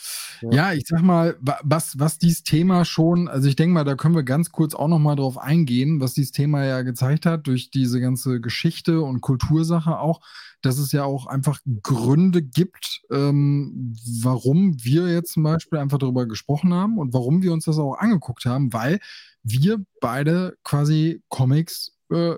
ja. 0.41 0.49
ja, 0.51 0.73
ich 0.73 0.83
sag 0.85 1.01
mal, 1.01 1.37
was, 1.39 1.97
was 1.99 2.17
dieses 2.17 2.43
Thema 2.43 2.83
schon, 2.83 3.29
also 3.29 3.47
ich 3.47 3.55
denke 3.55 3.73
mal, 3.73 3.85
da 3.85 3.95
können 3.95 4.13
wir 4.13 4.23
ganz 4.23 4.51
kurz 4.51 4.73
auch 4.75 4.89
nochmal 4.89 5.15
drauf 5.15 5.37
eingehen, 5.37 6.01
was 6.01 6.15
dieses 6.15 6.33
Thema 6.33 6.65
ja 6.65 6.81
gezeigt 6.81 7.25
hat, 7.25 7.47
durch 7.47 7.71
diese 7.71 8.01
ganze 8.01 8.41
Geschichte 8.41 8.99
und 9.03 9.21
Kultursache 9.21 9.97
auch, 9.99 10.19
dass 10.61 10.79
es 10.79 10.91
ja 10.91 11.05
auch 11.05 11.27
einfach 11.27 11.61
Gründe 11.81 12.41
gibt, 12.41 13.03
ähm, 13.09 13.95
warum 14.21 14.75
wir 14.83 15.07
jetzt 15.07 15.31
zum 15.31 15.43
Beispiel 15.43 15.79
einfach 15.79 15.97
darüber 15.97 16.27
gesprochen 16.27 16.73
haben 16.73 16.97
und 16.97 17.13
warum 17.13 17.41
wir 17.41 17.53
uns 17.53 17.63
das 17.63 17.77
auch 17.77 17.95
angeguckt 17.99 18.43
haben, 18.43 18.73
weil 18.73 18.99
wir 19.43 19.77
beide 20.01 20.57
quasi 20.65 21.23
Comics 21.29 21.95
äh, 22.11 22.35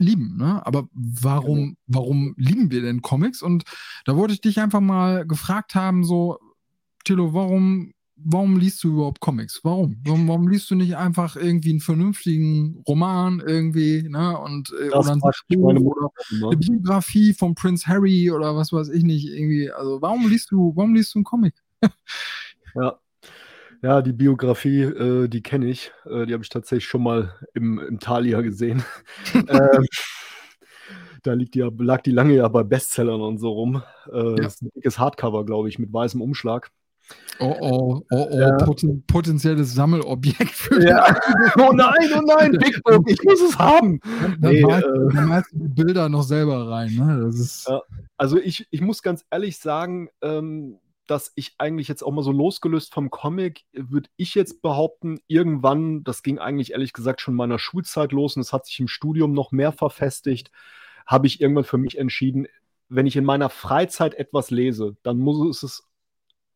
lieben. 0.00 0.36
Ne? 0.36 0.64
Aber 0.66 0.88
warum, 0.92 1.76
warum 1.86 2.34
lieben 2.36 2.70
wir 2.70 2.82
denn 2.82 3.02
Comics? 3.02 3.42
Und 3.42 3.64
da 4.04 4.16
wollte 4.16 4.34
ich 4.34 4.40
dich 4.40 4.58
einfach 4.58 4.80
mal 4.80 5.26
gefragt 5.26 5.74
haben, 5.74 6.04
so, 6.04 6.38
Tilo, 7.04 7.32
warum, 7.32 7.92
warum 8.16 8.58
liest 8.58 8.82
du 8.82 8.92
überhaupt 8.92 9.20
Comics? 9.20 9.60
Warum? 9.62 10.00
Warum, 10.04 10.28
warum 10.28 10.48
liest 10.48 10.70
du 10.70 10.74
nicht 10.74 10.96
einfach 10.96 11.36
irgendwie 11.36 11.70
einen 11.70 11.80
vernünftigen 11.80 12.82
Roman 12.86 13.40
irgendwie, 13.40 14.08
ne? 14.08 14.38
Und 14.38 14.72
äh, 14.80 14.90
oder, 14.90 15.12
ein 15.12 15.22
oder 15.58 16.10
ne? 16.30 16.46
eine 16.48 16.56
Biografie 16.56 17.32
von 17.32 17.54
Prince 17.54 17.86
Harry 17.86 18.30
oder 18.30 18.56
was 18.56 18.72
weiß 18.72 18.88
ich 18.88 19.04
nicht, 19.04 19.26
irgendwie. 19.26 19.70
Also 19.70 20.00
warum 20.02 20.28
liest 20.28 20.50
du, 20.50 20.72
warum 20.76 20.94
liest 20.94 21.14
du 21.14 21.18
einen 21.18 21.24
Comic? 21.24 21.54
ja, 22.74 22.98
ja, 23.82 24.02
die 24.02 24.12
Biografie, 24.12 24.82
äh, 24.82 25.28
die 25.28 25.42
kenne 25.42 25.66
ich. 25.66 25.92
Äh, 26.04 26.26
die 26.26 26.32
habe 26.32 26.42
ich 26.42 26.48
tatsächlich 26.48 26.86
schon 26.86 27.02
mal 27.02 27.34
im, 27.54 27.78
im 27.78 27.98
Thalia 27.98 28.40
gesehen. 28.40 28.84
ähm, 29.34 29.86
da 31.22 31.32
liegt 31.32 31.54
die, 31.54 31.68
lag 31.78 32.02
die 32.02 32.12
lange 32.12 32.34
ja 32.34 32.48
bei 32.48 32.62
Bestsellern 32.62 33.20
und 33.20 33.38
so 33.38 33.50
rum. 33.50 33.82
Äh, 34.12 34.18
ja. 34.18 34.34
Das 34.36 34.54
ist 34.54 34.62
ein 34.62 34.70
dickes 34.74 34.98
Hardcover, 34.98 35.44
glaube 35.44 35.68
ich, 35.68 35.78
mit 35.78 35.92
weißem 35.92 36.20
Umschlag. 36.20 36.70
Oh 37.40 37.56
oh, 37.60 38.02
oh 38.10 38.28
oh, 38.30 38.38
ja. 38.38 38.56
Poten 38.58 39.02
potenzielles 39.06 39.74
Sammelobjekt 39.74 40.50
für 40.50 40.86
ja. 40.86 41.16
Oh 41.58 41.72
nein, 41.72 42.10
oh 42.14 42.20
nein, 42.20 42.52
Big 42.52 42.80
Book, 42.84 43.10
ich 43.10 43.20
muss 43.24 43.40
es 43.40 43.58
haben. 43.58 43.98
Dann, 44.40 44.52
nee, 44.52 44.62
malst, 44.62 44.86
äh, 44.86 45.14
dann 45.14 45.28
malst 45.28 45.52
du 45.52 45.58
die 45.58 45.68
Bilder 45.68 46.08
noch 46.08 46.22
selber 46.22 46.70
rein. 46.70 46.94
Ne? 46.94 47.28
Ist 47.28 47.68
also 48.18 48.38
ich, 48.38 48.66
ich 48.70 48.82
muss 48.82 49.02
ganz 49.02 49.24
ehrlich 49.30 49.58
sagen, 49.58 50.10
ähm, 50.20 50.78
dass 51.10 51.32
ich 51.34 51.54
eigentlich 51.58 51.88
jetzt 51.88 52.02
auch 52.02 52.12
mal 52.12 52.22
so 52.22 52.30
losgelöst 52.30 52.94
vom 52.94 53.10
Comic, 53.10 53.64
würde 53.72 54.08
ich 54.16 54.34
jetzt 54.36 54.62
behaupten, 54.62 55.20
irgendwann, 55.26 56.04
das 56.04 56.22
ging 56.22 56.38
eigentlich 56.38 56.72
ehrlich 56.72 56.92
gesagt 56.92 57.20
schon 57.20 57.34
in 57.34 57.38
meiner 57.38 57.58
Schulzeit 57.58 58.12
los 58.12 58.36
und 58.36 58.42
es 58.42 58.52
hat 58.52 58.66
sich 58.66 58.78
im 58.78 58.86
Studium 58.86 59.32
noch 59.32 59.50
mehr 59.50 59.72
verfestigt, 59.72 60.52
habe 61.06 61.26
ich 61.26 61.40
irgendwann 61.40 61.64
für 61.64 61.78
mich 61.78 61.98
entschieden, 61.98 62.46
wenn 62.88 63.06
ich 63.06 63.16
in 63.16 63.24
meiner 63.24 63.50
Freizeit 63.50 64.14
etwas 64.14 64.50
lese, 64.50 64.96
dann 65.02 65.18
muss 65.18 65.62
es 65.64 65.88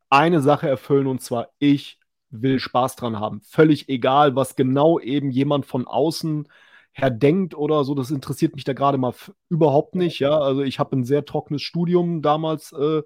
eine 0.08 0.40
Sache 0.40 0.68
erfüllen 0.68 1.08
und 1.08 1.20
zwar 1.20 1.48
ich 1.58 1.98
will 2.30 2.60
Spaß 2.60 2.94
dran 2.94 3.18
haben. 3.18 3.40
Völlig 3.40 3.88
egal, 3.88 4.36
was 4.36 4.54
genau 4.54 5.00
eben 5.00 5.30
jemand 5.30 5.66
von 5.66 5.86
außen 5.86 6.48
her 6.94 7.10
denkt 7.10 7.54
oder 7.56 7.84
so, 7.84 7.94
das 7.94 8.12
interessiert 8.12 8.54
mich 8.54 8.64
da 8.64 8.72
gerade 8.72 8.98
mal 8.98 9.12
überhaupt 9.48 9.96
nicht. 9.96 10.20
Ja, 10.20 10.38
also 10.38 10.62
ich 10.62 10.78
habe 10.78 10.96
ein 10.96 11.04
sehr 11.04 11.24
trockenes 11.24 11.62
Studium 11.62 12.22
damals 12.22 12.72
äh, 12.72 13.02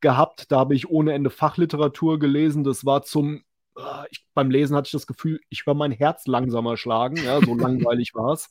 gehabt. 0.00 0.52
Da 0.52 0.58
habe 0.58 0.74
ich 0.74 0.90
ohne 0.90 1.14
Ende 1.14 1.30
Fachliteratur 1.30 2.18
gelesen. 2.18 2.64
Das 2.64 2.84
war 2.84 3.02
zum, 3.02 3.42
äh, 3.78 3.80
ich, 4.10 4.26
beim 4.34 4.50
Lesen 4.50 4.76
hatte 4.76 4.88
ich 4.88 4.92
das 4.92 5.06
Gefühl, 5.06 5.40
ich 5.48 5.64
höre 5.64 5.74
mein 5.74 5.90
Herz 5.90 6.26
langsamer 6.26 6.76
schlagen. 6.76 7.16
Ja, 7.16 7.40
so 7.40 7.54
langweilig 7.56 8.14
war 8.14 8.34
es. 8.34 8.50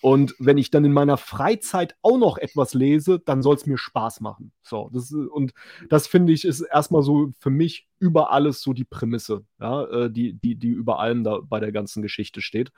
Und 0.00 0.34
wenn 0.38 0.58
ich 0.58 0.70
dann 0.70 0.86
in 0.86 0.92
meiner 0.92 1.18
Freizeit 1.18 1.94
auch 2.00 2.18
noch 2.18 2.38
etwas 2.38 2.72
lese, 2.72 3.20
dann 3.20 3.42
soll 3.42 3.54
es 3.54 3.66
mir 3.66 3.76
Spaß 3.76 4.20
machen. 4.20 4.50
So, 4.62 4.88
das, 4.92 5.12
und 5.12 5.52
das 5.90 6.06
finde 6.06 6.32
ich 6.32 6.46
ist 6.46 6.62
erstmal 6.62 7.02
so 7.02 7.32
für 7.38 7.50
mich 7.50 7.86
über 8.00 8.32
alles 8.32 8.62
so 8.62 8.72
die 8.72 8.84
Prämisse, 8.84 9.44
ja, 9.60 9.84
äh, 9.84 10.10
die, 10.10 10.32
die, 10.32 10.56
die 10.56 10.70
über 10.70 10.98
allem 11.00 11.22
da 11.22 11.38
bei 11.40 11.60
der 11.60 11.70
ganzen 11.70 12.02
Geschichte 12.02 12.40
steht. 12.40 12.72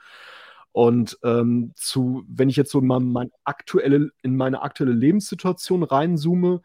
Und 0.75 1.17
ähm, 1.23 1.71
zu, 1.77 2.25
wenn 2.27 2.49
ich 2.49 2.57
jetzt 2.57 2.69
so 2.69 2.81
mal 2.81 2.99
mein 2.99 3.31
aktuelle, 3.45 4.09
in 4.23 4.35
meine 4.35 4.61
aktuelle 4.61 4.91
Lebenssituation 4.91 5.83
reinzoome, 5.83 6.63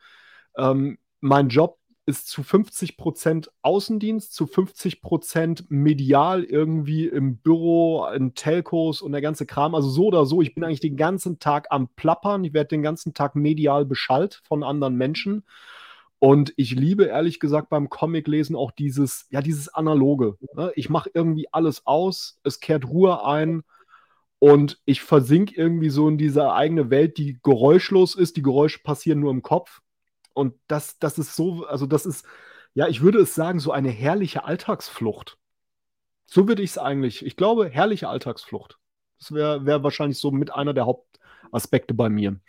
ähm, 0.56 0.98
mein 1.20 1.48
Job 1.48 1.78
ist 2.06 2.26
zu 2.26 2.42
50 2.42 2.96
Prozent 2.96 3.52
Außendienst, 3.62 4.34
zu 4.34 4.48
50 4.48 5.00
Prozent 5.00 5.70
medial 5.70 6.42
irgendwie 6.42 7.06
im 7.06 7.36
Büro, 7.36 8.04
in 8.06 8.34
Telcos 8.34 9.00
und 9.00 9.12
der 9.12 9.20
ganze 9.20 9.46
Kram. 9.46 9.76
Also 9.76 9.88
so 9.88 10.06
oder 10.06 10.26
so, 10.26 10.42
ich 10.42 10.56
bin 10.56 10.64
eigentlich 10.64 10.80
den 10.80 10.96
ganzen 10.96 11.38
Tag 11.38 11.68
am 11.70 11.86
Plappern. 11.94 12.42
Ich 12.42 12.52
werde 12.52 12.70
den 12.70 12.82
ganzen 12.82 13.14
Tag 13.14 13.36
medial 13.36 13.84
beschallt 13.84 14.42
von 14.42 14.64
anderen 14.64 14.96
Menschen. 14.96 15.44
Und 16.18 16.52
ich 16.56 16.72
liebe 16.72 17.04
ehrlich 17.04 17.38
gesagt 17.38 17.68
beim 17.68 17.88
Comiclesen 17.88 18.56
auch 18.56 18.72
dieses, 18.72 19.28
ja, 19.30 19.40
dieses 19.40 19.68
Analoge. 19.68 20.36
Ne? 20.56 20.72
Ich 20.74 20.90
mache 20.90 21.12
irgendwie 21.14 21.46
alles 21.52 21.86
aus, 21.86 22.40
es 22.42 22.58
kehrt 22.58 22.88
Ruhe 22.88 23.24
ein 23.24 23.62
und 24.40 24.80
ich 24.86 25.02
versink 25.02 25.56
irgendwie 25.56 25.90
so 25.90 26.08
in 26.08 26.16
dieser 26.16 26.54
eigene 26.54 26.88
Welt, 26.88 27.18
die 27.18 27.38
geräuschlos 27.42 28.14
ist. 28.14 28.38
Die 28.38 28.42
Geräusche 28.42 28.80
passieren 28.82 29.20
nur 29.20 29.30
im 29.30 29.42
Kopf. 29.42 29.82
Und 30.32 30.54
das, 30.66 30.98
das 30.98 31.18
ist 31.18 31.36
so, 31.36 31.66
also 31.66 31.84
das 31.84 32.06
ist, 32.06 32.24
ja, 32.72 32.88
ich 32.88 33.02
würde 33.02 33.20
es 33.20 33.34
sagen, 33.34 33.60
so 33.60 33.70
eine 33.70 33.90
herrliche 33.90 34.44
Alltagsflucht. 34.44 35.36
So 36.24 36.48
würde 36.48 36.62
ich 36.62 36.70
es 36.70 36.78
eigentlich. 36.78 37.24
Ich 37.24 37.36
glaube, 37.36 37.68
herrliche 37.68 38.08
Alltagsflucht. 38.08 38.78
Das 39.18 39.32
wäre 39.32 39.66
wär 39.66 39.82
wahrscheinlich 39.82 40.18
so 40.18 40.30
mit 40.30 40.54
einer 40.54 40.72
der 40.72 40.86
Hauptaspekte 40.86 41.92
bei 41.92 42.08
mir. 42.08 42.40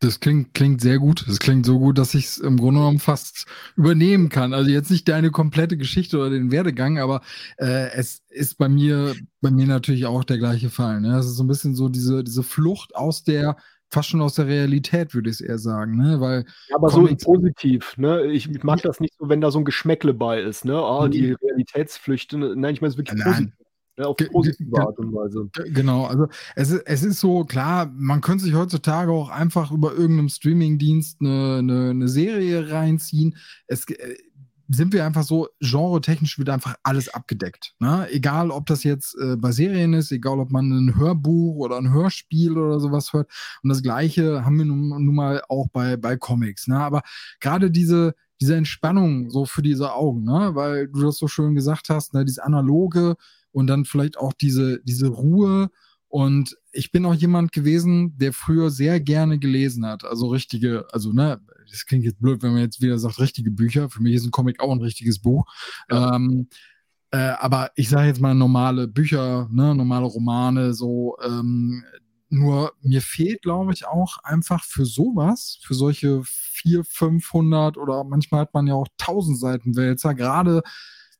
Das 0.00 0.20
klingt, 0.20 0.52
klingt 0.52 0.82
sehr 0.82 0.98
gut. 0.98 1.24
Das 1.26 1.38
klingt 1.38 1.64
so 1.64 1.78
gut, 1.78 1.96
dass 1.96 2.14
ich 2.14 2.26
es 2.26 2.38
im 2.38 2.58
Grunde 2.58 2.80
genommen 2.80 2.98
fast 2.98 3.46
übernehmen 3.76 4.28
kann. 4.28 4.52
Also 4.52 4.70
jetzt 4.70 4.90
nicht 4.90 5.08
deine 5.08 5.30
komplette 5.30 5.78
Geschichte 5.78 6.18
oder 6.18 6.28
den 6.28 6.50
Werdegang, 6.50 6.98
aber 6.98 7.22
äh, 7.56 7.90
es 7.92 8.22
ist 8.28 8.58
bei 8.58 8.68
mir, 8.68 9.14
bei 9.40 9.50
mir 9.50 9.66
natürlich 9.66 10.04
auch 10.04 10.22
der 10.24 10.36
gleiche 10.36 10.68
Fall. 10.68 11.00
Ne? 11.00 11.16
Es 11.16 11.26
ist 11.26 11.36
so 11.36 11.44
ein 11.44 11.48
bisschen 11.48 11.74
so 11.74 11.88
diese, 11.88 12.22
diese 12.22 12.42
Flucht 12.42 12.94
aus 12.94 13.24
der, 13.24 13.56
fast 13.88 14.10
schon 14.10 14.20
aus 14.20 14.34
der 14.34 14.46
Realität, 14.46 15.14
würde 15.14 15.30
ich 15.30 15.36
es 15.36 15.40
eher 15.40 15.58
sagen. 15.58 15.96
Ne? 15.96 16.20
Weil 16.20 16.44
ja, 16.68 16.76
aber 16.76 16.88
Comics 16.88 17.24
so 17.24 17.32
positiv. 17.32 17.96
Ne? 17.96 18.26
Ich 18.26 18.62
mag 18.62 18.82
das 18.82 19.00
nicht 19.00 19.14
so, 19.18 19.30
wenn 19.30 19.40
da 19.40 19.50
so 19.50 19.60
ein 19.60 19.64
Geschmäckle 19.64 20.12
bei 20.12 20.42
ist. 20.42 20.66
Ne? 20.66 20.78
Oh, 20.78 21.08
die 21.08 21.32
Realitätsflüchte. 21.32 22.36
Nein, 22.36 22.74
ich 22.74 22.82
meine 22.82 22.90
es 22.90 22.98
wirklich 22.98 23.18
Nein. 23.18 23.32
positiv. 23.32 23.65
Ja, 23.98 24.06
auf 24.06 24.16
positive 24.16 24.78
Art 24.78 24.98
und 24.98 25.12
Weise. 25.14 25.48
Genau, 25.72 26.04
also 26.04 26.28
es 26.54 26.70
ist, 26.70 26.82
es 26.86 27.02
ist 27.02 27.20
so, 27.20 27.44
klar, 27.44 27.90
man 27.96 28.20
könnte 28.20 28.44
sich 28.44 28.54
heutzutage 28.54 29.10
auch 29.10 29.30
einfach 29.30 29.70
über 29.72 29.94
irgendeinem 29.94 30.28
Streamingdienst 30.28 31.20
eine, 31.20 31.56
eine, 31.58 31.90
eine 31.90 32.08
Serie 32.08 32.70
reinziehen. 32.70 33.36
Es 33.66 33.88
äh, 33.88 34.16
sind 34.68 34.92
wir 34.92 35.04
einfach 35.04 35.22
so, 35.22 35.48
genre-technisch 35.60 36.38
wird 36.38 36.48
einfach 36.50 36.74
alles 36.82 37.08
abgedeckt. 37.08 37.74
Ne? 37.78 38.06
Egal, 38.10 38.50
ob 38.50 38.66
das 38.66 38.82
jetzt 38.84 39.16
äh, 39.18 39.36
bei 39.36 39.52
Serien 39.52 39.94
ist, 39.94 40.10
egal, 40.10 40.40
ob 40.40 40.50
man 40.50 40.70
ein 40.70 40.96
Hörbuch 40.96 41.56
oder 41.56 41.78
ein 41.78 41.92
Hörspiel 41.92 42.58
oder 42.58 42.80
sowas 42.80 43.12
hört. 43.12 43.30
Und 43.62 43.70
das 43.70 43.82
Gleiche 43.82 44.44
haben 44.44 44.58
wir 44.58 44.64
nun, 44.64 44.88
nun 44.88 45.14
mal 45.14 45.42
auch 45.48 45.68
bei, 45.68 45.96
bei 45.96 46.16
Comics. 46.16 46.66
Ne? 46.66 46.78
Aber 46.78 47.02
gerade 47.40 47.70
diese, 47.70 48.14
diese 48.40 48.56
Entspannung 48.56 49.30
so 49.30 49.44
für 49.44 49.62
diese 49.62 49.94
Augen, 49.94 50.24
ne? 50.24 50.50
weil 50.54 50.88
du 50.88 51.02
das 51.02 51.16
so 51.16 51.28
schön 51.28 51.54
gesagt 51.54 51.88
hast, 51.88 52.14
ne? 52.14 52.24
dieses 52.24 52.38
analoge, 52.38 53.16
und 53.56 53.68
dann 53.68 53.86
vielleicht 53.86 54.18
auch 54.18 54.34
diese, 54.34 54.82
diese 54.84 55.06
Ruhe. 55.06 55.70
Und 56.08 56.58
ich 56.72 56.92
bin 56.92 57.06
auch 57.06 57.14
jemand 57.14 57.52
gewesen, 57.52 58.12
der 58.18 58.34
früher 58.34 58.68
sehr 58.68 59.00
gerne 59.00 59.38
gelesen 59.38 59.86
hat. 59.86 60.04
Also 60.04 60.28
richtige, 60.28 60.84
also 60.92 61.10
ne, 61.10 61.40
das 61.70 61.86
klingt 61.86 62.04
jetzt 62.04 62.20
blöd, 62.20 62.42
wenn 62.42 62.52
man 62.52 62.60
jetzt 62.60 62.82
wieder 62.82 62.98
sagt, 62.98 63.18
richtige 63.18 63.50
Bücher. 63.50 63.88
Für 63.88 64.02
mich 64.02 64.14
ist 64.14 64.26
ein 64.26 64.30
Comic 64.30 64.60
auch 64.60 64.70
ein 64.72 64.82
richtiges 64.82 65.20
Buch. 65.20 65.46
Ja. 65.90 66.16
Ähm, 66.16 66.48
äh, 67.12 67.16
aber 67.16 67.70
ich 67.76 67.88
sage 67.88 68.08
jetzt 68.08 68.20
mal 68.20 68.34
normale 68.34 68.88
Bücher, 68.88 69.48
ne, 69.50 69.74
normale 69.74 70.04
Romane, 70.04 70.74
so, 70.74 71.16
ähm, 71.24 71.82
nur 72.28 72.72
mir 72.82 73.02
fehlt, 73.02 73.42
glaube 73.42 73.72
ich, 73.72 73.86
auch 73.86 74.18
einfach 74.22 74.64
für 74.64 74.84
sowas, 74.84 75.58
für 75.62 75.74
solche 75.74 76.22
400, 76.24 76.86
500 76.86 77.78
oder 77.78 78.04
manchmal 78.04 78.42
hat 78.42 78.54
man 78.54 78.66
ja 78.66 78.74
auch 78.74 78.88
1000 78.98 79.38
Seiten 79.38 79.76
Wälzer. 79.76 80.14
Gerade 80.14 80.62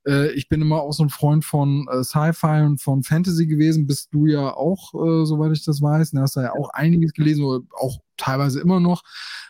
äh, 0.06 0.30
ich 0.32 0.48
bin 0.48 0.62
immer 0.62 0.80
auch 0.80 0.92
so 0.92 1.02
ein 1.02 1.10
Freund 1.10 1.44
von 1.44 1.86
äh, 1.90 2.04
Sci-Fi 2.04 2.62
und 2.62 2.80
von 2.80 3.02
Fantasy 3.02 3.46
gewesen, 3.46 3.86
bist 3.86 4.12
du 4.12 4.26
ja 4.26 4.54
auch, 4.54 4.94
äh, 4.94 5.26
soweit 5.26 5.52
ich 5.52 5.64
das 5.64 5.82
weiß. 5.82 6.12
Da 6.12 6.22
hast 6.22 6.36
du 6.36 6.40
ja 6.40 6.52
auch 6.52 6.70
einiges 6.70 7.12
gelesen, 7.12 7.44
oder 7.44 7.64
auch 7.78 7.98
teilweise 8.16 8.60
immer 8.60 8.80
noch. 8.80 9.02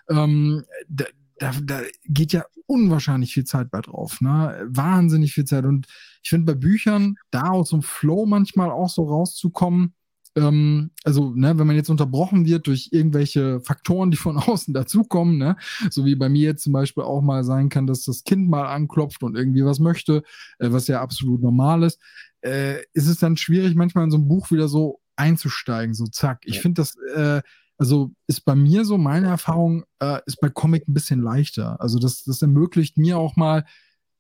Ähm, 0.09 0.65
da, 0.89 1.05
da, 1.39 1.53
da 1.63 1.81
geht 2.05 2.33
ja 2.33 2.45
unwahrscheinlich 2.67 3.35
viel 3.35 3.45
Zeit 3.45 3.71
bei 3.71 3.81
drauf, 3.81 4.21
ne? 4.21 4.67
Wahnsinnig 4.69 5.33
viel 5.33 5.45
Zeit. 5.45 5.65
Und 5.65 5.87
ich 6.23 6.31
finde 6.31 6.53
bei 6.53 6.59
Büchern, 6.59 7.17
da 7.31 7.51
aus 7.51 7.71
so 7.71 7.77
einem 7.77 7.83
Flow 7.83 8.27
manchmal 8.27 8.71
auch 8.71 8.89
so 8.89 9.05
rauszukommen, 9.05 9.95
ähm, 10.37 10.91
also, 11.03 11.32
ne, 11.34 11.59
wenn 11.59 11.66
man 11.66 11.76
jetzt 11.76 11.89
unterbrochen 11.89 12.45
wird 12.45 12.66
durch 12.66 12.91
irgendwelche 12.93 13.61
Faktoren, 13.61 14.11
die 14.11 14.18
von 14.18 14.37
außen 14.37 14.74
dazukommen, 14.74 15.39
ne, 15.39 15.57
so 15.91 16.05
wie 16.05 16.14
bei 16.14 16.28
mir 16.28 16.43
jetzt 16.43 16.62
zum 16.62 16.74
Beispiel 16.74 17.05
auch 17.05 17.22
mal 17.22 17.43
sein 17.43 17.70
kann, 17.70 17.87
dass 17.87 18.05
das 18.05 18.22
Kind 18.22 18.49
mal 18.49 18.66
anklopft 18.66 19.22
und 19.22 19.37
irgendwie 19.37 19.64
was 19.64 19.80
möchte, 19.80 20.22
äh, 20.59 20.70
was 20.70 20.87
ja 20.87 21.01
absolut 21.01 21.43
normal 21.43 21.82
ist, 21.82 22.01
äh, 22.43 22.82
ist 22.93 23.09
es 23.09 23.18
dann 23.18 23.37
schwierig, 23.37 23.74
manchmal 23.74 24.05
in 24.05 24.11
so 24.11 24.18
ein 24.18 24.28
Buch 24.28 24.51
wieder 24.51 24.68
so 24.68 25.01
einzusteigen, 25.16 25.95
so 25.95 26.05
zack. 26.07 26.43
Ich 26.45 26.61
finde 26.61 26.82
das, 26.82 26.97
äh, 27.14 27.41
also 27.78 28.12
ist 28.26 28.45
bei 28.45 28.55
mir 28.55 28.84
so, 28.84 28.99
meine 28.99 29.28
Erfahrung 29.28 29.84
äh, 30.01 30.20
ist 30.26 30.41
bei 30.41 30.51
Comic 30.51 30.87
ein 30.87 30.95
bisschen 30.95 31.22
leichter. 31.22 31.80
Also 31.80 31.99
das, 31.99 32.24
das 32.24 32.43
ermöglicht 32.43 32.99
mir 32.99 33.18
auch 33.18 33.37
mal 33.37 33.64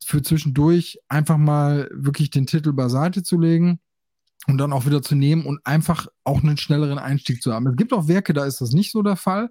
für 0.02 0.22
zwischendurch 0.22 0.98
einfach 1.08 1.36
mal 1.36 1.90
wirklich 1.92 2.30
den 2.30 2.46
Titel 2.46 2.72
beiseite 2.72 3.22
zu 3.22 3.38
legen 3.38 3.80
und 4.46 4.58
dann 4.58 4.72
auch 4.72 4.86
wieder 4.86 5.02
zu 5.02 5.14
nehmen 5.14 5.44
und 5.44 5.60
einfach 5.64 6.06
auch 6.24 6.42
einen 6.42 6.56
schnelleren 6.56 6.98
Einstieg 6.98 7.42
zu 7.42 7.52
haben. 7.52 7.66
Es 7.66 7.76
gibt 7.76 7.92
auch 7.92 8.08
Werke, 8.08 8.32
da 8.32 8.44
ist 8.44 8.60
das 8.60 8.72
nicht 8.72 8.92
so 8.92 9.02
der 9.02 9.16
Fall. 9.16 9.50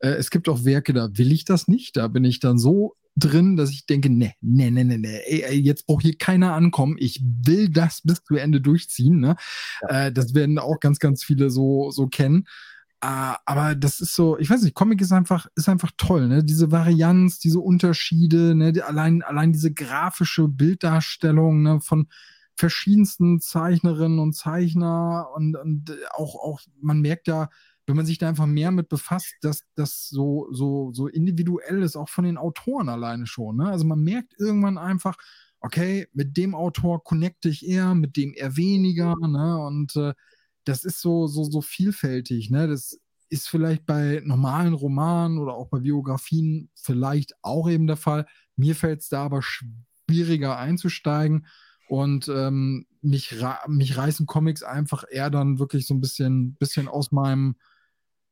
Äh, 0.00 0.10
es 0.10 0.30
gibt 0.30 0.48
auch 0.48 0.64
Werke, 0.64 0.92
da 0.92 1.08
will 1.12 1.32
ich 1.32 1.44
das 1.44 1.68
nicht. 1.68 1.96
Da 1.96 2.08
bin 2.08 2.24
ich 2.24 2.40
dann 2.40 2.58
so 2.58 2.94
drin, 3.16 3.56
dass 3.56 3.70
ich 3.70 3.86
denke, 3.86 4.10
ne, 4.10 4.34
ne, 4.40 4.70
ne, 4.70 4.84
ne, 4.84 4.98
ne, 4.98 5.20
ey, 5.26 5.58
jetzt 5.60 5.86
braucht 5.86 6.02
hier 6.02 6.18
keiner 6.18 6.52
ankommen. 6.54 6.96
Ich 6.98 7.22
will 7.22 7.68
das 7.68 8.00
bis 8.02 8.22
zu 8.22 8.34
Ende 8.36 8.60
durchziehen. 8.60 9.20
Ne? 9.20 9.36
Ja. 9.82 10.06
Äh, 10.06 10.12
das 10.12 10.34
werden 10.34 10.58
auch 10.58 10.80
ganz, 10.80 10.98
ganz 10.98 11.24
viele 11.24 11.50
so, 11.50 11.90
so 11.90 12.06
kennen. 12.06 12.46
Uh, 13.04 13.36
aber 13.44 13.74
das 13.74 14.00
ist 14.00 14.14
so, 14.14 14.38
ich 14.38 14.48
weiß 14.48 14.62
nicht, 14.62 14.74
Comic 14.74 14.98
ist 15.02 15.12
einfach, 15.12 15.46
ist 15.56 15.68
einfach 15.68 15.90
toll, 15.98 16.26
ne? 16.26 16.42
Diese 16.42 16.70
Varianz, 16.70 17.38
diese 17.38 17.60
Unterschiede, 17.60 18.54
ne? 18.54 18.72
Allein, 18.82 19.20
allein 19.20 19.52
diese 19.52 19.74
grafische 19.74 20.48
Bilddarstellung, 20.48 21.60
ne? 21.60 21.80
Von, 21.82 22.06
verschiedensten 22.56 23.40
Zeichnerinnen 23.40 24.18
und 24.18 24.34
Zeichner 24.34 25.28
und, 25.34 25.56
und 25.56 25.90
auch, 26.10 26.36
auch, 26.36 26.60
man 26.80 27.00
merkt 27.00 27.26
ja, 27.26 27.48
wenn 27.86 27.96
man 27.96 28.06
sich 28.06 28.18
da 28.18 28.28
einfach 28.28 28.46
mehr 28.46 28.70
mit 28.70 28.88
befasst, 28.88 29.34
dass 29.42 29.62
das 29.74 30.08
so, 30.08 30.48
so, 30.50 30.92
so 30.92 31.06
individuell 31.08 31.82
ist, 31.82 31.96
auch 31.96 32.08
von 32.08 32.24
den 32.24 32.38
Autoren 32.38 32.88
alleine 32.88 33.26
schon. 33.26 33.56
Ne? 33.56 33.68
Also 33.68 33.84
man 33.84 34.00
merkt 34.00 34.34
irgendwann 34.38 34.78
einfach, 34.78 35.16
okay, 35.64 36.06
mit 36.12 36.36
dem 36.36 36.54
Autor 36.54 37.02
connecte 37.02 37.48
ich 37.48 37.66
eher, 37.66 37.94
mit 37.94 38.16
dem 38.16 38.34
eher 38.34 38.56
weniger, 38.56 39.14
ne? 39.16 39.58
Und 39.58 39.96
äh, 39.96 40.12
das 40.64 40.84
ist 40.84 41.00
so, 41.00 41.26
so, 41.26 41.44
so 41.44 41.62
vielfältig, 41.62 42.50
ne? 42.50 42.68
Das 42.68 42.98
ist 43.30 43.48
vielleicht 43.48 43.86
bei 43.86 44.20
normalen 44.24 44.74
Romanen 44.74 45.38
oder 45.38 45.54
auch 45.54 45.68
bei 45.68 45.80
Biografien 45.80 46.70
vielleicht 46.74 47.32
auch 47.42 47.68
eben 47.68 47.86
der 47.86 47.96
Fall. 47.96 48.26
Mir 48.56 48.76
fällt 48.76 49.00
es 49.00 49.08
da 49.08 49.24
aber 49.24 49.40
schwieriger 49.42 50.58
einzusteigen. 50.58 51.46
Und 51.88 52.28
ähm, 52.28 52.86
mich, 53.02 53.36
mich 53.66 53.96
reißen 53.96 54.26
Comics 54.26 54.62
einfach 54.62 55.04
eher 55.10 55.30
dann 55.30 55.58
wirklich 55.58 55.86
so 55.86 55.94
ein 55.94 56.00
bisschen, 56.00 56.54
bisschen 56.54 56.88
aus 56.88 57.12
meinem 57.12 57.56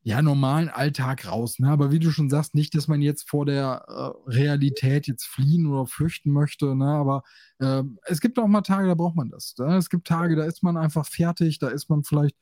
ja, 0.04 0.20
normalen 0.20 0.68
Alltag 0.68 1.28
raus. 1.28 1.58
Ne? 1.60 1.68
Aber 1.68 1.92
wie 1.92 2.00
du 2.00 2.10
schon 2.10 2.28
sagst, 2.28 2.54
nicht, 2.54 2.74
dass 2.74 2.88
man 2.88 3.02
jetzt 3.02 3.28
vor 3.28 3.46
der 3.46 3.84
äh, 3.86 4.30
Realität 4.30 5.06
jetzt 5.06 5.24
fliehen 5.24 5.66
oder 5.66 5.86
flüchten 5.86 6.32
möchte. 6.32 6.74
Ne? 6.74 6.86
Aber 6.86 7.22
äh, 7.60 7.84
es 8.06 8.20
gibt 8.20 8.38
auch 8.38 8.48
mal 8.48 8.62
Tage, 8.62 8.88
da 8.88 8.94
braucht 8.94 9.14
man 9.14 9.30
das. 9.30 9.54
Ne? 9.58 9.76
Es 9.76 9.90
gibt 9.90 10.06
Tage, 10.06 10.34
da 10.34 10.44
ist 10.44 10.62
man 10.62 10.76
einfach 10.76 11.06
fertig, 11.06 11.60
da 11.60 11.68
ist 11.68 11.88
man 11.88 12.02
vielleicht 12.02 12.36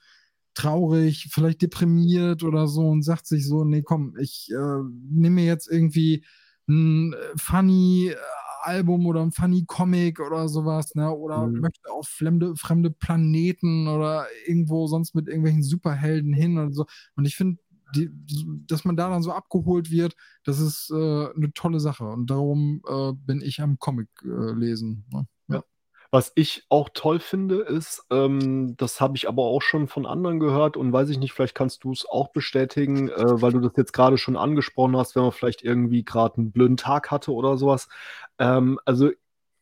traurig, 0.54 1.28
vielleicht 1.30 1.62
deprimiert 1.62 2.42
oder 2.42 2.66
so 2.66 2.88
und 2.88 3.02
sagt 3.02 3.26
sich 3.26 3.46
so, 3.46 3.64
nee, 3.64 3.82
komm, 3.82 4.16
ich 4.18 4.50
äh, 4.50 4.82
nehme 5.10 5.36
mir 5.36 5.44
jetzt 5.44 5.70
irgendwie 5.70 6.24
ein 6.66 7.12
äh, 7.12 7.16
funny 7.36 8.14
Album 8.62 9.06
oder 9.06 9.22
ein 9.22 9.32
Funny 9.32 9.64
Comic 9.66 10.20
oder 10.20 10.48
sowas, 10.48 10.94
ne? 10.94 11.10
Oder 11.10 11.46
mhm. 11.46 11.60
möchte 11.60 11.90
auf 11.90 12.08
fremde, 12.08 12.56
fremde 12.56 12.90
Planeten 12.90 13.88
oder 13.88 14.26
irgendwo 14.46 14.86
sonst 14.86 15.14
mit 15.14 15.28
irgendwelchen 15.28 15.62
Superhelden 15.62 16.32
hin 16.32 16.58
und 16.58 16.72
so. 16.72 16.86
Und 17.16 17.26
ich 17.26 17.36
finde, 17.36 17.58
dass 18.66 18.84
man 18.84 18.96
da 18.96 19.10
dann 19.10 19.22
so 19.22 19.32
abgeholt 19.32 19.90
wird, 19.90 20.14
das 20.44 20.60
ist 20.60 20.90
äh, 20.90 20.94
eine 21.34 21.52
tolle 21.54 21.80
Sache. 21.80 22.04
Und 22.04 22.30
darum 22.30 22.82
äh, 22.88 23.12
bin 23.12 23.40
ich 23.40 23.60
am 23.60 23.78
Comic 23.78 24.08
äh, 24.24 24.52
lesen. 24.52 25.04
Ne? 25.10 25.26
Was 26.12 26.32
ich 26.34 26.64
auch 26.68 26.88
toll 26.92 27.20
finde, 27.20 27.60
ist, 27.60 28.04
ähm, 28.10 28.76
das 28.76 29.00
habe 29.00 29.16
ich 29.16 29.28
aber 29.28 29.44
auch 29.44 29.62
schon 29.62 29.86
von 29.86 30.06
anderen 30.06 30.40
gehört 30.40 30.76
und 30.76 30.92
weiß 30.92 31.08
ich 31.10 31.18
nicht, 31.18 31.32
vielleicht 31.32 31.54
kannst 31.54 31.84
du 31.84 31.92
es 31.92 32.04
auch 32.04 32.28
bestätigen, 32.32 33.08
äh, 33.10 33.40
weil 33.40 33.52
du 33.52 33.60
das 33.60 33.72
jetzt 33.76 33.92
gerade 33.92 34.18
schon 34.18 34.36
angesprochen 34.36 34.96
hast, 34.96 35.14
wenn 35.14 35.22
man 35.22 35.30
vielleicht 35.32 35.62
irgendwie 35.62 36.04
gerade 36.04 36.38
einen 36.38 36.50
blöden 36.50 36.76
Tag 36.76 37.12
hatte 37.12 37.32
oder 37.32 37.56
sowas. 37.56 37.88
Ähm, 38.38 38.80
also 38.84 39.10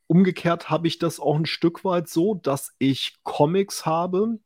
umgekehrt 0.07 0.71
habe 0.71 0.89
ich 0.89 0.99
das 0.99 1.21
auch 1.21 1.37
ein 1.37 1.47
Stück 1.47 1.85
weit 1.85 2.09
so, 2.09 2.35
dass 2.35 2.75
ich 2.79 3.17
Comics 3.25 3.85
habe, 3.87 4.39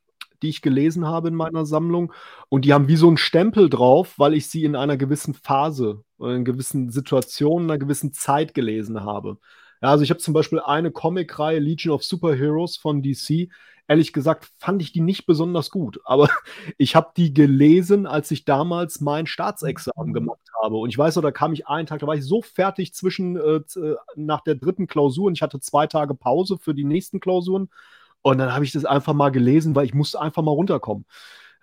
die 0.42 0.48
ich 0.48 0.60
gelesen 0.60 1.06
habe 1.06 1.28
in 1.28 1.34
meiner 1.36 1.64
Sammlung 1.64 2.12
und 2.48 2.64
die 2.64 2.74
haben 2.74 2.88
wie 2.88 2.96
so 2.96 3.06
einen 3.06 3.16
Stempel 3.16 3.70
drauf, 3.70 4.18
weil 4.18 4.34
ich 4.34 4.48
sie 4.48 4.64
in 4.64 4.76
einer 4.76 4.96
gewissen 4.96 5.34
Phase, 5.34 6.02
in 6.18 6.26
einer 6.26 6.44
gewissen 6.44 6.90
Situation, 6.90 7.64
in 7.64 7.70
einer 7.70 7.78
gewissen 7.78 8.12
Zeit 8.12 8.54
gelesen 8.54 9.04
habe. 9.04 9.38
Ja, 9.82 9.90
also 9.90 10.04
ich 10.04 10.10
habe 10.10 10.20
zum 10.20 10.32
Beispiel 10.32 10.60
eine 10.60 10.92
Comicreihe 10.92 11.58
Legion 11.58 11.92
of 11.92 12.04
Superheroes 12.04 12.76
von 12.76 13.02
DC. 13.02 13.48
Ehrlich 13.88 14.12
gesagt 14.12 14.48
fand 14.58 14.80
ich 14.80 14.92
die 14.92 15.00
nicht 15.00 15.26
besonders 15.26 15.70
gut, 15.70 15.98
aber 16.04 16.28
ich 16.78 16.94
habe 16.94 17.10
die 17.16 17.34
gelesen, 17.34 18.06
als 18.06 18.30
ich 18.30 18.44
damals 18.44 19.00
mein 19.00 19.26
Staatsexamen 19.26 20.10
mhm. 20.10 20.14
gemacht 20.14 20.40
habe. 20.62 20.76
Und 20.76 20.88
ich 20.88 20.96
weiß 20.96 21.16
noch, 21.16 21.22
da 21.22 21.32
kam 21.32 21.52
ich 21.52 21.66
einen 21.66 21.86
Tag, 21.88 21.98
da 21.98 22.06
war 22.06 22.14
ich 22.14 22.24
so 22.24 22.42
fertig 22.42 22.94
zwischen 22.94 23.36
äh, 23.36 23.60
äh, 23.78 23.96
nach 24.14 24.42
der 24.42 24.54
dritten 24.54 24.86
Klausur 24.86 25.26
und 25.26 25.34
ich 25.34 25.42
hatte 25.42 25.58
zwei 25.58 25.88
Tage 25.88 26.14
Pause 26.14 26.58
für 26.58 26.74
die 26.74 26.84
nächsten 26.84 27.18
Klausuren. 27.18 27.68
Und 28.22 28.38
dann 28.38 28.54
habe 28.54 28.64
ich 28.64 28.70
das 28.70 28.84
einfach 28.84 29.14
mal 29.14 29.30
gelesen, 29.30 29.74
weil 29.74 29.84
ich 29.84 29.94
musste 29.94 30.20
einfach 30.20 30.42
mal 30.42 30.52
runterkommen. 30.52 31.06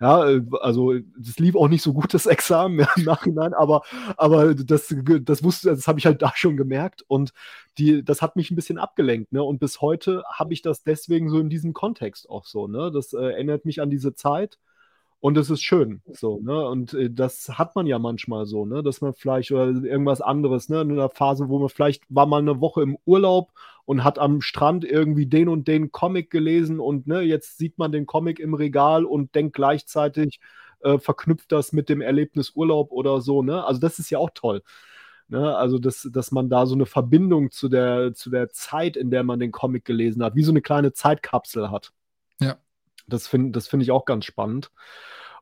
Ja, 0.00 0.28
äh, 0.30 0.42
also 0.60 0.94
das 1.18 1.38
lief 1.38 1.54
auch 1.56 1.68
nicht 1.68 1.82
so 1.82 1.92
gut, 1.92 2.14
das 2.14 2.26
Examen 2.26 2.86
im 2.96 3.04
Nachhinein, 3.04 3.52
aber, 3.54 3.82
aber 4.16 4.54
das, 4.54 4.94
das 5.22 5.44
wusste, 5.44 5.70
das 5.70 5.86
habe 5.86 5.98
ich 5.98 6.06
halt 6.06 6.22
da 6.22 6.32
schon 6.34 6.56
gemerkt 6.56 7.04
und 7.06 7.32
die, 7.78 8.02
das 8.04 8.22
hat 8.22 8.34
mich 8.36 8.50
ein 8.50 8.56
bisschen 8.56 8.78
abgelenkt, 8.78 9.32
ne? 9.32 9.42
Und 9.42 9.58
bis 9.60 9.80
heute 9.82 10.24
habe 10.32 10.52
ich 10.54 10.62
das 10.62 10.82
deswegen 10.82 11.28
so 11.30 11.38
in 11.38 11.50
diesem 11.50 11.74
Kontext 11.74 12.28
auch 12.30 12.46
so, 12.46 12.66
ne? 12.66 12.90
Das 12.90 13.12
äh, 13.12 13.18
erinnert 13.18 13.64
mich 13.66 13.80
an 13.82 13.90
diese 13.90 14.14
Zeit 14.14 14.58
und 15.20 15.36
es 15.36 15.50
ist 15.50 15.62
schön, 15.62 16.00
so, 16.12 16.40
ne? 16.40 16.66
Und 16.66 16.94
äh, 16.94 17.10
das 17.10 17.48
hat 17.58 17.74
man 17.76 17.86
ja 17.86 17.98
manchmal 17.98 18.46
so, 18.46 18.64
ne? 18.64 18.82
Dass 18.82 19.02
man 19.02 19.12
vielleicht 19.14 19.52
oder 19.52 19.66
irgendwas 19.66 20.22
anderes, 20.22 20.68
ne? 20.70 20.80
In 20.80 20.92
einer 20.92 21.10
Phase, 21.10 21.48
wo 21.50 21.58
man 21.58 21.68
vielleicht 21.68 22.04
war 22.08 22.24
mal 22.26 22.38
eine 22.40 22.60
Woche 22.60 22.82
im 22.82 22.96
Urlaub 23.04 23.52
und 23.90 24.04
hat 24.04 24.20
am 24.20 24.40
Strand 24.40 24.84
irgendwie 24.84 25.26
den 25.26 25.48
und 25.48 25.66
den 25.66 25.90
Comic 25.90 26.30
gelesen 26.30 26.78
und 26.78 27.08
ne, 27.08 27.22
jetzt 27.22 27.58
sieht 27.58 27.76
man 27.76 27.90
den 27.90 28.06
Comic 28.06 28.38
im 28.38 28.54
Regal 28.54 29.04
und 29.04 29.34
denkt 29.34 29.56
gleichzeitig, 29.56 30.38
äh, 30.78 30.98
verknüpft 30.98 31.50
das 31.50 31.72
mit 31.72 31.88
dem 31.88 32.00
Erlebnis 32.00 32.52
Urlaub 32.54 32.92
oder 32.92 33.20
so, 33.20 33.42
ne? 33.42 33.64
Also 33.64 33.80
das 33.80 33.98
ist 33.98 34.08
ja 34.08 34.18
auch 34.18 34.30
toll. 34.32 34.62
Ne? 35.26 35.56
Also, 35.56 35.80
dass, 35.80 36.08
dass 36.12 36.30
man 36.30 36.48
da 36.48 36.66
so 36.66 36.76
eine 36.76 36.86
Verbindung 36.86 37.50
zu 37.50 37.68
der, 37.68 38.14
zu 38.14 38.30
der 38.30 38.50
Zeit, 38.50 38.96
in 38.96 39.10
der 39.10 39.24
man 39.24 39.40
den 39.40 39.50
Comic 39.50 39.84
gelesen 39.84 40.22
hat, 40.22 40.36
wie 40.36 40.44
so 40.44 40.52
eine 40.52 40.62
kleine 40.62 40.92
Zeitkapsel 40.92 41.72
hat. 41.72 41.90
Ja. 42.40 42.58
Das 43.08 43.26
finde 43.26 43.50
das 43.50 43.66
find 43.66 43.82
ich 43.82 43.90
auch 43.90 44.04
ganz 44.04 44.24
spannend. 44.24 44.70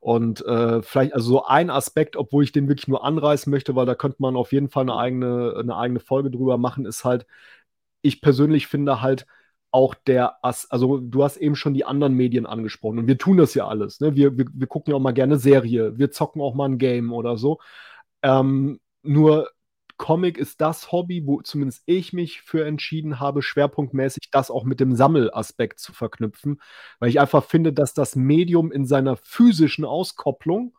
Und 0.01 0.43
äh, 0.47 0.81
vielleicht, 0.81 1.13
also 1.13 1.29
so 1.29 1.45
ein 1.45 1.69
Aspekt, 1.69 2.17
obwohl 2.17 2.45
ich 2.45 2.53
den 2.53 2.67
wirklich 2.67 2.89
nur 2.89 3.05
anreißen 3.05 3.51
möchte, 3.51 3.77
weil 3.77 3.85
da 3.85 3.95
könnte 3.95 4.23
man 4.23 4.37
auf 4.37 4.53
jeden 4.53 4.71
Fall 4.71 4.85
eine 4.85 4.97
eigene, 4.97 5.55
eine 5.59 5.77
eigene 5.77 6.01
Folge 6.01 6.31
drüber 6.31 6.57
machen, 6.57 6.87
ist 6.87 7.05
halt, 7.05 7.27
ich 8.03 8.21
persönlich 8.21 8.67
finde 8.67 9.01
halt 9.01 9.27
auch 9.71 9.95
der, 9.95 10.43
also 10.43 10.99
du 10.99 11.25
hast 11.25 11.37
eben 11.37 11.57
schon 11.57 11.75
die 11.75 11.85
anderen 11.85 12.15
Medien 12.15 12.47
angesprochen 12.47 12.99
und 12.99 13.07
wir 13.07 13.19
tun 13.19 13.37
das 13.37 13.55
ja 13.55 13.69
alles. 13.69 14.01
Ne? 14.01 14.17
Wir, 14.17 14.37
wir, 14.39 14.47
wir 14.53 14.67
gucken 14.67 14.93
ja 14.93 14.97
auch 14.97 15.03
mal 15.03 15.13
gerne 15.13 15.37
Serie, 15.39 15.99
wir 15.99 16.11
zocken 16.11 16.41
auch 16.41 16.55
mal 16.55 16.69
ein 16.69 16.79
Game 16.79 17.13
oder 17.13 17.37
so. 17.37 17.59
Ähm, 18.23 18.81
nur 19.03 19.51
Comic 19.99 20.39
ist 20.39 20.61
das 20.61 20.93
Hobby, 20.93 21.27
wo 21.27 21.43
zumindest 21.43 21.83
ich 21.87 22.13
mich 22.13 22.41
für 22.41 22.65
entschieden 22.65 23.21
habe, 23.21 23.43
schwerpunktmäßig 23.43 24.31
das 24.31 24.51
auch 24.51 24.65
mit 24.65 24.81
dem 24.81 24.95
Sammelaspekt 24.95 25.81
zu 25.81 25.93
verknüpfen, 25.93 26.63
weil 27.01 27.11
ich 27.11 27.21
einfach 27.21 27.45
finde, 27.45 27.73
dass 27.73 27.95
das 27.95 28.17
Medium 28.17 28.73
in 28.73 28.87
seiner 28.87 29.17
physischen 29.17 29.85
Auskopplung 29.85 30.77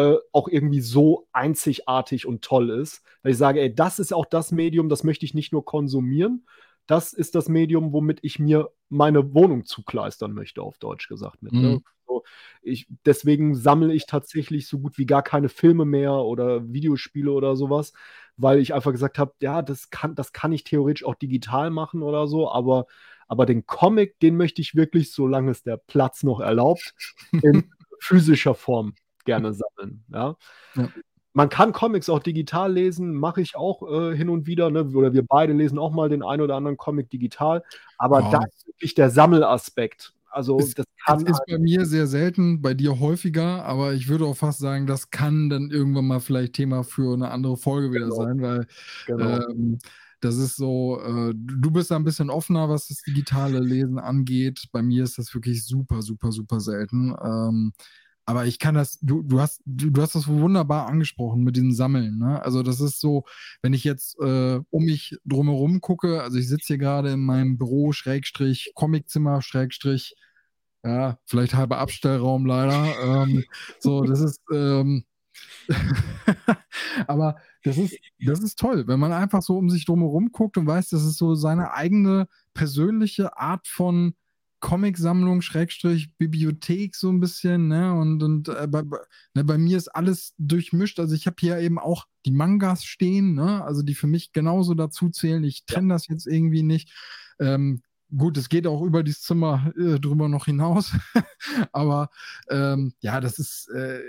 äh, 0.00 0.16
auch 0.32 0.48
irgendwie 0.48 0.80
so 0.80 1.28
einzigartig 1.32 2.26
und 2.26 2.42
toll 2.42 2.70
ist, 2.70 3.02
dass 3.22 3.32
ich 3.32 3.38
sage, 3.38 3.60
ey, 3.60 3.74
das 3.74 3.98
ist 3.98 4.12
auch 4.12 4.26
das 4.26 4.52
Medium, 4.52 4.88
das 4.88 5.04
möchte 5.04 5.24
ich 5.24 5.34
nicht 5.34 5.52
nur 5.52 5.64
konsumieren, 5.64 6.46
das 6.86 7.12
ist 7.12 7.34
das 7.34 7.48
Medium, 7.48 7.92
womit 7.92 8.20
ich 8.22 8.38
mir 8.38 8.70
meine 8.88 9.34
Wohnung 9.34 9.64
zukleistern 9.64 10.32
möchte, 10.32 10.62
auf 10.62 10.78
Deutsch 10.78 11.08
gesagt. 11.08 11.42
Mit, 11.42 11.52
ne? 11.52 11.58
mhm. 11.58 11.66
ne? 11.66 11.82
so, 12.06 12.24
ich, 12.62 12.88
deswegen 13.04 13.54
sammle 13.54 13.94
ich 13.94 14.06
tatsächlich 14.06 14.66
so 14.66 14.78
gut 14.80 14.98
wie 14.98 15.06
gar 15.06 15.22
keine 15.22 15.48
Filme 15.48 15.84
mehr 15.84 16.14
oder 16.14 16.72
Videospiele 16.72 17.30
oder 17.30 17.56
sowas, 17.56 17.92
weil 18.36 18.58
ich 18.58 18.74
einfach 18.74 18.92
gesagt 18.92 19.18
habe, 19.18 19.34
ja, 19.40 19.62
das 19.62 19.90
kann, 19.90 20.14
das 20.14 20.32
kann 20.32 20.52
ich 20.52 20.64
theoretisch 20.64 21.04
auch 21.04 21.14
digital 21.14 21.70
machen 21.70 22.02
oder 22.02 22.26
so, 22.26 22.50
aber, 22.50 22.86
aber 23.28 23.46
den 23.46 23.66
Comic, 23.66 24.18
den 24.20 24.36
möchte 24.36 24.60
ich 24.62 24.74
wirklich, 24.74 25.12
solange 25.12 25.50
es 25.50 25.62
der 25.62 25.76
Platz 25.76 26.22
noch 26.22 26.40
erlaubt, 26.40 26.94
in 27.42 27.70
physischer 28.00 28.54
Form 28.54 28.94
gerne 29.24 29.52
sammeln. 29.52 30.04
Ja. 30.08 30.36
ja. 30.76 30.88
Man 31.32 31.48
kann 31.48 31.72
Comics 31.72 32.08
auch 32.08 32.20
digital 32.20 32.72
lesen, 32.72 33.14
mache 33.14 33.40
ich 33.40 33.54
auch 33.54 33.82
äh, 33.88 34.16
hin 34.16 34.28
und 34.28 34.46
wieder, 34.46 34.70
ne? 34.70 34.84
oder 34.84 35.12
wir 35.12 35.24
beide 35.24 35.52
lesen 35.52 35.78
auch 35.78 35.92
mal 35.92 36.08
den 36.08 36.24
einen 36.24 36.42
oder 36.42 36.56
anderen 36.56 36.76
Comic 36.76 37.08
digital, 37.08 37.62
aber 37.98 38.26
oh. 38.26 38.30
da 38.32 38.44
ist 38.44 38.66
wirklich 38.66 38.94
der 38.94 39.10
Sammelaspekt. 39.10 40.12
Also 40.30 40.58
es, 40.58 40.74
das 40.74 40.86
kann. 41.04 41.24
Das 41.24 41.38
ist 41.38 41.46
bei 41.46 41.58
mir 41.58 41.86
sehr 41.86 42.06
selten, 42.06 42.62
bei 42.62 42.74
dir 42.74 43.00
häufiger, 43.00 43.64
aber 43.64 43.94
ich 43.94 44.08
würde 44.08 44.26
auch 44.26 44.36
fast 44.36 44.60
sagen, 44.60 44.86
das 44.86 45.10
kann 45.10 45.50
dann 45.50 45.70
irgendwann 45.70 46.06
mal 46.06 46.20
vielleicht 46.20 46.54
Thema 46.54 46.84
für 46.84 47.14
eine 47.14 47.30
andere 47.30 47.56
Folge 47.56 47.90
wieder 47.90 48.08
genau. 48.08 48.16
sein, 48.16 48.40
weil 48.40 48.66
genau. 49.06 49.40
ähm, 49.48 49.78
das 50.20 50.36
ist 50.36 50.56
so, 50.56 51.00
äh, 51.00 51.32
du 51.34 51.70
bist 51.70 51.90
da 51.90 51.96
ein 51.96 52.04
bisschen 52.04 52.30
offener, 52.30 52.68
was 52.68 52.88
das 52.88 53.02
digitale 53.02 53.58
Lesen 53.60 53.98
angeht. 53.98 54.68
Bei 54.70 54.82
mir 54.82 55.02
ist 55.02 55.18
das 55.18 55.34
wirklich 55.34 55.64
super, 55.64 56.02
super, 56.02 56.30
super 56.30 56.60
selten. 56.60 57.14
Ähm, 57.22 57.72
aber 58.30 58.46
ich 58.46 58.60
kann 58.60 58.76
das, 58.76 59.00
du, 59.00 59.22
du 59.22 59.40
hast, 59.40 59.60
du, 59.66 59.90
du, 59.90 60.00
hast 60.00 60.14
das 60.14 60.28
wunderbar 60.28 60.86
angesprochen 60.86 61.42
mit 61.42 61.56
diesem 61.56 61.72
Sammeln. 61.72 62.16
Ne? 62.18 62.40
Also 62.40 62.62
das 62.62 62.80
ist 62.80 63.00
so, 63.00 63.24
wenn 63.60 63.72
ich 63.72 63.82
jetzt 63.82 64.16
äh, 64.20 64.60
um 64.70 64.84
mich 64.84 65.18
drumherum 65.24 65.80
gucke, 65.80 66.22
also 66.22 66.38
ich 66.38 66.46
sitze 66.46 66.68
hier 66.68 66.78
gerade 66.78 67.10
in 67.10 67.24
meinem 67.24 67.58
Büro, 67.58 67.90
Schrägstrich, 67.90 68.70
Comiczimmer, 68.76 69.42
Schrägstrich, 69.42 70.14
ja, 70.84 71.18
vielleicht 71.26 71.54
halber 71.54 71.78
Abstellraum 71.78 72.46
leider. 72.46 72.94
ähm, 73.02 73.42
so, 73.80 74.04
das 74.04 74.20
ist, 74.20 74.40
ähm, 74.52 75.02
aber 77.08 77.34
das 77.64 77.78
ist, 77.78 77.98
das 78.24 78.40
ist 78.44 78.60
toll, 78.60 78.86
wenn 78.86 79.00
man 79.00 79.12
einfach 79.12 79.42
so 79.42 79.58
um 79.58 79.70
sich 79.70 79.86
drumherum 79.86 80.30
guckt 80.30 80.56
und 80.56 80.68
weiß, 80.68 80.90
das 80.90 81.02
ist 81.02 81.18
so 81.18 81.34
seine 81.34 81.72
eigene 81.74 82.28
persönliche 82.54 83.36
Art 83.36 83.66
von 83.66 84.14
Comicsammlung, 84.60 85.40
Schrägstrich, 85.40 86.14
Bibliothek 86.16 86.94
so 86.94 87.10
ein 87.10 87.20
bisschen, 87.20 87.68
ne? 87.68 87.94
Und, 87.94 88.22
und 88.22 88.48
äh, 88.48 88.66
bei, 88.68 88.82
ne, 89.34 89.44
bei 89.44 89.58
mir 89.58 89.76
ist 89.76 89.88
alles 89.88 90.34
durchmischt. 90.38 91.00
Also 91.00 91.14
ich 91.14 91.26
habe 91.26 91.36
hier 91.40 91.58
eben 91.58 91.78
auch 91.78 92.06
die 92.26 92.30
Mangas 92.30 92.84
stehen, 92.84 93.34
ne? 93.34 93.64
Also 93.64 93.82
die 93.82 93.94
für 93.94 94.06
mich 94.06 94.32
genauso 94.32 94.74
dazu 94.74 95.08
zählen. 95.08 95.42
Ich 95.44 95.64
trenne 95.64 95.88
ja. 95.88 95.94
das 95.94 96.08
jetzt 96.08 96.26
irgendwie 96.26 96.62
nicht. 96.62 96.92
Ähm, 97.40 97.82
Gut, 98.16 98.36
es 98.38 98.48
geht 98.48 98.66
auch 98.66 98.82
über 98.82 99.04
dieses 99.04 99.22
Zimmer 99.22 99.72
äh, 99.78 100.00
drüber 100.00 100.28
noch 100.28 100.46
hinaus. 100.46 100.92
Aber 101.72 102.10
ähm, 102.48 102.92
ja, 103.00 103.20
das 103.20 103.38
ist 103.38 103.68
äh, 103.68 104.00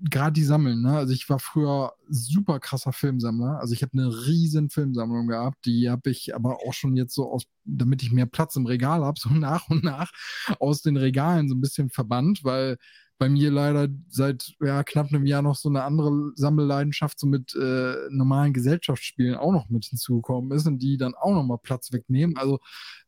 gerade 0.00 0.32
die 0.32 0.44
Sammeln. 0.44 0.82
Ne? 0.82 0.92
Also 0.96 1.14
ich 1.14 1.28
war 1.30 1.38
früher 1.38 1.94
super 2.08 2.60
krasser 2.60 2.92
Filmsammler. 2.92 3.58
Also 3.58 3.72
ich 3.72 3.80
habe 3.82 3.92
eine 3.94 4.26
riesen 4.26 4.68
Filmsammlung 4.68 5.28
gehabt. 5.28 5.64
Die 5.64 5.88
habe 5.88 6.10
ich 6.10 6.34
aber 6.34 6.58
auch 6.66 6.74
schon 6.74 6.96
jetzt 6.96 7.14
so 7.14 7.30
aus, 7.32 7.44
damit 7.64 8.02
ich 8.02 8.12
mehr 8.12 8.26
Platz 8.26 8.56
im 8.56 8.66
Regal 8.66 9.02
habe, 9.02 9.18
so 9.18 9.30
nach 9.32 9.70
und 9.70 9.82
nach 9.84 10.12
aus 10.60 10.82
den 10.82 10.98
Regalen 10.98 11.48
so 11.48 11.54
ein 11.54 11.60
bisschen 11.62 11.88
verbannt, 11.88 12.44
weil 12.44 12.76
bei 13.18 13.28
mir 13.28 13.50
leider 13.50 13.88
seit 14.08 14.54
ja, 14.60 14.82
knapp 14.84 15.08
einem 15.08 15.26
Jahr 15.26 15.42
noch 15.42 15.56
so 15.56 15.68
eine 15.68 15.84
andere 15.84 16.32
Sammelleidenschaft 16.34 17.18
so 17.18 17.26
mit 17.26 17.54
äh, 17.54 17.94
normalen 18.10 18.52
Gesellschaftsspielen 18.52 19.36
auch 19.36 19.52
noch 19.52 19.68
mit 19.68 19.86
hinzugekommen 19.86 20.50
ist 20.52 20.66
und 20.66 20.78
die 20.78 20.96
dann 20.98 21.14
auch 21.14 21.32
nochmal 21.32 21.58
Platz 21.58 21.92
wegnehmen. 21.92 22.36
Also 22.36 22.58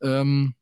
ähm, 0.00 0.54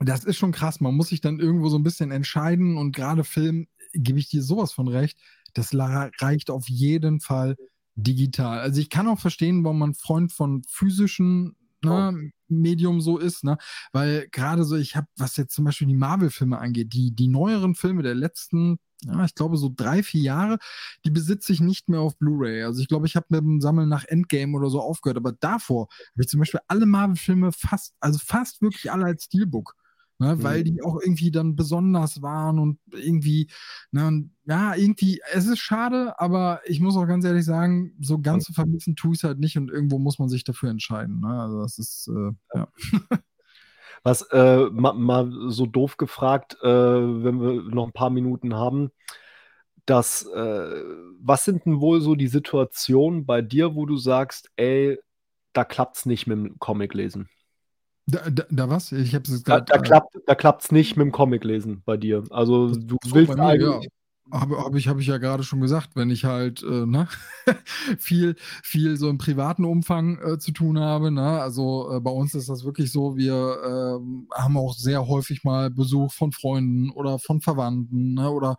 das 0.00 0.24
ist 0.24 0.36
schon 0.36 0.52
krass. 0.52 0.80
Man 0.80 0.94
muss 0.94 1.08
sich 1.08 1.20
dann 1.20 1.40
irgendwo 1.40 1.68
so 1.68 1.78
ein 1.78 1.82
bisschen 1.82 2.10
entscheiden 2.10 2.76
und 2.76 2.94
gerade 2.94 3.24
Film 3.24 3.66
gebe 3.94 4.18
ich 4.18 4.28
dir 4.28 4.42
sowas 4.42 4.72
von 4.72 4.88
recht. 4.88 5.18
Das 5.54 5.74
reicht 5.74 6.50
auf 6.50 6.68
jeden 6.68 7.20
Fall 7.20 7.56
digital. 7.94 8.60
Also 8.60 8.80
ich 8.80 8.90
kann 8.90 9.08
auch 9.08 9.18
verstehen, 9.18 9.64
warum 9.64 9.78
man 9.78 9.94
Freund 9.94 10.32
von 10.32 10.62
physischen 10.68 11.56
ne, 11.84 12.30
Medium 12.48 13.00
so 13.00 13.18
ist, 13.18 13.44
ne? 13.44 13.58
Weil 13.92 14.28
gerade 14.30 14.64
so, 14.64 14.76
ich 14.76 14.96
habe, 14.96 15.06
was 15.16 15.36
jetzt 15.36 15.54
zum 15.54 15.64
Beispiel 15.64 15.88
die 15.88 15.94
Marvel-Filme 15.94 16.58
angeht, 16.58 16.92
die, 16.92 17.14
die 17.14 17.28
neueren 17.28 17.74
Filme 17.74 18.02
der 18.02 18.14
letzten, 18.14 18.78
ja, 19.04 19.24
ich 19.24 19.34
glaube 19.34 19.56
so 19.56 19.72
drei, 19.74 20.02
vier 20.02 20.22
Jahre, 20.22 20.58
die 21.04 21.10
besitze 21.10 21.52
ich 21.52 21.60
nicht 21.60 21.88
mehr 21.88 22.00
auf 22.00 22.18
Blu-ray. 22.18 22.64
Also 22.64 22.80
ich 22.80 22.88
glaube, 22.88 23.06
ich 23.06 23.16
habe 23.16 23.26
mit 23.30 23.40
dem 23.40 23.60
Sammeln 23.60 23.88
nach 23.88 24.04
Endgame 24.04 24.56
oder 24.56 24.70
so 24.70 24.80
aufgehört, 24.80 25.18
aber 25.18 25.32
davor 25.32 25.88
habe 25.90 26.22
ich 26.22 26.28
zum 26.28 26.40
Beispiel 26.40 26.60
alle 26.68 26.86
Marvel-Filme 26.86 27.52
fast, 27.52 27.94
also 28.00 28.18
fast 28.18 28.62
wirklich 28.62 28.90
alle 28.90 29.04
als 29.06 29.24
Steelbook 29.24 29.74
ne, 30.18 30.36
mhm. 30.36 30.42
weil 30.42 30.64
die 30.64 30.82
auch 30.82 31.00
irgendwie 31.00 31.30
dann 31.30 31.56
besonders 31.56 32.22
waren 32.22 32.58
und 32.58 32.78
irgendwie, 32.92 33.48
ne, 33.90 34.28
ja, 34.46 34.74
irgendwie, 34.74 35.20
es 35.32 35.46
ist 35.46 35.58
schade, 35.58 36.18
aber 36.18 36.60
ich 36.66 36.80
muss 36.80 36.96
auch 36.96 37.06
ganz 37.06 37.24
ehrlich 37.24 37.44
sagen, 37.44 37.94
so 38.00 38.18
ganz 38.20 38.44
zu 38.44 38.52
vermissen 38.52 38.96
tue 38.96 39.12
ich 39.12 39.18
es 39.18 39.24
halt 39.24 39.38
nicht 39.38 39.56
und 39.56 39.70
irgendwo 39.70 39.98
muss 39.98 40.18
man 40.18 40.28
sich 40.28 40.44
dafür 40.44 40.70
entscheiden. 40.70 41.20
Ne? 41.20 41.28
Also 41.28 41.62
das 41.62 41.78
ist, 41.78 42.08
äh, 42.08 42.32
ja. 42.54 42.68
Was 44.04 44.22
äh, 44.30 44.70
mal, 44.70 44.92
mal, 44.94 45.50
so 45.50 45.66
doof 45.66 45.96
gefragt, 45.96 46.56
äh, 46.62 46.68
wenn 46.68 47.40
wir 47.40 47.62
noch 47.62 47.84
ein 47.84 47.92
paar 47.92 48.10
Minuten 48.10 48.54
haben, 48.54 48.90
dass, 49.86 50.24
äh, 50.26 50.84
was 51.20 51.44
sind 51.44 51.66
denn 51.66 51.80
wohl 51.80 52.00
so 52.00 52.14
die 52.14 52.28
Situationen 52.28 53.26
bei 53.26 53.42
dir, 53.42 53.74
wo 53.74 53.86
du 53.86 53.96
sagst, 53.96 54.50
ey, 54.56 54.98
da 55.52 55.64
klappt 55.64 55.96
es 55.96 56.06
nicht 56.06 56.26
mit 56.26 56.38
dem 56.38 56.58
Comic 56.58 56.94
lesen? 56.94 57.28
Da, 58.10 58.30
da, 58.30 58.44
da, 58.48 58.70
was? 58.70 58.90
Ich 58.92 59.14
hab's 59.14 59.28
jetzt 59.28 59.44
grad, 59.44 59.68
da, 59.68 59.74
da, 59.74 59.82
klappt, 59.82 60.16
da 60.26 60.34
klappt's 60.34 60.72
nicht 60.72 60.96
mit 60.96 61.04
dem 61.04 61.12
Comic 61.12 61.44
lesen 61.44 61.82
bei 61.84 61.98
dir. 61.98 62.24
Also 62.30 62.74
du 62.74 62.96
so 63.04 63.14
willst 63.14 63.36
mir, 63.36 63.42
eigentlich. 63.42 63.84
Ja. 63.84 63.90
Habe 64.30 64.58
hab 64.58 64.74
ich, 64.74 64.88
hab 64.88 64.98
ich 64.98 65.06
ja 65.06 65.18
gerade 65.18 65.42
schon 65.42 65.60
gesagt, 65.60 65.90
wenn 65.94 66.10
ich 66.10 66.24
halt 66.24 66.62
äh, 66.62 66.86
ne, 66.86 67.08
viel, 67.98 68.36
viel 68.62 68.96
so 68.96 69.10
im 69.10 69.18
privaten 69.18 69.64
Umfang 69.64 70.18
äh, 70.22 70.38
zu 70.38 70.52
tun 70.52 70.78
habe. 70.78 71.10
Ne? 71.10 71.40
Also 71.40 71.96
äh, 71.96 72.00
bei 72.00 72.10
uns 72.10 72.34
ist 72.34 72.48
das 72.48 72.64
wirklich 72.64 72.92
so, 72.92 73.16
wir 73.16 73.58
ähm, 73.64 74.28
haben 74.34 74.56
auch 74.56 74.74
sehr 74.74 75.06
häufig 75.06 75.44
mal 75.44 75.70
Besuch 75.70 76.12
von 76.12 76.32
Freunden 76.32 76.90
oder 76.90 77.18
von 77.18 77.40
Verwandten 77.40 78.14
ne? 78.14 78.30
oder 78.30 78.56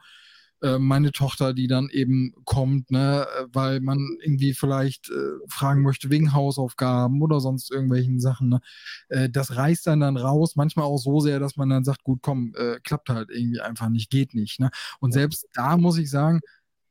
äh, 0.62 0.78
meine 0.78 1.12
Tochter, 1.12 1.54
die 1.54 1.68
dann 1.68 1.90
eben 1.90 2.34
kommt, 2.46 2.92
ne, 2.92 3.28
weil 3.52 3.80
man 3.80 4.00
irgendwie 4.22 4.54
vielleicht 4.54 5.10
äh, 5.10 5.14
fragen 5.48 5.82
möchte 5.82 6.10
wegen 6.10 6.34
Hausaufgaben 6.34 7.22
oder 7.22 7.40
sonst 7.40 7.72
irgendwelchen 7.72 8.20
Sachen. 8.20 8.50
Ne? 8.50 8.60
Äh, 9.10 9.30
das 9.30 9.56
reißt 9.56 9.88
dann 9.88 10.02
dann 10.02 10.18
raus, 10.18 10.56
manchmal 10.56 10.86
auch 10.86 10.98
so 10.98 11.20
sehr, 11.20 11.40
dass 11.40 11.56
man 11.56 11.70
dann 11.70 11.84
sagt, 11.84 12.04
gut, 12.04 12.20
komm, 12.22 12.54
äh, 12.58 12.80
klappt 12.84 13.10
halt 13.10 13.30
irgendwie 13.30 13.62
einfach 13.62 13.90
nicht, 13.90 14.10
geht 14.10 14.34
nicht. 14.34 14.60
Ne? 14.60 14.70
Und 15.00 15.14
selbst 15.14 15.48
da 15.54 15.78
muss 15.78 15.98
ich 15.98 16.10
sagen, 16.10 16.42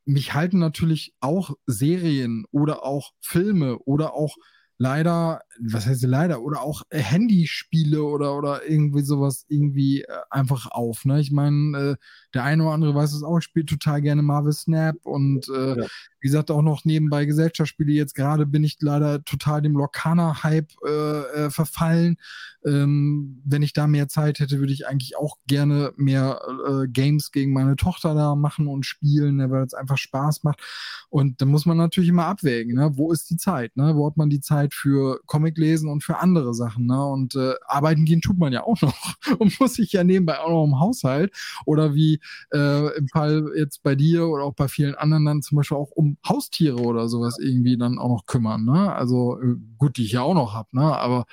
mich 0.05 0.33
halten 0.33 0.59
natürlich 0.59 1.13
auch 1.19 1.51
Serien 1.67 2.45
oder 2.51 2.83
auch 2.83 3.11
Filme 3.21 3.77
oder 3.79 4.13
auch 4.13 4.35
leider, 4.79 5.41
was 5.61 5.85
heißt 5.85 6.03
leider, 6.03 6.41
oder 6.41 6.61
auch 6.61 6.83
äh, 6.89 6.99
Handyspiele 6.99 8.03
oder, 8.03 8.35
oder 8.37 8.67
irgendwie 8.67 9.01
sowas 9.01 9.45
irgendwie 9.47 10.01
äh, 10.01 10.07
einfach 10.29 10.71
auf. 10.71 11.05
Ne? 11.05 11.19
Ich 11.19 11.31
meine, 11.31 11.77
äh, 11.77 11.95
der 12.33 12.43
eine 12.43 12.63
oder 12.63 12.73
andere 12.73 12.95
weiß 12.95 13.13
es 13.13 13.23
auch, 13.23 13.37
ich 13.37 13.43
spiele 13.43 13.65
total 13.65 14.01
gerne 14.01 14.21
Marvel 14.21 14.53
Snap 14.53 14.95
und 15.03 15.47
äh, 15.49 15.79
ja. 15.79 15.87
wie 16.19 16.27
gesagt 16.27 16.51
auch 16.51 16.61
noch 16.61 16.85
nebenbei 16.85 17.25
Gesellschaftsspiele. 17.25 17.91
Jetzt 17.91 18.15
gerade 18.15 18.45
bin 18.45 18.63
ich 18.63 18.77
leider 18.79 19.23
total 19.23 19.61
dem 19.61 19.73
Lorcaner-Hype 19.73 20.71
äh, 20.83 21.49
verfallen. 21.49 22.17
Ähm, 22.65 23.41
wenn 23.45 23.61
ich 23.61 23.73
da 23.73 23.87
mehr 23.87 24.07
Zeit 24.07 24.39
hätte, 24.39 24.59
würde 24.59 24.73
ich 24.73 24.87
eigentlich 24.87 25.17
auch 25.17 25.37
gerne 25.47 25.93
mehr 25.95 26.39
Games 26.87 27.31
gegen 27.31 27.53
meine 27.53 27.75
Tochter 27.75 28.13
da 28.13 28.35
machen 28.35 28.67
und 28.67 28.85
spielen, 28.85 29.37
ne, 29.37 29.49
weil 29.49 29.63
es 29.63 29.73
einfach 29.73 29.97
Spaß 29.97 30.43
macht. 30.43 30.61
Und 31.09 31.41
da 31.41 31.45
muss 31.45 31.65
man 31.65 31.77
natürlich 31.77 32.09
immer 32.09 32.25
abwägen, 32.25 32.75
ne? 32.75 32.91
wo 32.93 33.11
ist 33.11 33.29
die 33.29 33.37
Zeit? 33.37 33.75
Ne? 33.75 33.95
Wo 33.95 34.05
hat 34.05 34.17
man 34.17 34.29
die 34.29 34.41
Zeit 34.41 34.73
für 34.73 35.19
Comic 35.25 35.48
lesen 35.57 35.89
und 35.89 36.03
für 36.03 36.17
andere 36.17 36.53
Sachen? 36.53 36.85
Ne? 36.85 37.05
Und 37.05 37.35
äh, 37.35 37.53
arbeiten 37.65 38.05
gehen 38.05 38.21
tut 38.21 38.37
man 38.37 38.53
ja 38.53 38.63
auch 38.63 38.81
noch 38.81 39.15
und 39.39 39.59
muss 39.59 39.75
sich 39.75 39.91
ja 39.93 40.03
nebenbei 40.03 40.39
auch 40.39 40.49
noch 40.49 40.65
im 40.65 40.79
Haushalt 40.79 41.35
oder 41.65 41.93
wie 41.95 42.19
äh, 42.53 42.97
im 42.97 43.07
Fall 43.07 43.51
jetzt 43.57 43.83
bei 43.83 43.95
dir 43.95 44.27
oder 44.27 44.43
auch 44.43 44.55
bei 44.55 44.67
vielen 44.67 44.95
anderen 44.95 45.25
dann 45.25 45.41
zum 45.41 45.57
Beispiel 45.57 45.77
auch 45.77 45.91
um 45.91 46.17
Haustiere 46.27 46.79
oder 46.79 47.09
sowas 47.09 47.37
irgendwie 47.39 47.77
dann 47.77 47.99
auch 47.99 48.09
noch 48.09 48.25
kümmern. 48.25 48.65
Ne? 48.65 48.93
Also 48.93 49.39
äh, 49.41 49.55
gut, 49.77 49.97
die 49.97 50.05
ich 50.05 50.13
ja 50.13 50.21
auch 50.21 50.33
noch 50.33 50.53
habe, 50.53 50.69
ne? 50.71 50.97
aber 50.97 51.25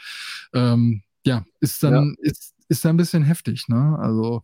ähm, 0.53 1.03
ja, 1.25 1.45
ist 1.61 1.83
dann, 1.83 2.17
ja. 2.23 2.31
Ist, 2.31 2.55
ist 2.69 2.85
dann 2.85 2.95
ein 2.95 2.97
bisschen 2.99 3.23
heftig, 3.23 3.69
ne? 3.69 3.97
Also. 4.01 4.43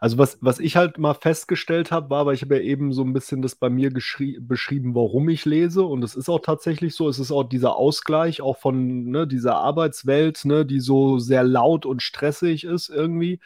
Also 0.00 0.18
was, 0.18 0.38
was 0.40 0.58
ich 0.58 0.76
halt 0.76 0.98
mal 0.98 1.14
festgestellt 1.14 1.90
habe, 1.90 2.10
war, 2.10 2.26
weil 2.26 2.34
ich 2.34 2.42
habe 2.42 2.56
ja 2.56 2.62
eben 2.62 2.92
so 2.92 3.02
ein 3.02 3.12
bisschen 3.12 3.42
das 3.42 3.54
bei 3.54 3.70
mir 3.70 3.90
beschrieben, 3.92 4.94
warum 4.94 5.28
ich 5.28 5.44
lese. 5.44 5.84
Und 5.84 6.02
es 6.04 6.14
ist 6.14 6.28
auch 6.28 6.40
tatsächlich 6.40 6.94
so, 6.94 7.08
es 7.08 7.18
ist 7.18 7.30
auch 7.30 7.44
dieser 7.44 7.76
Ausgleich 7.76 8.40
auch 8.42 8.58
von 8.58 9.04
ne, 9.06 9.26
dieser 9.26 9.56
Arbeitswelt, 9.56 10.44
ne, 10.44 10.66
die 10.66 10.80
so 10.80 11.18
sehr 11.18 11.44
laut 11.44 11.86
und 11.86 12.02
stressig 12.02 12.64
ist 12.64 12.88
irgendwie. 12.88 13.40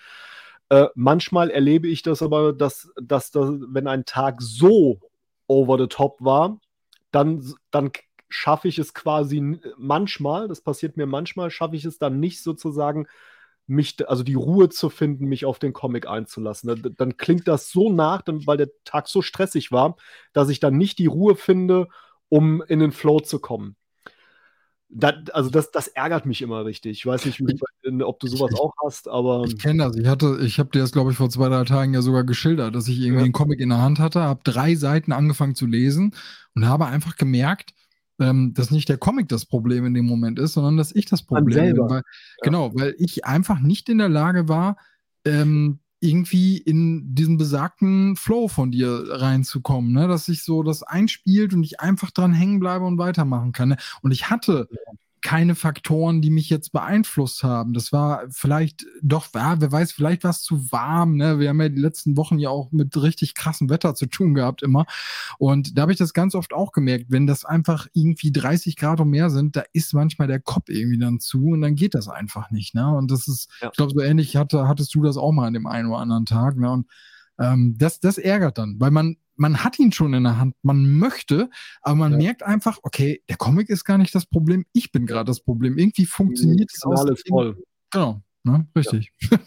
Äh, 0.70 0.86
manchmal 0.94 1.50
erlebe 1.50 1.88
ich 1.88 2.02
das 2.02 2.22
aber, 2.22 2.52
dass, 2.52 2.92
dass, 3.00 3.30
dass 3.30 3.50
wenn 3.68 3.86
ein 3.86 4.04
Tag 4.04 4.40
so 4.40 5.00
over 5.46 5.78
the 5.78 5.88
top 5.88 6.16
war, 6.20 6.60
dann, 7.10 7.44
dann 7.70 7.90
schaffe 8.28 8.68
ich 8.68 8.78
es 8.78 8.94
quasi 8.94 9.60
manchmal, 9.76 10.46
das 10.48 10.60
passiert 10.60 10.96
mir 10.96 11.06
manchmal, 11.06 11.50
schaffe 11.50 11.76
ich 11.76 11.84
es 11.84 11.98
dann 11.98 12.20
nicht 12.20 12.42
sozusagen 12.42 13.06
mich, 13.70 14.08
also 14.08 14.22
die 14.22 14.34
Ruhe 14.34 14.68
zu 14.68 14.90
finden, 14.90 15.26
mich 15.26 15.44
auf 15.44 15.58
den 15.58 15.72
Comic 15.72 16.08
einzulassen. 16.08 16.68
Dann, 16.68 16.94
dann 16.96 17.16
klingt 17.16 17.46
das 17.46 17.70
so 17.70 17.90
nach, 17.90 18.22
dann, 18.22 18.46
weil 18.46 18.56
der 18.56 18.70
Tag 18.84 19.08
so 19.08 19.22
stressig 19.22 19.70
war, 19.70 19.96
dass 20.32 20.48
ich 20.48 20.60
dann 20.60 20.76
nicht 20.76 20.98
die 20.98 21.06
Ruhe 21.06 21.36
finde, 21.36 21.88
um 22.28 22.62
in 22.62 22.80
den 22.80 22.92
Flow 22.92 23.20
zu 23.20 23.38
kommen. 23.38 23.76
Das, 24.92 25.14
also 25.32 25.50
das, 25.50 25.70
das 25.70 25.86
ärgert 25.86 26.26
mich 26.26 26.42
immer 26.42 26.64
richtig. 26.64 26.98
Ich 26.98 27.06
weiß 27.06 27.24
nicht, 27.24 27.40
ob 28.02 28.18
du 28.18 28.26
sowas 28.26 28.58
auch 28.58 28.74
hast, 28.84 29.08
aber. 29.08 29.44
Ich 29.46 29.56
kenne 29.56 29.84
das. 29.84 29.96
Ich 29.96 30.08
hatte, 30.08 30.38
ich 30.42 30.58
habe 30.58 30.70
dir 30.70 30.80
das, 30.80 30.90
glaube 30.90 31.12
ich, 31.12 31.16
vor 31.16 31.30
zwei, 31.30 31.48
drei 31.48 31.62
Tagen 31.62 31.94
ja 31.94 32.02
sogar 32.02 32.24
geschildert, 32.24 32.74
dass 32.74 32.88
ich 32.88 32.98
irgendwie 32.98 33.18
ja. 33.18 33.24
einen 33.24 33.32
Comic 33.32 33.60
in 33.60 33.68
der 33.68 33.80
Hand 33.80 34.00
hatte, 34.00 34.20
habe 34.20 34.40
drei 34.42 34.74
Seiten 34.74 35.12
angefangen 35.12 35.54
zu 35.54 35.66
lesen 35.66 36.16
und 36.56 36.66
habe 36.66 36.86
einfach 36.86 37.14
gemerkt, 37.14 37.72
ähm, 38.20 38.52
dass 38.54 38.70
nicht 38.70 38.88
der 38.88 38.98
Comic 38.98 39.28
das 39.28 39.46
Problem 39.46 39.86
in 39.86 39.94
dem 39.94 40.06
Moment 40.06 40.38
ist, 40.38 40.52
sondern 40.54 40.76
dass 40.76 40.94
ich 40.94 41.06
das 41.06 41.22
Problem 41.22 41.74
bin. 41.74 41.88
Weil, 41.88 41.98
ja. 41.98 42.02
Genau, 42.42 42.74
weil 42.74 42.94
ich 42.98 43.24
einfach 43.24 43.60
nicht 43.60 43.88
in 43.88 43.98
der 43.98 44.08
Lage 44.08 44.48
war, 44.48 44.76
ähm, 45.24 45.80
irgendwie 46.00 46.56
in 46.56 47.14
diesen 47.14 47.36
besagten 47.36 48.16
Flow 48.16 48.48
von 48.48 48.70
dir 48.70 49.04
reinzukommen, 49.08 49.92
ne? 49.92 50.08
dass 50.08 50.24
sich 50.26 50.44
so 50.44 50.62
das 50.62 50.82
einspielt 50.82 51.52
und 51.52 51.62
ich 51.62 51.80
einfach 51.80 52.10
dran 52.10 52.32
hängen 52.32 52.58
bleibe 52.58 52.86
und 52.86 52.98
weitermachen 52.98 53.52
kann. 53.52 53.70
Ne? 53.70 53.76
Und 54.00 54.10
ich 54.10 54.30
hatte 54.30 54.68
keine 55.22 55.54
Faktoren, 55.54 56.22
die 56.22 56.30
mich 56.30 56.48
jetzt 56.48 56.72
beeinflusst 56.72 57.42
haben. 57.42 57.72
Das 57.74 57.92
war 57.92 58.24
vielleicht 58.30 58.86
doch, 59.02 59.28
ja, 59.34 59.60
wer 59.60 59.70
weiß, 59.70 59.92
vielleicht 59.92 60.24
war 60.24 60.30
es 60.30 60.42
zu 60.42 60.72
warm. 60.72 61.16
Ne? 61.16 61.38
Wir 61.38 61.50
haben 61.50 61.60
ja 61.60 61.68
die 61.68 61.80
letzten 61.80 62.16
Wochen 62.16 62.38
ja 62.38 62.50
auch 62.50 62.72
mit 62.72 63.00
richtig 63.00 63.34
krassem 63.34 63.68
Wetter 63.68 63.94
zu 63.94 64.06
tun 64.06 64.34
gehabt 64.34 64.62
immer. 64.62 64.86
Und 65.38 65.76
da 65.76 65.82
habe 65.82 65.92
ich 65.92 65.98
das 65.98 66.14
ganz 66.14 66.34
oft 66.34 66.52
auch 66.52 66.72
gemerkt, 66.72 67.06
wenn 67.08 67.26
das 67.26 67.44
einfach 67.44 67.86
irgendwie 67.92 68.32
30 68.32 68.76
Grad 68.76 69.00
und 69.00 69.10
mehr 69.10 69.30
sind, 69.30 69.56
da 69.56 69.64
ist 69.72 69.94
manchmal 69.94 70.28
der 70.28 70.40
Kopf 70.40 70.68
irgendwie 70.68 70.98
dann 70.98 71.20
zu 71.20 71.48
und 71.48 71.60
dann 71.60 71.74
geht 71.74 71.94
das 71.94 72.08
einfach 72.08 72.50
nicht. 72.50 72.74
Ne? 72.74 72.88
Und 72.88 73.10
das 73.10 73.28
ist, 73.28 73.50
ja. 73.60 73.68
ich 73.68 73.76
glaube, 73.76 73.92
so 73.92 74.00
ähnlich 74.00 74.36
hatte, 74.36 74.68
hattest 74.68 74.94
du 74.94 75.02
das 75.02 75.16
auch 75.16 75.32
mal 75.32 75.46
an 75.46 75.54
dem 75.54 75.66
einen 75.66 75.88
oder 75.88 75.98
anderen 75.98 76.26
Tag. 76.26 76.56
Ne? 76.56 76.70
Und 76.70 76.86
ähm, 77.38 77.74
das, 77.78 78.00
das 78.00 78.18
ärgert 78.18 78.58
dann, 78.58 78.76
weil 78.78 78.90
man 78.90 79.16
man 79.40 79.64
hat 79.64 79.78
ihn 79.78 79.90
schon 79.90 80.12
in 80.12 80.24
der 80.24 80.38
Hand, 80.38 80.54
man 80.60 80.98
möchte, 80.98 81.48
aber 81.80 81.94
man 81.94 82.12
ja. 82.12 82.18
merkt 82.18 82.42
einfach, 82.42 82.78
okay, 82.82 83.22
der 83.30 83.38
Comic 83.38 83.70
ist 83.70 83.84
gar 83.84 83.96
nicht 83.96 84.14
das 84.14 84.26
Problem, 84.26 84.66
ich 84.74 84.92
bin 84.92 85.06
gerade 85.06 85.24
das 85.24 85.40
Problem. 85.40 85.78
Irgendwie 85.78 86.04
funktioniert 86.04 86.70
es 86.70 86.84
alles 86.84 87.24
voll. 87.26 87.56
Genau, 87.90 88.20
ne? 88.44 88.68
richtig. 88.76 89.12
Ja. 89.30 89.38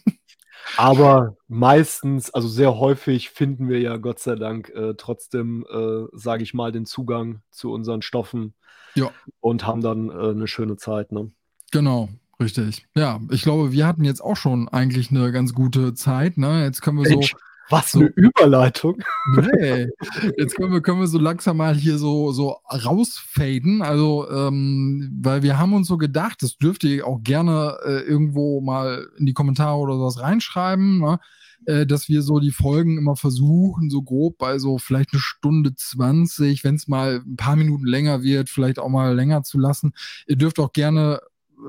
Aber 0.77 1.37
meistens, 1.47 2.31
also 2.31 2.47
sehr 2.47 2.79
häufig 2.79 3.29
finden 3.29 3.69
wir 3.69 3.81
ja 3.81 3.97
Gott 3.97 4.17
sei 4.19 4.35
Dank 4.35 4.69
äh, 4.69 4.95
trotzdem, 4.97 5.65
äh, 5.71 6.05
sage 6.13 6.41
ich 6.41 6.53
mal, 6.53 6.71
den 6.71 6.85
Zugang 6.85 7.41
zu 7.51 7.71
unseren 7.71 8.01
Stoffen 8.01 8.55
ja. 8.95 9.11
und 9.41 9.67
haben 9.67 9.81
dann 9.81 10.09
äh, 10.09 10.31
eine 10.31 10.47
schöne 10.47 10.77
Zeit. 10.77 11.11
Ne? 11.11 11.31
Genau, 11.71 12.09
richtig. 12.39 12.87
Ja, 12.95 13.19
ich 13.29 13.43
glaube, 13.43 13.73
wir 13.73 13.85
hatten 13.85 14.05
jetzt 14.05 14.21
auch 14.21 14.37
schon 14.37 14.69
eigentlich 14.69 15.11
eine 15.11 15.31
ganz 15.31 15.53
gute 15.53 15.93
Zeit. 15.93 16.37
Ne? 16.37 16.63
Jetzt 16.63 16.81
können 16.81 16.97
wir 16.97 17.09
so 17.09 17.37
was 17.69 17.95
eine 17.95 18.07
Überleitung. 18.07 19.01
Nee. 19.35 19.87
Jetzt 20.37 20.55
können 20.55 20.71
wir, 20.71 20.81
können 20.81 20.99
wir 20.99 21.07
so 21.07 21.17
langsam 21.19 21.57
mal 21.57 21.75
hier 21.75 21.97
so, 21.97 22.31
so 22.31 22.57
rausfaden. 22.69 23.81
Also, 23.81 24.29
ähm, 24.29 25.19
weil 25.21 25.43
wir 25.43 25.57
haben 25.57 25.73
uns 25.73 25.87
so 25.87 25.97
gedacht, 25.97 26.41
das 26.41 26.57
dürft 26.57 26.83
ihr 26.83 27.05
auch 27.07 27.21
gerne 27.23 27.77
äh, 27.85 27.99
irgendwo 28.01 28.61
mal 28.61 29.07
in 29.17 29.25
die 29.25 29.33
Kommentare 29.33 29.77
oder 29.77 29.95
sowas 29.95 30.19
reinschreiben, 30.19 30.99
ne? 30.99 31.19
äh, 31.65 31.85
dass 31.85 32.09
wir 32.09 32.21
so 32.21 32.39
die 32.39 32.51
Folgen 32.51 32.97
immer 32.97 33.15
versuchen, 33.15 33.89
so 33.89 34.01
grob 34.01 34.37
bei 34.37 34.59
so 34.59 34.77
vielleicht 34.77 35.13
eine 35.13 35.21
Stunde 35.21 35.75
20, 35.75 36.63
wenn 36.63 36.75
es 36.75 36.87
mal 36.87 37.21
ein 37.25 37.37
paar 37.37 37.55
Minuten 37.55 37.85
länger 37.85 38.23
wird, 38.23 38.49
vielleicht 38.49 38.79
auch 38.79 38.89
mal 38.89 39.15
länger 39.15 39.43
zu 39.43 39.59
lassen. 39.59 39.93
Ihr 40.27 40.35
dürft 40.35 40.59
auch 40.59 40.73
gerne 40.73 41.21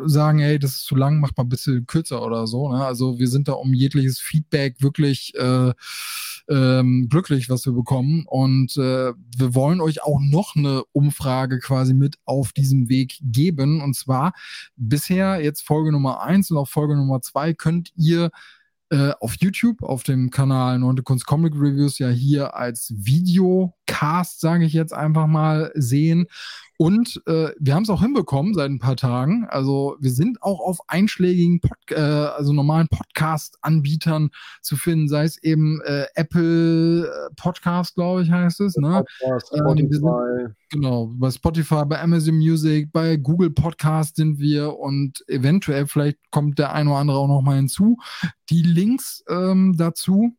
sagen, 0.07 0.39
hey, 0.39 0.59
das 0.59 0.73
ist 0.73 0.85
zu 0.85 0.97
lang, 0.97 1.21
macht 1.21 1.37
mal 1.37 1.45
ein 1.45 1.49
bisschen 1.49 1.87
kürzer 1.87 2.25
oder 2.25 2.47
so. 2.47 2.73
Ne? 2.73 2.85
Also 2.85 3.19
wir 3.19 3.29
sind 3.29 3.49
da 3.49 3.53
um 3.53 3.73
jegliches 3.73 4.19
Feedback 4.19 4.83
wirklich 4.83 5.35
äh, 5.37 5.73
ähm, 6.49 7.09
glücklich, 7.09 7.49
was 7.49 7.65
wir 7.67 7.73
bekommen. 7.73 8.25
Und 8.27 8.77
äh, 8.77 9.13
wir 9.37 9.55
wollen 9.55 9.81
euch 9.81 10.03
auch 10.03 10.21
noch 10.21 10.57
eine 10.57 10.85
Umfrage 10.93 11.59
quasi 11.59 11.95
mit 11.95 12.17
auf 12.25 12.53
diesem 12.53 12.89
Weg 12.89 13.19
geben. 13.23 13.81
Und 13.81 13.95
zwar 13.95 14.33
bisher 14.77 15.43
jetzt 15.43 15.63
Folge 15.63 15.93
Nummer 15.93 16.23
eins 16.23 16.51
und 16.51 16.57
auch 16.57 16.69
Folge 16.69 16.97
Nummer 16.97 17.21
zwei 17.23 17.55
könnt 17.55 17.93
ihr 17.97 18.31
äh, 18.95 19.13
auf 19.19 19.35
YouTube, 19.41 19.83
auf 19.83 20.05
dem 20.05 20.31
Kanal 20.31 20.79
Neunte 20.79 21.03
Kunst 21.03 21.27
Comic 21.27 21.55
Reviews 21.57 21.99
ja 21.99 22.11
hier 22.11 22.55
als 22.55 22.95
Videocast, 22.97 24.41
sage 24.41 24.65
ich 24.65 24.73
jetzt 24.73 24.95
einfach 24.95 25.27
mal, 25.27 25.73
sehen. 25.75 26.29
Und 26.77 27.23
äh, 27.27 27.51
wir 27.59 27.75
haben 27.75 27.85
es 27.85 27.91
auch 27.91 28.03
hinbekommen 28.03 28.55
seit 28.55 28.69
ein 28.69 28.81
paar 28.81 28.97
Tagen. 28.97 29.47
Also 29.49 29.97
wir 30.01 30.11
sind 30.11 30.43
auch 30.43 30.61
auf 30.61 30.79
einschlägigen, 30.89 31.61
Pod 31.61 31.79
äh, 31.91 32.01
also 32.01 32.53
normalen 32.53 32.89
Podcast-Anbietern 32.89 34.31
zu 34.61 34.77
finden, 34.77 35.09
sei 35.09 35.25
es 35.25 35.41
eben 35.43 35.81
äh, 35.83 36.07
Apple 36.15 37.07
äh, 37.07 37.35
Podcast, 37.37 37.95
glaube 37.95 38.23
ich, 38.23 38.31
heißt 38.31 38.61
es. 38.61 38.77
Ne? 38.77 39.05
Podcast, 39.21 39.53
ähm. 39.55 39.89
Sind, 39.91 40.55
genau, 40.71 41.13
bei 41.15 41.31
Spotify, 41.31 41.85
bei 41.87 42.01
Amazon 42.01 42.37
Music, 42.37 42.91
bei 42.91 43.17
Google 43.17 43.51
Podcast 43.51 44.17
sind 44.17 44.41
wir 44.41 44.77
und 44.77 45.25
eventuell 45.29 45.87
vielleicht 45.87 46.19
kommt 46.33 46.59
der 46.59 46.73
ein 46.73 46.89
oder 46.89 46.99
andere 46.99 47.19
auch 47.19 47.29
noch 47.29 47.43
mal 47.43 47.57
hinzu. 47.57 47.99
Die 48.51 48.63
Links 48.85 49.25
ähm, 49.29 49.75
dazu 49.77 50.37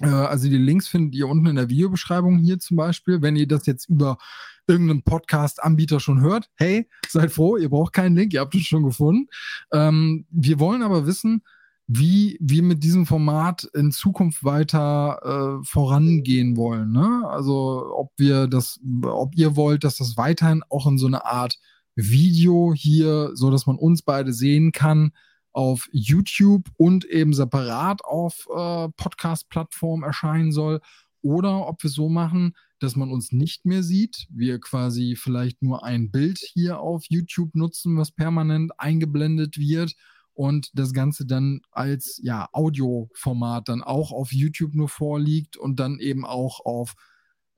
äh, 0.00 0.06
also 0.06 0.48
die 0.48 0.56
Links 0.56 0.88
findet 0.88 1.14
ihr 1.14 1.28
unten 1.28 1.46
in 1.46 1.56
der 1.56 1.68
Videobeschreibung 1.68 2.38
hier 2.38 2.58
zum 2.58 2.76
Beispiel. 2.76 3.22
Wenn 3.22 3.36
ihr 3.36 3.46
das 3.46 3.66
jetzt 3.66 3.88
über 3.88 4.18
irgendeinen 4.66 5.02
Podcast-Anbieter 5.02 6.00
schon 6.00 6.20
hört, 6.20 6.48
hey, 6.56 6.88
seid 7.08 7.32
froh, 7.32 7.56
ihr 7.56 7.68
braucht 7.68 7.92
keinen 7.92 8.16
Link, 8.16 8.32
ihr 8.32 8.40
habt 8.40 8.54
es 8.54 8.62
schon 8.62 8.84
gefunden. 8.84 9.28
Ähm, 9.72 10.26
wir 10.30 10.58
wollen 10.58 10.82
aber 10.82 11.06
wissen, 11.06 11.42
wie 11.86 12.38
wir 12.40 12.62
mit 12.62 12.84
diesem 12.84 13.04
Format 13.04 13.68
in 13.74 13.90
Zukunft 13.90 14.44
weiter 14.44 15.58
äh, 15.60 15.64
vorangehen 15.66 16.56
wollen. 16.56 16.92
Ne? 16.92 17.24
Also 17.28 17.92
ob 17.96 18.12
wir 18.16 18.46
das, 18.46 18.78
ob 19.02 19.34
ihr 19.34 19.56
wollt, 19.56 19.82
dass 19.82 19.96
das 19.96 20.16
weiterhin 20.16 20.62
auch 20.68 20.86
in 20.86 20.98
so 20.98 21.08
eine 21.08 21.24
Art 21.24 21.58
Video 21.96 22.72
hier, 22.74 23.32
so 23.34 23.50
dass 23.50 23.66
man 23.66 23.76
uns 23.76 24.02
beide 24.02 24.32
sehen 24.32 24.70
kann, 24.70 25.10
auf 25.52 25.88
YouTube 25.92 26.68
und 26.76 27.04
eben 27.04 27.32
separat 27.32 28.04
auf 28.04 28.46
äh, 28.48 28.88
Podcast-Plattformen 28.96 30.04
erscheinen 30.04 30.52
soll. 30.52 30.80
Oder 31.22 31.66
ob 31.66 31.82
wir 31.82 31.90
so 31.90 32.08
machen, 32.08 32.54
dass 32.78 32.96
man 32.96 33.10
uns 33.10 33.30
nicht 33.30 33.66
mehr 33.66 33.82
sieht, 33.82 34.26
wir 34.30 34.58
quasi 34.58 35.16
vielleicht 35.16 35.62
nur 35.62 35.84
ein 35.84 36.10
Bild 36.10 36.38
hier 36.38 36.80
auf 36.80 37.04
YouTube 37.08 37.54
nutzen, 37.54 37.98
was 37.98 38.10
permanent 38.10 38.72
eingeblendet 38.78 39.58
wird 39.58 39.94
und 40.32 40.70
das 40.72 40.94
Ganze 40.94 41.26
dann 41.26 41.60
als 41.70 42.18
ja, 42.22 42.48
Audioformat 42.52 43.68
dann 43.68 43.82
auch 43.82 44.12
auf 44.12 44.32
YouTube 44.32 44.74
nur 44.74 44.88
vorliegt 44.88 45.58
und 45.58 45.78
dann 45.78 45.98
eben 45.98 46.24
auch 46.24 46.64
auf 46.64 46.94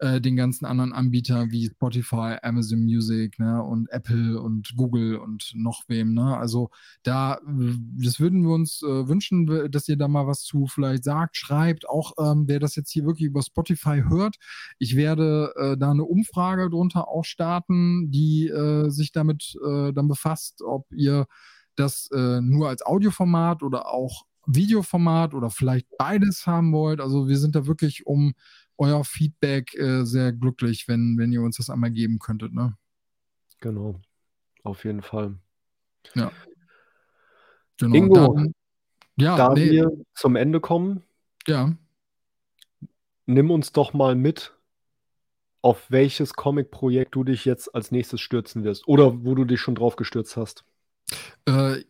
äh, 0.03 0.20
den 0.20 0.35
ganzen 0.35 0.65
anderen 0.65 0.93
Anbietern 0.93 1.53
wie 1.53 1.66
Spotify, 1.66 2.37
Amazon 2.43 2.81
Music 2.81 3.39
ne, 3.39 3.62
und 3.62 3.89
Apple 3.91 4.41
und 4.41 4.74
Google 4.77 5.16
und 5.16 5.53
noch 5.55 5.85
wem. 5.87 6.12
Ne? 6.12 6.37
Also 6.37 6.70
da, 7.05 7.39
das 7.47 8.19
würden 8.19 8.43
wir 8.43 8.51
uns 8.51 8.83
äh, 8.83 9.09
wünschen, 9.09 9.70
dass 9.70 9.89
ihr 9.89 9.97
da 9.97 10.09
mal 10.09 10.27
was 10.27 10.43
zu 10.43 10.66
vielleicht 10.66 11.05
sagt, 11.05 11.37
schreibt. 11.37 11.89
Auch 11.89 12.15
ähm, 12.19 12.49
wer 12.49 12.59
das 12.59 12.74
jetzt 12.74 12.91
hier 12.91 13.05
wirklich 13.05 13.29
über 13.29 13.43
Spotify 13.43 14.03
hört, 14.09 14.37
ich 14.81 14.97
werde 14.97 15.53
äh, 15.57 15.77
da 15.79 15.93
eine 15.93 16.05
Umfrage 16.05 16.69
drunter 16.69 17.07
auch 17.07 17.24
starten, 17.24 18.11
die 18.11 18.49
äh, 18.49 18.91
sich 18.91 19.12
damit 19.12 19.55
äh, 19.65 19.93
dann 19.93 20.09
befasst, 20.09 20.62
ob 20.62 20.93
ihr 20.93 21.27
das 21.77 22.11
äh, 22.12 22.41
nur 22.41 22.69
als 22.69 22.85
Audioformat 22.85 23.62
oder 23.62 23.87
auch 23.87 24.24
Videoformat 24.47 25.35
oder 25.35 25.51
vielleicht 25.51 25.87
beides 25.97 26.47
haben 26.47 26.73
wollt. 26.73 27.01
Also 27.01 27.29
wir 27.29 27.39
sind 27.39 27.55
da 27.55 27.66
wirklich 27.66 28.07
um 28.07 28.35
euer 28.78 29.05
Feedback 29.05 29.74
äh, 29.74 30.05
sehr 30.05 30.32
glücklich, 30.32 30.89
wenn, 30.89 31.16
wenn 31.19 31.32
ihr 31.32 31.43
uns 31.43 31.57
das 31.57 31.70
einmal 31.70 31.90
geben 31.90 32.19
könntet. 32.19 32.53
Ne? 32.53 32.77
Genau, 33.61 34.01
auf 34.65 34.85
jeden 34.85 35.03
Fall. 35.03 35.39
Ja. 36.15 36.32
Genau. 37.78 37.94
Ingo, 37.97 38.35
Dann, 38.35 38.55
ja, 39.16 39.36
da 39.36 39.55
nee. 39.55 39.70
wir 39.70 39.90
zum 40.15 40.36
Ende 40.36 40.61
kommen, 40.61 41.03
ja. 41.47 41.74
nimm 43.27 43.51
uns 43.51 43.73
doch 43.73 43.93
mal 43.93 44.15
mit, 44.15 44.55
auf 45.62 45.90
welches 45.90 46.35
Comic-Projekt 46.35 47.15
du 47.15 47.24
dich 47.24 47.44
jetzt 47.44 47.74
als 47.74 47.93
nächstes 47.93 48.20
stürzen 48.20 48.65
wirst 48.65 48.89
oder 48.89 49.24
wo 49.24 49.35
du 49.35 49.44
dich 49.44 49.61
schon 49.61 49.77
drauf 49.77 49.97
gestürzt 49.97 50.36
hast. 50.36 50.65
Äh, 51.47 51.85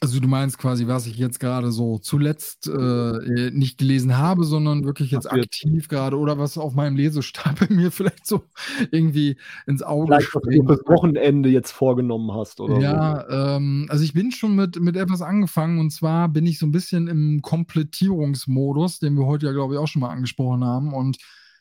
also 0.00 0.20
du 0.20 0.28
meinst 0.28 0.58
quasi, 0.58 0.86
was 0.86 1.06
ich 1.06 1.16
jetzt 1.16 1.40
gerade 1.40 1.72
so 1.72 1.98
zuletzt 1.98 2.66
äh, 2.66 3.50
nicht 3.50 3.78
gelesen 3.78 4.18
habe, 4.18 4.44
sondern 4.44 4.84
wirklich 4.84 5.10
jetzt 5.10 5.30
aktiv 5.30 5.88
gerade 5.88 6.18
oder 6.18 6.38
was 6.38 6.58
auf 6.58 6.74
meinem 6.74 6.96
Lesestapel 6.96 7.68
mir 7.74 7.90
vielleicht 7.90 8.26
so 8.26 8.44
irgendwie 8.90 9.36
ins 9.66 9.82
Auge 9.82 10.06
Vielleicht, 10.06 10.34
was 10.34 10.42
du 10.42 10.66
fürs 10.66 10.86
Wochenende 10.86 11.48
jetzt 11.48 11.72
vorgenommen 11.72 12.32
hast, 12.32 12.60
oder? 12.60 12.78
Ja, 12.80 13.24
so. 13.28 13.36
ähm, 13.36 13.86
also 13.88 14.04
ich 14.04 14.12
bin 14.12 14.32
schon 14.32 14.54
mit, 14.54 14.78
mit 14.80 14.96
etwas 14.96 15.22
angefangen 15.22 15.78
und 15.78 15.90
zwar 15.90 16.28
bin 16.28 16.46
ich 16.46 16.58
so 16.58 16.66
ein 16.66 16.72
bisschen 16.72 17.08
im 17.08 17.40
Komplettierungsmodus, 17.42 18.98
den 18.98 19.16
wir 19.16 19.26
heute 19.26 19.46
ja, 19.46 19.52
glaube 19.52 19.74
ich, 19.74 19.80
auch 19.80 19.88
schon 19.88 20.00
mal 20.00 20.10
angesprochen 20.10 20.64
haben 20.64 20.92
und 20.92 21.16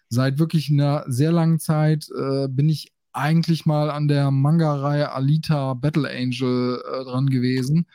seit 0.09 0.39
wirklich 0.39 0.69
einer 0.69 1.03
sehr 1.07 1.31
langen 1.31 1.59
Zeit 1.59 2.07
äh, 2.17 2.47
bin 2.49 2.69
ich 2.69 2.91
eigentlich 3.13 3.65
mal 3.65 3.89
an 3.89 4.09
der 4.09 4.29
Manga-Reihe 4.29 5.13
Alita 5.13 5.73
Battle 5.73 6.09
Angel 6.09 6.83
äh, 6.83 7.03
dran 7.05 7.27
gewesen 7.27 7.87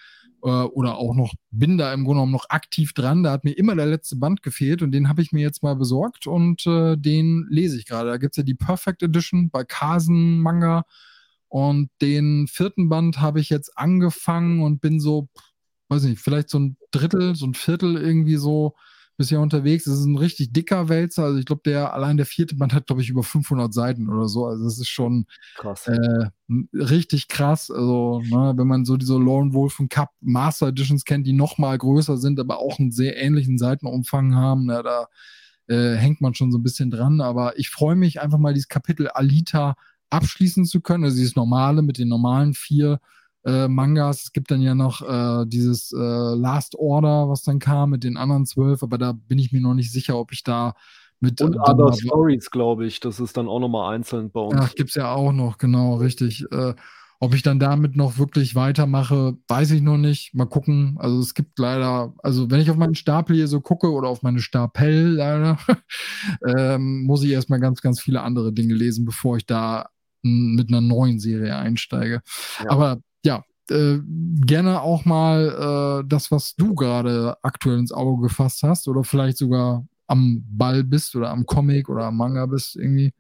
äh, 0.43 0.49
oder 0.49 0.97
auch 0.97 1.15
noch, 1.15 1.35
bin 1.51 1.79
da 1.79 1.93
im 1.93 2.05
Grunde 2.05 2.19
genommen 2.19 2.33
noch 2.33 2.51
aktiv 2.51 2.93
dran. 2.93 3.23
Da 3.23 3.33
hat 3.33 3.45
mir 3.45 3.53
immer 3.53 3.77
der 3.77 3.87
letzte 3.87 4.17
Band 4.17 4.43
gefehlt 4.43 4.83
und 4.83 4.93
den 4.93 5.09
habe 5.09 5.23
ich 5.23 5.33
mir 5.33 5.43
jetzt 5.43 5.62
mal 5.62 5.77
besorgt 5.77 6.27
und 6.27 6.67
äh, 6.67 6.97
den 6.97 7.47
lese 7.51 7.77
ich 7.79 7.87
gerade. 7.87 8.11
Da 8.11 8.17
gibt 8.17 8.35
es 8.35 8.37
ja 8.39 8.43
die 8.43 8.55
Perfect 8.55 9.03
Edition 9.03 9.51
bei 9.51 9.65
Kasen 9.65 10.41
Manga 10.41 10.85
und 11.49 11.91
den 12.01 12.47
vierten 12.47 12.89
Band 12.89 13.21
habe 13.21 13.41
ich 13.41 13.51
jetzt 13.51 13.77
angefangen 13.77 14.62
und 14.62 14.81
bin 14.81 15.01
so, 15.01 15.29
weiß 15.89 16.05
nicht, 16.05 16.21
vielleicht 16.21 16.49
so 16.49 16.59
ein 16.61 16.77
Drittel, 16.93 17.35
so 17.35 17.47
ein 17.47 17.55
Viertel 17.55 17.97
irgendwie 17.97 18.37
so 18.37 18.75
bisher 19.21 19.43
unterwegs. 19.43 19.87
Es 19.87 19.99
ist 19.99 20.07
ein 20.07 20.17
richtig 20.17 20.51
dicker 20.55 20.89
Wälzer. 20.89 21.25
Also 21.25 21.39
ich 21.39 21.45
glaube, 21.45 21.61
der 21.67 21.93
allein 21.93 22.17
der 22.17 22.25
vierte 22.25 22.55
Band 22.55 22.73
hat, 22.73 22.87
glaube 22.87 23.03
ich, 23.03 23.11
über 23.11 23.23
500 23.23 23.71
Seiten 23.71 24.09
oder 24.09 24.27
so. 24.29 24.47
Also 24.47 24.65
das 24.65 24.79
ist 24.79 24.89
schon 24.89 25.27
krass. 25.57 25.87
Äh, 25.87 26.31
richtig 26.73 27.29
krass. 27.29 27.71
Also 27.71 28.23
ne, 28.23 28.55
wenn 28.57 28.67
man 28.67 28.87
so 28.87 28.97
diese 28.97 29.19
Lone 29.19 29.53
Wolf 29.53 29.79
und 29.79 29.91
Cup 29.91 30.09
Master 30.23 30.69
Editions 30.69 31.05
kennt, 31.05 31.27
die 31.27 31.35
noch 31.35 31.59
mal 31.59 31.77
größer 31.77 32.17
sind, 32.17 32.41
aber 32.41 32.61
auch 32.61 32.79
einen 32.79 32.93
sehr 32.93 33.19
ähnlichen 33.19 33.59
Seitenumfang 33.59 34.35
haben, 34.35 34.65
na, 34.65 34.83
da 34.83 35.07
äh, 35.67 35.97
hängt 35.97 36.23
man 36.23 36.33
schon 36.33 36.51
so 36.51 36.57
ein 36.57 36.63
bisschen 36.63 36.91
dran. 36.91 37.21
Aber 37.21 37.59
ich 37.59 37.69
freue 37.69 37.97
mich 37.97 38.23
einfach 38.23 38.39
mal, 38.39 38.55
dieses 38.55 38.69
Kapitel 38.69 39.09
Alita 39.09 39.75
abschließen 40.09 40.65
zu 40.65 40.81
können. 40.81 41.05
Also 41.05 41.19
dieses 41.19 41.37
normale 41.37 41.83
mit 41.83 41.99
den 41.99 42.09
normalen 42.09 42.55
vier 42.55 43.01
äh, 43.45 43.69
Mangas. 43.69 44.25
Es 44.25 44.33
gibt 44.33 44.51
dann 44.51 44.61
ja 44.61 44.75
noch 44.75 45.03
äh, 45.03 45.47
dieses 45.47 45.93
äh, 45.93 45.97
Last 45.97 46.75
Order, 46.77 47.29
was 47.29 47.43
dann 47.43 47.59
kam 47.59 47.91
mit 47.91 48.05
den 48.05 48.17
anderen 48.17 48.47
zwölf, 48.47 48.83
aber 48.83 48.99
da 48.99 49.12
bin 49.12 49.39
ich 49.39 49.53
mir 49.53 49.61
noch 49.61 49.75
nicht 49.75 49.93
sicher, 49.93 50.19
ob 50.19 50.33
ich 50.33 50.43
da 50.43 50.75
mit. 51.21 51.41
Und 51.41 51.57
Other 51.57 51.93
Stories, 51.93 52.51
glaube 52.51 52.87
ich. 52.87 53.01
Das 53.01 53.21
ist 53.21 53.37
dann 53.37 53.49
auch 53.49 53.61
nochmal 53.61 53.95
einzeln 53.95 54.31
bei 54.31 54.41
uns. 54.41 54.55
Ja, 54.55 54.69
gibt 54.75 54.91
es 54.91 54.97
ja 54.97 55.12
auch 55.12 55.33
noch, 55.33 55.59
genau, 55.59 55.97
richtig. 55.97 56.45
Äh, 56.51 56.75
ob 57.23 57.35
ich 57.35 57.43
dann 57.43 57.59
damit 57.59 57.97
noch 57.97 58.17
wirklich 58.17 58.55
weitermache, 58.55 59.37
weiß 59.47 59.73
ich 59.73 59.83
noch 59.83 59.99
nicht. 59.99 60.35
Mal 60.35 60.47
gucken. 60.47 60.97
Also 60.99 61.21
es 61.21 61.35
gibt 61.35 61.59
leider, 61.59 62.15
also 62.23 62.51
wenn 62.51 62.61
ich 62.61 62.71
auf 62.71 62.79
meinen 62.79 62.95
Stapel 62.95 63.37
hier 63.37 63.47
so 63.47 63.61
gucke 63.61 63.93
oder 63.93 64.09
auf 64.09 64.23
meine 64.23 64.41
Stapel 64.41 65.17
leider, 65.17 65.59
ähm, 66.47 67.05
muss 67.05 67.23
ich 67.23 67.31
erstmal 67.31 67.61
ganz, 67.61 67.83
ganz 67.83 68.01
viele 68.01 68.23
andere 68.23 68.55
Dinge 68.55 68.73
lesen, 68.73 69.05
bevor 69.05 69.37
ich 69.37 69.45
da 69.45 69.91
mit 70.23 70.71
einer 70.71 70.81
neuen 70.81 71.19
Serie 71.19 71.57
einsteige. 71.57 72.23
Ja. 72.65 72.71
Aber 72.71 73.01
ja, 73.25 73.45
äh, 73.71 73.99
gerne 74.45 74.83
auch 74.83 75.05
mal 75.05 76.03
äh, 76.03 76.09
das, 76.09 76.31
was 76.31 76.57
du 76.57 76.75
gerade 76.75 77.37
aktuell 77.43 77.79
ins 77.79 77.93
Auge 77.93 78.23
gefasst 78.23 78.63
hast 78.63 78.89
oder 78.89 79.05
vielleicht 79.05 79.39
sogar 79.39 79.87
am 80.07 80.45
Ball 80.49 80.83
bist 80.85 81.15
oder 81.15 81.31
am 81.31 81.47
Comic 81.47 81.89
oder 81.89 82.05
am 82.05 82.17
Manga 82.17 82.47
bist 82.47 82.77
irgendwie. 82.77 83.13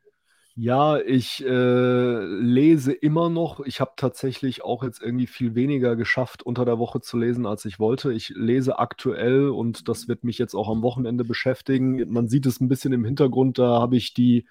Ja, 0.56 0.98
ich 0.98 1.42
äh, 1.46 2.24
lese 2.24 2.92
immer 2.92 3.30
noch. 3.30 3.60
Ich 3.60 3.80
habe 3.80 3.92
tatsächlich 3.96 4.62
auch 4.62 4.82
jetzt 4.82 5.00
irgendwie 5.00 5.26
viel 5.28 5.54
weniger 5.54 5.96
geschafft, 5.96 6.42
unter 6.42 6.64
der 6.64 6.78
Woche 6.78 7.00
zu 7.00 7.16
lesen, 7.16 7.46
als 7.46 7.64
ich 7.64 7.78
wollte. 7.78 8.12
Ich 8.12 8.30
lese 8.34 8.78
aktuell 8.78 9.48
und 9.48 9.88
das 9.88 10.08
wird 10.08 10.24
mich 10.24 10.38
jetzt 10.38 10.54
auch 10.54 10.68
am 10.68 10.82
Wochenende 10.82 11.24
beschäftigen. 11.24 12.12
Man 12.12 12.28
sieht 12.28 12.44
es 12.46 12.60
ein 12.60 12.68
bisschen 12.68 12.92
im 12.92 13.04
Hintergrund, 13.04 13.58
da 13.58 13.80
habe 13.80 13.96
ich 13.96 14.12
die 14.12 14.46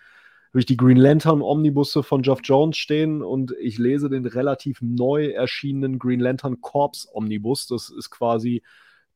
habe 0.49 0.59
ich 0.59 0.65
die 0.65 0.77
Green 0.77 0.97
Lantern 0.97 1.41
Omnibusse 1.41 2.01
von 2.03 2.23
Geoff 2.23 2.39
Jones 2.43 2.77
stehen 2.77 3.21
und 3.21 3.53
ich 3.59 3.77
lese 3.77 4.09
den 4.09 4.25
relativ 4.25 4.79
neu 4.81 5.27
erschienenen 5.27 5.99
Green 5.99 6.19
Lantern 6.19 6.59
Corps 6.61 7.07
Omnibus. 7.13 7.67
Das 7.67 7.89
ist 7.89 8.09
quasi 8.09 8.63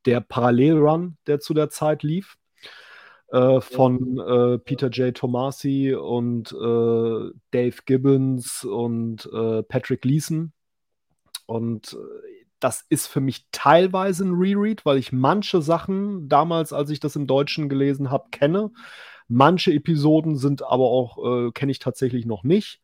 der 0.06 0.22
Parallelrun, 0.22 1.18
der 1.26 1.40
zu 1.40 1.54
der 1.54 1.70
Zeit 1.70 2.04
lief. 2.04 2.38
Äh, 3.34 3.62
von 3.62 4.20
äh, 4.20 4.60
Peter 4.60 4.90
J. 4.90 5.16
Tomasi 5.18 5.96
und 5.96 6.52
äh, 6.52 7.32
Dave 7.50 7.78
Gibbons 7.84 8.64
und 8.64 9.28
äh, 9.34 9.64
Patrick 9.64 10.06
Leeson. 10.06 10.54
Und 11.48 11.94
äh, 11.94 12.44
das 12.60 12.86
ist 12.90 13.08
für 13.08 13.22
mich 13.22 13.48
teilweise 13.52 14.24
ein 14.26 14.36
Reread, 14.36 14.86
weil 14.86 15.00
ich 15.00 15.12
manche 15.12 15.64
Sachen 15.64 16.30
damals, 16.30 16.74
als 16.74 16.92
ich 16.92 17.00
das 17.00 17.16
im 17.16 17.26
Deutschen 17.26 17.70
gelesen 17.70 18.12
habe, 18.12 18.30
kenne 18.30 18.70
Manche 19.28 19.72
Episoden 19.74 20.36
sind 20.36 20.64
aber 20.64 20.86
auch, 20.86 21.48
äh, 21.48 21.52
kenne 21.52 21.72
ich 21.72 21.80
tatsächlich 21.80 22.26
noch 22.26 22.44
nicht. 22.44 22.82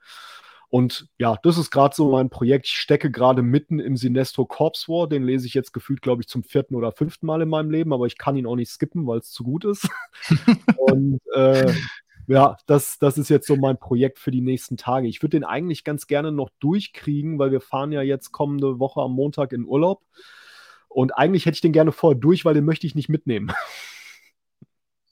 Und 0.70 1.07
ja, 1.18 1.36
das 1.41 1.57
ist 1.57 1.72
gerade 1.72 1.95
so 1.95 2.11
mein 2.11 2.30
Projekt. 2.30 2.68
Ich 2.68 2.74
stecke 2.74 3.10
gerade 3.10 3.41
mitten 3.41 3.80
im 3.80 3.98
Sinestro 3.98 4.45
Corps 4.45 4.88
War. 4.88 5.10
Den 5.10 5.24
lese 5.24 5.48
ich 5.48 5.56
jetzt 5.56 5.74
gefühlt, 5.74 6.02
glaube 6.02 6.22
ich, 6.22 6.28
zum 6.28 6.44
vierten 6.44 6.76
oder 6.76 6.91
fünften 6.91 7.26
Mal 7.26 7.41
in 7.41 7.49
meinem 7.49 7.72
Leben, 7.72 7.91
aber 7.91 8.06
ich 8.06 8.20
kann 8.20 8.38
ihn 8.38 8.45
auch 8.45 8.56
nicht 8.56 8.70
skippen, 8.70 9.07
weil 9.07 9.18
es 9.18 9.32
zu 9.32 9.44
gut 9.44 9.66
ist. 9.66 9.90
und 10.78 11.20
äh, 11.34 11.74
ja, 12.28 12.57
das, 12.68 12.99
das 12.99 13.18
ist 13.18 13.30
jetzt 13.30 13.48
so 13.48 13.56
mein 13.56 13.80
Projekt 13.80 14.20
für 14.20 14.30
die 14.30 14.41
nächsten 14.41 14.78
Tage. 14.78 15.07
Ich 15.07 15.24
würde 15.24 15.38
den 15.38 15.44
eigentlich 15.44 15.84
ganz 15.84 16.06
gerne 16.06 16.32
noch 16.32 16.52
durchkriegen, 16.60 17.40
weil 17.40 17.52
wir 17.52 17.61
fahren 17.61 17.91
ja 17.91 18.03
jetzt 18.03 18.32
kommende 18.32 18.78
Woche 18.78 19.02
am 19.02 19.14
Montag 19.14 19.52
in 19.53 19.66
Urlaub. 19.66 20.03
Und 20.88 21.18
eigentlich 21.18 21.48
hätte 21.48 21.56
ich 21.56 21.61
den 21.61 21.74
gerne 21.74 21.91
vorher 21.91 22.20
durch, 22.20 22.45
weil 22.45 22.53
den 22.53 22.66
möchte 22.66 22.86
ich 22.86 22.94
nicht 22.94 23.10
mitnehmen. 23.10 23.52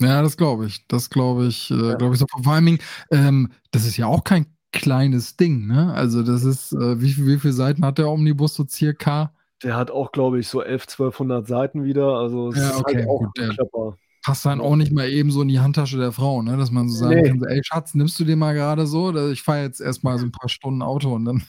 Ja, 0.01 0.21
das 0.21 0.37
glaube 0.37 0.67
ich. 0.67 0.85
Das 0.87 1.09
glaube 1.09 1.47
ich, 1.47 1.71
äh, 1.71 1.95
glaube 1.95 2.13
ich 2.13 2.19
so. 2.19 2.25
Vor 2.27 2.53
allem, 2.53 2.77
ähm, 3.11 3.51
das 3.71 3.85
ist 3.85 3.97
ja 3.97 4.05
auch 4.07 4.23
kein 4.23 4.45
kleines 4.71 5.37
Ding, 5.37 5.67
ne? 5.67 5.93
Also 5.93 6.23
das 6.23 6.43
ist, 6.43 6.73
äh, 6.73 7.01
wie, 7.01 7.25
wie 7.25 7.39
viele 7.39 7.53
Seiten 7.53 7.83
hat 7.83 7.97
der 7.97 8.09
Omnibus 8.09 8.53
so 8.53 8.65
circa? 8.67 9.33
Der 9.63 9.75
hat 9.75 9.89
auch, 9.89 10.11
glaube 10.11 10.39
ich, 10.39 10.47
so 10.47 10.61
11, 10.61 10.83
1200 10.83 11.47
Seiten 11.47 11.83
wieder. 11.83 12.17
Also 12.17 12.49
es 12.49 12.57
ja, 12.57 12.69
ist 12.69 12.79
okay, 12.79 12.97
halt 12.97 13.07
auch 13.07 13.19
gut, 13.19 13.97
passt 14.23 14.45
dann 14.45 14.61
auch 14.61 14.75
nicht 14.75 14.91
mal 14.91 15.09
eben 15.09 15.31
so 15.31 15.41
in 15.41 15.47
die 15.47 15.59
Handtasche 15.59 15.97
der 15.97 16.11
Frau, 16.11 16.41
ne? 16.41 16.57
Dass 16.57 16.69
man 16.69 16.89
so 16.89 16.97
sagen 16.97 17.21
nee. 17.21 17.27
kann, 17.27 17.43
ey 17.45 17.61
Schatz, 17.63 17.95
nimmst 17.95 18.19
du 18.19 18.25
den 18.25 18.37
mal 18.37 18.53
gerade 18.53 18.85
so? 18.85 19.15
Ich 19.31 19.41
fahre 19.41 19.63
jetzt 19.63 19.79
erstmal 19.79 20.19
so 20.19 20.25
ein 20.25 20.31
paar 20.31 20.49
Stunden 20.49 20.81
Auto 20.81 21.13
und 21.13 21.25
dann. 21.25 21.43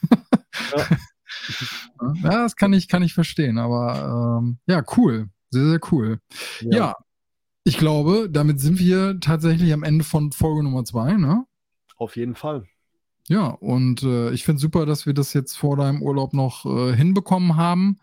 ja. 0.76 0.86
ja, 2.22 2.42
das 2.44 2.56
kann 2.56 2.72
ich, 2.72 2.88
kann 2.88 3.02
ich 3.02 3.14
verstehen, 3.14 3.58
aber 3.58 4.40
ähm, 4.40 4.58
ja, 4.66 4.82
cool. 4.96 5.28
Sehr, 5.50 5.68
sehr 5.68 5.80
cool. 5.90 6.20
Ja. 6.60 6.78
ja. 6.78 6.94
Ich 7.68 7.76
glaube, 7.76 8.30
damit 8.30 8.60
sind 8.60 8.78
wir 8.78 9.20
tatsächlich 9.20 9.74
am 9.74 9.82
Ende 9.82 10.02
von 10.02 10.32
Folge 10.32 10.62
Nummer 10.62 10.86
zwei, 10.86 11.12
ne? 11.12 11.44
Auf 11.98 12.16
jeden 12.16 12.34
Fall. 12.34 12.64
Ja, 13.28 13.48
und 13.48 14.02
äh, 14.02 14.30
ich 14.30 14.44
finde 14.44 14.58
super, 14.58 14.86
dass 14.86 15.04
wir 15.04 15.12
das 15.12 15.34
jetzt 15.34 15.58
vor 15.58 15.76
deinem 15.76 16.00
Urlaub 16.00 16.32
noch 16.32 16.64
äh, 16.64 16.96
hinbekommen 16.96 17.56
haben 17.56 17.98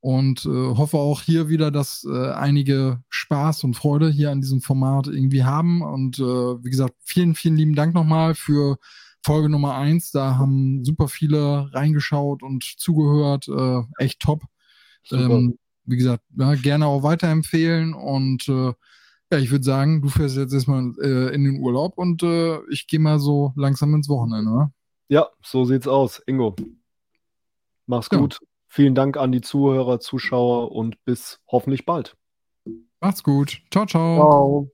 und 0.00 0.44
äh, 0.44 0.48
hoffe 0.48 0.96
auch 0.96 1.22
hier 1.22 1.48
wieder, 1.48 1.70
dass 1.70 2.04
äh, 2.04 2.32
einige 2.32 3.00
Spaß 3.08 3.62
und 3.62 3.74
Freude 3.74 4.10
hier 4.10 4.32
an 4.32 4.40
diesem 4.40 4.60
Format 4.60 5.06
irgendwie 5.06 5.44
haben. 5.44 5.82
Und 5.82 6.18
äh, 6.18 6.24
wie 6.24 6.70
gesagt, 6.70 6.96
vielen, 7.04 7.36
vielen 7.36 7.56
lieben 7.56 7.76
Dank 7.76 7.94
nochmal 7.94 8.34
für 8.34 8.76
Folge 9.24 9.48
Nummer 9.48 9.76
eins. 9.76 10.10
Da 10.10 10.36
haben 10.36 10.84
super 10.84 11.06
viele 11.06 11.72
reingeschaut 11.72 12.42
und 12.42 12.64
zugehört. 12.64 13.46
Äh, 13.46 13.82
echt 14.02 14.18
top. 14.18 14.42
Ähm, 15.12 15.58
wie 15.86 15.96
gesagt, 15.96 16.22
ja, 16.36 16.54
gerne 16.54 16.86
auch 16.86 17.02
weiterempfehlen 17.02 17.94
und 17.94 18.48
ja, 19.30 19.38
ich 19.38 19.50
würde 19.50 19.64
sagen, 19.64 20.02
du 20.02 20.08
fährst 20.08 20.36
jetzt 20.36 20.52
erstmal 20.52 20.92
äh, 21.00 21.34
in 21.34 21.44
den 21.44 21.60
Urlaub 21.60 21.98
und 21.98 22.22
äh, 22.22 22.60
ich 22.70 22.86
gehe 22.86 23.00
mal 23.00 23.18
so 23.18 23.52
langsam 23.56 23.94
ins 23.94 24.08
Wochenende, 24.08 24.50
oder? 24.50 24.72
Ja, 25.08 25.28
so 25.42 25.64
sieht's 25.64 25.88
aus. 25.88 26.22
Ingo. 26.26 26.54
Mach's 27.86 28.08
ja. 28.12 28.18
gut. 28.18 28.40
Vielen 28.68 28.94
Dank 28.94 29.16
an 29.16 29.32
die 29.32 29.40
Zuhörer, 29.40 30.00
Zuschauer 30.00 30.72
und 30.72 31.02
bis 31.04 31.40
hoffentlich 31.48 31.86
bald. 31.86 32.16
Macht's 33.00 33.22
gut. 33.22 33.62
Ciao, 33.70 33.86
ciao. 33.86 34.16
Ciao. 34.16 34.70